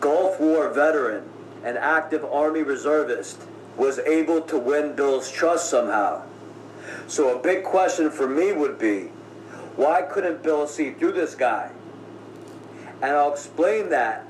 Gulf 0.00 0.40
War 0.40 0.70
veteran, 0.70 1.28
and 1.64 1.78
active 1.78 2.24
Army 2.24 2.62
reservist, 2.62 3.42
was 3.76 3.98
able 4.00 4.40
to 4.42 4.58
win 4.58 4.94
Bill's 4.94 5.30
trust 5.30 5.68
somehow. 5.68 6.22
So 7.08 7.36
a 7.36 7.42
big 7.42 7.64
question 7.64 8.10
for 8.10 8.28
me 8.28 8.52
would 8.52 8.78
be, 8.78 9.10
why 9.76 10.02
couldn't 10.02 10.42
Bill 10.42 10.68
see 10.68 10.92
through 10.92 11.12
this 11.12 11.34
guy? 11.34 11.70
And 13.02 13.12
I'll 13.12 13.32
explain 13.32 13.88
that. 13.88 14.26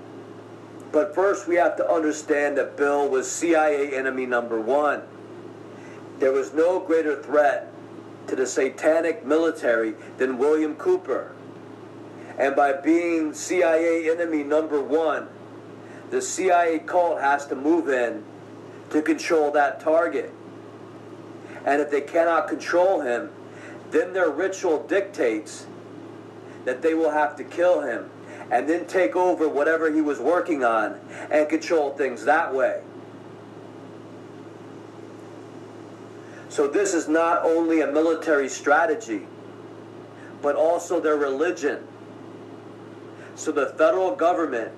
But 0.92 1.14
first 1.14 1.46
we 1.48 1.56
have 1.56 1.76
to 1.76 1.90
understand 1.90 2.56
that 2.56 2.76
Bill 2.76 3.08
was 3.08 3.30
CIA 3.30 3.94
enemy 3.94 4.26
number 4.26 4.60
one. 4.60 5.02
There 6.20 6.32
was 6.32 6.54
no 6.54 6.78
greater 6.78 7.20
threat 7.20 7.70
to 8.28 8.36
the 8.36 8.46
satanic 8.46 9.26
military 9.26 9.94
than 10.16 10.38
William 10.38 10.76
Cooper. 10.76 11.32
And 12.38 12.56
by 12.56 12.72
being 12.72 13.34
CIA 13.34 14.10
enemy 14.10 14.42
number 14.44 14.80
one, 14.80 15.28
the 16.10 16.20
CIA 16.20 16.78
cult 16.80 17.20
has 17.20 17.46
to 17.46 17.56
move 17.56 17.88
in 17.88 18.24
to 18.90 19.02
control 19.02 19.50
that 19.52 19.80
target. 19.80 20.32
And 21.64 21.80
if 21.80 21.90
they 21.90 22.02
cannot 22.02 22.48
control 22.48 23.00
him, 23.00 23.30
then 23.90 24.12
their 24.12 24.30
ritual 24.30 24.86
dictates 24.86 25.66
that 26.64 26.82
they 26.82 26.94
will 26.94 27.10
have 27.10 27.36
to 27.36 27.44
kill 27.44 27.80
him 27.80 28.10
and 28.50 28.68
then 28.68 28.86
take 28.86 29.16
over 29.16 29.48
whatever 29.48 29.90
he 29.92 30.00
was 30.00 30.18
working 30.18 30.64
on 30.64 31.00
and 31.30 31.48
control 31.48 31.90
things 31.96 32.24
that 32.24 32.54
way. 32.54 32.82
So 36.48 36.68
this 36.68 36.94
is 36.94 37.08
not 37.08 37.44
only 37.44 37.80
a 37.80 37.86
military 37.86 38.48
strategy, 38.48 39.26
but 40.40 40.54
also 40.54 41.00
their 41.00 41.16
religion. 41.16 41.86
So 43.34 43.50
the 43.50 43.66
federal 43.78 44.14
government 44.14 44.70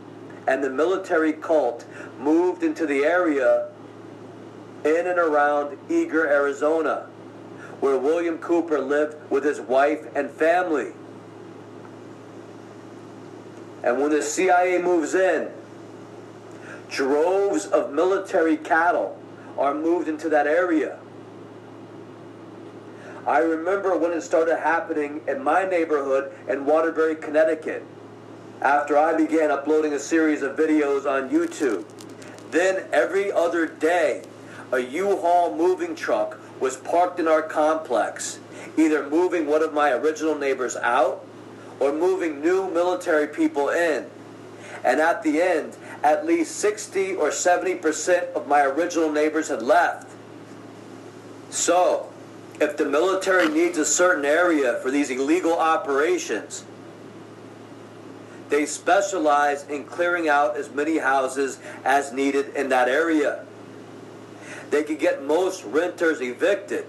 and 0.46 0.62
the 0.62 0.70
military 0.70 1.32
cult 1.32 1.84
moved 2.18 2.62
into 2.62 2.86
the 2.86 3.04
area 3.04 3.68
in 4.84 5.06
and 5.06 5.18
around 5.18 5.76
Eagar, 5.88 6.26
Arizona, 6.26 7.06
where 7.80 7.98
William 7.98 8.38
Cooper 8.38 8.78
lived 8.78 9.16
with 9.30 9.44
his 9.44 9.60
wife 9.60 10.06
and 10.14 10.30
family. 10.30 10.92
And 13.82 14.00
when 14.00 14.10
the 14.10 14.22
CIA 14.22 14.80
moves 14.80 15.14
in, 15.14 15.50
droves 16.88 17.66
of 17.66 17.92
military 17.92 18.56
cattle 18.56 19.18
are 19.58 19.74
moved 19.74 20.08
into 20.08 20.28
that 20.28 20.46
area. 20.46 20.98
I 23.26 23.38
remember 23.38 23.96
when 23.96 24.12
it 24.12 24.20
started 24.20 24.58
happening 24.58 25.22
in 25.26 25.42
my 25.42 25.64
neighborhood 25.64 26.32
in 26.48 26.64
Waterbury, 26.64 27.16
Connecticut, 27.16 27.84
after 28.62 28.96
I 28.96 29.16
began 29.16 29.50
uploading 29.50 29.92
a 29.92 29.98
series 29.98 30.42
of 30.42 30.56
videos 30.56 31.04
on 31.04 31.30
YouTube. 31.30 31.84
Then 32.50 32.86
every 32.92 33.30
other 33.30 33.66
day, 33.66 34.22
a 34.72 34.78
U-Haul 34.78 35.54
moving 35.54 35.94
truck 35.94 36.38
was 36.58 36.76
parked 36.76 37.20
in 37.20 37.28
our 37.28 37.42
complex, 37.42 38.38
either 38.76 39.08
moving 39.08 39.46
one 39.46 39.62
of 39.62 39.74
my 39.74 39.92
original 39.92 40.36
neighbors 40.36 40.76
out 40.76 41.24
or 41.80 41.92
moving 41.92 42.40
new 42.40 42.70
military 42.70 43.26
people 43.26 43.68
in. 43.68 44.06
And 44.84 45.00
at 45.00 45.22
the 45.22 45.42
end, 45.42 45.76
at 46.02 46.24
least 46.24 46.56
60 46.56 47.14
or 47.16 47.28
70% 47.28 48.32
of 48.32 48.46
my 48.46 48.62
original 48.62 49.10
neighbors 49.12 49.48
had 49.48 49.62
left. 49.62 50.10
So, 51.50 52.12
if 52.60 52.76
the 52.76 52.86
military 52.86 53.48
needs 53.48 53.76
a 53.76 53.84
certain 53.84 54.24
area 54.24 54.78
for 54.82 54.90
these 54.90 55.10
illegal 55.10 55.58
operations, 55.58 56.64
they 58.48 58.66
specialize 58.66 59.64
in 59.68 59.84
clearing 59.84 60.28
out 60.28 60.56
as 60.56 60.70
many 60.70 60.98
houses 60.98 61.58
as 61.84 62.12
needed 62.12 62.54
in 62.54 62.68
that 62.68 62.88
area. 62.88 63.44
They 64.70 64.82
could 64.82 64.98
get 64.98 65.24
most 65.24 65.64
renters 65.64 66.20
evicted. 66.20 66.86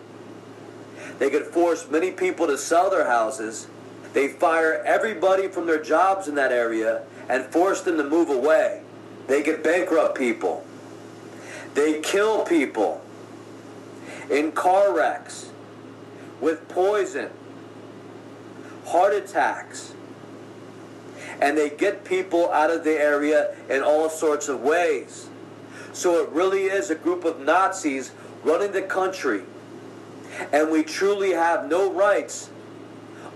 They 1.19 1.29
could 1.29 1.47
force 1.47 1.89
many 1.89 2.11
people 2.11 2.47
to 2.47 2.57
sell 2.57 2.89
their 2.89 3.07
houses. 3.07 3.67
They 4.13 4.27
fire 4.27 4.83
everybody 4.85 5.47
from 5.47 5.65
their 5.65 5.81
jobs 5.81 6.27
in 6.27 6.35
that 6.35 6.51
area 6.51 7.03
and 7.29 7.45
force 7.45 7.81
them 7.81 7.97
to 7.97 8.03
move 8.03 8.29
away. 8.29 8.81
They 9.27 9.41
could 9.41 9.63
bankrupt 9.63 10.17
people. 10.17 10.65
They 11.73 12.01
kill 12.01 12.43
people 12.45 13.01
in 14.29 14.51
car 14.51 14.95
wrecks 14.95 15.51
with 16.39 16.67
poison, 16.69 17.29
heart 18.85 19.13
attacks, 19.13 19.93
and 21.41 21.57
they 21.57 21.69
get 21.69 22.03
people 22.03 22.51
out 22.51 22.71
of 22.71 22.83
the 22.83 22.99
area 22.99 23.55
in 23.69 23.81
all 23.81 24.09
sorts 24.09 24.47
of 24.47 24.61
ways. 24.61 25.29
So 25.93 26.23
it 26.23 26.29
really 26.29 26.65
is 26.65 26.89
a 26.89 26.95
group 26.95 27.25
of 27.25 27.39
Nazis 27.39 28.11
running 28.43 28.71
the 28.71 28.81
country, 28.81 29.43
and 30.51 30.69
we 30.71 30.83
truly 30.83 31.31
have 31.31 31.67
no 31.67 31.91
rights 31.91 32.49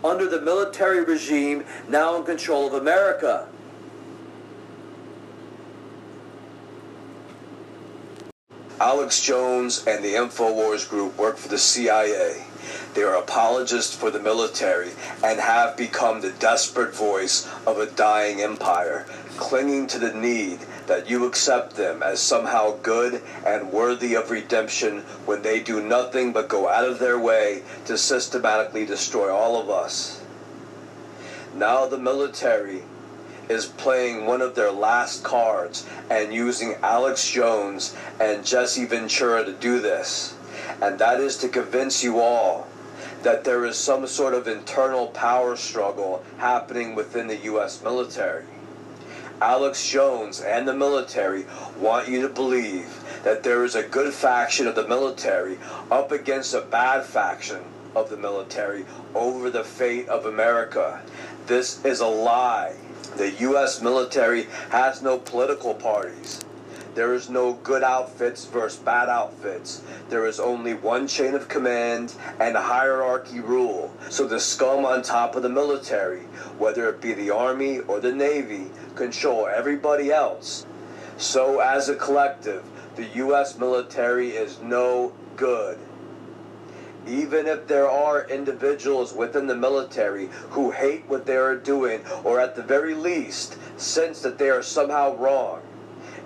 under 0.04 0.28
the 0.28 0.42
military 0.42 1.04
regime 1.04 1.64
now 1.88 2.16
in 2.16 2.24
control 2.24 2.68
of 2.68 2.74
America. 2.74 3.48
Alex 8.80 9.22
Jones 9.22 9.86
and 9.86 10.04
the 10.04 10.14
InfoWars 10.14 10.90
group 10.90 11.16
work 11.18 11.38
for 11.38 11.50
the 11.50 11.58
CIA. 11.60 12.44
They 12.94 13.04
are 13.04 13.16
apologists 13.16 13.96
for 13.96 14.12
the 14.12 14.20
military 14.20 14.92
and 15.24 15.40
have 15.40 15.78
become 15.78 16.22
the 16.22 16.32
desperate 16.32 16.94
voice 16.94 17.48
of 17.66 17.78
a 17.78 17.86
dying 17.86 18.42
empire, 18.42 19.06
clinging 19.38 19.88
to 19.88 20.00
the 20.00 20.14
need 20.14 20.60
that 20.88 21.10
you 21.10 21.26
accept 21.26 21.76
them 21.76 22.04
as 22.04 22.20
somehow 22.20 22.78
good 22.82 23.22
and 23.46 23.72
worthy 23.72 24.14
of 24.14 24.30
redemption 24.30 25.00
when 25.26 25.42
they 25.42 25.60
do 25.60 25.82
nothing 25.82 26.34
but 26.34 26.50
go 26.50 26.68
out 26.68 26.88
of 26.88 27.00
their 27.00 27.18
way 27.20 27.64
to 27.86 27.98
systematically 27.98 28.86
destroy 28.86 29.34
all 29.34 29.62
of 29.62 29.70
us. 29.70 30.22
Now 31.56 31.86
the 31.86 31.98
military 31.98 32.84
is 33.50 33.66
playing 33.66 34.26
one 34.26 34.42
of 34.42 34.56
their 34.56 34.72
last 34.72 35.24
cards 35.24 35.86
and 36.10 36.34
using 36.34 36.76
Alex 36.82 37.30
Jones 37.30 37.96
and 38.20 38.46
Jesse 38.46 38.86
Ventura 38.86 39.44
to 39.44 39.54
do 39.54 39.80
this. 39.80 40.34
And 40.82 40.98
that 41.00 41.20
is 41.20 41.38
to 41.38 41.48
convince 41.48 42.04
you 42.04 42.20
all 42.20 42.68
that 43.24 43.44
there 43.44 43.66
is 43.66 43.78
some 43.78 44.08
sort 44.08 44.34
of 44.34 44.48
internal 44.48 45.08
power 45.08 45.56
struggle 45.56 46.24
happening 46.38 46.96
within 46.96 47.28
the 47.28 47.38
U.S. 47.38 47.84
military. 47.84 48.46
Alex 49.40 49.88
Jones 49.90 50.40
and 50.40 50.68
the 50.68 50.74
military 50.74 51.46
want 51.78 52.08
you 52.08 52.22
to 52.22 52.30
believe 52.30 53.04
that 53.24 53.44
there 53.44 53.64
is 53.64 53.76
a 53.76 53.84
good 53.84 54.14
faction 54.14 54.68
of 54.68 54.76
the 54.76 54.88
military 54.88 55.58
up 55.90 56.12
against 56.12 56.54
a 56.54 56.62
bad 56.62 57.06
faction 57.06 57.64
of 57.96 58.10
the 58.10 58.18
military 58.18 58.86
over 59.14 59.50
the 59.50 59.64
fate 59.64 60.08
of 60.08 60.26
America. 60.26 61.02
This 61.48 61.84
is 61.84 62.00
a 62.00 62.08
lie. 62.08 62.76
The 63.18 63.32
U.S. 63.32 63.82
military 63.82 64.48
has 64.70 65.02
no 65.02 65.18
political 65.18 65.74
parties. 65.74 66.40
There 66.94 67.14
is 67.14 67.30
no 67.30 67.54
good 67.54 67.84
outfits 67.84 68.44
versus 68.44 68.78
bad 68.80 69.08
outfits. 69.08 69.82
There 70.10 70.26
is 70.26 70.42
only 70.42 70.74
one 70.74 71.08
chain 71.08 71.36
of 71.36 71.48
command 71.48 72.14
and 72.38 72.58
a 72.58 72.62
hierarchy 72.62 73.40
rule. 73.40 73.94
So 74.10 74.28
the 74.28 74.42
scum 74.42 74.84
on 74.84 75.02
top 75.02 75.36
of 75.38 75.44
the 75.44 75.50
military, 75.50 76.24
whether 76.58 76.90
it 76.90 77.00
be 77.00 77.14
the 77.14 77.30
Army 77.30 77.80
or 77.80 78.02
the 78.02 78.12
Navy, 78.12 78.72
control 78.96 79.48
everybody 79.48 80.12
else. 80.12 80.66
So 81.18 81.62
as 81.62 81.88
a 81.88 81.96
collective, 81.96 82.64
the 82.98 83.06
U.S. 83.16 83.58
military 83.58 84.32
is 84.32 84.60
no 84.60 85.14
good. 85.38 85.80
Even 87.08 87.48
if 87.48 87.68
there 87.68 87.90
are 87.90 88.28
individuals 88.28 89.14
within 89.14 89.48
the 89.48 89.56
military 89.56 90.30
who 90.50 90.72
hate 90.72 91.06
what 91.08 91.26
they 91.26 91.38
are 91.38 91.56
doing, 91.56 92.02
or 92.26 92.40
at 92.42 92.56
the 92.56 92.62
very 92.62 92.94
least 92.94 93.58
sense 93.80 94.22
that 94.22 94.38
they 94.38 94.50
are 94.50 94.62
somehow 94.62 95.16
wrong, 95.16 95.62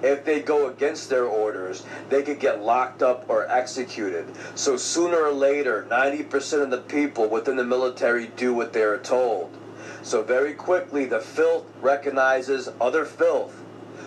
if 0.05 0.23
they 0.23 0.39
go 0.41 0.69
against 0.69 1.09
their 1.09 1.25
orders, 1.25 1.83
they 2.09 2.21
could 2.21 2.39
get 2.39 2.61
locked 2.61 3.01
up 3.01 3.25
or 3.27 3.49
executed. 3.49 4.27
So 4.53 4.77
sooner 4.77 5.17
or 5.17 5.31
later, 5.31 5.87
90% 5.89 6.61
of 6.61 6.69
the 6.69 6.77
people 6.77 7.27
within 7.27 7.55
the 7.55 7.63
military 7.63 8.27
do 8.27 8.53
what 8.53 8.71
they 8.71 8.83
are 8.83 8.99
told. 8.99 9.57
So 10.03 10.21
very 10.21 10.53
quickly, 10.53 11.05
the 11.05 11.19
filth 11.19 11.65
recognizes 11.81 12.69
other 12.79 13.05
filth 13.05 13.63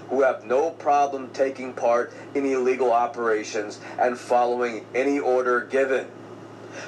who 0.08 0.22
have 0.22 0.44
no 0.44 0.70
problem 0.70 1.30
taking 1.30 1.72
part 1.72 2.12
in 2.34 2.46
illegal 2.46 2.92
operations 2.92 3.80
and 3.98 4.16
following 4.16 4.86
any 4.94 5.18
order 5.18 5.60
given. 5.60 6.06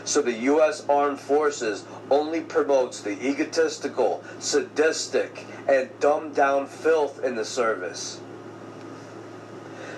So 0.04 0.22
the 0.22 0.32
U.S. 0.32 0.86
Armed 0.88 1.18
Forces 1.18 1.84
only 2.10 2.40
promotes 2.40 3.00
the 3.00 3.20
egotistical, 3.26 4.22
sadistic, 4.38 5.44
and 5.68 5.90
dumbed 5.98 6.36
down 6.36 6.66
filth 6.66 7.22
in 7.24 7.34
the 7.34 7.44
service. 7.44 8.20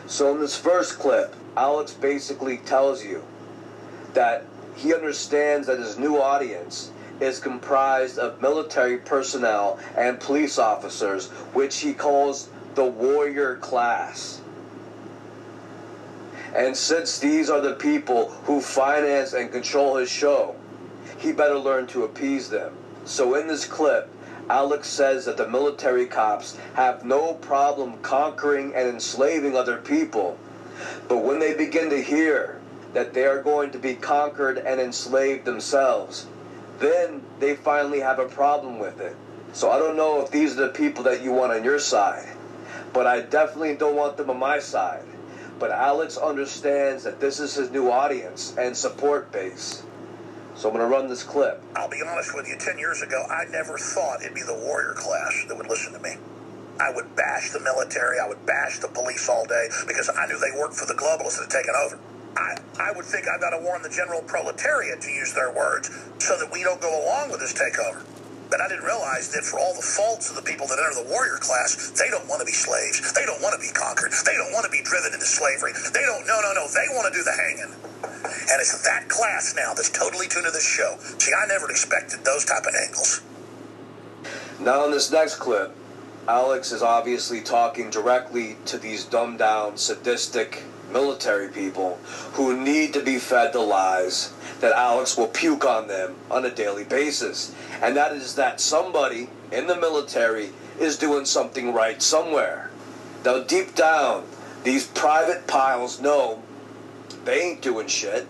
So 0.06 0.32
in 0.34 0.40
this 0.40 0.56
first 0.56 0.98
clip, 0.98 1.34
Alex 1.56 1.92
basically 1.92 2.58
tells 2.58 3.04
you 3.04 3.22
that 4.14 4.44
he 4.76 4.94
understands 4.94 5.66
that 5.66 5.78
his 5.78 5.98
new 5.98 6.18
audience 6.18 6.90
is 7.20 7.38
comprised 7.38 8.18
of 8.18 8.40
military 8.40 8.98
personnel 8.98 9.78
and 9.96 10.18
police 10.18 10.58
officers, 10.58 11.28
which 11.52 11.78
he 11.78 11.92
calls 11.92 12.48
the 12.74 12.84
warrior 12.84 13.56
class. 13.56 14.40
And 16.54 16.76
since 16.76 17.18
these 17.18 17.48
are 17.48 17.60
the 17.60 17.74
people 17.74 18.30
who 18.44 18.60
finance 18.60 19.32
and 19.32 19.50
control 19.50 19.96
his 19.96 20.10
show, 20.10 20.54
he 21.18 21.32
better 21.32 21.58
learn 21.58 21.86
to 21.88 22.04
appease 22.04 22.50
them. 22.50 22.74
So 23.04 23.34
in 23.36 23.46
this 23.46 23.64
clip, 23.64 24.08
Alex 24.52 24.86
says 24.86 25.24
that 25.24 25.38
the 25.38 25.48
military 25.48 26.04
cops 26.04 26.58
have 26.74 27.06
no 27.06 27.32
problem 27.32 27.96
conquering 28.02 28.74
and 28.74 28.86
enslaving 28.86 29.56
other 29.56 29.78
people. 29.78 30.36
But 31.08 31.24
when 31.24 31.38
they 31.38 31.54
begin 31.54 31.88
to 31.88 32.02
hear 32.02 32.60
that 32.92 33.14
they 33.14 33.24
are 33.24 33.42
going 33.42 33.70
to 33.70 33.78
be 33.78 33.94
conquered 33.94 34.58
and 34.58 34.78
enslaved 34.78 35.46
themselves, 35.46 36.26
then 36.80 37.22
they 37.40 37.56
finally 37.56 38.00
have 38.00 38.18
a 38.18 38.28
problem 38.28 38.78
with 38.78 39.00
it. 39.00 39.16
So 39.54 39.70
I 39.70 39.78
don't 39.78 39.96
know 39.96 40.20
if 40.20 40.30
these 40.30 40.58
are 40.58 40.66
the 40.66 40.74
people 40.74 41.04
that 41.04 41.22
you 41.22 41.32
want 41.32 41.54
on 41.54 41.64
your 41.64 41.78
side, 41.78 42.28
but 42.92 43.06
I 43.06 43.22
definitely 43.22 43.76
don't 43.76 43.96
want 43.96 44.18
them 44.18 44.28
on 44.28 44.38
my 44.38 44.58
side. 44.58 45.06
But 45.58 45.70
Alex 45.70 46.18
understands 46.18 47.04
that 47.04 47.20
this 47.20 47.40
is 47.40 47.54
his 47.54 47.70
new 47.70 47.90
audience 47.90 48.54
and 48.58 48.76
support 48.76 49.32
base. 49.32 49.82
So 50.54 50.68
I'm 50.68 50.76
going 50.76 50.88
to 50.88 50.94
run 50.94 51.08
this 51.08 51.22
clip. 51.22 51.62
I'll 51.74 51.88
be 51.88 52.02
honest 52.06 52.34
with 52.34 52.46
you, 52.46 52.56
10 52.58 52.78
years 52.78 53.02
ago, 53.02 53.24
I 53.28 53.44
never 53.50 53.78
thought 53.78 54.22
it'd 54.22 54.34
be 54.34 54.42
the 54.42 54.54
warrior 54.54 54.94
class 54.94 55.44
that 55.48 55.56
would 55.56 55.68
listen 55.68 55.92
to 55.94 55.98
me. 55.98 56.16
I 56.78 56.92
would 56.92 57.14
bash 57.16 57.50
the 57.50 57.60
military, 57.60 58.18
I 58.18 58.28
would 58.28 58.44
bash 58.46 58.78
the 58.78 58.88
police 58.88 59.28
all 59.28 59.46
day 59.46 59.68
because 59.86 60.10
I 60.10 60.26
knew 60.26 60.38
they 60.38 60.58
worked 60.58 60.74
for 60.74 60.86
the 60.86 60.94
globalists 60.94 61.38
that 61.38 61.52
had 61.52 61.62
taken 61.62 61.74
over. 61.74 61.98
I, 62.36 62.56
I 62.80 62.92
would 62.92 63.04
think 63.04 63.26
I've 63.28 63.40
got 63.40 63.50
to 63.50 63.62
warn 63.62 63.82
the 63.82 63.90
general 63.90 64.22
proletariat, 64.22 65.00
to 65.02 65.10
use 65.10 65.34
their 65.34 65.52
words, 65.52 65.90
so 66.18 66.38
that 66.38 66.50
we 66.50 66.62
don't 66.62 66.80
go 66.80 67.04
along 67.04 67.30
with 67.30 67.40
this 67.40 67.52
takeover. 67.52 68.02
But 68.52 68.60
I 68.60 68.68
didn't 68.68 68.84
realize 68.84 69.32
that 69.32 69.48
for 69.48 69.58
all 69.58 69.72
the 69.72 69.80
faults 69.80 70.28
of 70.28 70.36
the 70.36 70.44
people 70.44 70.66
that 70.68 70.76
enter 70.76 71.02
the 71.02 71.08
warrior 71.08 71.40
class, 71.40 71.88
they 71.96 72.12
don't 72.12 72.28
want 72.28 72.40
to 72.40 72.44
be 72.44 72.52
slaves. 72.52 73.00
They 73.16 73.24
don't 73.24 73.40
want 73.40 73.56
to 73.56 73.60
be 73.66 73.72
conquered. 73.72 74.12
They 74.28 74.36
don't 74.36 74.52
want 74.52 74.66
to 74.66 74.70
be 74.70 74.84
driven 74.84 75.14
into 75.14 75.24
slavery. 75.24 75.72
They 75.72 76.04
don't, 76.04 76.26
no, 76.28 76.36
no, 76.44 76.52
no. 76.52 76.68
They 76.68 76.84
want 76.92 77.08
to 77.08 77.16
do 77.16 77.24
the 77.24 77.32
hanging. 77.32 77.72
And 77.72 78.60
it's 78.60 78.76
that 78.84 79.08
class 79.08 79.54
now 79.56 79.72
that's 79.72 79.88
totally 79.88 80.28
tuned 80.28 80.44
to 80.44 80.52
this 80.52 80.68
show. 80.68 80.98
See, 81.16 81.32
I 81.32 81.46
never 81.46 81.70
expected 81.70 82.26
those 82.26 82.44
type 82.44 82.66
of 82.68 82.74
angles. 82.76 83.22
Now, 84.60 84.84
in 84.84 84.90
this 84.90 85.10
next 85.10 85.36
clip, 85.36 85.74
Alex 86.28 86.72
is 86.72 86.82
obviously 86.82 87.40
talking 87.40 87.88
directly 87.88 88.58
to 88.66 88.76
these 88.76 89.06
dumbed 89.06 89.38
down, 89.38 89.78
sadistic 89.78 90.62
military 90.92 91.48
people 91.48 91.96
who 92.34 92.54
need 92.62 92.92
to 92.92 93.02
be 93.02 93.18
fed 93.18 93.54
the 93.54 93.60
lies 93.60 94.34
that 94.62 94.72
Alex 94.72 95.18
will 95.18 95.26
puke 95.26 95.64
on 95.66 95.88
them 95.88 96.14
on 96.30 96.44
a 96.46 96.50
daily 96.50 96.84
basis. 96.84 97.54
And 97.82 97.96
that 97.96 98.12
is 98.12 98.36
that 98.36 98.60
somebody 98.60 99.28
in 99.50 99.66
the 99.66 99.76
military 99.76 100.50
is 100.78 100.96
doing 100.96 101.24
something 101.24 101.74
right 101.74 102.00
somewhere. 102.00 102.70
Now, 103.24 103.42
deep 103.42 103.74
down, 103.74 104.24
these 104.62 104.86
private 104.86 105.48
piles 105.48 106.00
know 106.00 106.42
they 107.24 107.42
ain't 107.42 107.60
doing 107.60 107.88
shit. 107.88 108.28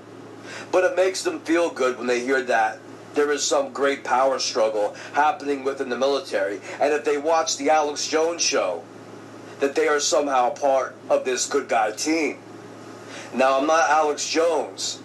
But 0.71 0.85
it 0.85 0.97
makes 0.97 1.23
them 1.23 1.41
feel 1.41 1.71
good 1.71 1.99
when 1.99 2.07
they 2.07 2.21
hear 2.21 2.43
that 2.43 2.79
there 3.15 3.31
is 3.31 3.45
some 3.45 3.75
great 3.75 4.03
power 4.03 4.39
struggle 4.39 4.97
happening 5.13 5.65
within 5.65 5.91
the 5.91 5.99
military. 5.99 6.61
And 6.81 6.95
if 6.95 7.05
they 7.05 7.19
watch 7.19 7.59
the 7.59 7.69
Alex 7.69 8.09
Jones 8.09 8.43
show, 8.43 8.83
that 9.61 9.75
they 9.75 9.87
are 9.87 10.01
somehow 10.01 10.51
part 10.51 10.97
of 11.11 11.27
this 11.27 11.47
good 11.47 11.69
guy 11.69 11.91
team. 11.93 12.39
Now, 13.35 13.59
I'm 13.59 13.67
not 13.67 13.89
Alex 13.91 14.29
Jones, 14.29 15.02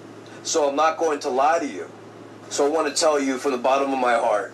so 0.48 0.70
I'm 0.70 0.76
not 0.76 0.98
going 0.98 1.20
to 1.20 1.30
lie 1.30 1.60
to 1.60 1.68
you. 1.68 1.90
So 2.50 2.66
I 2.66 2.70
want 2.70 2.88
to 2.88 3.00
tell 3.00 3.20
you 3.20 3.38
from 3.38 3.52
the 3.52 3.58
bottom 3.58 3.92
of 3.92 4.00
my 4.00 4.14
heart 4.14 4.54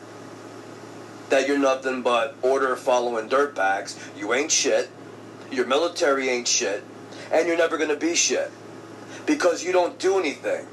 that 1.29 1.47
you're 1.47 1.59
nothing 1.59 2.01
but 2.01 2.35
order 2.41 2.75
following 2.75 3.29
dirtbags. 3.29 3.99
You 4.17 4.33
ain't 4.33 4.51
shit. 4.51 4.89
Your 5.51 5.67
military 5.67 6.29
ain't 6.29 6.47
shit. 6.47 6.83
And 7.31 7.47
you're 7.47 7.57
never 7.57 7.77
going 7.77 7.89
to 7.89 7.95
be 7.95 8.15
shit. 8.15 8.51
Because 9.25 9.63
you 9.63 9.71
don't 9.71 9.99
do 9.99 10.19
anything. 10.19 10.65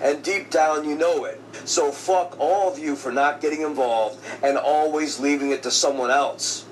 And 0.00 0.22
deep 0.22 0.50
down, 0.50 0.84
you 0.84 0.96
know 0.96 1.24
it. 1.24 1.40
So 1.64 1.90
fuck 1.90 2.36
all 2.38 2.72
of 2.72 2.78
you 2.78 2.94
for 2.94 3.10
not 3.10 3.40
getting 3.40 3.62
involved 3.62 4.18
and 4.42 4.56
always 4.56 5.18
leaving 5.18 5.50
it 5.50 5.62
to 5.64 5.70
someone 5.70 6.10
else. 6.10 6.64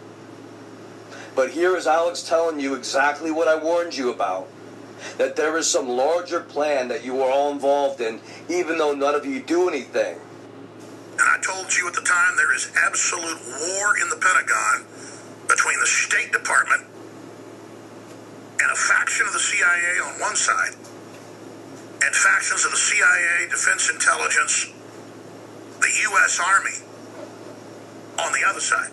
But 1.34 1.50
here 1.50 1.76
is 1.76 1.88
Alex 1.88 2.22
telling 2.22 2.60
you 2.60 2.74
exactly 2.74 3.32
what 3.32 3.48
I 3.48 3.56
warned 3.56 3.96
you 3.96 4.10
about 4.10 4.48
that 5.18 5.36
there 5.36 5.56
is 5.56 5.70
some 5.70 5.88
larger 5.88 6.40
plan 6.40 6.88
that 6.88 7.04
you 7.04 7.22
are 7.22 7.30
all 7.30 7.52
involved 7.52 8.00
in, 8.00 8.20
even 8.48 8.78
though 8.78 8.92
none 8.92 9.14
of 9.14 9.24
you 9.24 9.40
do 9.40 9.68
anything. 9.68 10.18
And 11.12 11.22
I 11.22 11.38
told 11.40 11.72
you 11.74 11.86
at 11.86 11.94
the 11.94 12.02
time 12.02 12.36
there 12.36 12.54
is 12.54 12.70
absolute 12.74 13.38
war 13.46 13.98
in 14.02 14.08
the 14.08 14.16
Pentagon 14.16 14.86
between 15.48 15.78
the 15.78 15.86
State 15.86 16.32
Department 16.32 16.82
and 18.60 18.70
a 18.70 18.74
faction 18.74 19.26
of 19.26 19.32
the 19.32 19.38
CIA 19.38 20.00
on 20.02 20.20
one 20.20 20.36
side 20.36 20.74
and 22.02 22.14
factions 22.14 22.64
of 22.64 22.72
the 22.72 22.76
CIA, 22.76 23.48
Defense 23.48 23.90
Intelligence, 23.90 24.72
the 25.80 25.90
U.S. 26.10 26.40
Army 26.40 26.78
on 28.18 28.32
the 28.32 28.46
other 28.46 28.60
side. 28.60 28.90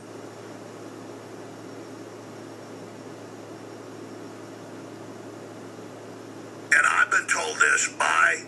And 6.72 6.84
I've 6.88 7.11
been 7.11 7.27
told 7.27 7.60
this 7.60 7.91
by, 7.99 8.43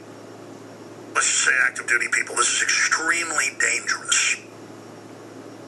let's 1.14 1.28
just 1.28 1.44
say, 1.46 1.56
active 1.68 1.88
duty 1.88 2.08
people. 2.12 2.36
This 2.36 2.50
is 2.56 2.64
extremely 2.64 3.52
dangerous. 3.60 4.40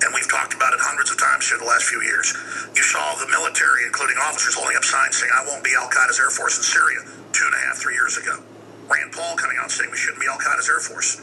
And 0.04 0.14
we've 0.14 0.30
talked 0.30 0.54
about 0.54 0.74
it 0.74 0.80
hundreds 0.84 1.12
of 1.12 1.18
times 1.18 1.48
here 1.48 1.58
the 1.58 1.66
last 1.68 1.86
few 1.88 2.02
years. 2.02 2.36
You 2.76 2.84
saw 2.84 3.16
the 3.16 3.28
military, 3.28 3.88
including 3.88 4.18
officers, 4.22 4.56
holding 4.56 4.76
up 4.78 4.84
signs 4.84 5.18
saying, 5.18 5.32
I 5.34 5.44
won't 5.48 5.64
be 5.64 5.72
Al 5.76 5.88
Qaeda's 5.90 6.20
Air 6.20 6.30
Force 6.30 6.58
in 6.58 6.64
Syria 6.64 7.02
two 7.34 7.46
and 7.46 7.56
a 7.56 7.62
half, 7.68 7.78
three 7.78 7.96
years 7.96 8.16
ago. 8.18 8.40
Rand 8.88 9.12
Paul 9.12 9.36
coming 9.36 9.58
out 9.60 9.72
saying 9.72 9.92
we 9.92 9.98
shouldn't 9.98 10.22
be 10.22 10.28
Al 10.28 10.38
Qaeda's 10.38 10.70
Air 10.70 10.80
Force. 10.80 11.20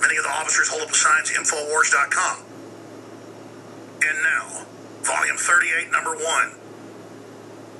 Many 0.00 0.16
of 0.16 0.24
the 0.24 0.30
officers 0.30 0.68
hold 0.68 0.82
up 0.82 0.88
the 0.88 1.00
signs, 1.00 1.30
Infowars.com. 1.32 2.44
And 4.04 4.16
now, 4.20 4.66
Volume 5.02 5.36
38, 5.36 5.90
Number 5.92 6.16
1, 6.16 6.24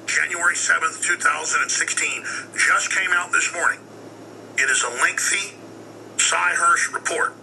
January 0.07 0.55
7th, 0.55 1.03
2016, 1.03 2.25
just 2.55 2.93
came 2.93 3.11
out 3.13 3.33
this 3.33 3.53
morning. 3.53 3.81
It 4.57 4.69
is 4.71 4.83
a 4.85 4.91
lengthy 5.03 5.57
Sy 6.19 6.53
Hersh 6.55 6.93
report, 6.93 7.35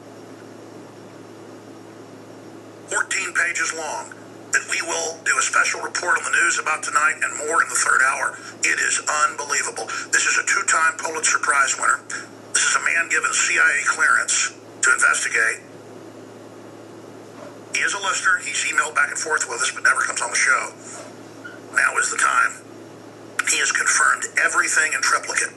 14 2.88 3.34
pages 3.34 3.74
long, 3.74 4.14
that 4.54 4.64
we 4.70 4.82
will 4.84 5.18
do 5.24 5.38
a 5.38 5.42
special 5.42 5.82
report 5.82 6.18
on 6.20 6.24
the 6.26 6.32
news 6.32 6.60
about 6.60 6.84
tonight 6.84 7.16
and 7.24 7.38
more 7.48 7.64
in 7.64 7.70
the 7.70 7.76
third 7.76 8.02
hour. 8.04 8.38
It 8.64 8.80
is 8.80 9.02
unbelievable. 9.28 9.88
This 10.12 10.28
is 10.28 10.38
a 10.38 10.46
two 10.46 10.64
time 10.68 10.98
Pulitzer 10.98 11.40
Prize 11.40 11.76
winner. 11.80 12.00
This 12.54 12.64
is 12.64 12.76
a 12.76 12.84
man 12.84 13.10
given 13.10 13.32
CIA 13.34 13.84
clearance 13.88 14.54
to 14.84 14.94
investigate. 14.94 15.64
He 17.76 17.82
is 17.82 17.94
a 17.94 18.00
listener. 18.00 18.38
He's 18.44 18.64
emailed 18.70 18.96
back 18.96 19.10
and 19.10 19.18
forth 19.20 19.48
with 19.50 19.62
us, 19.62 19.72
but 19.72 19.84
never 19.84 20.02
comes 20.02 20.22
on 20.22 20.30
the 20.30 20.36
show. 20.36 20.74
Now 21.74 21.98
is 21.98 22.12
the 22.12 22.18
time. 22.18 22.62
He 23.50 23.60
has 23.60 23.72
confirmed 23.72 24.26
everything 24.40 24.94
in 24.94 25.02
triplicate. 25.02 25.56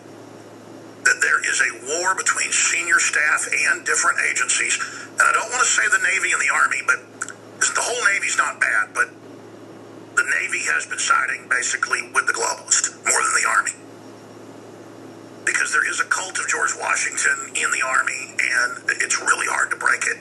That 1.04 1.20
there 1.20 1.38
is 1.44 1.60
a 1.60 2.00
war 2.00 2.14
between 2.14 2.50
senior 2.50 2.98
staff 2.98 3.46
and 3.52 3.84
different 3.84 4.18
agencies. 4.24 4.78
And 5.12 5.22
I 5.22 5.32
don't 5.32 5.50
want 5.50 5.62
to 5.62 5.68
say 5.68 5.84
the 5.90 6.02
Navy 6.02 6.32
and 6.32 6.40
the 6.40 6.48
Army, 6.48 6.80
but 6.86 6.98
the 7.60 7.82
whole 7.84 8.02
Navy's 8.14 8.38
not 8.38 8.60
bad, 8.60 8.94
but 8.94 9.10
the 10.16 10.24
Navy 10.40 10.64
has 10.70 10.86
been 10.86 10.98
siding 10.98 11.46
basically 11.48 12.00
with 12.14 12.26
the 12.26 12.32
globalist 12.32 12.94
more 13.04 13.20
than 13.20 13.34
the 13.42 13.48
Army. 13.48 13.76
Because 15.44 15.72
there 15.72 15.88
is 15.88 16.00
a 16.00 16.04
cult 16.04 16.38
of 16.38 16.48
George 16.48 16.72
Washington 16.80 17.52
in 17.54 17.70
the 17.70 17.84
Army, 17.84 18.32
and 18.40 18.82
it's 19.02 19.20
really 19.20 19.46
hard 19.46 19.70
to 19.70 19.76
break 19.76 20.02
it. 20.06 20.18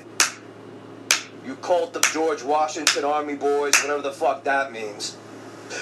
You 1.45 1.55
cult 1.55 1.95
of 1.95 2.03
George 2.03 2.43
Washington 2.43 3.05
Army 3.05 3.35
boys, 3.35 3.75
whatever 3.81 4.01
the 4.01 4.11
fuck 4.11 4.43
that 4.43 4.71
means. 4.71 5.15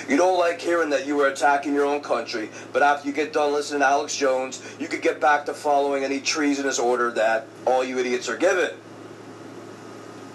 You 0.08 0.18
don't 0.18 0.38
like 0.38 0.60
hearing 0.62 0.90
that 0.92 1.06
you 1.06 1.16
were 1.16 1.28
attacking 1.28 1.74
your 1.74 1.86
own 1.86 2.02
country, 2.02 2.50
but 2.74 2.84
after 2.84 3.08
you 3.08 3.14
get 3.14 3.34
done 3.34 3.54
listening 3.54 3.82
to 3.82 3.88
Alex 3.88 4.16
Jones, 4.16 4.62
you 4.80 4.88
could 4.88 5.02
get 5.02 5.20
back 5.20 5.46
to 5.46 5.54
following 5.54 6.04
any 6.04 6.20
treasonous 6.20 6.80
order 6.80 7.12
that 7.12 7.48
all 7.66 7.84
you 7.84 7.98
idiots 8.00 8.30
are 8.30 8.38
given. 8.38 8.72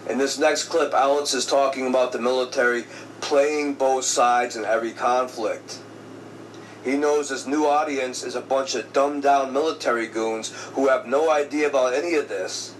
In 0.08 0.18
this 0.18 0.38
next 0.38 0.64
clip, 0.64 0.94
Alex 0.94 1.34
is 1.34 1.46
talking 1.46 1.86
about 1.86 2.12
the 2.12 2.20
military 2.20 2.84
playing 3.20 3.74
both 3.74 4.04
sides 4.04 4.56
in 4.56 4.64
every 4.64 4.92
conflict. 4.92 5.80
He 6.84 6.96
knows 6.96 7.30
his 7.30 7.48
new 7.48 7.66
audience 7.66 8.22
is 8.22 8.36
a 8.36 8.40
bunch 8.40 8.76
of 8.76 8.92
dumbed 8.92 9.24
down 9.24 9.52
military 9.52 10.06
goons 10.06 10.52
who 10.74 10.86
have 10.86 11.06
no 11.06 11.30
idea 11.30 11.68
about 11.68 11.94
any 11.94 12.14
of 12.14 12.28
this. 12.28 12.74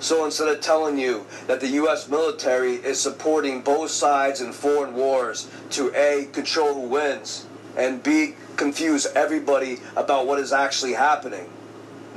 So 0.00 0.24
instead 0.24 0.48
of 0.48 0.60
telling 0.60 0.98
you 0.98 1.26
that 1.46 1.60
the 1.60 1.68
U.S. 1.68 2.08
military 2.08 2.74
is 2.74 2.98
supporting 2.98 3.60
both 3.60 3.90
sides 3.90 4.40
in 4.40 4.52
foreign 4.52 4.94
wars 4.94 5.50
to 5.70 5.92
A, 5.94 6.26
control 6.32 6.74
who 6.74 6.88
wins, 6.88 7.46
and 7.76 8.02
B, 8.02 8.34
confuse 8.56 9.06
everybody 9.14 9.78
about 9.96 10.26
what 10.26 10.38
is 10.38 10.52
actually 10.52 10.94
happening, 10.94 11.50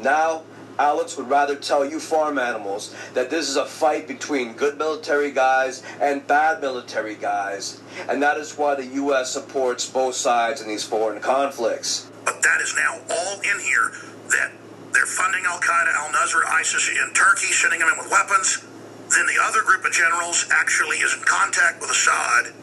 now 0.01 0.43
Alex 0.80 1.18
would 1.18 1.30
rather 1.30 1.55
tell 1.55 1.85
you 1.85 1.99
farm 1.99 2.39
animals 2.39 2.95
that 3.14 3.30
this 3.30 3.47
is 3.47 3.57
a 3.57 3.65
fight 3.65 4.07
between 4.07 4.53
good 4.53 4.77
military 4.77 5.31
guys 5.31 5.84
and 6.01 6.26
bad 6.26 6.61
military 6.61 7.15
guys, 7.15 7.81
and 8.10 8.23
that 8.23 8.38
is 8.38 8.57
why 8.57 8.76
the 8.76 8.85
U.S. 8.85 9.31
supports 9.31 9.88
both 9.89 10.15
sides 10.15 10.61
in 10.61 10.68
these 10.68 10.84
foreign 10.84 11.22
conflicts. 11.22 12.10
But 12.26 12.41
that 12.41 12.61
is 12.61 12.73
now 12.76 12.99
all 13.14 13.39
in 13.41 13.60
here 13.60 13.91
that 14.30 14.51
they're 14.93 15.09
funding 15.09 15.43
Al 15.49 15.59
Qaeda, 15.59 15.91
Al 15.97 16.13
Nusra, 16.13 16.45
ISIS 16.53 16.87
in 16.87 17.13
Turkey, 17.13 17.49
sending 17.49 17.81
them 17.81 17.89
in 17.89 17.97
with 17.97 18.13
weapons. 18.13 18.61
Then 19.09 19.25
the 19.25 19.41
other 19.41 19.65
group 19.65 19.83
of 19.83 19.91
generals 19.91 20.45
actually 20.53 20.97
is 21.01 21.13
in 21.17 21.21
contact 21.25 21.81
with 21.81 21.89
Assad. 21.89 22.53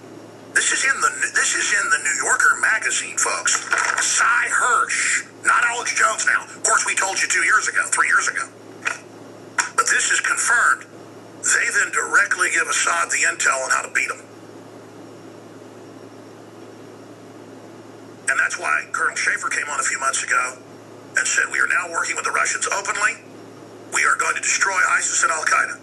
This 0.55 0.73
is 0.73 0.83
in 0.87 0.95
the 1.01 1.11
this 1.35 1.55
is 1.55 1.75
in 1.75 1.91
the 1.91 1.99
New 2.03 2.17
Yorker 2.27 2.59
magazine, 2.63 3.19
folks. 3.19 3.59
Sy 4.03 4.47
Hersh, 4.51 5.27
not 5.45 5.63
Alex 5.67 5.95
Jones. 5.95 6.27
Now, 6.27 6.43
of 6.43 6.63
course, 6.63 6.87
we 6.87 6.95
told 6.95 7.21
you 7.21 7.29
two 7.29 7.43
years 7.43 7.69
ago, 7.69 7.83
three 7.91 8.09
years 8.09 8.27
ago, 8.27 8.47
but 9.77 9.87
this 9.91 10.11
is 10.11 10.21
confirmed. 10.21 10.87
They 11.43 11.67
then 11.71 11.91
directly 11.93 12.51
give 12.51 12.67
Assad 12.67 13.11
the 13.11 13.27
intel 13.27 13.63
on 13.65 13.71
how 13.71 13.83
to 13.83 13.93
beat 13.95 14.11
him. 14.11 14.23
And 18.29 18.39
that's 18.39 18.59
why 18.59 18.87
Colonel 18.93 19.17
Shaffer 19.17 19.49
came 19.49 19.67
on 19.71 19.81
a 19.81 19.83
few 19.83 19.99
months 19.99 20.23
ago 20.23 20.59
and 21.21 21.29
said, 21.29 21.53
We 21.53 21.61
are 21.61 21.69
now 21.69 21.93
working 21.93 22.17
with 22.17 22.25
the 22.25 22.33
Russians 22.33 22.67
openly. 22.73 23.21
We 23.93 24.09
are 24.09 24.17
going 24.17 24.35
to 24.35 24.41
destroy 24.41 24.77
ISIS 24.97 25.23
and 25.23 25.31
Al 25.31 25.45
Qaeda. 25.45 25.77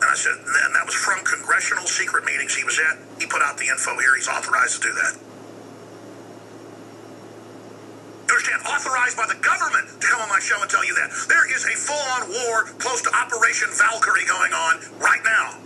And 0.00 0.08
I 0.08 0.14
said, 0.16 0.32
and 0.38 0.72
that 0.74 0.86
was 0.86 0.94
from 0.94 1.20
congressional 1.26 1.84
secret 1.84 2.24
meetings 2.24 2.54
he 2.54 2.64
was 2.64 2.78
at. 2.78 2.96
He 3.20 3.26
put 3.26 3.42
out 3.42 3.58
the 3.58 3.68
info 3.68 3.98
here. 3.98 4.16
He's 4.16 4.28
authorized 4.28 4.80
to 4.80 4.88
do 4.88 4.94
that. 4.94 5.12
You 8.28 8.32
understand? 8.32 8.62
authorized 8.64 9.16
by 9.18 9.26
the 9.26 9.36
government 9.42 10.00
to 10.00 10.06
come 10.06 10.22
on 10.22 10.28
my 10.30 10.40
show 10.40 10.56
and 10.62 10.70
tell 10.70 10.84
you 10.86 10.94
that. 10.94 11.10
There 11.28 11.44
is 11.52 11.66
a 11.66 11.74
full-on 11.76 12.30
war 12.30 12.64
close 12.78 13.02
to 13.02 13.10
Operation 13.12 13.68
Valkyrie 13.74 14.24
going 14.24 14.54
on 14.54 14.80
right 15.02 15.20
now. 15.24 15.58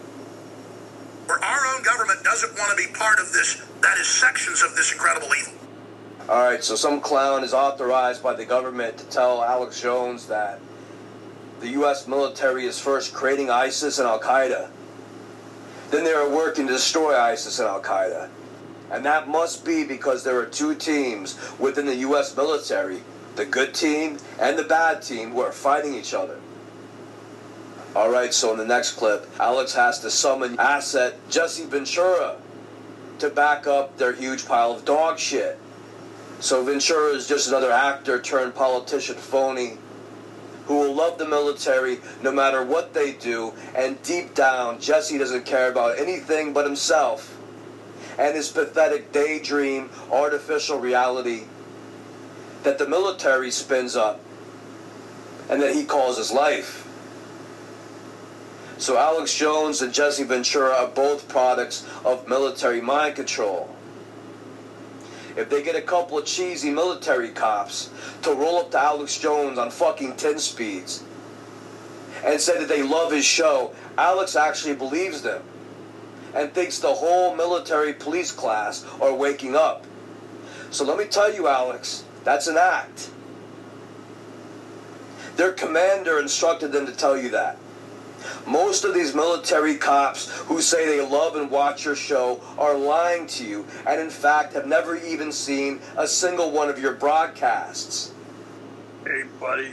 Where 1.27 1.43
our 1.45 1.63
own 1.77 1.83
government 1.83 2.25
doesn't 2.25 2.57
want 2.59 2.71
to 2.73 2.77
be 2.77 2.91
part 2.93 3.21
of 3.21 3.33
this, 3.33 3.63
that 3.83 3.99
is 3.99 4.09
sections 4.09 4.63
of 4.63 4.75
this 4.75 4.93
incredible 4.93 5.29
evil. 5.37 5.64
All 6.27 6.43
right, 6.43 6.65
so 6.65 6.75
some 6.75 7.03
clown 7.03 7.45
is 7.45 7.53
authorized 7.53 8.23
by 8.23 8.33
the 8.33 8.47
government 8.47 8.97
to 8.97 9.05
tell 9.05 9.45
Alex 9.45 9.81
Jones 9.83 10.27
that 10.29 10.59
the 11.61 11.69
U.S. 11.71 12.09
military 12.09 12.65
is 12.65 12.79
first 12.79 13.13
creating 13.13 13.51
ISIS 13.51 13.99
and 13.99 14.09
Al 14.09 14.21
Qaeda. 14.21 14.71
Then 15.91 16.05
they 16.05 16.15
are 16.15 16.29
working 16.29 16.67
to 16.67 16.73
destroy 16.73 17.15
ISIS 17.15 17.59
and 17.59 17.69
Al 17.69 17.83
Qaeda. 17.83 18.31
And 18.91 19.05
that 19.05 19.29
must 19.29 19.67
be 19.67 19.85
because 19.85 20.25
there 20.25 20.39
are 20.39 20.47
two 20.47 20.75
teams 20.75 21.39
within 21.59 21.85
the 21.85 21.97
U.S. 21.97 22.35
military 22.35 23.03
the 23.37 23.45
good 23.45 23.75
team 23.75 24.19
and 24.39 24.59
the 24.59 24.63
bad 24.63 25.03
team 25.03 25.33
who 25.33 25.41
are 25.41 25.53
fighting 25.53 25.93
each 25.95 26.15
other. 26.15 26.39
All 27.95 28.11
right, 28.11 28.33
so 28.33 28.53
in 28.53 28.59
the 28.59 28.65
next 28.65 28.93
clip, 28.93 29.29
Alex 29.39 29.75
has 29.75 30.01
to 30.01 30.11
summon 30.11 30.59
asset 30.59 31.17
Jesse 31.29 31.65
Ventura 31.65 32.37
to 33.19 33.31
back 33.31 33.67
up 33.67 33.99
their 33.99 34.13
huge 34.13 34.47
pile 34.47 34.73
of 34.73 34.85
dog 34.85 35.19
shit. 35.19 35.59
So 36.45 36.63
Ventura 36.63 37.15
is 37.15 37.27
just 37.27 37.49
another 37.49 37.73
actor 37.73 38.21
turned 38.21 38.55
politician 38.55 39.15
phony 39.15 39.79
who 40.67 40.75
will 40.75 40.93
love 40.93 41.17
the 41.17 41.27
military 41.27 42.01
no 42.23 42.33
matter 42.33 42.63
what 42.63 42.93
they 42.93 43.15
do, 43.15 43.55
and 43.75 44.03
deep 44.03 44.35
down, 44.35 44.79
Jesse 44.79 45.17
doesn't 45.17 45.47
care 45.47 45.71
about 45.71 45.99
anything 45.99 46.53
but 46.53 46.67
himself 46.67 47.41
and 48.19 48.37
his 48.37 48.51
pathetic 48.51 49.11
daydream, 49.11 49.89
artificial 50.13 50.79
reality 50.79 51.45
that 52.63 52.77
the 52.77 52.87
military 52.87 53.51
spins 53.51 53.97
up 53.97 54.21
and 55.49 55.63
that 55.63 55.75
he 55.75 55.83
calls 55.83 56.19
his 56.19 56.31
life. 56.31 56.87
So 58.77 58.99
Alex 58.99 59.35
Jones 59.35 59.81
and 59.81 59.95
Jesse 59.95 60.25
Ventura 60.25 60.75
are 60.75 60.89
both 60.89 61.27
products 61.27 61.89
of 62.05 62.29
military 62.29 62.83
mind 62.83 63.17
control. 63.17 63.74
If 65.37 65.51
they 65.51 65.63
get 65.63 65.75
a 65.75 65.83
couple 65.83 66.19
of 66.19 66.27
cheesy 66.27 66.71
military 66.71 67.31
cops 67.31 67.91
to 68.23 68.33
roll 68.33 68.59
up 68.59 68.71
to 68.71 68.79
Alex 68.79 69.19
Jones 69.19 69.59
on 69.59 69.71
fucking 69.71 70.17
10 70.17 70.39
speeds 70.39 71.03
and 72.25 72.41
say 72.41 72.59
that 72.59 72.69
they 72.69 72.83
love 72.83 73.11
his 73.11 73.25
show, 73.25 73.75
Alex 73.99 74.37
actually 74.37 74.77
believes 74.77 75.23
them 75.23 75.43
and 76.35 76.53
thinks 76.53 76.79
the 76.79 76.93
whole 76.93 77.35
military 77.35 77.93
police 77.93 78.33
class 78.33 78.85
are 79.01 79.15
waking 79.15 79.57
up. 79.57 79.85
So 80.71 80.85
let 80.85 80.99
me 80.99 81.05
tell 81.05 81.33
you, 81.33 81.49
Alex, 81.49 82.05
that's 82.25 82.47
an 82.47 82.57
act. 82.57 83.11
Their 85.37 85.53
commander 85.53 86.19
instructed 86.21 86.73
them 86.73 86.87
to 86.87 86.93
tell 86.93 87.17
you 87.17 87.31
that. 87.31 87.59
Most 88.47 88.85
of 88.85 88.95
these 88.95 89.15
military 89.15 89.77
cops 89.77 90.31
who 90.43 90.61
say 90.61 90.87
they 90.87 91.01
love 91.01 91.37
and 91.37 91.51
watch 91.51 91.85
your 91.85 91.97
show 91.97 92.41
are 92.59 92.77
lying 92.77 93.27
to 93.29 93.45
you 93.47 93.67
and, 93.87 94.01
in 94.01 94.11
fact, 94.11 94.53
have 94.55 94.67
never 94.67 94.97
even 94.97 95.33
seen 95.33 95.81
a 95.97 96.07
single 96.07 96.51
one 96.51 96.69
of 96.69 96.79
your 96.79 96.95
broadcasts. 96.95 98.13
Hey, 99.05 99.25
buddy. 99.41 99.73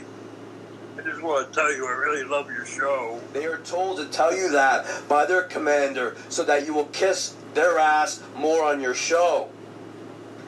I 0.98 1.02
just 1.02 1.22
want 1.22 1.48
to 1.48 1.54
tell 1.54 1.74
you, 1.74 1.86
I 1.86 1.92
really 1.92 2.22
love 2.22 2.50
your 2.50 2.66
show. 2.66 3.18
They 3.32 3.46
are 3.46 3.58
told 3.58 3.96
to 3.98 4.06
tell 4.06 4.36
you 4.36 4.50
that 4.50 4.86
by 5.08 5.24
their 5.24 5.44
commander 5.44 6.16
so 6.28 6.44
that 6.44 6.66
you 6.66 6.74
will 6.74 6.86
kiss 6.86 7.34
their 7.54 7.78
ass 7.78 8.22
more 8.36 8.64
on 8.64 8.80
your 8.80 8.94
show 8.94 9.48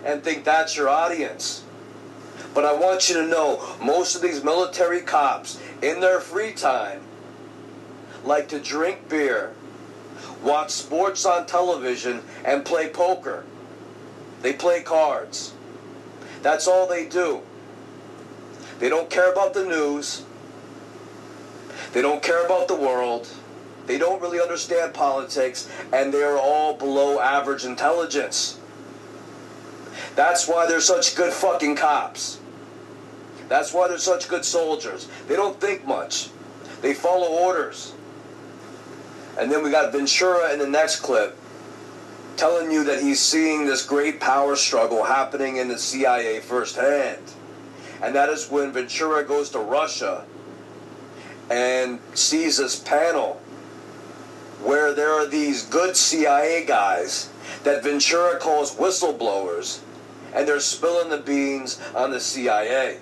and 0.04 0.22
think 0.22 0.44
that's 0.44 0.76
your 0.76 0.88
audience. 0.88 1.64
But 2.54 2.64
I 2.64 2.74
want 2.74 3.08
you 3.08 3.16
to 3.16 3.26
know 3.26 3.76
most 3.82 4.14
of 4.14 4.22
these 4.22 4.44
military 4.44 5.00
cops, 5.00 5.60
in 5.82 6.00
their 6.00 6.20
free 6.20 6.52
time, 6.52 7.00
like 8.24 8.48
to 8.48 8.58
drink 8.58 9.08
beer, 9.08 9.52
watch 10.42 10.70
sports 10.70 11.24
on 11.24 11.46
television, 11.46 12.22
and 12.44 12.64
play 12.64 12.88
poker. 12.88 13.44
They 14.42 14.52
play 14.52 14.82
cards. 14.82 15.54
That's 16.42 16.66
all 16.66 16.86
they 16.86 17.06
do. 17.08 17.40
They 18.78 18.88
don't 18.88 19.08
care 19.08 19.32
about 19.32 19.54
the 19.54 19.64
news. 19.64 20.24
They 21.92 22.02
don't 22.02 22.22
care 22.22 22.44
about 22.44 22.68
the 22.68 22.74
world. 22.74 23.28
They 23.86 23.98
don't 23.98 24.20
really 24.20 24.40
understand 24.40 24.94
politics, 24.94 25.68
and 25.92 26.12
they 26.12 26.22
are 26.22 26.38
all 26.38 26.74
below 26.74 27.20
average 27.20 27.64
intelligence. 27.64 28.58
That's 30.16 30.48
why 30.48 30.66
they're 30.66 30.80
such 30.80 31.16
good 31.16 31.32
fucking 31.32 31.76
cops. 31.76 32.40
That's 33.48 33.72
why 33.72 33.88
they're 33.88 33.98
such 33.98 34.28
good 34.28 34.44
soldiers. 34.44 35.08
They 35.28 35.36
don't 35.36 35.60
think 35.60 35.86
much. 35.86 36.30
They 36.80 36.94
follow 36.94 37.28
orders. 37.28 37.92
And 39.38 39.50
then 39.50 39.62
we 39.62 39.70
got 39.70 39.92
Ventura 39.92 40.52
in 40.52 40.58
the 40.58 40.68
next 40.68 41.00
clip 41.00 41.36
telling 42.36 42.70
you 42.70 42.84
that 42.84 43.00
he's 43.00 43.20
seeing 43.20 43.64
this 43.64 43.84
great 43.84 44.20
power 44.20 44.56
struggle 44.56 45.04
happening 45.04 45.56
in 45.56 45.68
the 45.68 45.78
CIA 45.78 46.40
firsthand. 46.40 47.22
And 48.02 48.14
that 48.14 48.28
is 48.28 48.50
when 48.50 48.72
Ventura 48.72 49.24
goes 49.24 49.50
to 49.50 49.58
Russia 49.58 50.24
and 51.50 52.00
sees 52.14 52.56
this 52.58 52.78
panel 52.78 53.40
where 54.62 54.94
there 54.94 55.12
are 55.12 55.26
these 55.26 55.64
good 55.64 55.96
CIA 55.96 56.64
guys 56.64 57.30
that 57.64 57.82
Ventura 57.82 58.38
calls 58.38 58.76
whistleblowers, 58.76 59.80
and 60.34 60.48
they're 60.48 60.60
spilling 60.60 61.10
the 61.10 61.18
beans 61.18 61.80
on 61.94 62.10
the 62.10 62.20
CIA. 62.20 62.98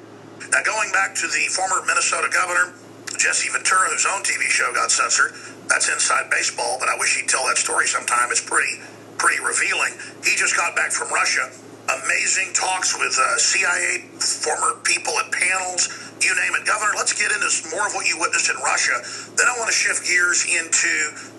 Now, 0.51 0.63
going 0.65 0.93
back 0.93 1.15
to 1.15 1.27
the 1.27 1.49
former 1.51 1.87
Minnesota 1.87 2.29
governor, 2.33 2.75
Jesse 3.23 3.55
Ventura, 3.55 3.86
whose 3.86 4.03
own 4.03 4.27
TV 4.27 4.51
show 4.51 4.66
got 4.74 4.90
censored, 4.90 5.31
that's 5.70 5.86
inside 5.86 6.27
baseball, 6.27 6.74
but 6.82 6.90
I 6.90 6.99
wish 6.99 7.15
he'd 7.15 7.31
tell 7.31 7.47
that 7.47 7.55
story 7.55 7.86
sometime. 7.86 8.35
It's 8.35 8.43
pretty, 8.43 8.82
pretty 9.15 9.39
revealing. 9.39 9.94
He 10.27 10.35
just 10.35 10.59
got 10.59 10.74
back 10.74 10.90
from 10.90 11.07
Russia. 11.15 11.47
Amazing 11.86 12.51
talks 12.51 12.99
with 12.99 13.15
uh, 13.15 13.39
CIA 13.39 14.11
former 14.19 14.74
people 14.82 15.15
at 15.23 15.31
panels, 15.31 15.86
you 16.19 16.35
name 16.35 16.51
it. 16.59 16.66
Governor, 16.66 16.99
let's 16.99 17.15
get 17.15 17.31
into 17.31 17.47
more 17.70 17.86
of 17.86 17.94
what 17.94 18.11
you 18.11 18.19
witnessed 18.19 18.51
in 18.51 18.59
Russia. 18.59 18.99
Then 19.39 19.47
I 19.47 19.55
want 19.55 19.70
to 19.70 19.77
shift 19.77 20.03
gears 20.03 20.43
into 20.43 20.90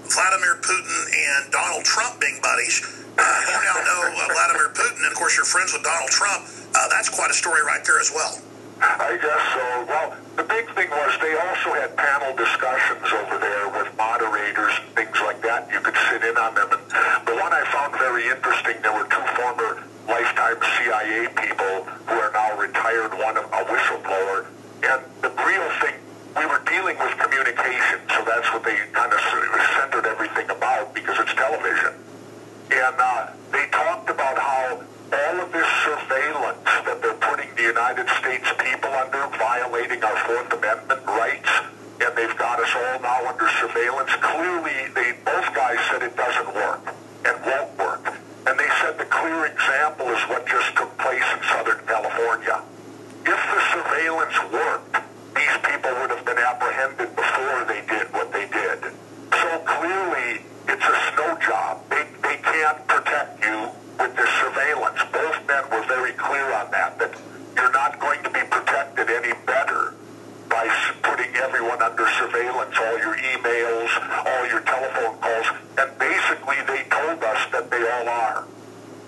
Vladimir 0.07 0.63
Putin 0.63 0.99
and 1.11 1.51
Donald 1.51 1.83
Trump 1.83 2.15
being 2.23 2.39
buddies. 2.39 2.79
Uh, 3.19 3.23
you 3.51 3.59
now 3.59 3.75
know 3.83 4.01
uh, 4.07 4.31
Vladimir 4.31 4.71
Putin, 4.71 5.03
and 5.03 5.11
of 5.11 5.19
course 5.19 5.35
you're 5.35 5.43
friends 5.43 5.75
with 5.75 5.83
Donald 5.83 6.11
Trump. 6.15 6.47
Uh, 6.47 6.87
that's 6.87 7.11
quite 7.11 7.27
a 7.27 7.35
story 7.35 7.59
right 7.67 7.83
there 7.83 7.99
as 7.99 8.07
well. 8.15 8.39
I 8.81 9.17
guess 9.21 9.43
so. 9.53 9.65
Well, 9.85 10.17
the 10.35 10.43
big 10.43 10.65
thing 10.73 10.89
was 10.89 11.11
they 11.21 11.35
also 11.37 11.69
had 11.77 11.95
panel 11.95 12.35
discussions 12.35 13.05
over 13.13 13.37
there 13.37 13.69
with 13.69 13.89
moderators 13.97 14.73
and 14.81 14.89
things 14.95 15.17
like 15.21 15.41
that. 15.43 15.69
You 15.71 15.79
could 15.79 15.95
sit 16.09 16.23
in 16.23 16.35
on 16.37 16.55
them. 16.55 16.69
And 16.73 17.21
the 17.27 17.37
one 17.37 17.53
I 17.53 17.63
found 17.69 17.93
very 17.97 18.25
interesting, 18.27 18.81
there 18.81 18.93
were 18.93 19.05
two 19.05 19.25
former 19.37 19.83
lifetime 20.07 20.57
CIA 20.77 21.29
people 21.37 21.85
who 22.09 22.15
are 22.17 22.31
now 22.33 22.57
retired, 22.57 23.13
one 23.13 23.37
a 23.37 23.61
whistleblower. 23.69 24.49
And 24.83 24.99
the 25.21 25.31
real 25.31 25.69
thing, 25.79 25.95
we 26.35 26.45
were 26.45 26.61
dealing 26.65 26.97
with 26.97 27.13
communication, 27.19 28.01
so 28.09 28.25
that's 28.25 28.49
what 28.51 28.63
they 28.63 28.75
kind 28.91 29.13
of 29.13 29.21
centered 29.79 30.05
everything 30.05 30.49
about 30.49 30.93
because 30.93 31.19
it's 31.19 31.33
television. 31.33 31.93
And 32.71 32.95
uh, 32.97 33.31
they 33.51 33.65
talked 33.71 34.09
about 34.09 34.37
how 34.37 34.81
all 35.13 35.37
of 35.39 35.51
this 35.53 35.69
surveillance 35.85 36.65
that 36.85 36.97
they're 37.01 37.21
putting 37.21 37.53
the 37.55 37.61
United 37.61 38.09
States 38.19 38.49
violating 39.53 40.03
our 40.03 40.17
Fourth 40.25 40.51
Amendment 40.53 41.05
rights, 41.05 41.49
and 42.01 42.09
they've 42.17 42.37
got 42.37 42.57
us 42.59 42.73
all 42.73 42.99
now 43.01 43.29
under 43.29 43.47
surveillance. 43.61 44.09
Clearly, 44.17 44.89
they 44.97 45.13
both 45.23 45.45
guys 45.53 45.77
said 45.89 46.01
it 46.01 46.15
doesn't 46.17 46.55
work 46.55 46.81
and 47.25 47.35
won't 47.45 47.77
work. 47.77 48.01
And 48.49 48.57
they 48.57 48.69
said 48.81 48.97
the 48.97 49.05
clear 49.05 49.45
example 49.45 50.09
is 50.09 50.21
what 50.25 50.47
just 50.47 50.73
took 50.75 50.97
place 50.97 51.27
in 51.37 51.39
Southern 51.53 51.85
California. 51.85 52.65
If 53.29 53.41
the 53.53 53.61
surveillance 53.77 54.37
worked, 54.49 54.97
these 55.37 55.55
people 55.69 55.91
would 56.01 56.09
have 56.09 56.25
been 56.25 56.41
apprehended 56.41 57.13
before 57.13 57.57
they 57.69 57.85
did 57.85 58.09
what 58.09 58.33
they 58.33 58.49
did. 58.49 58.89
So 59.37 59.49
clearly, 59.69 60.49
it's 60.65 60.87
a 60.89 60.97
snow 61.13 61.37
job. 61.45 61.77
They, 61.93 62.09
they 62.25 62.37
can't 62.41 62.81
protect 62.87 63.37
you 63.45 63.69
with 64.01 64.17
this 64.17 64.31
surveillance. 64.41 64.97
Both 65.13 65.37
men 65.45 65.63
were 65.69 65.85
very 65.85 66.13
clear 66.17 66.47
on 66.57 66.71
that, 66.71 66.97
that 66.97 67.13
you're 67.55 67.71
not 67.71 67.99
going 67.99 68.23
to 68.23 68.31
be 68.31 68.41
protected 68.49 69.09
any 69.09 69.29
better 69.29 69.42
by 70.63 70.71
putting 71.03 71.35
everyone 71.35 71.81
under 71.81 72.07
surveillance, 72.19 72.75
all 72.77 72.97
your 72.99 73.15
emails, 73.15 73.91
all 74.25 74.47
your 74.47 74.61
telephone 74.61 75.17
calls, 75.19 75.47
and 75.77 75.89
basically 75.99 76.55
they 76.67 76.83
told 76.89 77.19
us 77.23 77.41
that 77.51 77.69
they 77.69 77.83
all 77.83 78.07
are. 78.07 78.47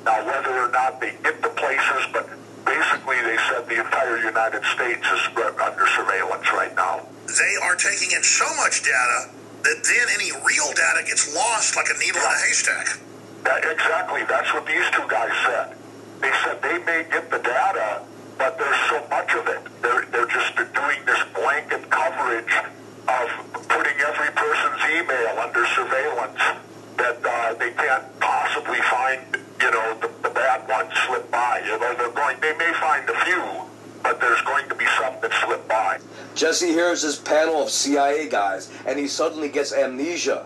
Now, 0.04 0.26
whether 0.26 0.52
or 0.52 0.72
not 0.72 1.00
they 1.00 1.16
get 1.24 1.42
the 1.42 1.50
places, 1.50 2.12
but 2.12 2.28
basically 2.66 3.20
they 3.24 3.38
said 3.50 3.68
the 3.68 3.80
entire 3.80 4.18
United 4.20 4.64
States 4.66 5.06
is 5.08 5.22
under 5.36 5.88
surveillance 5.96 6.52
right 6.52 6.76
now. 6.76 7.08
They 7.26 7.56
are 7.64 7.76
taking 7.76 8.12
in 8.12 8.24
so 8.24 8.46
much 8.58 8.84
data 8.84 9.32
that 9.64 9.82
then 9.82 10.08
any 10.14 10.32
real 10.46 10.70
data 10.76 11.02
gets 11.08 11.34
lost 11.34 11.76
like 11.76 11.88
a 11.90 11.98
needle 11.98 12.22
in 12.22 12.28
a 12.28 12.40
haystack. 12.46 13.00
That, 13.44 13.66
exactly. 13.66 14.22
That's 14.28 14.54
what 14.54 14.66
these 14.68 14.86
two 14.92 15.08
guys 15.08 15.34
said. 15.46 15.78
They 16.22 16.32
said 16.44 16.62
they 16.62 16.78
may 16.86 17.06
get 17.10 17.32
the 17.32 17.40
data, 17.40 18.04
but 18.38 18.58
there's 18.58 18.82
so 18.90 19.06
much 19.10 19.34
of 19.34 19.48
it. 19.48 19.62
They're, 19.82 20.06
they're 20.12 20.28
just 20.28 20.56
doing 20.56 21.00
this 21.06 21.22
blanket 21.34 21.90
coverage 21.90 22.54
of 23.08 23.28
putting 23.70 23.98
every 24.02 24.32
person's 24.34 24.82
email 24.92 25.40
under 25.40 25.66
surveillance 25.68 26.42
that 26.98 27.20
uh, 27.24 27.54
they 27.56 27.72
can't 27.72 28.20
possibly 28.20 28.80
find, 28.90 29.22
you 29.62 29.72
know, 29.72 29.98
the, 30.02 30.10
the 30.24 30.30
bad 30.30 30.68
ones 30.68 30.92
slip 31.06 31.30
by. 31.32 31.62
You 31.66 31.78
know, 31.80 31.94
they're 31.98 32.12
going, 32.12 32.38
they 32.42 32.56
may 32.58 32.74
find 32.80 33.08
a 33.10 33.26
few, 33.26 33.44
but 34.04 34.20
there's 34.20 34.42
going 34.42 34.68
to 34.70 34.76
be 34.76 34.86
some 35.00 35.16
that 35.22 35.32
slip 35.46 35.68
by. 35.68 36.00
Jesse 36.36 36.68
hears 36.68 37.02
this 37.02 37.18
panel 37.18 37.64
of 37.64 37.70
CIA 37.70 38.28
guys, 38.30 38.72
and 38.86 39.00
he 39.00 39.08
suddenly 39.08 39.50
gets 39.50 39.74
amnesia. 39.74 40.46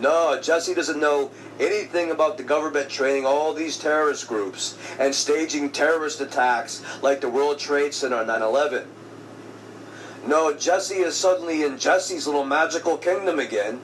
No, 0.00 0.40
Jesse 0.40 0.74
doesn't 0.74 1.00
know 1.00 1.30
anything 1.58 2.10
about 2.10 2.36
the 2.36 2.44
government 2.44 2.88
training 2.88 3.26
all 3.26 3.52
these 3.52 3.76
terrorist 3.76 4.28
groups 4.28 4.78
and 4.98 5.12
staging 5.12 5.70
terrorist 5.70 6.20
attacks 6.20 6.84
like 7.02 7.20
the 7.20 7.28
World 7.28 7.58
Trade 7.58 7.92
Center 7.92 8.24
9 8.24 8.42
11. 8.42 8.86
No, 10.26 10.54
Jesse 10.54 10.96
is 10.96 11.16
suddenly 11.16 11.62
in 11.62 11.78
Jesse's 11.78 12.26
little 12.26 12.44
magical 12.44 12.96
kingdom 12.96 13.38
again, 13.38 13.76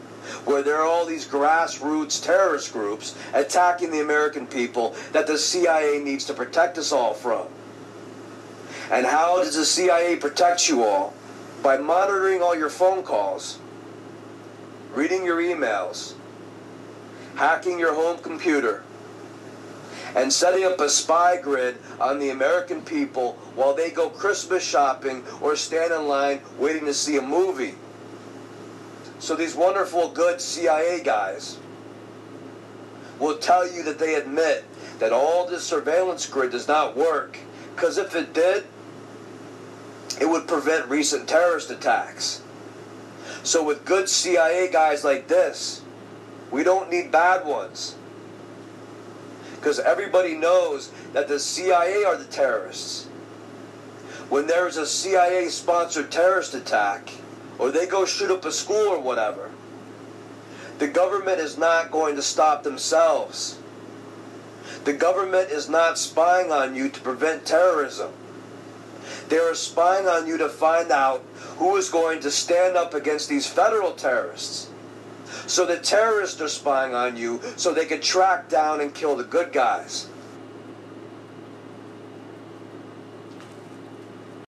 where 0.45 0.62
there 0.62 0.77
are 0.77 0.86
all 0.86 1.05
these 1.05 1.27
grassroots 1.27 2.23
terrorist 2.23 2.73
groups 2.73 3.16
attacking 3.32 3.91
the 3.91 4.01
American 4.01 4.47
people 4.47 4.95
that 5.12 5.27
the 5.27 5.39
CIA 5.39 5.99
needs 5.99 6.24
to 6.27 6.35
protect 6.35 6.78
us 6.78 6.93
all 6.93 7.15
from. 7.15 7.47
And 8.91 9.07
how 9.07 9.43
does 9.43 9.57
the 9.57 9.65
CIA 9.65 10.16
protect 10.16 10.69
you 10.69 10.85
all? 10.85 11.15
By 11.62 11.78
monitoring 11.78 12.43
all 12.43 12.55
your 12.55 12.70
phone 12.70 13.03
calls, 13.03 13.59
reading 14.95 15.25
your 15.25 15.43
emails, 15.43 16.15
hacking 17.37 17.79
your 17.79 17.95
home 17.95 18.19
computer, 18.19 18.85
and 20.15 20.33
setting 20.33 20.65
up 20.65 20.81
a 20.81 20.89
spy 20.89 21.37
grid 21.41 21.77
on 22.01 22.21
the 22.21 22.31
American 22.31 22.81
people 22.83 23.33
while 23.57 23.75
they 23.75 23.91
go 23.91 24.09
Christmas 24.09 24.62
shopping 24.65 25.25
or 25.41 25.57
stand 25.57 25.93
in 25.93 26.07
line 26.07 26.41
waiting 26.59 26.85
to 26.85 26.95
see 26.95 27.16
a 27.16 27.23
movie. 27.23 27.75
So 29.19 29.35
these 29.35 29.57
wonderful, 29.57 30.11
good 30.11 30.41
CIA 30.41 31.03
guys 31.03 31.59
will 33.19 33.39
tell 33.39 33.66
you 33.71 33.83
that 33.83 33.99
they 33.99 34.15
admit 34.15 34.65
that 34.99 35.12
all 35.12 35.47
this 35.47 35.65
surveillance 35.65 36.27
grid 36.27 36.53
does 36.53 36.69
not 36.69 36.97
work. 36.97 37.39
Because 37.75 37.99
if 37.99 38.15
it 38.15 38.33
did, 38.33 38.65
it 40.21 40.29
would 40.29 40.47
prevent 40.47 40.89
recent 40.89 41.29
terrorist 41.29 41.71
attacks. 41.71 42.44
So 43.45 43.62
with 43.62 43.85
good 43.85 44.09
CIA 44.09 44.71
guys 44.73 45.05
like 45.05 45.29
this, 45.29 45.83
we 46.51 46.65
don't 46.65 46.91
need 46.91 47.12
bad 47.12 47.47
ones. 47.47 47.95
Because 49.57 49.79
everybody 49.79 50.35
knows 50.35 50.91
that 51.12 51.29
the 51.29 51.39
CIA 51.39 52.05
are 52.05 52.16
the 52.16 52.25
terrorists. 52.25 53.05
When 54.31 54.47
there's 54.47 54.79
a 54.79 54.87
CIA 54.87 55.49
sponsored 55.49 56.11
terrorist 56.11 56.55
attack, 56.55 57.12
or 57.59 57.71
they 57.71 57.87
go 57.87 58.07
shoot 58.07 58.31
up 58.31 58.47
a 58.47 58.51
school 58.51 58.89
or 58.89 58.99
whatever, 58.99 59.51
the 60.79 60.89
government 60.89 61.39
is 61.39 61.59
not 61.59 61.91
going 61.91 62.16
to 62.16 62.23
stop 62.23 62.62
themselves. 62.62 63.59
The 64.85 64.95
government 64.95 65.51
is 65.51 65.69
not 65.69 65.99
spying 65.99 66.51
on 66.51 66.75
you 66.75 66.89
to 66.89 67.01
prevent 67.01 67.45
terrorism. 67.45 68.12
They 69.28 69.38
are 69.38 69.55
spying 69.55 70.06
on 70.06 70.26
you 70.26 70.38
to 70.38 70.48
find 70.48 70.90
out 70.90 71.22
who 71.59 71.76
is 71.76 71.88
going 71.88 72.20
to 72.20 72.30
stand 72.30 72.76
up 72.76 72.94
against 72.94 73.28
these 73.28 73.46
federal 73.46 73.92
terrorists. 73.92 74.70
So 75.46 75.66
the 75.66 75.78
terrorists 75.78 76.40
are 76.40 76.48
spying 76.48 76.94
on 76.94 77.16
you 77.16 77.40
so 77.56 77.72
they 77.72 77.86
can 77.86 78.01
track 78.01 78.48
down 78.48 78.80
and 78.80 78.94
kill 78.94 79.16
the 79.16 79.24
good 79.24 79.52
guys. 79.52 80.09